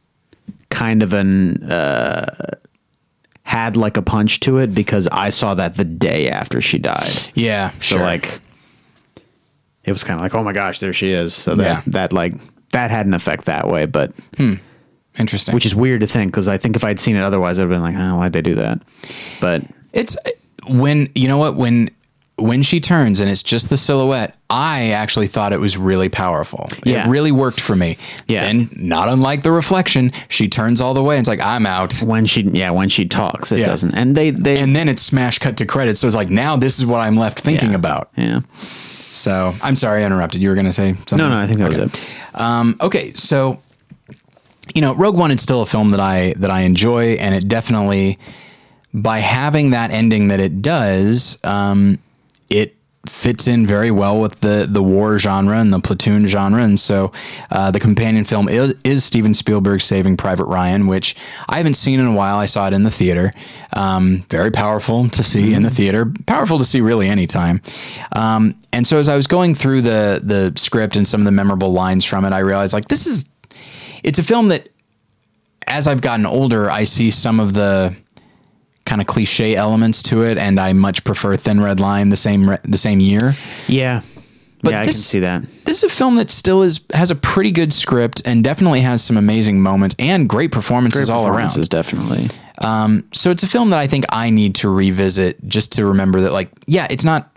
kind 0.70 1.02
of 1.02 1.12
an 1.14 1.62
uh, 1.70 2.54
had 3.42 3.76
like 3.76 3.96
a 3.96 4.02
punch 4.02 4.40
to 4.40 4.58
it 4.58 4.74
because 4.74 5.08
I 5.10 5.30
saw 5.30 5.54
that 5.54 5.76
the 5.76 5.84
day 5.84 6.28
after 6.28 6.60
she 6.60 6.78
died. 6.78 7.02
Yeah, 7.34 7.70
So 7.70 7.96
sure. 7.96 8.00
like 8.02 8.40
it 9.84 9.92
was 9.92 10.04
kind 10.04 10.18
of 10.18 10.22
like, 10.22 10.34
oh 10.34 10.42
my 10.42 10.52
gosh, 10.52 10.80
there 10.80 10.92
she 10.92 11.12
is. 11.12 11.32
So 11.34 11.54
that 11.54 11.64
Yeah. 11.64 11.82
that 11.86 12.12
like 12.12 12.34
that 12.72 12.90
had 12.90 13.06
an 13.06 13.14
effect 13.14 13.46
that 13.46 13.66
way, 13.68 13.86
but 13.86 14.12
Interesting. 15.18 15.54
which 15.54 15.64
is 15.66 15.74
weird 15.74 16.02
to 16.02 16.06
think 16.06 16.30
because 16.30 16.46
I 16.46 16.58
think 16.58 16.76
if 16.76 16.84
I'd 16.84 17.00
seen 17.00 17.16
it 17.16 17.22
otherwise, 17.22 17.58
I'd 17.58 17.62
have 17.62 17.70
been 17.70 17.80
like, 17.80 17.94
oh, 17.96 18.16
why'd 18.18 18.32
they 18.34 18.42
do 18.42 18.54
that? 18.56 18.80
But 19.40 19.62
It's 19.94 20.16
when 20.68 21.08
you 21.14 21.26
know 21.28 21.38
what 21.38 21.56
when 21.56 21.88
when 22.39 22.62
she 22.62 22.80
turns 22.80 23.20
and 23.20 23.28
it's 23.30 23.43
just 23.43 23.68
the 23.68 23.76
silhouette. 23.76 24.36
I 24.51 24.91
actually 24.91 25.26
thought 25.26 25.53
it 25.53 25.61
was 25.61 25.76
really 25.76 26.09
powerful. 26.09 26.68
Yeah. 26.84 27.07
It 27.07 27.11
really 27.11 27.32
worked 27.32 27.61
for 27.61 27.76
me. 27.76 27.99
Yeah. 28.26 28.45
And 28.45 28.74
not 28.80 29.09
unlike 29.09 29.43
the 29.43 29.51
reflection, 29.53 30.12
she 30.28 30.49
turns 30.49 30.80
all 30.80 30.95
the 30.95 31.03
way. 31.03 31.16
And 31.16 31.20
it's 31.20 31.28
like 31.28 31.43
I'm 31.43 31.66
out. 31.66 31.95
when 32.03 32.26
she 32.26 32.43
yeah 32.43 32.70
when 32.70 32.89
she 32.89 33.07
talks, 33.07 33.53
it 33.53 33.59
Yeah. 33.61 33.66
doesn't. 33.66 33.95
And 33.95 34.16
they 34.16 34.30
they 34.30 34.59
And 34.59 34.74
then 34.74 34.89
it's 34.89 35.03
smash 35.03 35.39
cut 35.39 35.57
to 35.59 35.66
credits. 35.66 36.01
So 36.01 36.07
it's 36.07 36.16
like 36.16 36.30
now 36.30 36.57
this 36.57 36.78
is 36.78 36.86
what 36.86 37.01
I'm 37.01 37.16
left 37.16 37.41
thinking 37.41 37.70
yeah. 37.70 37.76
about. 37.76 38.11
Yeah. 38.16 38.41
So 39.12 39.55
I'm 39.62 39.76
sorry 39.76 40.03
I 40.03 40.07
interrupted. 40.07 40.41
You 40.41 40.49
were 40.51 40.55
going 40.55 40.66
to 40.66 40.72
say 40.72 40.93
something. 40.95 41.18
No, 41.18 41.28
no, 41.28 41.36
I 41.39 41.47
think 41.47 41.59
that 41.59 41.68
was 41.68 41.78
it. 41.78 42.14
Um, 42.34 42.76
okay, 42.80 43.12
so 43.14 43.61
you 44.74 44.82
know, 44.82 44.95
Rogue 44.95 45.16
One 45.16 45.30
is 45.30 45.43
still 45.43 45.62
a 45.62 45.66
film 45.66 45.91
that 45.93 46.01
I 46.01 46.34
that 46.36 46.51
I 46.51 46.61
enjoy, 46.61 47.12
and 47.14 47.34
it 47.34 47.49
definitely 47.49 48.18
by 48.95 49.18
having 49.18 49.70
that 49.70 49.91
ending 49.91 50.28
that 50.28 50.41
it 50.41 50.62
does, 50.62 51.39
um, 51.45 51.99
it 52.49 52.74
fits 53.07 53.49
in 53.49 53.66
very 53.66 53.90
well 53.90 54.20
with 54.20 54.40
the 54.40 54.66
the 54.68 54.82
war 54.82 55.18
genre 55.18 55.59
and 55.59 55.72
the 55.72 55.80
platoon 55.80 56.26
genre, 56.26 56.62
and 56.62 56.78
so 56.78 57.12
uh, 57.51 57.70
the 57.70 57.80
companion 57.80 58.24
film 58.24 58.49
is, 58.49 58.74
is 58.84 59.05
Steven 59.05 59.34
Spielberg's 59.34 59.84
Saving 59.84 60.16
Private 60.16 60.44
Ryan, 60.44 60.86
which 60.86 61.16
I 61.49 61.57
haven't 61.57 61.74
seen 61.74 62.01
in 62.01 62.07
a 62.07 62.14
while. 62.14 62.36
I 62.36 62.46
saw 62.46 62.66
it 62.66 62.72
in 62.72 62.82
the 62.82 62.90
theater. 62.90 63.32
Um, 63.74 64.22
very 64.30 64.51
powerful 64.51 65.09
to 65.09 65.22
see 65.22 65.55
in 65.55 65.62
the 65.62 65.70
theater. 65.70 66.12
Powerful 66.26 66.59
to 66.59 66.64
see 66.64 66.80
really 66.80 67.09
anytime. 67.09 67.61
Um, 68.14 68.55
and 68.72 68.86
so 68.86 68.99
as 68.99 69.09
I 69.09 69.16
was 69.16 69.26
going 69.26 69.55
through 69.55 69.82
the 69.82 70.20
the 70.22 70.53
script 70.57 70.96
and 70.96 71.07
some 71.07 71.20
of 71.20 71.24
the 71.24 71.32
memorable 71.32 71.72
lines 71.72 72.05
from 72.05 72.24
it, 72.24 72.32
I 72.32 72.40
realized 72.40 72.72
like 72.72 72.88
this 72.88 73.07
is 73.07 73.26
it's 74.03 74.18
a 74.18 74.22
film 74.22 74.49
that 74.49 74.68
as 75.66 75.86
I've 75.86 76.01
gotten 76.01 76.24
older, 76.24 76.70
I 76.70 76.84
see 76.84 77.11
some 77.11 77.40
of 77.40 77.53
the 77.53 77.94
kind 78.89 79.01
of 79.01 79.07
cliche 79.07 79.55
elements 79.55 80.03
to 80.05 80.22
it, 80.22 80.39
and 80.39 80.59
I 80.59 80.72
much 80.72 81.05
prefer 81.05 81.36
Thin 81.36 81.61
Red 81.61 81.78
Line 81.78 82.09
the 82.09 82.16
same 82.16 82.49
re- 82.51 82.59
the 82.64 82.78
same 82.78 83.01
year. 83.01 83.34
Yeah. 83.68 84.01
But 84.61 84.72
yeah, 84.72 84.78
I 84.78 84.80
can 84.80 84.86
this- 84.89 85.07
see 85.07 85.20
that. 85.20 85.45
This 85.64 85.84
is 85.84 85.84
a 85.84 85.95
film 85.95 86.16
that 86.16 86.30
still 86.30 86.62
is 86.62 86.80
has 86.95 87.11
a 87.11 87.14
pretty 87.14 87.53
good 87.53 87.72
script 87.72 88.22
and 88.24 88.43
definitely 88.43 88.80
has 88.80 89.05
some 89.05 89.16
amazing 89.16 89.61
moments 89.62 89.95
and 89.99 90.28
great 90.28 90.51
performances 90.51 91.09
all 91.11 91.28
around. 91.28 91.68
Definitely. 91.68 92.28
Um, 92.61 93.05
so 93.12 93.30
it's 93.30 93.45
a 93.45 93.47
film 93.47 93.70
that 93.70 93.78
I 93.78 93.86
think 93.86 94.05
I 94.09 94.30
need 94.30 94.57
to 94.57 94.68
revisit 94.68 95.47
just 95.47 95.72
to 95.72 95.86
remember 95.86 96.22
that, 96.22 96.32
like, 96.32 96.49
yeah, 96.66 96.89
it's 96.91 97.05
not. 97.05 97.30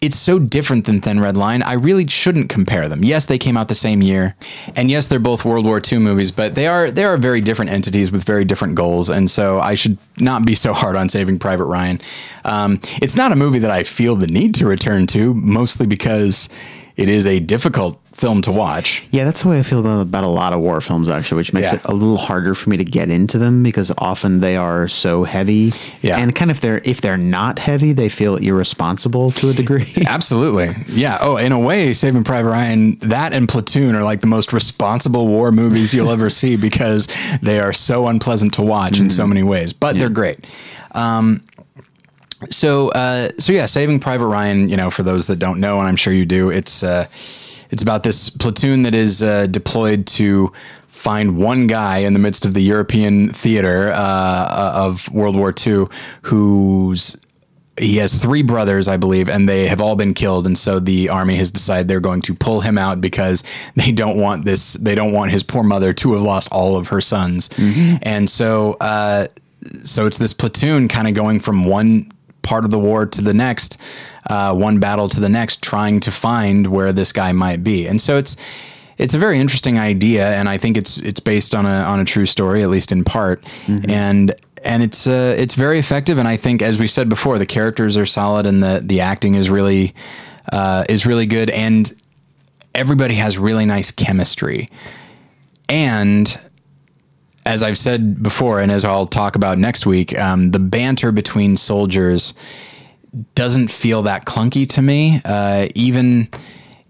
It's 0.00 0.16
so 0.16 0.38
different 0.38 0.84
than 0.84 1.00
Thin 1.00 1.20
Red 1.20 1.36
Line. 1.36 1.62
I 1.62 1.72
really 1.72 2.06
shouldn't 2.06 2.48
compare 2.48 2.88
them. 2.88 3.02
Yes, 3.02 3.26
they 3.26 3.38
came 3.38 3.56
out 3.56 3.68
the 3.68 3.74
same 3.74 4.02
year, 4.02 4.36
and 4.74 4.90
yes, 4.90 5.06
they're 5.06 5.18
both 5.18 5.44
World 5.44 5.64
War 5.64 5.80
II 5.80 5.98
movies, 5.98 6.30
but 6.30 6.54
they 6.54 6.66
are 6.66 6.90
they 6.90 7.04
are 7.04 7.16
very 7.16 7.40
different 7.40 7.70
entities 7.70 8.12
with 8.12 8.24
very 8.24 8.44
different 8.44 8.74
goals. 8.74 9.08
And 9.10 9.30
so 9.30 9.58
I 9.58 9.74
should 9.74 9.98
not 10.18 10.44
be 10.44 10.54
so 10.66 10.72
hard 10.72 10.96
on 10.96 11.08
Saving 11.08 11.38
Private 11.38 11.64
Ryan. 11.64 12.00
Um, 12.44 12.80
it's 13.02 13.16
not 13.16 13.32
a 13.32 13.36
movie 13.36 13.60
that 13.60 13.70
I 13.70 13.84
feel 13.84 14.16
the 14.16 14.26
need 14.26 14.54
to 14.56 14.66
return 14.66 15.06
to, 15.08 15.34
mostly 15.34 15.86
because 15.86 16.48
it 16.96 17.08
is 17.08 17.26
a 17.26 17.40
difficult 17.40 18.00
film 18.16 18.40
to 18.42 18.50
watch. 18.50 19.04
Yeah, 19.10 19.24
that's 19.26 19.42
the 19.42 19.50
way 19.50 19.58
I 19.58 19.62
feel 19.62 19.78
about, 19.80 20.00
about 20.00 20.24
a 20.24 20.28
lot 20.28 20.54
of 20.54 20.60
war 20.60 20.80
films, 20.80 21.08
actually, 21.10 21.36
which 21.36 21.52
makes 21.52 21.68
Yeah. 21.68 21.74
it 21.76 21.82
a 21.84 21.92
little 21.92 22.16
harder 22.16 22.54
for 22.54 22.70
me 22.70 22.78
to 22.78 22.84
get 22.84 23.10
into 23.10 23.36
them 23.38 23.62
because 23.62 23.92
often 23.98 24.40
they 24.40 24.56
are 24.56 24.88
so 24.88 25.24
heavy. 25.24 25.72
Yeah. 26.00 26.16
and 26.18 26.34
kind 26.34 26.50
of 26.50 26.56
if 26.56 26.60
they're 26.62 26.80
if 26.84 27.00
they're 27.02 27.18
not 27.18 27.58
heavy, 27.58 27.92
they 27.92 28.08
feel 28.08 28.36
irresponsible 28.36 29.32
to 29.32 29.50
a 29.50 29.52
degree. 29.52 29.92
Absolutely. 30.06 30.74
Yeah. 30.88 31.18
Oh, 31.20 31.36
in 31.36 31.52
a 31.52 31.58
way, 31.60 31.92
Saving 31.92 32.24
Private 32.24 32.48
Ryan, 32.48 32.96
that 33.00 33.34
and 33.34 33.46
Platoon 33.48 33.94
are 33.94 34.02
like 34.02 34.20
the 34.22 34.26
most 34.26 34.52
responsible 34.52 35.26
war 35.26 35.52
movies 35.52 35.92
you'll 35.92 36.10
ever 36.10 36.30
see 36.30 36.56
because 36.68 37.08
they 37.42 37.60
are 37.60 37.74
so 37.74 38.06
unpleasant 38.08 38.54
to 38.54 38.62
watch 38.62 38.98
in 38.98 39.10
so 39.10 39.26
many 39.26 39.42
ways, 39.42 39.74
but 39.74 39.98
they're 39.98 40.08
great. 40.08 40.46
Um, 40.92 41.42
so, 42.50 42.88
uh, 42.90 43.30
so 43.38 43.52
yeah, 43.52 43.66
Saving 43.66 43.98
Private 44.00 44.26
Ryan, 44.26 44.68
you 44.68 44.76
know, 44.76 44.90
for 44.90 45.02
those 45.02 45.26
that 45.26 45.38
don't 45.38 45.60
know, 45.60 45.78
and 45.78 45.88
I'm 45.88 45.96
sure 45.96 46.12
you 46.12 46.26
do, 46.26 46.50
it's, 46.50 46.82
uh, 46.82 47.06
it's 47.70 47.82
about 47.82 48.02
this 48.02 48.30
platoon 48.30 48.82
that 48.82 48.94
is 48.94 49.22
uh, 49.22 49.46
deployed 49.46 50.06
to 50.06 50.52
find 50.86 51.36
one 51.36 51.66
guy 51.66 51.98
in 51.98 52.14
the 52.14 52.18
midst 52.18 52.44
of 52.44 52.54
the 52.54 52.62
European 52.62 53.28
theater 53.28 53.92
uh, 53.92 54.72
of 54.74 55.08
World 55.10 55.36
War 55.36 55.54
II 55.66 55.86
who's 56.22 57.16
he 57.78 57.98
has 57.98 58.14
three 58.20 58.42
brothers, 58.42 58.88
I 58.88 58.96
believe, 58.96 59.28
and 59.28 59.48
they 59.48 59.66
have 59.66 59.80
all 59.80 59.96
been 59.96 60.14
killed. 60.14 60.46
And 60.46 60.58
so 60.58 60.78
the 60.80 61.08
army 61.10 61.36
has 61.36 61.50
decided 61.50 61.88
they're 61.88 62.00
going 62.00 62.22
to 62.22 62.34
pull 62.34 62.60
him 62.60 62.78
out 62.78 63.00
because 63.00 63.42
they 63.76 63.92
don't 63.92 64.18
want 64.18 64.44
this. 64.44 64.74
They 64.74 64.94
don't 64.94 65.12
want 65.12 65.30
his 65.30 65.42
poor 65.42 65.62
mother 65.62 65.92
to 65.92 66.14
have 66.14 66.22
lost 66.22 66.48
all 66.50 66.76
of 66.76 66.88
her 66.88 67.00
sons. 67.00 67.48
And 68.02 68.28
so, 68.30 68.74
uh, 68.80 69.28
so 69.82 70.06
it's 70.06 70.18
this 70.18 70.32
platoon 70.32 70.88
kind 70.88 71.08
of 71.08 71.14
going 71.14 71.40
from 71.40 71.66
one 71.66 72.12
part 72.46 72.64
of 72.64 72.70
the 72.70 72.78
war 72.78 73.04
to 73.04 73.20
the 73.20 73.34
next, 73.34 73.78
uh, 74.30 74.54
one 74.54 74.80
battle 74.80 75.08
to 75.08 75.20
the 75.20 75.28
next, 75.28 75.62
trying 75.62 76.00
to 76.00 76.10
find 76.10 76.68
where 76.68 76.92
this 76.92 77.12
guy 77.12 77.32
might 77.32 77.62
be. 77.62 77.86
And 77.86 78.00
so 78.00 78.16
it's 78.16 78.36
it's 78.98 79.12
a 79.12 79.18
very 79.18 79.38
interesting 79.38 79.78
idea, 79.78 80.30
and 80.38 80.48
I 80.48 80.56
think 80.56 80.76
it's 80.78 81.00
it's 81.00 81.20
based 81.20 81.54
on 81.54 81.66
a 81.66 81.82
on 81.92 82.00
a 82.00 82.04
true 82.04 82.26
story, 82.26 82.62
at 82.62 82.70
least 82.70 82.92
in 82.92 83.04
part, 83.04 83.46
and 83.90 84.34
and 84.64 84.82
it's 84.82 85.06
uh, 85.06 85.34
it's 85.36 85.54
very 85.54 85.78
effective. 85.78 86.18
And 86.18 86.26
I 86.26 86.36
think, 86.36 86.62
as 86.62 86.78
we 86.78 86.88
said 86.88 87.08
before, 87.08 87.38
the 87.38 87.46
characters 87.46 87.96
are 87.96 88.06
solid, 88.06 88.46
and 88.46 88.62
the 88.62 88.80
the 88.82 89.00
acting 89.00 89.34
is 89.34 89.50
really 89.50 89.94
uh, 90.52 90.84
is 90.88 91.04
really 91.04 91.26
good, 91.26 91.50
and 91.50 91.92
everybody 92.74 93.14
has 93.16 93.38
really 93.38 93.66
nice 93.66 93.90
chemistry. 93.90 94.70
And 95.68 96.38
as 97.46 97.62
I've 97.62 97.78
said 97.78 98.22
before, 98.22 98.60
and 98.60 98.70
as 98.72 98.84
I'll 98.84 99.06
talk 99.06 99.36
about 99.36 99.56
next 99.56 99.86
week, 99.86 100.18
um, 100.18 100.50
the 100.50 100.58
banter 100.58 101.12
between 101.12 101.56
soldiers 101.56 102.34
doesn't 103.34 103.70
feel 103.70 104.02
that 104.02 104.26
clunky 104.26 104.68
to 104.70 104.82
me. 104.82 105.20
Uh, 105.24 105.68
even 105.74 106.28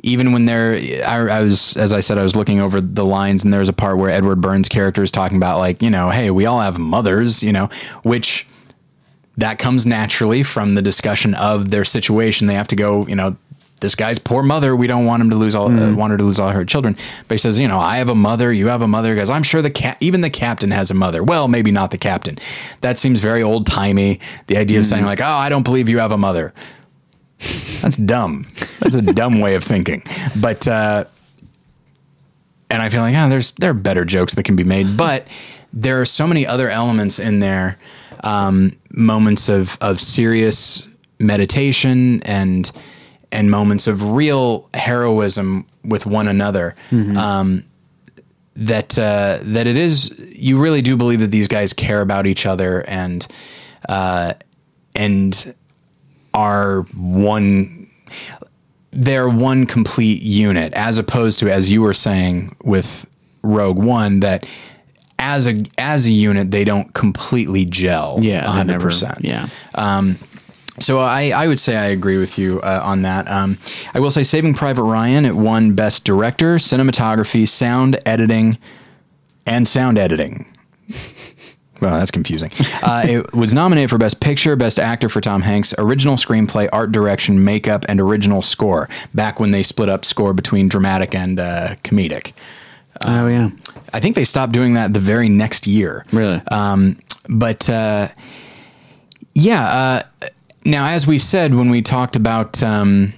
even 0.02 0.32
when 0.32 0.44
they're, 0.44 0.74
I, 1.04 1.38
I 1.38 1.40
was, 1.40 1.76
as 1.76 1.92
I 1.92 2.00
said, 2.00 2.16
I 2.16 2.22
was 2.22 2.36
looking 2.36 2.60
over 2.60 2.80
the 2.80 3.04
lines, 3.04 3.42
and 3.44 3.52
there 3.52 3.60
was 3.60 3.68
a 3.68 3.72
part 3.72 3.98
where 3.98 4.08
Edward 4.08 4.40
Burns' 4.40 4.68
character 4.68 5.02
is 5.02 5.10
talking 5.10 5.36
about, 5.36 5.58
like, 5.58 5.82
you 5.82 5.90
know, 5.90 6.10
hey, 6.10 6.30
we 6.30 6.46
all 6.46 6.60
have 6.60 6.78
mothers, 6.78 7.42
you 7.42 7.52
know, 7.52 7.68
which 8.04 8.46
that 9.36 9.58
comes 9.58 9.84
naturally 9.84 10.44
from 10.44 10.76
the 10.76 10.82
discussion 10.82 11.34
of 11.34 11.70
their 11.70 11.84
situation. 11.84 12.46
They 12.46 12.54
have 12.54 12.68
to 12.68 12.76
go, 12.76 13.06
you 13.08 13.16
know, 13.16 13.36
this 13.80 13.94
guy's 13.94 14.18
poor 14.18 14.42
mother. 14.42 14.74
We 14.74 14.86
don't 14.86 15.04
want 15.04 15.22
him 15.22 15.30
to 15.30 15.36
lose 15.36 15.54
all, 15.54 15.70
uh, 15.70 15.94
want 15.94 16.10
her 16.10 16.16
to 16.16 16.24
lose 16.24 16.40
all 16.40 16.50
her 16.50 16.64
children. 16.64 16.96
But 17.28 17.34
he 17.34 17.38
says, 17.38 17.58
you 17.58 17.68
know, 17.68 17.78
I 17.78 17.98
have 17.98 18.08
a 18.08 18.14
mother. 18.14 18.52
You 18.52 18.68
have 18.68 18.82
a 18.82 18.88
mother. 18.88 19.10
He 19.10 19.16
goes, 19.16 19.30
I'm 19.30 19.42
sure 19.42 19.60
the 19.60 19.70
cat, 19.70 19.98
even 20.00 20.22
the 20.22 20.30
captain 20.30 20.70
has 20.70 20.90
a 20.90 20.94
mother. 20.94 21.22
Well, 21.22 21.46
maybe 21.46 21.70
not 21.70 21.90
the 21.90 21.98
captain. 21.98 22.38
That 22.80 22.98
seems 22.98 23.20
very 23.20 23.42
old 23.42 23.66
timey. 23.66 24.20
The 24.46 24.56
idea 24.56 24.78
of 24.78 24.86
saying 24.86 25.04
like, 25.04 25.20
oh, 25.20 25.24
I 25.24 25.48
don't 25.48 25.64
believe 25.64 25.88
you 25.88 25.98
have 25.98 26.12
a 26.12 26.18
mother. 26.18 26.54
That's 27.82 27.96
dumb. 27.96 28.46
That's 28.80 28.94
a 28.94 29.02
dumb 29.02 29.40
way 29.40 29.56
of 29.56 29.64
thinking. 29.64 30.02
But 30.34 30.66
uh, 30.66 31.04
and 32.70 32.82
I 32.82 32.88
feel 32.88 33.02
like, 33.02 33.14
ah, 33.14 33.28
there's 33.28 33.50
there 33.52 33.70
are 33.70 33.74
better 33.74 34.04
jokes 34.04 34.34
that 34.34 34.44
can 34.44 34.56
be 34.56 34.64
made, 34.64 34.96
but 34.96 35.26
there 35.72 36.00
are 36.00 36.06
so 36.06 36.26
many 36.26 36.46
other 36.46 36.70
elements 36.70 37.18
in 37.18 37.40
there, 37.40 37.76
um, 38.24 38.76
moments 38.90 39.48
of 39.48 39.76
of 39.82 40.00
serious 40.00 40.88
meditation 41.18 42.22
and 42.22 42.70
and 43.36 43.50
moments 43.50 43.86
of 43.86 44.02
real 44.02 44.68
heroism 44.74 45.66
with 45.84 46.06
one 46.06 46.26
another. 46.26 46.74
Um, 47.16 47.64
that 48.56 48.98
uh, 48.98 49.38
that 49.42 49.66
it 49.66 49.76
is 49.76 50.10
you 50.34 50.58
really 50.60 50.80
do 50.80 50.96
believe 50.96 51.20
that 51.20 51.30
these 51.30 51.46
guys 51.46 51.74
care 51.74 52.00
about 52.00 52.26
each 52.26 52.46
other 52.46 52.80
and 52.88 53.26
uh, 53.88 54.32
and 54.94 55.54
are 56.32 56.82
one 56.96 57.90
they're 58.92 59.28
one 59.28 59.66
complete 59.66 60.22
unit 60.22 60.72
as 60.72 60.96
opposed 60.96 61.38
to 61.40 61.52
as 61.52 61.70
you 61.70 61.82
were 61.82 61.92
saying 61.92 62.56
with 62.64 63.06
Rogue 63.42 63.78
One 63.78 64.20
that 64.20 64.48
as 65.18 65.46
a 65.46 65.62
as 65.76 66.06
a 66.06 66.10
unit 66.10 66.50
they 66.50 66.64
don't 66.64 66.94
completely 66.94 67.66
gel 67.66 68.18
yeah, 68.22 68.44
100%. 68.44 69.18
Yeah, 69.22 69.48
So 70.78 70.98
I, 70.98 71.30
I 71.30 71.46
would 71.46 71.58
say 71.60 71.76
I 71.76 71.86
agree 71.86 72.18
with 72.18 72.38
you 72.38 72.60
uh, 72.60 72.80
on 72.84 73.02
that. 73.02 73.28
Um, 73.28 73.58
I 73.94 74.00
will 74.00 74.10
say 74.10 74.24
Saving 74.24 74.54
Private 74.54 74.82
Ryan 74.82 75.24
it 75.24 75.34
won 75.34 75.74
Best 75.74 76.04
Director, 76.04 76.56
Cinematography, 76.56 77.48
Sound 77.48 77.98
Editing, 78.04 78.58
and 79.46 79.66
Sound 79.66 79.98
Editing. 79.98 80.46
Well, 81.78 81.98
that's 81.98 82.10
confusing. 82.10 82.50
Uh, 82.82 83.04
it 83.06 83.34
was 83.34 83.52
nominated 83.52 83.90
for 83.90 83.98
Best 83.98 84.20
Picture, 84.20 84.56
Best 84.56 84.78
Actor 84.78 85.10
for 85.10 85.20
Tom 85.20 85.42
Hanks, 85.42 85.74
Original 85.76 86.16
Screenplay, 86.16 86.70
Art 86.72 86.90
Direction, 86.90 87.44
Makeup, 87.44 87.84
and 87.86 88.00
Original 88.00 88.40
Score. 88.40 88.88
Back 89.12 89.38
when 89.38 89.50
they 89.50 89.62
split 89.62 89.90
up 89.90 90.06
score 90.06 90.32
between 90.32 90.68
dramatic 90.68 91.14
and 91.14 91.38
uh, 91.38 91.74
comedic. 91.84 92.32
oh 93.02 93.26
yeah, 93.26 93.50
I 93.92 94.00
think 94.00 94.14
they 94.14 94.24
stopped 94.24 94.52
doing 94.54 94.72
that 94.72 94.94
the 94.94 95.00
very 95.00 95.28
next 95.28 95.66
year. 95.66 96.06
really. 96.12 96.40
Um, 96.50 96.98
but 97.28 97.68
uh, 97.68 98.08
yeah, 99.34 100.02
uh, 100.22 100.28
now 100.66 100.86
as 100.86 101.06
we 101.06 101.18
said 101.18 101.54
when 101.54 101.70
we 101.70 101.82
talked 101.82 102.16
about 102.16 102.62
um, 102.62 103.12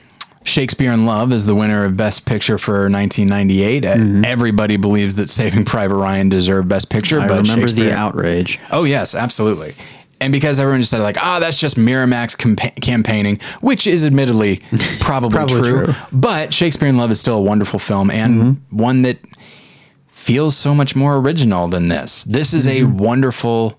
Shakespeare 0.44 0.92
in 0.92 1.05
Love 1.07 1.32
as 1.32 1.44
the 1.46 1.55
winner 1.55 1.84
of 1.84 1.96
Best 1.96 2.24
Picture 2.26 2.57
for 2.59 2.88
1998. 2.88 3.84
Uh, 3.84 3.96
Everybody 4.26 4.76
believes 4.76 5.16
that 5.16 5.28
Saving 5.28 5.64
Private 5.64 5.96
Ryan 5.96 6.28
deserved 6.28 6.68
Best 6.68 6.88
Picture, 6.90 7.20
I 7.20 7.28
but 7.28 7.42
remember 7.49 7.66
the 7.68 7.92
outrage. 7.92 8.59
Oh 8.70 8.84
yes, 8.84 9.14
absolutely. 9.14 9.74
And 10.20 10.32
because 10.32 10.59
everyone 10.59 10.80
just 10.80 10.90
said 10.90 11.01
like, 11.01 11.16
ah, 11.22 11.38
that's 11.38 11.61
just 11.61 11.76
Miramax 11.76 12.36
campa- 12.36 12.80
campaigning, 12.80 13.38
which 13.61 13.86
is 13.86 14.05
admittedly 14.05 14.57
probably, 15.01 15.30
Probably 15.36 15.61
true, 15.61 15.84
true. 15.86 15.94
But 16.12 16.53
Shakespeare 16.53 16.88
in 16.88 16.96
Love 16.96 17.11
is 17.12 17.20
still 17.20 17.36
a 17.38 17.42
wonderful 17.42 17.78
film 17.78 18.11
and 18.11 18.42
Mm-hmm. 18.42 18.76
one 18.76 19.03
that 19.03 19.18
feels 20.07 20.57
so 20.57 20.74
much 20.74 20.96
more 20.96 21.16
original 21.18 21.68
than 21.68 21.88
this. 21.88 22.24
This 22.24 22.53
is 22.53 22.66
Mm-hmm. 22.66 23.01
a 23.01 23.03
wonderful 23.03 23.78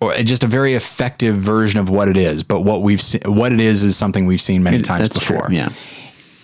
or 0.00 0.14
just 0.14 0.44
a 0.44 0.46
very 0.46 0.74
effective 0.74 1.36
version 1.36 1.80
of 1.80 1.88
what 1.88 2.08
it 2.08 2.16
is. 2.16 2.42
But 2.42 2.60
what 2.60 2.82
we've 2.82 3.00
se- 3.02 3.22
what 3.26 3.52
it 3.52 3.60
is 3.60 3.84
is 3.84 3.96
something 3.96 4.26
we've 4.26 4.40
seen 4.40 4.62
many 4.62 4.80
times 4.82 5.02
That's 5.08 5.18
true. 5.24 5.36
before 5.36 5.52
Yeah. 5.52 5.70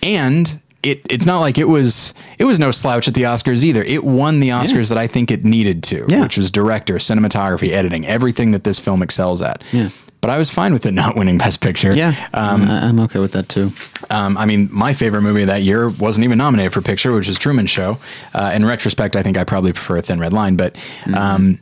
and 0.03 0.59
it 0.83 1.01
it's 1.09 1.25
not 1.25 1.39
like 1.39 1.57
it 1.57 1.67
was 1.67 2.13
it 2.37 2.43
was 2.45 2.59
no 2.59 2.69
slouch 2.71 3.07
at 3.07 3.13
the 3.15 3.23
Oscars 3.23 3.63
either. 3.63 3.81
It 3.83 4.03
won 4.03 4.39
the 4.39 4.49
Oscars 4.49 4.89
that 4.89 4.97
I 4.97 5.07
think 5.07 5.31
it 5.31 5.43
needed 5.43 5.81
to, 5.85 6.05
Yeah. 6.07 6.21
which 6.21 6.37
was 6.37 6.51
director, 6.51 6.95
cinematography, 6.95 7.71
editing, 7.71 8.05
everything 8.05 8.51
that 8.51 8.63
this 8.63 8.77
film 8.79 9.01
excels 9.01 9.41
at. 9.41 9.63
Yeah. 9.71 9.89
But 10.21 10.29
I 10.31 10.37
was 10.37 10.49
fine 10.49 10.73
with 10.73 10.85
it 10.85 10.93
not 10.93 11.15
winning 11.19 11.37
Best 11.37 11.61
Picture. 11.61 11.95
Yeah. 11.95 12.13
Um, 12.33 12.69
I'm 12.69 12.99
okay 13.01 13.19
with 13.19 13.31
that 13.33 13.47
too. 13.49 13.71
Um, 14.09 14.37
I 14.37 14.45
mean, 14.45 14.69
my 14.71 14.93
favorite 14.93 15.21
movie 15.21 15.41
of 15.41 15.47
that 15.47 15.61
year 15.63 15.89
wasn't 15.89 16.23
even 16.25 16.37
nominated 16.39 16.73
for 16.73 16.81
picture, 16.81 17.11
which 17.13 17.29
is 17.29 17.37
Truman 17.39 17.65
Show. 17.67 17.97
Uh, 18.33 18.51
in 18.53 18.65
retrospect, 18.65 19.15
I 19.15 19.21
think 19.23 19.37
I 19.37 19.43
probably 19.43 19.71
prefer 19.73 19.97
a 19.97 20.01
Thin 20.01 20.19
Red 20.19 20.33
Line. 20.33 20.55
But 20.55 20.77
um, 21.15 21.59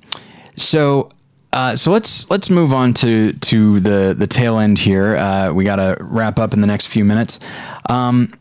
so. 0.56 1.10
Uh, 1.54 1.76
so 1.76 1.92
let's 1.92 2.30
let's 2.32 2.50
move 2.50 2.74
on 2.74 2.94
to 2.96 3.34
to 3.34 3.80
the 3.80 4.16
the 4.18 4.26
tail 4.26 4.58
end 4.58 4.80
here. 4.80 5.16
Uh, 5.16 5.54
we 5.54 5.64
got 5.64 5.76
to 5.76 5.96
wrap 6.02 6.40
up 6.40 6.52
in 6.52 6.62
the 6.62 6.68
next 6.68 6.88
few 6.88 7.06
minutes. 7.06 7.40
Um, 7.90 8.34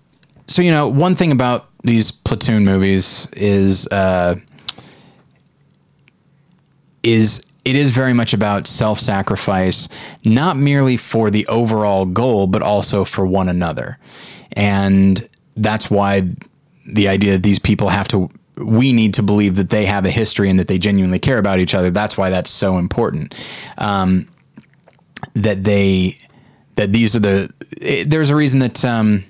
so 0.46 0.62
you 0.62 0.70
know, 0.70 0.88
one 0.88 1.14
thing 1.14 1.30
about 1.30 1.68
these 1.82 2.10
platoon 2.10 2.64
movies 2.64 3.28
is 3.34 3.86
uh, 3.88 4.36
is 7.02 7.42
it 7.66 7.76
is 7.76 7.90
very 7.90 8.14
much 8.14 8.32
about 8.32 8.66
self-sacrifice, 8.66 9.88
not 10.24 10.56
merely 10.56 10.96
for 10.96 11.30
the 11.30 11.46
overall 11.48 12.06
goal, 12.06 12.46
but 12.46 12.62
also 12.62 13.04
for 13.04 13.26
one 13.26 13.48
another, 13.48 13.98
and 14.52 15.28
that's 15.54 15.90
why 15.90 16.22
the 16.90 17.08
idea 17.08 17.32
that 17.32 17.42
these 17.42 17.58
people 17.58 17.90
have 17.90 18.08
to 18.08 18.30
we 18.56 18.92
need 18.92 19.14
to 19.14 19.22
believe 19.22 19.56
that 19.56 19.70
they 19.70 19.86
have 19.86 20.04
a 20.04 20.10
history 20.10 20.50
and 20.50 20.58
that 20.58 20.68
they 20.68 20.78
genuinely 20.78 21.18
care 21.18 21.38
about 21.38 21.58
each 21.58 21.74
other. 21.74 21.90
That's 21.90 22.16
why 22.16 22.30
that's 22.30 22.50
so 22.50 22.78
important. 22.78 23.34
Um, 23.78 24.26
that 25.34 25.64
they 25.64 26.16
that 26.76 26.92
these 26.92 27.16
are 27.16 27.20
the 27.20 27.52
it, 27.80 28.10
there's 28.10 28.30
a 28.30 28.36
reason 28.36 28.60
that 28.60 28.84
um, 28.84 29.24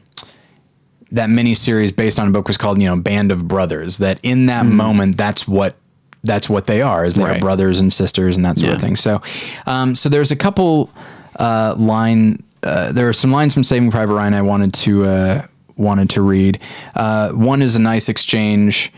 that 1.11 1.29
miniseries 1.29 1.95
based 1.95 2.19
on 2.19 2.29
a 2.29 2.31
book 2.31 2.49
was 2.49 2.57
called 2.57 2.81
you 2.81 2.89
know 2.89 3.01
Band 3.01 3.31
of 3.31 3.47
Brothers. 3.47 3.99
That 3.99 4.19
in 4.23 4.47
that 4.47 4.67
moment, 4.67 5.17
that's 5.17 5.47
what 5.47 5.77
that's 6.25 6.49
what 6.49 6.67
they 6.67 6.83
are 6.83 7.05
is 7.05 7.15
they 7.15 7.25
are 7.25 7.39
brothers 7.39 7.81
and 7.81 7.93
sisters 7.93 8.37
and 8.37 8.47
that 8.47 8.59
sort 8.59 8.75
of 8.75 8.81
thing. 8.81 8.97
So, 8.97 9.21
um, 9.67 9.95
so 9.95 10.09
there's 10.09 10.31
a 10.31 10.37
couple 10.37 10.91
uh, 11.37 11.75
line. 11.77 12.39
Uh, 12.63 12.93
there 12.93 13.09
are 13.09 13.13
some 13.13 13.33
lines 13.33 13.55
from 13.55 13.65
Saving 13.65 13.91
Private 13.91 14.15
Ryan 14.15 14.35
I 14.35 14.43
wanted 14.43 14.73
to 14.75 15.05
uh, 15.05 15.47
wanted 15.77 16.11
to 16.11 16.23
read. 16.23 16.61
Uh, 16.95 17.31
one 17.31 17.61
is 17.61 17.77
a 17.77 17.81
nice 17.81 18.09
exchange 18.09 18.93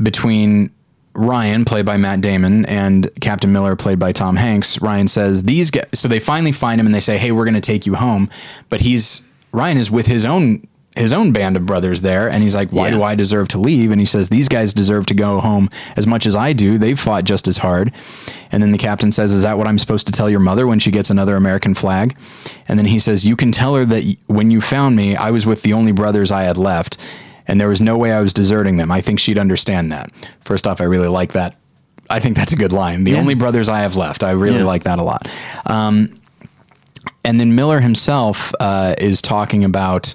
between 0.00 0.70
Ryan, 1.14 1.64
played 1.64 1.84
by 1.84 1.96
Matt 1.98 2.20
Damon, 2.22 2.64
and 2.66 3.10
Captain 3.20 3.52
Miller, 3.52 3.76
played 3.76 3.98
by 3.98 4.12
Tom 4.12 4.36
Hanks. 4.36 4.80
Ryan 4.80 5.08
says 5.08 5.42
these 5.42 5.70
guys. 5.70 5.86
So 5.94 6.08
they 6.08 6.20
finally 6.20 6.52
find 6.52 6.80
him 6.80 6.86
and 6.86 6.94
they 6.94 7.00
say, 7.00 7.18
"Hey, 7.18 7.32
we're 7.32 7.44
going 7.44 7.54
to 7.54 7.60
take 7.60 7.84
you 7.86 7.94
home," 7.96 8.30
but 8.70 8.80
he's 8.80 9.22
Ryan 9.52 9.76
is 9.76 9.90
with 9.90 10.06
his 10.06 10.24
own 10.24 10.66
his 10.94 11.12
own 11.14 11.32
band 11.32 11.56
of 11.56 11.64
brothers 11.64 12.02
there, 12.02 12.30
and 12.30 12.42
he's 12.42 12.54
like, 12.54 12.70
"Why 12.70 12.88
Yeah. 12.88 12.96
do 12.96 13.02
I 13.02 13.14
deserve 13.14 13.48
to 13.48 13.58
leave?" 13.58 13.90
And 13.90 13.98
he 14.00 14.04
says, 14.04 14.28
"These 14.28 14.48
guys 14.48 14.74
deserve 14.74 15.06
to 15.06 15.14
go 15.14 15.40
home 15.40 15.68
as 15.96 16.06
much 16.06 16.26
as 16.26 16.36
I 16.36 16.52
do. 16.52 16.76
They've 16.78 16.98
fought 17.00 17.24
just 17.24 17.48
as 17.48 17.58
hard." 17.58 17.92
And 18.50 18.62
then 18.62 18.72
the 18.72 18.78
captain 18.78 19.10
says, 19.12 19.32
"Is 19.32 19.42
that 19.42 19.56
what 19.56 19.66
I'm 19.66 19.78
supposed 19.78 20.06
to 20.06 20.12
tell 20.12 20.28
your 20.28 20.40
mother 20.40 20.66
when 20.66 20.78
she 20.78 20.90
gets 20.90 21.08
another 21.10 21.36
American 21.36 21.74
flag?" 21.74 22.14
And 22.68 22.78
then 22.78 22.86
he 22.86 22.98
says, 22.98 23.24
"You 23.24 23.36
can 23.36 23.52
tell 23.52 23.74
her 23.74 23.84
that 23.86 24.04
when 24.26 24.50
you 24.50 24.60
found 24.60 24.94
me, 24.96 25.16
I 25.16 25.30
was 25.30 25.46
with 25.46 25.62
the 25.62 25.72
only 25.72 25.92
brothers 25.92 26.30
I 26.30 26.44
had 26.44 26.58
left." 26.58 26.96
And 27.48 27.60
there 27.60 27.68
was 27.68 27.80
no 27.80 27.96
way 27.96 28.12
I 28.12 28.20
was 28.20 28.32
deserting 28.32 28.76
them. 28.76 28.90
I 28.90 29.00
think 29.00 29.18
she'd 29.20 29.38
understand 29.38 29.90
that. 29.92 30.10
First 30.44 30.66
off, 30.66 30.80
I 30.80 30.84
really 30.84 31.08
like 31.08 31.32
that. 31.32 31.56
I 32.10 32.20
think 32.20 32.36
that's 32.36 32.52
a 32.52 32.56
good 32.56 32.72
line. 32.72 33.04
The 33.04 33.12
Yeah. 33.12 33.18
only 33.18 33.34
brothers 33.34 33.68
I 33.68 33.80
have 33.80 33.96
left. 33.96 34.22
I 34.22 34.30
really 34.32 34.58
Yeah. 34.58 34.64
like 34.64 34.84
that 34.84 34.98
a 34.98 35.02
lot. 35.02 35.28
Um, 35.66 36.10
and 37.24 37.38
then 37.40 37.54
Miller 37.54 37.80
himself 37.80 38.52
uh, 38.60 38.94
is 38.98 39.22
talking 39.22 39.64
about, 39.64 40.14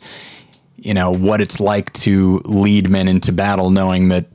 you 0.78 0.94
know, 0.94 1.12
what 1.12 1.42
it's 1.42 1.60
like 1.60 1.92
to 1.94 2.42
lead 2.46 2.90
men 2.90 3.08
into 3.08 3.32
battle, 3.32 3.70
knowing 3.72 4.10
that 4.10 4.26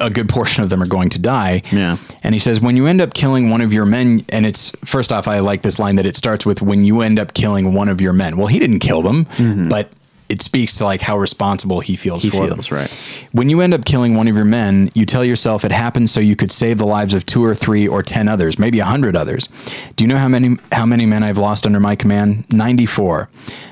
a 0.00 0.08
good 0.10 0.28
portion 0.28 0.62
of 0.64 0.70
them 0.70 0.82
are 0.82 0.86
going 0.86 1.10
to 1.10 1.18
die. 1.18 1.62
Yeah. 1.70 1.96
And 2.22 2.34
he 2.34 2.38
says, 2.38 2.60
when 2.60 2.76
you 2.76 2.86
end 2.86 3.00
up 3.00 3.12
killing 3.14 3.50
one 3.50 3.60
of 3.60 3.72
your 3.72 3.84
men, 3.84 4.24
and 4.30 4.46
it's 4.46 4.72
first 4.84 5.12
off, 5.12 5.28
I 5.28 5.40
like 5.40 5.62
this 5.62 5.78
line 5.78 5.96
that 5.96 6.06
it 6.06 6.16
starts 6.16 6.46
with, 6.46 6.62
when 6.62 6.84
you 6.84 7.02
end 7.02 7.18
up 7.18 7.34
killing 7.34 7.74
one 7.74 7.88
of 7.88 8.00
your 8.00 8.12
men. 8.14 8.36
Well, 8.36 8.46
he 8.46 8.58
didn't 8.58 8.78
kill 8.80 9.02
them, 9.02 9.26
but 9.68 9.90
it 10.28 10.40
speaks 10.40 10.76
to 10.76 10.84
like 10.84 11.00
how 11.02 11.18
responsible 11.18 11.80
he 11.80 11.96
feels 11.96 12.22
He 12.22 12.30
for 12.30 12.46
feels 12.46 12.68
them. 12.68 12.78
right. 12.78 13.26
When 13.32 13.48
you 13.50 13.60
end 13.60 13.74
up 13.74 13.84
killing 13.84 14.14
one 14.14 14.26
of 14.26 14.34
your 14.34 14.44
men, 14.44 14.90
you 14.94 15.04
tell 15.04 15.24
yourself 15.24 15.64
it 15.64 15.72
happened 15.72 16.08
so 16.10 16.18
you 16.20 16.34
could 16.34 16.50
save 16.50 16.78
the 16.78 16.86
lives 16.86 17.12
of 17.14 17.26
two 17.26 17.44
or 17.44 17.54
three 17.54 17.86
or 17.86 18.02
ten 18.02 18.26
others, 18.28 18.58
maybe 18.58 18.78
a 18.80 18.84
hundred 18.86 19.16
others. 19.16 19.48
Do 19.96 20.04
you 20.04 20.08
know 20.08 20.16
how 20.18 20.28
many 20.28 20.56
how 20.72 20.86
many 20.86 21.04
men 21.06 21.22
I've 21.22 21.38
lost 21.38 21.66
under 21.66 21.78
my 21.80 21.94
command? 21.94 22.44
Ninety 22.50 22.86
four. 22.86 23.28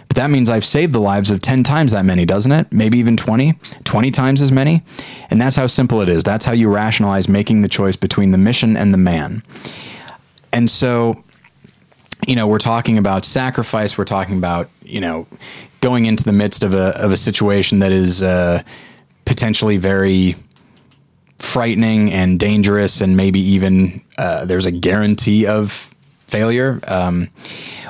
But 0.09 0.17
that 0.17 0.29
means 0.31 0.51
I've 0.51 0.65
saved 0.67 0.93
the 0.93 1.01
lives 1.01 1.31
of 1.31 1.41
10 1.41 1.63
times 1.65 1.93
that 1.93 2.05
many, 2.05 2.27
doesn't 2.27 2.53
it? 2.53 2.71
Maybe 2.71 2.99
even 2.99 3.17
20, 3.17 3.55
20 3.85 4.11
times 4.11 4.43
as 4.43 4.53
many. 4.53 4.83
And 5.31 5.41
that's 5.41 5.57
how 5.57 5.67
simple 5.67 6.03
it 6.03 6.09
is. 6.11 6.23
That's 6.23 6.45
how 6.45 6.53
you 6.53 6.69
rationalize 6.69 7.31
making 7.31 7.63
the 7.63 7.69
choice 7.69 7.97
between 7.97 8.31
the 8.31 8.37
mission 8.37 8.77
and 8.77 8.93
the 8.93 8.99
man. 8.99 9.43
And 10.53 10.69
so, 10.69 11.25
you 12.29 12.37
know, 12.37 12.47
we're 12.47 12.59
talking 12.59 12.99
about 12.99 13.25
sacrifice. 13.25 13.97
We're 13.97 14.05
talking 14.05 14.37
about, 14.37 14.69
you 14.83 15.01
know, 15.01 15.27
going 15.83 16.07
into 16.07 16.25
the 16.25 16.33
midst 16.33 16.65
of 16.65 16.73
a, 16.73 16.99
of 16.99 17.13
a 17.13 17.17
situation 17.17 17.81
that 17.81 17.93
is 17.93 18.23
uh, 18.23 18.63
potentially 19.27 19.77
very 19.77 20.37
frightening 21.39 22.11
and 22.11 22.41
dangerous, 22.41 23.03
and 23.03 23.17
maybe 23.17 23.41
even 23.41 24.01
uh, 24.17 24.47
there's 24.47 24.65
a 24.65 24.71
guarantee 24.71 25.47
of 25.47 25.91
failure. 26.27 26.81
Um, 26.89 27.29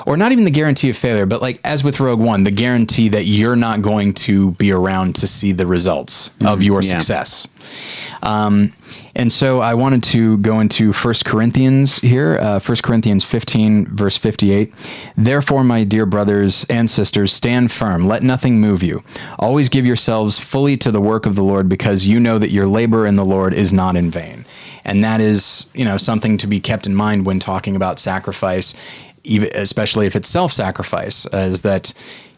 or 0.05 0.17
not 0.17 0.33
even 0.33 0.43
the 0.43 0.51
guarantee 0.51 0.89
of 0.89 0.97
failure, 0.97 1.25
but 1.25 1.41
like 1.41 1.61
as 1.63 1.83
with 1.83 1.99
Rogue 2.01 2.19
One, 2.19 2.43
the 2.43 2.51
guarantee 2.51 3.07
that 3.09 3.25
you're 3.25 3.55
not 3.55 3.81
going 3.81 4.13
to 4.13 4.51
be 4.51 4.73
around 4.73 5.15
to 5.17 5.27
see 5.27 5.53
the 5.53 5.65
results 5.65 6.31
of 6.45 6.61
your 6.61 6.81
yeah. 6.81 6.97
success. 6.97 7.47
Um, 8.21 8.73
and 9.15 9.31
so 9.31 9.59
I 9.59 9.75
wanted 9.75 10.03
to 10.03 10.37
go 10.37 10.59
into 10.59 10.91
1 10.91 11.13
Corinthians 11.25 11.99
here, 11.99 12.37
uh, 12.39 12.59
1 12.59 12.77
Corinthians 12.83 13.23
15, 13.23 13.85
verse 13.87 14.17
58. 14.17 14.73
Therefore, 15.15 15.63
my 15.63 15.83
dear 15.83 16.05
brothers 16.05 16.65
and 16.69 16.89
sisters, 16.89 17.31
stand 17.31 17.71
firm. 17.71 18.07
Let 18.07 18.23
nothing 18.23 18.59
move 18.59 18.81
you. 18.81 19.03
Always 19.37 19.69
give 19.69 19.85
yourselves 19.85 20.39
fully 20.39 20.77
to 20.77 20.91
the 20.91 21.01
work 21.01 21.25
of 21.25 21.35
the 21.35 21.43
Lord 21.43 21.69
because 21.69 22.05
you 22.05 22.19
know 22.19 22.39
that 22.39 22.49
your 22.49 22.65
labor 22.65 23.05
in 23.05 23.15
the 23.15 23.25
Lord 23.25 23.53
is 23.53 23.71
not 23.71 23.95
in 23.95 24.09
vain. 24.09 24.45
And 24.85 25.03
that 25.03 25.21
is, 25.21 25.67
you 25.73 25.85
know, 25.85 25.97
something 25.97 26.37
to 26.39 26.47
be 26.47 26.59
kept 26.59 26.85
in 26.85 26.95
mind 26.95 27.25
when 27.25 27.39
talking 27.39 27.75
about 27.75 27.99
sacrifice, 27.99 28.73
even, 29.23 29.49
especially 29.53 30.07
if 30.07 30.15
it's 30.15 30.27
self-sacrifice, 30.27 31.25
uh, 31.27 31.37
is 31.37 31.61
that 31.61 31.93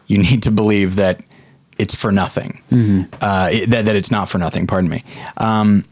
you 0.08 0.18
need 0.18 0.44
to 0.44 0.52
believe 0.52 0.96
that 0.98 1.22
it's 1.78 1.96
for 1.96 2.12
nothing, 2.12 2.62
uh, 3.22 3.50
it- 3.52 3.70
that, 3.72 3.86
that 3.86 3.96
it's 3.96 4.12
not 4.12 4.30
for 4.30 4.38
nothing. 4.38 4.68
Pardon 4.68 4.90
me. 4.90 5.04
Um, 5.38 5.86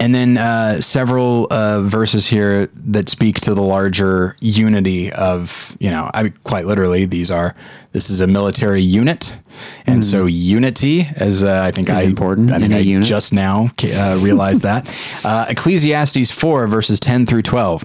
and 0.00 0.14
then 0.14 0.38
uh, 0.38 0.80
several 0.80 1.46
uh, 1.50 1.82
verses 1.82 2.26
here 2.26 2.66
that 2.74 3.10
speak 3.10 3.40
to 3.42 3.54
the 3.54 3.62
larger 3.62 4.34
unity 4.40 5.12
of, 5.12 5.76
you 5.78 5.90
know, 5.90 6.10
I 6.14 6.30
quite 6.42 6.64
literally 6.66 7.04
these 7.04 7.30
are. 7.30 7.54
This 7.92 8.08
is 8.10 8.20
a 8.22 8.26
military 8.26 8.80
unit, 8.82 9.38
and 9.86 10.02
so 10.04 10.24
unity, 10.26 11.06
as 11.16 11.44
uh, 11.44 11.62
I 11.62 11.70
think 11.70 11.88
I 11.90 12.02
important 12.02 12.50
I 12.50 12.58
think 12.58 12.72
I 12.72 12.78
unit. 12.78 13.06
just 13.06 13.32
now 13.32 13.68
uh, 13.84 14.18
realized 14.20 14.62
that. 14.62 14.88
Uh, 15.24 15.46
Ecclesiastes 15.48 16.30
four 16.30 16.66
verses 16.66 16.98
ten 16.98 17.24
through 17.24 17.42
twelve. 17.42 17.84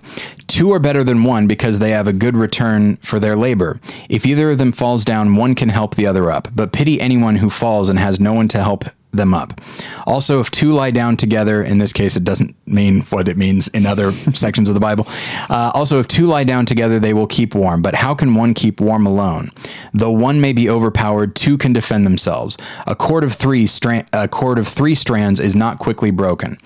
Two 0.50 0.72
are 0.72 0.80
better 0.80 1.04
than 1.04 1.24
one 1.24 1.47
because 1.47 1.78
they 1.78 1.91
have 1.91 2.08
a 2.08 2.12
good 2.12 2.36
return 2.36 2.95
for 2.97 3.20
their 3.20 3.36
labor. 3.36 3.80
If 4.10 4.26
either 4.26 4.50
of 4.50 4.58
them 4.58 4.72
falls 4.72 5.06
down, 5.06 5.36
one 5.36 5.54
can 5.54 5.70
help 5.70 5.93
the 5.93 6.08
other 6.08 6.32
up. 6.32 6.47
But 6.56 6.74
pity 6.74 7.00
anyone 7.00 7.36
who 7.36 7.52
falls 7.52 7.88
and 7.88 8.00
has 8.00 8.20
no 8.20 8.34
one 8.34 8.47
to 8.50 8.64
help 8.64 8.86
them 9.12 9.34
up. 9.34 9.62
Also, 10.08 10.39
if 10.39 10.50
two 10.50 10.72
lie 10.72 10.89
down 10.89 11.18
together, 11.18 11.62
in 11.62 11.78
this 11.78 11.93
case, 11.93 12.16
it 12.16 12.24
doesn't 12.24 12.56
mean 12.66 13.02
what 13.04 13.28
it 13.28 13.38
means 13.38 13.68
in 13.70 13.86
other 13.86 14.12
sections 14.34 14.70
of 14.70 14.74
the 14.74 14.80
Bible. 14.80 15.06
Uh, 15.52 15.72
also, 15.76 16.00
if 16.00 16.08
two 16.08 16.26
lie 16.26 16.43
down 16.43 16.66
together, 16.66 17.00
they 17.00 17.14
will 17.14 17.28
keep 17.28 17.54
warm. 17.54 17.84
But 17.84 17.93
how 17.93 18.16
can 18.16 18.34
one 18.34 18.56
keep 18.56 18.82
warm 18.82 19.06
alone? 19.06 19.52
Though 19.93 20.12
one 20.12 20.41
may 20.41 20.54
be 20.54 20.68
overpowered, 20.68 21.36
two 21.36 21.60
can 21.60 21.74
defend 21.74 22.08
themselves. 22.08 22.58
A 22.88 22.95
cord 22.95 23.24
of 23.24 23.34
three, 23.34 23.68
stra- 23.68 24.06
a 24.14 24.28
cord 24.28 24.58
of 24.58 24.68
three 24.68 24.95
strands 24.95 25.39
is 25.39 25.56
not 25.56 25.78
quickly 25.78 26.10
broken. 26.10 26.58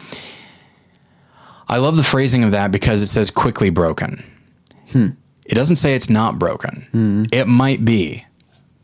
I 1.74 1.78
love 1.78 1.98
the 1.98 2.04
phrasing 2.04 2.44
of 2.44 2.52
that 2.52 2.72
because 2.72 3.02
it 3.02 3.08
says 3.08 3.32
quickly 3.32 3.72
broken. 3.72 4.24
It 5.46 5.56
doesn't 5.56 5.78
say 5.78 5.96
it's 5.96 6.10
not 6.10 6.38
broken. 6.38 6.88
It 7.34 7.48
might 7.48 7.84
be, 7.84 8.26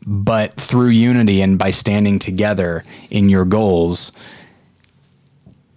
but 0.04 0.54
through 0.54 0.88
unity 0.88 1.40
and 1.40 1.56
by 1.56 1.70
standing 1.70 2.18
together 2.18 2.82
in 3.08 3.28
your 3.28 3.44
goals, 3.44 4.10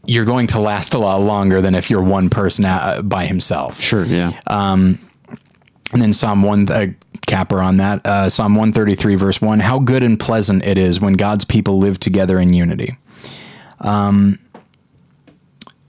you're 0.06 0.26
going 0.26 0.48
to 0.48 0.60
last 0.60 0.96
a 0.96 0.98
lot 0.98 1.22
longer 1.22 1.62
than 1.62 1.76
if 1.76 1.92
you're 1.92 2.02
one 2.02 2.32
person 2.32 2.66
uh, 2.66 3.04
by 3.04 3.26
himself. 3.26 3.80
Sure. 3.80 4.06
Yeah. 4.06 4.34
And 5.94 6.02
then 6.02 6.14
Psalm 6.14 6.42
1, 6.42 6.72
uh, 6.72 6.88
capper 7.28 7.60
on 7.60 7.78
that, 7.78 8.06
uh, 8.08 8.28
Psalm 8.28 8.56
133, 8.56 9.14
verse 9.14 9.40
1 9.40 9.60
How 9.60 9.78
good 9.78 10.02
and 10.02 10.20
pleasant 10.20 10.66
it 10.66 10.80
is 10.80 11.00
when 11.00 11.14
God's 11.14 11.46
people 11.46 11.78
live 11.78 12.00
together 12.00 12.40
in 12.40 12.54
unity. 12.54 12.98
Um, 13.80 14.40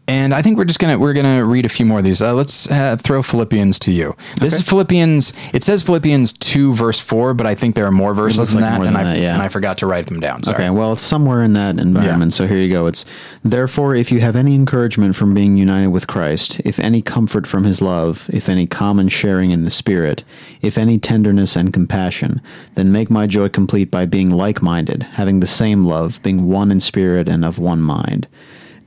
and 0.07 0.34
I 0.34 0.42
think 0.42 0.59
we're 0.59 0.64
just 0.64 0.78
gonna 0.78 0.98
we're 0.98 1.14
gonna 1.14 1.44
read 1.44 1.64
a 1.64 1.68
few 1.68 1.86
more 1.86 1.98
of 1.98 2.05
these. 2.05 2.20
Uh, 2.20 2.34
let's 2.34 2.70
uh, 2.70 2.96
throw 2.96 3.22
Philippians 3.22 3.78
to 3.80 3.92
you. 3.92 4.14
This 4.38 4.55
is 4.55 4.62
Philippians. 4.62 5.32
It 5.52 5.64
says 5.64 5.82
Philippians 5.82 6.32
two 6.34 6.74
verse 6.74 7.00
four, 7.00 7.32
but 7.32 7.46
I 7.46 7.55
think 7.55 7.74
there 7.74 7.86
are 7.86 7.92
more 7.92 8.14
verses 8.14 8.52
than 8.52 8.61
like 8.61 8.70
that, 8.70 8.76
and 8.78 8.86
than 8.88 8.96
I 8.96 9.05
that, 9.05 9.18
yeah. 9.18 9.32
and 9.32 9.42
I 9.42 9.48
forgot 9.48 9.78
to 9.78 9.86
write 9.86 10.07
them 10.07 10.20
down. 10.20 10.42
Sorry. 10.42 10.57
Okay, 10.57 10.70
well, 10.70 10.92
it's 10.92 11.02
somewhere 11.02 11.42
in 11.42 11.55
that 11.55 11.78
environment. 11.78 12.34
So 12.34 12.46
here 12.46 12.59
you 12.59 12.70
go. 12.70 12.86
It's 12.86 13.05
therefore, 13.42 13.94
if 13.94 14.12
you 14.12 14.20
have 14.20 14.36
any 14.36 14.55
encouragement 14.55 15.16
from 15.16 15.32
being 15.32 15.57
united 15.57 15.88
with 15.88 16.07
Christ, 16.07 16.61
if 16.64 16.78
any 16.78 17.00
comfort 17.00 17.46
from 17.46 17.64
His 17.64 17.80
love, 17.80 18.28
if 18.32 18.48
any 18.48 18.66
common 18.66 19.09
sharing 19.09 19.52
in 19.52 19.64
the 19.64 19.70
Spirit, 19.70 20.22
if 20.61 20.76
any 20.76 20.98
tenderness 20.98 21.57
and 21.57 21.72
compassion, 21.72 22.42
then 22.74 22.92
make 22.92 23.11
my 23.11 23.26
joy 23.26 23.48
complete 23.48 23.90
by 23.90 24.05
being 24.05 24.30
like-minded, 24.30 25.02
having 25.02 25.40
the 25.40 25.46
same 25.46 25.86
love, 25.86 26.22
being 26.22 26.48
one 26.48 26.70
in 26.70 26.80
spirit 26.80 27.28
and 27.28 27.44
of 27.44 27.59
one 27.59 27.80
mind. 27.80 28.26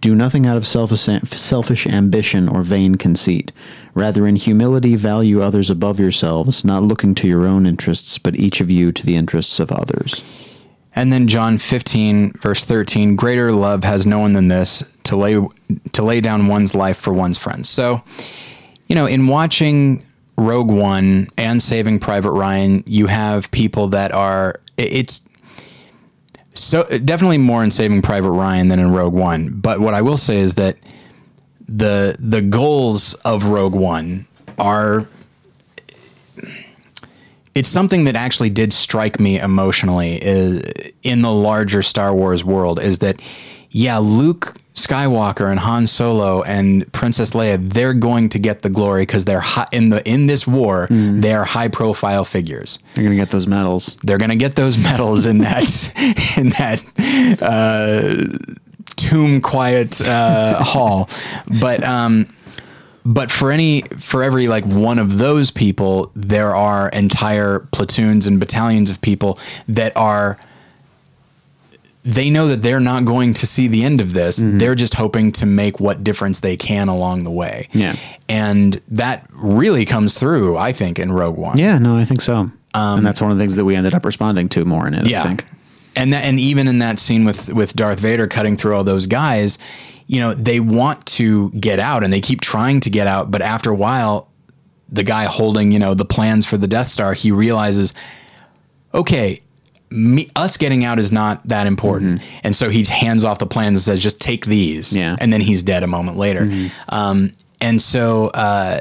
Do 0.02 0.16
nothing 0.16 0.46
out 0.46 0.58
of 0.58 0.68
selfish, 0.68 1.88
ambition 1.88 2.48
or 2.48 2.64
vain 2.64 2.96
conceit. 2.96 3.52
Rather, 3.94 4.28
in 4.28 4.36
humility, 4.36 4.96
value 4.96 5.42
others 5.42 5.70
above 5.70 6.00
yourselves, 6.00 6.64
not 6.64 6.84
looking 6.84 7.16
to 7.16 7.28
your 7.28 7.46
own 7.46 7.66
interests, 7.66 8.18
but 8.18 8.36
each 8.36 8.62
of 8.62 8.70
you 8.70 8.92
to 8.92 9.06
the 9.06 9.16
interests 9.16 9.60
of 9.60 9.72
others. 9.72 10.62
And 10.96 11.14
then 11.14 11.28
John 11.28 11.60
15 11.60 12.34
verse 12.34 12.64
13, 12.64 13.16
greater 13.16 13.52
love 13.52 13.84
has 13.84 14.08
no 14.08 14.20
one 14.20 14.34
than 14.34 14.48
this 14.48 14.84
to 15.04 15.16
lay 15.16 15.40
to 15.94 16.04
lay 16.04 16.22
down 16.22 16.48
one's 16.48 16.74
life 16.74 16.98
for 16.98 17.14
one's 17.14 17.38
friends. 17.38 17.70
So, 17.70 18.02
you 18.88 18.96
know, 18.96 19.06
in 19.06 19.28
watching 19.28 20.04
Rogue 20.38 20.72
One 20.72 21.28
and 21.38 21.62
Saving 21.62 22.00
Private 22.00 22.32
Ryan, 22.32 22.84
you 22.88 23.08
have 23.08 23.52
people 23.52 23.90
that 23.90 24.12
are 24.12 24.56
it's 24.78 25.22
so 26.58 26.82
uh, 26.82 26.98
definitely 26.98 27.38
more 27.38 27.64
in 27.64 27.72
Saving 27.72 28.02
Private 28.02 28.32
Ryan 28.32 28.68
than 28.68 28.80
in 28.80 28.92
Rogue 28.92 29.14
One. 29.14 29.60
But 29.60 29.80
what 29.80 29.94
I 29.94 30.02
will 30.02 30.18
say 30.18 30.38
is 30.38 30.56
that 30.56 30.78
the 31.68 32.16
the 32.20 32.42
goals 32.42 33.14
of 33.26 33.46
Rogue 33.46 33.76
One 33.76 34.28
are 34.58 35.08
it's 37.54 37.70
something 37.70 38.04
that 38.04 38.16
actually 38.16 38.50
did 38.50 38.72
strike 38.72 39.20
me 39.20 39.40
emotionally 39.40 40.24
is 40.24 40.62
in 41.02 41.24
the 41.24 41.32
larger 41.32 41.82
Star 41.82 42.14
Wars 42.14 42.44
world 42.44 42.80
is 42.80 43.00
that 43.00 43.20
yeah, 43.78 43.98
Luke 44.00 44.56
Skywalker 44.74 45.50
and 45.52 45.60
Han 45.60 45.86
Solo 45.88 46.44
and 46.44 46.92
Princess 46.94 47.32
Leia 47.32 47.58
they're 47.74 47.94
going 47.96 48.30
to 48.30 48.40
get 48.40 48.62
the 48.62 48.70
glory 48.70 49.02
because 49.04 49.26
they're 49.26 49.40
hi- 49.40 49.68
in 49.72 49.90
the 49.90 50.08
in 50.08 50.28
this 50.28 50.46
war 50.46 50.88
they 50.90 51.34
are 51.34 51.44
high 51.46 51.68
profile 51.68 52.24
figures. 52.26 52.80
They're 52.94 53.04
gonna 53.04 53.16
get 53.16 53.30
those 53.30 53.48
medals. 53.48 53.98
They're 54.04 54.20
going 54.20 54.30
to 54.30 54.36
get 54.46 54.56
those 54.56 54.78
medals 54.78 55.26
in 55.26 55.40
that 55.40 55.66
in 56.38 56.50
that 56.62 56.80
uh, 57.42 58.38
tomb 58.96 59.42
quiet 59.42 60.02
uh, 60.02 60.64
hall, 60.64 61.10
but 61.60 61.84
um, 61.84 62.32
but 63.06 63.32
for 63.32 63.52
any 63.52 63.82
for 63.98 64.22
every 64.24 64.48
like 64.48 64.66
one 64.66 65.00
of 65.00 65.18
those 65.18 65.50
people, 65.52 66.12
there 66.16 66.56
are 66.56 66.90
entire 66.90 67.60
platoons 67.72 68.28
and 68.28 68.40
battalions 68.40 68.90
of 68.90 69.02
people 69.02 69.40
that 69.68 69.96
are. 69.98 70.38
They 72.08 72.30
know 72.30 72.48
that 72.48 72.64
they're 72.64 72.80
not 72.80 73.04
going 73.04 73.34
to 73.34 73.46
see 73.46 73.68
the 73.68 73.84
end 73.84 74.00
of 74.00 74.14
this. 74.14 74.40
Mm-hmm. 74.40 74.60
They're 74.60 74.76
just 74.76 74.94
hoping 74.94 75.34
to 75.34 75.46
make 75.46 75.82
what 75.82 76.04
difference 76.04 76.40
they 76.40 76.56
can 76.56 76.88
along 76.88 77.26
the 77.26 77.32
way. 77.32 77.68
Yeah. 77.74 77.98
And 78.30 78.82
that 78.88 79.28
really 79.32 79.84
comes 79.84 80.18
through, 80.18 80.56
I 80.58 80.72
think, 80.72 81.00
in 81.00 81.12
Rogue 81.12 81.36
One. 81.36 81.58
Yeah, 81.58 81.78
no, 81.78 81.98
I 81.98 82.06
think 82.06 82.22
so. 82.22 82.34
Um, 82.36 82.54
and 82.74 83.06
that's 83.06 83.22
one 83.22 83.32
of 83.32 83.38
the 83.38 83.44
things 83.44 83.58
that 83.58 83.66
we 83.66 83.76
ended 83.76 83.94
up 83.94 84.06
responding 84.06 84.48
to 84.50 84.64
more 84.64 84.88
in 84.88 84.94
it. 84.94 85.08
Yeah. 85.08 85.22
I 85.22 85.28
think. 85.28 85.46
And 85.98 86.14
that, 86.14 86.24
and 86.24 86.40
even 86.40 86.68
in 86.68 86.80
that 86.80 86.98
scene 87.00 87.26
with 87.26 87.52
with 87.52 87.76
Darth 87.76 88.00
Vader 88.00 88.28
cutting 88.28 88.56
through 88.56 88.76
all 88.76 88.84
those 88.84 89.08
guys, 89.08 89.58
you 90.06 90.20
know, 90.20 90.34
they 90.34 90.60
want 90.60 91.06
to 91.08 91.50
get 91.52 91.80
out 91.80 92.04
and 92.04 92.14
they 92.14 92.22
keep 92.22 92.40
trying 92.40 92.80
to 92.82 92.90
get 92.90 93.08
out, 93.08 93.30
but 93.30 93.42
after 93.42 93.70
a 93.70 93.76
while, 93.76 94.30
the 94.90 95.04
guy 95.04 95.26
holding, 95.26 95.74
you 95.74 95.80
know, 95.80 95.94
the 95.94 96.06
plans 96.06 96.46
for 96.46 96.56
the 96.56 96.68
Death 96.68 96.88
Star, 96.88 97.14
he 97.14 97.32
realizes, 97.32 97.94
okay, 98.94 99.42
me, 99.90 100.30
us 100.36 100.58
getting 100.58 100.84
out 100.84 101.00
is 101.00 101.12
not 101.12 101.44
that 101.48 101.68
important. 101.68 102.22
And 102.44 102.56
so 102.56 102.70
he 102.70 102.84
hands 102.84 103.24
off 103.24 103.40
the 103.40 103.46
plans 103.48 103.76
and 103.76 103.82
says, 103.82 104.04
just 104.04 104.20
take 104.20 104.46
these. 104.46 104.96
Yeah. 104.96 105.16
And 105.20 105.32
then 105.32 105.42
he's 105.42 105.64
dead 105.64 105.84
a 105.84 105.88
moment 105.88 106.18
later. 106.18 106.50
Um, 106.90 107.32
and 107.62 107.82
so, 107.82 108.28
uh, 108.28 108.80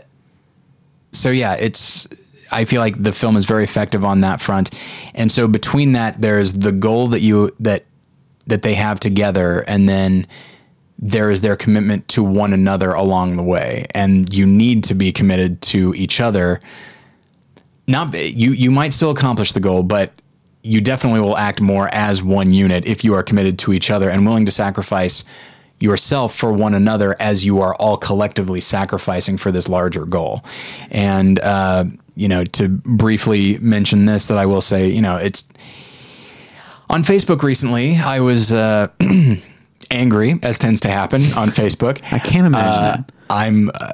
so 1.12 1.30
yeah, 1.30 1.54
it's. 1.59 2.07
I 2.52 2.64
feel 2.64 2.80
like 2.80 3.02
the 3.02 3.12
film 3.12 3.36
is 3.36 3.44
very 3.44 3.64
effective 3.64 4.04
on 4.04 4.20
that 4.20 4.40
front, 4.40 4.70
and 5.16 5.32
so 5.32 5.48
between 5.48 5.94
that, 5.94 6.20
there's 6.20 6.52
the 6.52 6.70
goal 6.70 7.09
that 7.09 7.20
you 7.20 7.50
that 7.59 7.84
that 8.46 8.62
they 8.62 8.74
have 8.74 9.00
together, 9.00 9.64
and 9.66 9.88
then 9.88 10.26
there 10.96 11.30
is 11.30 11.41
their 11.41 11.57
commitment 11.57 12.07
to 12.08 12.22
one 12.22 12.53
another 12.53 12.92
along 12.92 13.37
the 13.37 13.42
way, 13.42 13.87
and 13.95 14.33
you 14.33 14.46
need 14.46 14.84
to 14.84 14.95
be 14.95 15.11
committed 15.11 15.61
to 15.62 15.92
each 15.96 16.20
other. 16.20 16.61
Not 17.88 18.14
you. 18.14 18.53
You 18.53 18.70
might 18.70 18.92
still 18.92 19.11
accomplish 19.11 19.53
the 19.53 19.61
goal, 19.61 19.83
but 19.83 20.12
you 20.67 20.80
definitely 20.80 21.21
will 21.21 21.37
act 21.37 21.61
more 21.61 21.88
as 21.93 22.22
one 22.22 22.53
unit 22.53 22.84
if 22.87 23.05
you 23.05 23.14
are 23.14 23.22
committed 23.22 23.59
to 23.61 23.72
each 23.72 23.91
other 23.91 24.11
and 24.11 24.26
willing 24.26 24.45
to 24.47 24.53
sacrifice 24.53 25.25
yourself 25.79 26.34
for 26.34 26.53
one 26.53 26.75
another 26.75 27.14
as 27.21 27.45
you 27.45 27.61
are 27.61 27.75
all 27.76 27.97
collectively 27.97 28.61
sacrificing 28.61 29.37
for 29.37 29.51
this 29.53 29.68
larger 29.68 30.05
goal. 30.07 30.43
And, 30.91 31.38
uh, 31.38 31.84
you 32.14 32.29
know, 32.29 32.45
to 32.45 32.68
briefly 32.68 33.59
mention 33.59 34.07
this, 34.07 34.26
that 34.26 34.38
I 34.38 34.47
will 34.47 34.63
say, 34.63 34.88
you 34.88 35.03
know, 35.03 35.17
it's 35.17 35.45
on 36.88 37.03
Facebook 37.05 37.43
recently, 37.43 37.97
I 37.97 38.21
was 38.21 38.53
uh, 38.53 38.88
angry, 39.91 40.38
as 40.43 40.59
tends 40.59 40.80
to 40.80 40.88
happen 40.91 41.22
on 41.34 41.51
Facebook. 41.51 42.01
I 42.13 42.18
can't 42.18 42.47
imagine 42.47 42.72
Uh, 42.72 42.80
that. 42.97 43.13
I'm. 43.30 43.71
Uh, 43.75 43.91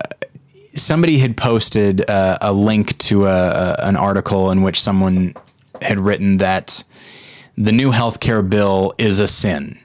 somebody 0.75 1.19
had 1.19 1.37
posted 1.37 2.09
uh, 2.09 2.39
a 2.41 2.53
link 2.53 2.97
to 2.99 3.27
a, 3.27 3.49
a, 3.49 3.77
an 3.81 3.97
article 3.97 4.51
in 4.51 4.63
which 4.63 4.81
someone 4.81 5.35
had 5.83 5.99
written 5.99 6.39
that 6.39 6.85
the 7.57 7.73
new 7.73 7.91
healthcare 7.93 8.49
bill 8.49 8.95
is 8.99 9.19
a 9.19 9.29
sin. 9.29 9.79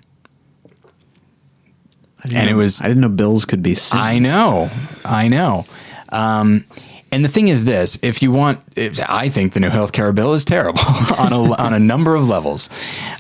and 2.34 2.50
it 2.50 2.56
was 2.56 2.82
I 2.82 2.88
didn't 2.88 3.02
know 3.02 3.10
bills 3.10 3.46
could 3.46 3.64
be 3.64 3.76
sins. 3.76 4.02
I 4.02 4.20
know, 4.20 4.70
I 5.06 5.28
know. 5.28 5.66
Um, 6.12 6.66
and 7.12 7.24
the 7.24 7.30
thing 7.30 7.48
is 7.48 7.64
this: 7.64 7.98
if 8.02 8.22
you 8.22 8.32
want, 8.32 8.60
if, 8.76 9.00
I 9.08 9.30
think 9.30 9.54
the 9.54 9.60
new 9.60 9.70
healthcare 9.70 10.14
bill 10.14 10.34
is 10.34 10.44
terrible 10.44 10.82
on 11.18 11.32
a 11.34 11.54
on 11.56 11.74
a 11.74 11.80
number 11.80 12.16
of 12.16 12.28
levels. 12.28 12.70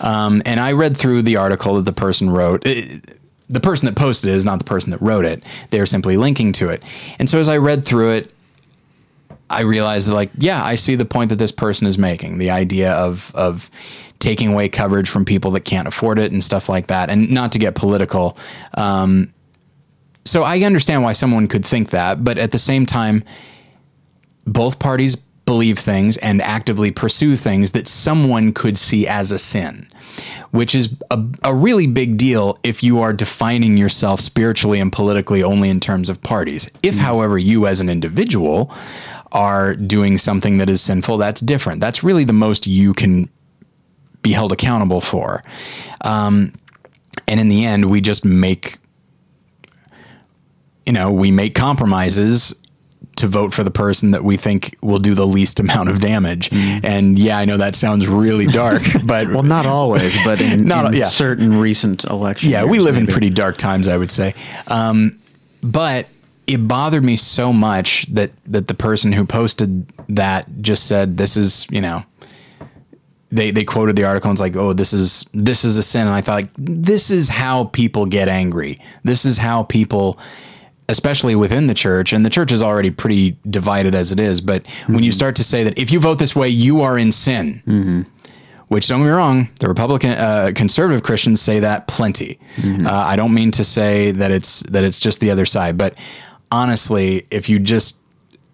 Um, 0.01 0.41
and 0.45 0.59
I 0.59 0.73
read 0.73 0.97
through 0.97 1.21
the 1.21 1.37
article 1.37 1.75
that 1.75 1.85
the 1.85 1.93
person 1.93 2.29
wrote. 2.29 2.65
It- 2.65 3.13
the 3.49 3.61
person 3.61 3.85
that 3.85 3.95
posted 3.95 4.29
it 4.29 4.35
is 4.35 4.43
not 4.43 4.59
the 4.59 4.65
person 4.65 4.91
that 4.91 5.01
wrote 5.01 5.23
it. 5.23 5.41
They 5.69 5.79
are 5.79 5.85
simply 5.85 6.17
linking 6.17 6.51
to 6.51 6.67
it. 6.67 6.83
And 7.17 7.29
so 7.29 7.39
as 7.39 7.47
I 7.47 7.55
read 7.55 7.85
through 7.85 8.09
it, 8.11 8.33
I 9.49 9.61
realized 9.61 10.07
that 10.07 10.13
like, 10.13 10.31
yeah, 10.37 10.63
I 10.63 10.75
see 10.75 10.95
the 10.95 11.05
point 11.05 11.29
that 11.29 11.37
this 11.37 11.51
person 11.51 11.87
is 11.87 11.97
making. 11.97 12.37
The 12.37 12.49
idea 12.49 12.93
of 12.93 13.31
of 13.35 13.69
taking 14.19 14.51
away 14.51 14.67
coverage 14.67 15.09
from 15.09 15.25
people 15.25 15.51
that 15.51 15.61
can't 15.61 15.87
afford 15.87 16.19
it 16.19 16.31
and 16.31 16.43
stuff 16.43 16.69
like 16.69 16.87
that. 16.87 17.09
And 17.09 17.29
not 17.31 17.51
to 17.51 17.59
get 17.59 17.75
political, 17.75 18.37
um, 18.75 19.33
so 20.25 20.43
I 20.43 20.59
understand 20.59 21.03
why 21.03 21.13
someone 21.13 21.47
could 21.47 21.65
think 21.65 21.91
that, 21.91 22.23
but 22.23 22.37
at 22.37 22.51
the 22.51 22.59
same 22.59 22.85
time, 22.85 23.23
both 24.45 24.79
parties 24.79 25.15
believe 25.47 25.79
things 25.79 26.17
and 26.17 26.41
actively 26.43 26.91
pursue 26.91 27.35
things 27.35 27.71
that 27.71 27.87
someone 27.87 28.53
could 28.53 28.77
see 28.77 29.07
as 29.07 29.31
a 29.31 29.39
sin, 29.39 29.87
which 30.51 30.75
is 30.75 30.95
a, 31.09 31.23
a 31.43 31.55
really 31.55 31.87
big 31.87 32.17
deal 32.17 32.59
if 32.63 32.83
you 32.83 32.99
are 32.99 33.13
defining 33.13 33.77
yourself 33.77 34.19
spiritually 34.19 34.79
and 34.79 34.91
politically 34.91 35.41
only 35.41 35.69
in 35.69 35.79
terms 35.79 36.09
of 36.09 36.21
parties. 36.21 36.69
If, 36.83 36.97
however, 36.97 37.39
you 37.39 37.65
as 37.65 37.81
an 37.81 37.89
individual 37.89 38.71
are 39.31 39.73
doing 39.75 40.19
something 40.19 40.57
that 40.57 40.69
is 40.69 40.81
sinful, 40.81 41.17
that's 41.17 41.41
different. 41.41 41.81
That's 41.81 42.03
really 42.03 42.25
the 42.25 42.33
most 42.33 42.67
you 42.67 42.93
can 42.93 43.29
be 44.21 44.33
held 44.33 44.51
accountable 44.51 45.01
for. 45.01 45.43
Um, 46.01 46.53
and 47.27 47.39
in 47.39 47.47
the 47.47 47.65
end, 47.65 47.89
we 47.89 48.01
just 48.01 48.23
make 48.23 48.77
you 50.85 50.93
know, 50.93 51.11
we 51.11 51.31
make 51.31 51.53
compromises 51.53 52.55
to 53.17 53.27
vote 53.27 53.53
for 53.53 53.63
the 53.63 53.71
person 53.71 54.11
that 54.11 54.23
we 54.23 54.37
think 54.37 54.75
will 54.81 54.99
do 54.99 55.13
the 55.13 55.27
least 55.27 55.59
amount 55.59 55.89
of 55.89 55.99
damage. 55.99 56.49
And 56.51 57.17
yeah, 57.17 57.37
I 57.37 57.45
know 57.45 57.57
that 57.57 57.75
sounds 57.75 58.07
really 58.07 58.45
dark, 58.45 58.81
but 59.03 59.27
Well, 59.27 59.43
not 59.43 59.65
always, 59.65 60.15
but 60.23 60.41
in, 60.41 60.65
Not 60.67 60.93
in 60.93 60.99
yeah. 60.99 61.05
certain 61.05 61.59
recent 61.59 62.03
elections. 62.05 62.51
yeah, 62.51 62.63
we 62.65 62.79
live 62.79 62.97
in 62.97 63.07
pretty 63.07 63.29
dark 63.29 63.57
times, 63.57 63.87
I 63.87 63.97
would 63.97 64.11
say. 64.11 64.33
Um, 64.67 65.19
but 65.61 66.07
it 66.45 66.67
bothered 66.67 67.03
me 67.03 67.17
so 67.17 67.51
much 67.51 68.05
that 68.13 68.31
that 68.45 68.67
the 68.67 68.73
person 68.73 69.11
who 69.11 69.25
posted 69.25 69.87
that 70.09 70.47
just 70.61 70.85
said, 70.87 71.17
"This 71.17 71.35
is 71.35 71.67
you 71.69 71.81
know." 71.81 72.03
they 73.29 73.51
they 73.51 73.65
quoted 73.65 73.95
the 73.97 74.05
article 74.05 74.29
and 74.29 74.35
it's 74.35 74.41
like, 74.41 74.55
oh, 74.55 74.71
this 74.71 74.93
is 74.93 75.25
this 75.33 75.65
is 75.65 75.77
a 75.77 75.83
sin, 75.83 76.07
and 76.07 76.15
I 76.15 76.21
thought 76.21 76.35
like 76.35 76.49
this 76.57 77.11
is 77.11 77.27
how 77.27 77.65
people 77.65 78.05
get 78.05 78.29
angry. 78.29 78.79
This 79.03 79.25
is 79.25 79.37
how 79.37 79.63
people 79.63 80.17
especially 80.89 81.35
within 81.35 81.67
the 81.67 81.73
church, 81.73 82.13
and 82.13 82.25
the 82.25 82.29
church 82.29 82.51
is 82.51 82.61
already 82.61 82.91
pretty 82.91 83.37
divided 83.49 83.93
as 83.93 84.11
it 84.11 84.19
is. 84.19 84.41
But 84.41 84.63
mm-hmm. 84.63 84.95
when 84.95 85.03
you 85.03 85.11
start 85.11 85.35
to 85.37 85.43
say 85.43 85.63
that 85.63 85.77
if 85.77 85.91
you 85.91 85.99
vote 85.99 86.19
this 86.19 86.35
way, 86.35 86.47
you 86.49 86.81
are 86.81 86.97
in 86.97 87.11
sin, 87.11 87.61
mm-hmm. 87.67 88.01
which 88.67 88.87
don't 88.87 88.99
get 88.99 89.05
me 89.05 89.11
wrong, 89.11 89.49
the 89.59 89.67
Republican 89.67 90.11
uh, 90.11 90.51
conservative 90.55 91.03
Christians 91.03 91.41
say 91.41 91.59
that 91.59 91.87
plenty. 91.87 92.39
Mm-hmm. 92.55 92.87
Uh, 92.87 92.91
I 92.91 93.15
don't 93.15 93.33
mean 93.33 93.51
to 93.51 93.63
say 93.63 94.11
that 94.11 94.31
it's 94.31 94.61
that 94.63 94.83
it's 94.83 94.99
just 94.99 95.19
the 95.19 95.31
other 95.31 95.45
side, 95.45 95.77
but 95.77 95.97
honestly, 96.51 97.27
if 97.31 97.49
you 97.49 97.59
just 97.59 97.97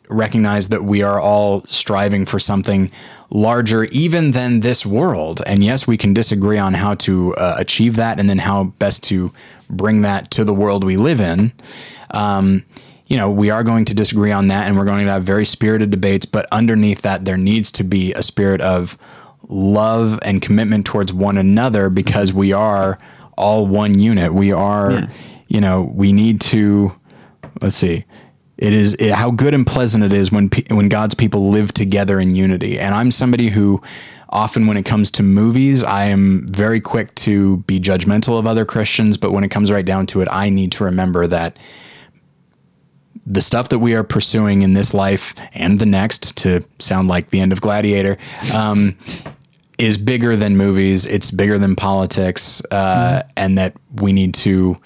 recognize 0.10 0.68
that 0.68 0.84
we 0.84 1.02
are 1.02 1.20
all 1.20 1.64
striving 1.66 2.26
for 2.26 2.40
something 2.40 2.92
larger 3.30 3.86
even 3.86 4.32
than 4.32 4.60
this 4.60 4.86
world. 4.86 5.42
And 5.46 5.64
yes, 5.64 5.88
we 5.88 5.98
can 5.98 6.14
disagree 6.14 6.58
on 6.58 6.76
how 6.76 6.96
to 6.96 7.36
uh, 7.36 7.56
achieve 7.58 7.96
that 7.96 8.20
and 8.20 8.30
then 8.30 8.40
how 8.40 8.66
best 8.80 9.04
to 9.06 9.34
bring 9.74 10.02
that 10.02 10.32
to 10.32 10.44
the 10.44 10.54
world 10.54 10.84
we 10.84 10.98
live 10.98 11.20
in. 11.20 11.54
Um, 12.12 12.66
you 13.08 13.18
know, 13.18 13.30
we 13.30 13.50
are 13.50 13.64
going 13.64 13.86
to 13.86 13.94
disagree 13.94 14.32
on 14.32 14.48
that 14.48 14.68
and 14.68 14.78
we're 14.78 14.86
going 14.86 15.06
to 15.06 15.12
have 15.12 15.24
very 15.24 15.46
spirited 15.46 15.92
debates, 15.92 16.26
but 16.26 16.48
underneath 16.52 17.02
that, 17.02 17.26
there 17.26 17.38
needs 17.38 17.72
to 17.74 17.84
be 17.84 18.14
a 18.14 18.24
spirit 18.24 18.62
of 18.62 18.98
love 19.48 20.20
and 20.24 20.42
commitment 20.42 20.86
towards 20.86 21.12
one 21.14 21.38
another 21.38 21.90
because 21.90 22.34
we 22.34 22.54
are 22.54 22.98
all 23.38 23.68
one 23.68 24.00
unit. 24.00 24.34
We 24.34 24.52
are, 24.52 24.92
yeah. 24.92 25.10
you 25.48 25.62
know, 25.62 25.92
we 25.94 26.14
need 26.14 26.42
to, 26.42 26.94
let's 27.62 27.76
see, 27.76 28.06
it 28.58 28.72
is 28.72 28.94
it, 28.94 29.12
how 29.12 29.32
good 29.32 29.54
and 29.54 29.66
pleasant 29.66 30.04
it 30.04 30.14
is 30.14 30.32
when 30.32 30.50
when 30.70 30.88
God's 30.88 31.16
people 31.16 31.50
live 31.50 31.74
together 31.74 32.20
in 32.20 32.36
unity. 32.36 32.80
And 32.80 32.94
I'm 32.94 33.12
somebody 33.12 33.50
who 33.50 33.82
often 34.34 34.68
when 34.68 34.78
it 34.78 34.84
comes 34.84 35.12
to 35.12 35.24
movies, 35.24 35.84
I 35.84 36.06
am 36.06 36.48
very 36.48 36.82
quick 36.82 37.14
to 37.16 37.58
be 37.58 37.80
judgmental 37.80 38.38
of 38.40 38.48
other 38.48 38.66
Christians, 38.66 39.18
but 39.18 39.32
when 39.32 39.44
it 39.44 39.50
comes 39.50 39.72
right 39.72 39.86
down 39.86 40.08
to 40.08 40.22
it, 40.22 40.28
I 40.32 40.50
need 40.50 40.72
to 40.74 40.84
remember 40.84 41.28
that 41.28 41.58
the 43.26 43.42
stuff 43.42 43.70
that 43.70 43.80
we 43.80 43.94
are 43.94 44.04
pursuing 44.04 44.64
in 44.64 44.74
this 44.74 44.94
life 44.94 45.34
and 45.54 45.80
the 45.80 45.86
next, 45.86 46.36
to 46.38 46.66
sound 46.80 47.08
like 47.08 47.30
the 47.30 47.40
end 47.40 47.54
of 47.54 47.62
Gladiator, 47.62 48.18
um, 48.54 48.98
is 49.78 49.98
bigger 49.98 50.36
than 50.36 50.58
movies. 50.58 51.06
It's 51.06 51.32
bigger 51.32 51.58
than 51.58 51.76
politics, 51.76 52.62
uh, 52.72 53.22
mm. 53.24 53.30
and 53.38 53.58
that 53.58 53.76
we 54.02 54.12
need 54.14 54.34
to 54.36 54.78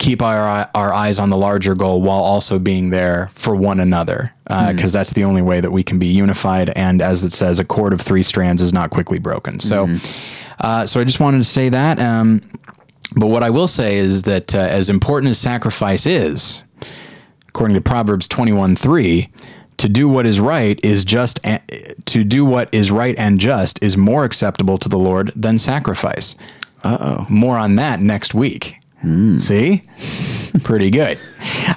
keep 0.00 0.22
our 0.22 0.68
our 0.74 0.92
eyes 0.94 1.18
on 1.18 1.28
the 1.28 1.36
larger 1.36 1.74
goal 1.74 2.00
while 2.00 2.22
also 2.22 2.58
being 2.58 2.88
there 2.88 3.30
for 3.34 3.54
one 3.54 3.78
another 3.78 4.32
because 4.44 4.96
uh, 4.96 4.98
mm 4.98 5.00
that's 5.00 5.12
the 5.12 5.22
only 5.22 5.42
way 5.42 5.60
that 5.60 5.70
we 5.70 5.82
can 5.84 5.98
be 5.98 6.06
unified 6.06 6.70
and 6.70 7.00
as 7.00 7.24
it 7.24 7.32
says 7.32 7.60
a 7.60 7.64
cord 7.64 7.92
of 7.92 8.00
three 8.00 8.22
strands 8.22 8.60
is 8.60 8.72
not 8.72 8.90
quickly 8.90 9.18
broken 9.20 9.60
so 9.60 9.86
mm 9.86 10.36
uh, 10.62 10.84
so 10.84 11.00
I 11.00 11.04
just 11.04 11.20
wanted 11.20 11.38
to 11.38 11.44
say 11.44 11.70
that 11.70 11.98
um, 11.98 12.42
but 13.16 13.28
what 13.28 13.42
I 13.42 13.48
will 13.48 13.66
say 13.66 13.96
is 13.96 14.24
that 14.24 14.54
uh, 14.54 14.58
as 14.58 14.90
important 14.90 15.30
as 15.30 15.38
sacrifice 15.38 16.04
is 16.04 16.62
according 17.48 17.74
to 17.76 17.80
Proverbs 17.80 18.28
21 18.28 18.76
3 18.76 19.28
to 19.78 19.88
do 19.88 20.06
what 20.06 20.26
is 20.26 20.38
right 20.38 20.78
is 20.84 21.04
just 21.06 21.40
to 22.04 22.24
do 22.24 22.44
what 22.44 22.68
is 22.74 22.90
right 22.90 23.14
and 23.18 23.40
just 23.40 23.82
is 23.82 23.96
more 23.96 24.24
acceptable 24.24 24.76
to 24.76 24.88
the 24.90 24.98
Lord 24.98 25.32
than 25.34 25.58
sacrifice. 25.58 26.36
Uh 26.84 26.98
oh. 27.00 27.26
More 27.30 27.56
on 27.56 27.76
that 27.76 28.00
next 28.00 28.34
week. 28.34 28.79
Mm. 29.04 29.40
See? 29.40 29.82
Pretty 30.62 30.90
good. 30.90 31.18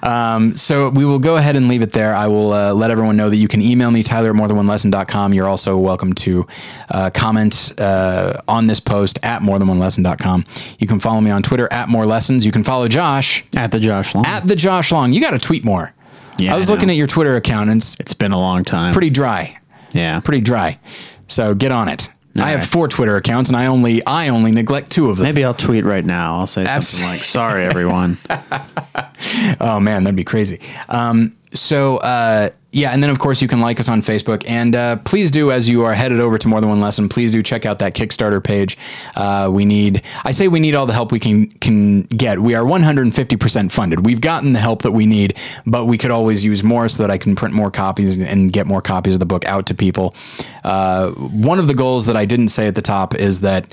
Um, 0.01 0.55
so 0.55 0.89
we 0.89 1.05
will 1.05 1.19
go 1.19 1.37
ahead 1.37 1.55
and 1.55 1.67
leave 1.67 1.81
it 1.81 1.91
there. 1.91 2.13
I 2.15 2.27
will 2.27 2.51
uh, 2.51 2.73
let 2.73 2.91
everyone 2.91 3.15
know 3.15 3.29
that 3.29 3.37
you 3.37 3.47
can 3.47 3.61
email 3.61 3.91
me, 3.91 4.03
Tyler 4.03 4.31
at 4.31 4.35
morethanonelesson.com. 4.35 5.33
You're 5.33 5.47
also 5.47 5.77
welcome 5.77 6.13
to 6.13 6.45
uh, 6.89 7.09
comment 7.13 7.73
uh, 7.77 8.41
on 8.47 8.67
this 8.67 8.79
post 8.79 9.19
at 9.23 9.41
morethanonelesson.com. 9.41 10.45
You 10.79 10.87
can 10.87 10.99
follow 10.99 11.21
me 11.21 11.31
on 11.31 11.43
Twitter 11.43 11.71
at 11.71 11.87
more 11.87 12.05
lessons. 12.05 12.45
You 12.45 12.51
can 12.51 12.63
follow 12.63 12.87
Josh 12.87 13.45
at 13.55 13.71
the 13.71 13.79
Josh 13.79 14.13
Long. 14.15 14.25
At 14.25 14.47
the 14.47 14.55
Josh 14.55 14.91
Long. 14.91 15.13
You 15.13 15.21
got 15.21 15.31
to 15.31 15.39
tweet 15.39 15.63
more. 15.63 15.93
Yeah, 16.37 16.55
I 16.55 16.57
was 16.57 16.69
I 16.69 16.73
looking 16.73 16.89
at 16.89 16.95
your 16.95 17.07
Twitter 17.07 17.35
account 17.35 17.69
and 17.69 17.77
it's, 17.77 17.99
it's 17.99 18.13
been 18.13 18.31
a 18.31 18.39
long 18.39 18.63
time. 18.63 18.91
Pretty 18.91 19.11
dry. 19.11 19.59
Yeah. 19.93 20.19
Pretty 20.19 20.41
dry. 20.41 20.79
So 21.27 21.53
get 21.53 21.71
on 21.71 21.87
it. 21.89 22.09
All 22.37 22.43
I 22.45 22.51
have 22.51 22.65
four 22.65 22.87
Twitter 22.87 23.15
accounts, 23.15 23.49
and 23.49 23.57
I 23.57 23.67
only 23.67 24.03
I 24.05 24.29
only 24.29 24.51
neglect 24.51 24.89
two 24.91 25.09
of 25.09 25.17
them. 25.17 25.23
Maybe 25.23 25.43
I'll 25.43 25.53
tweet 25.53 25.85
right 25.85 26.03
now. 26.03 26.35
I'll 26.37 26.47
say 26.47 26.65
something 26.65 27.05
like, 27.05 27.23
"Sorry, 27.23 27.63
everyone." 27.63 28.17
oh 29.59 29.79
man, 29.79 30.03
that'd 30.03 30.15
be 30.15 30.23
crazy. 30.23 30.59
Um, 30.89 31.35
so 31.53 31.97
uh, 31.97 32.49
yeah, 32.73 32.89
and 32.89 33.03
then 33.03 33.11
of 33.11 33.19
course 33.19 33.39
you 33.39 33.47
can 33.47 33.61
like 33.61 33.79
us 33.79 33.87
on 33.87 34.01
Facebook, 34.01 34.43
and 34.47 34.75
uh, 34.75 34.95
please 34.97 35.29
do 35.29 35.51
as 35.51 35.69
you 35.69 35.83
are 35.83 35.93
headed 35.93 36.19
over 36.19 36.39
to 36.39 36.47
more 36.47 36.59
than 36.59 36.69
one 36.69 36.81
lesson. 36.81 37.07
Please 37.07 37.31
do 37.31 37.43
check 37.43 37.67
out 37.67 37.77
that 37.79 37.93
Kickstarter 37.93 38.43
page. 38.43 38.79
Uh, 39.15 39.47
we 39.51 39.63
need, 39.63 40.01
I 40.23 40.31
say 40.31 40.47
we 40.47 40.59
need 40.59 40.73
all 40.73 40.87
the 40.87 40.93
help 40.93 41.11
we 41.11 41.19
can 41.19 41.47
can 41.59 42.01
get. 42.01 42.39
We 42.39 42.55
are 42.55 42.65
150 42.65 43.35
percent 43.35 43.71
funded. 43.71 44.03
We've 44.03 44.21
gotten 44.21 44.53
the 44.53 44.59
help 44.59 44.81
that 44.81 44.91
we 44.91 45.05
need, 45.05 45.37
but 45.67 45.85
we 45.85 45.99
could 45.99 46.09
always 46.09 46.43
use 46.43 46.63
more 46.63 46.89
so 46.89 47.03
that 47.03 47.11
I 47.11 47.19
can 47.19 47.35
print 47.35 47.53
more 47.53 47.69
copies 47.69 48.19
and 48.19 48.51
get 48.51 48.65
more 48.65 48.81
copies 48.81 49.13
of 49.13 49.19
the 49.19 49.27
book 49.27 49.45
out 49.45 49.67
to 49.67 49.75
people. 49.75 50.15
Uh, 50.63 51.11
one 51.11 51.59
of 51.59 51.67
the 51.67 51.75
goals 51.75 52.07
that 52.07 52.17
I 52.17 52.25
didn't 52.25 52.49
say 52.49 52.65
at 52.65 52.73
the 52.73 52.81
top 52.81 53.13
is 53.13 53.41
that, 53.41 53.71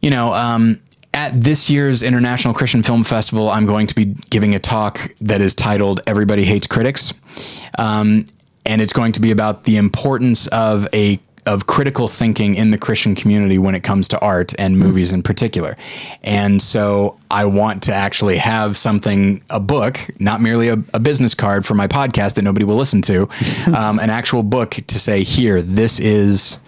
you 0.00 0.10
know. 0.10 0.34
Um, 0.34 0.78
at 1.14 1.40
this 1.42 1.68
year's 1.68 2.02
International 2.02 2.54
Christian 2.54 2.82
Film 2.82 3.04
Festival, 3.04 3.50
I'm 3.50 3.66
going 3.66 3.86
to 3.86 3.94
be 3.94 4.06
giving 4.30 4.54
a 4.54 4.58
talk 4.58 5.14
that 5.20 5.40
is 5.40 5.54
titled 5.54 6.00
Everybody 6.06 6.44
Hates 6.44 6.66
Critics. 6.66 7.12
Um, 7.78 8.26
and 8.64 8.80
it's 8.80 8.92
going 8.92 9.12
to 9.12 9.20
be 9.20 9.30
about 9.30 9.64
the 9.64 9.76
importance 9.76 10.46
of 10.48 10.88
a 10.94 11.20
of 11.44 11.66
critical 11.66 12.06
thinking 12.06 12.54
in 12.54 12.70
the 12.70 12.78
Christian 12.78 13.16
community 13.16 13.58
when 13.58 13.74
it 13.74 13.82
comes 13.82 14.06
to 14.08 14.18
art 14.20 14.54
and 14.60 14.78
movies 14.78 15.12
in 15.12 15.24
particular. 15.24 15.76
And 16.22 16.62
so 16.62 17.18
I 17.32 17.46
want 17.46 17.82
to 17.84 17.92
actually 17.92 18.36
have 18.36 18.78
something, 18.78 19.42
a 19.50 19.58
book, 19.58 19.98
not 20.20 20.40
merely 20.40 20.68
a, 20.68 20.74
a 20.94 21.00
business 21.00 21.34
card 21.34 21.66
for 21.66 21.74
my 21.74 21.88
podcast 21.88 22.34
that 22.34 22.42
nobody 22.42 22.64
will 22.64 22.76
listen 22.76 23.02
to, 23.02 23.28
um, 23.76 23.98
an 23.98 24.08
actual 24.08 24.44
book 24.44 24.78
to 24.86 24.98
say, 25.00 25.24
here, 25.24 25.60
this 25.60 25.98
is 25.98 26.60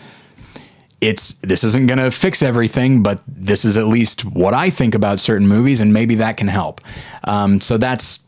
it's 1.09 1.35
this 1.35 1.64
isn't 1.64 1.86
going 1.86 1.98
to 1.98 2.10
fix 2.10 2.43
everything, 2.43 3.02
but 3.02 3.20
this 3.26 3.64
is 3.64 3.76
at 3.76 3.86
least 3.86 4.24
what 4.24 4.55
I 4.55 4.70
think 4.70 4.94
about 4.94 5.20
certain 5.20 5.47
movies, 5.47 5.81
and 5.81 5.93
maybe 5.93 6.16
that 6.16 6.36
can 6.36 6.48
help. 6.48 6.81
Um, 7.24 7.60
so 7.60 7.76
that's 7.76 8.20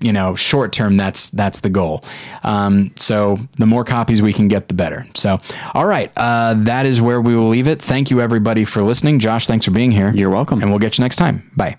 you 0.00 0.12
know 0.12 0.34
short 0.34 0.72
term 0.72 0.96
that's 0.96 1.30
that's 1.30 1.60
the 1.60 1.70
goal. 1.70 2.04
Um, 2.42 2.90
so 2.96 3.36
the 3.58 3.66
more 3.66 3.84
copies 3.84 4.22
we 4.22 4.32
can 4.32 4.48
get 4.48 4.68
the 4.68 4.74
better. 4.74 5.06
So 5.14 5.40
all 5.72 5.86
right 5.86 6.10
uh, 6.16 6.54
that 6.58 6.86
is 6.86 7.00
where 7.00 7.20
we 7.20 7.36
will 7.36 7.48
leave 7.48 7.68
it. 7.68 7.80
Thank 7.80 8.10
you 8.10 8.20
everybody 8.20 8.64
for 8.64 8.82
listening. 8.82 9.18
Josh 9.20 9.46
thanks 9.46 9.64
for 9.64 9.70
being 9.70 9.92
here. 9.92 10.10
You're 10.10 10.30
welcome. 10.30 10.60
And 10.62 10.70
we'll 10.70 10.80
get 10.80 10.98
you 10.98 11.02
next 11.02 11.16
time. 11.16 11.50
Bye 11.56 11.76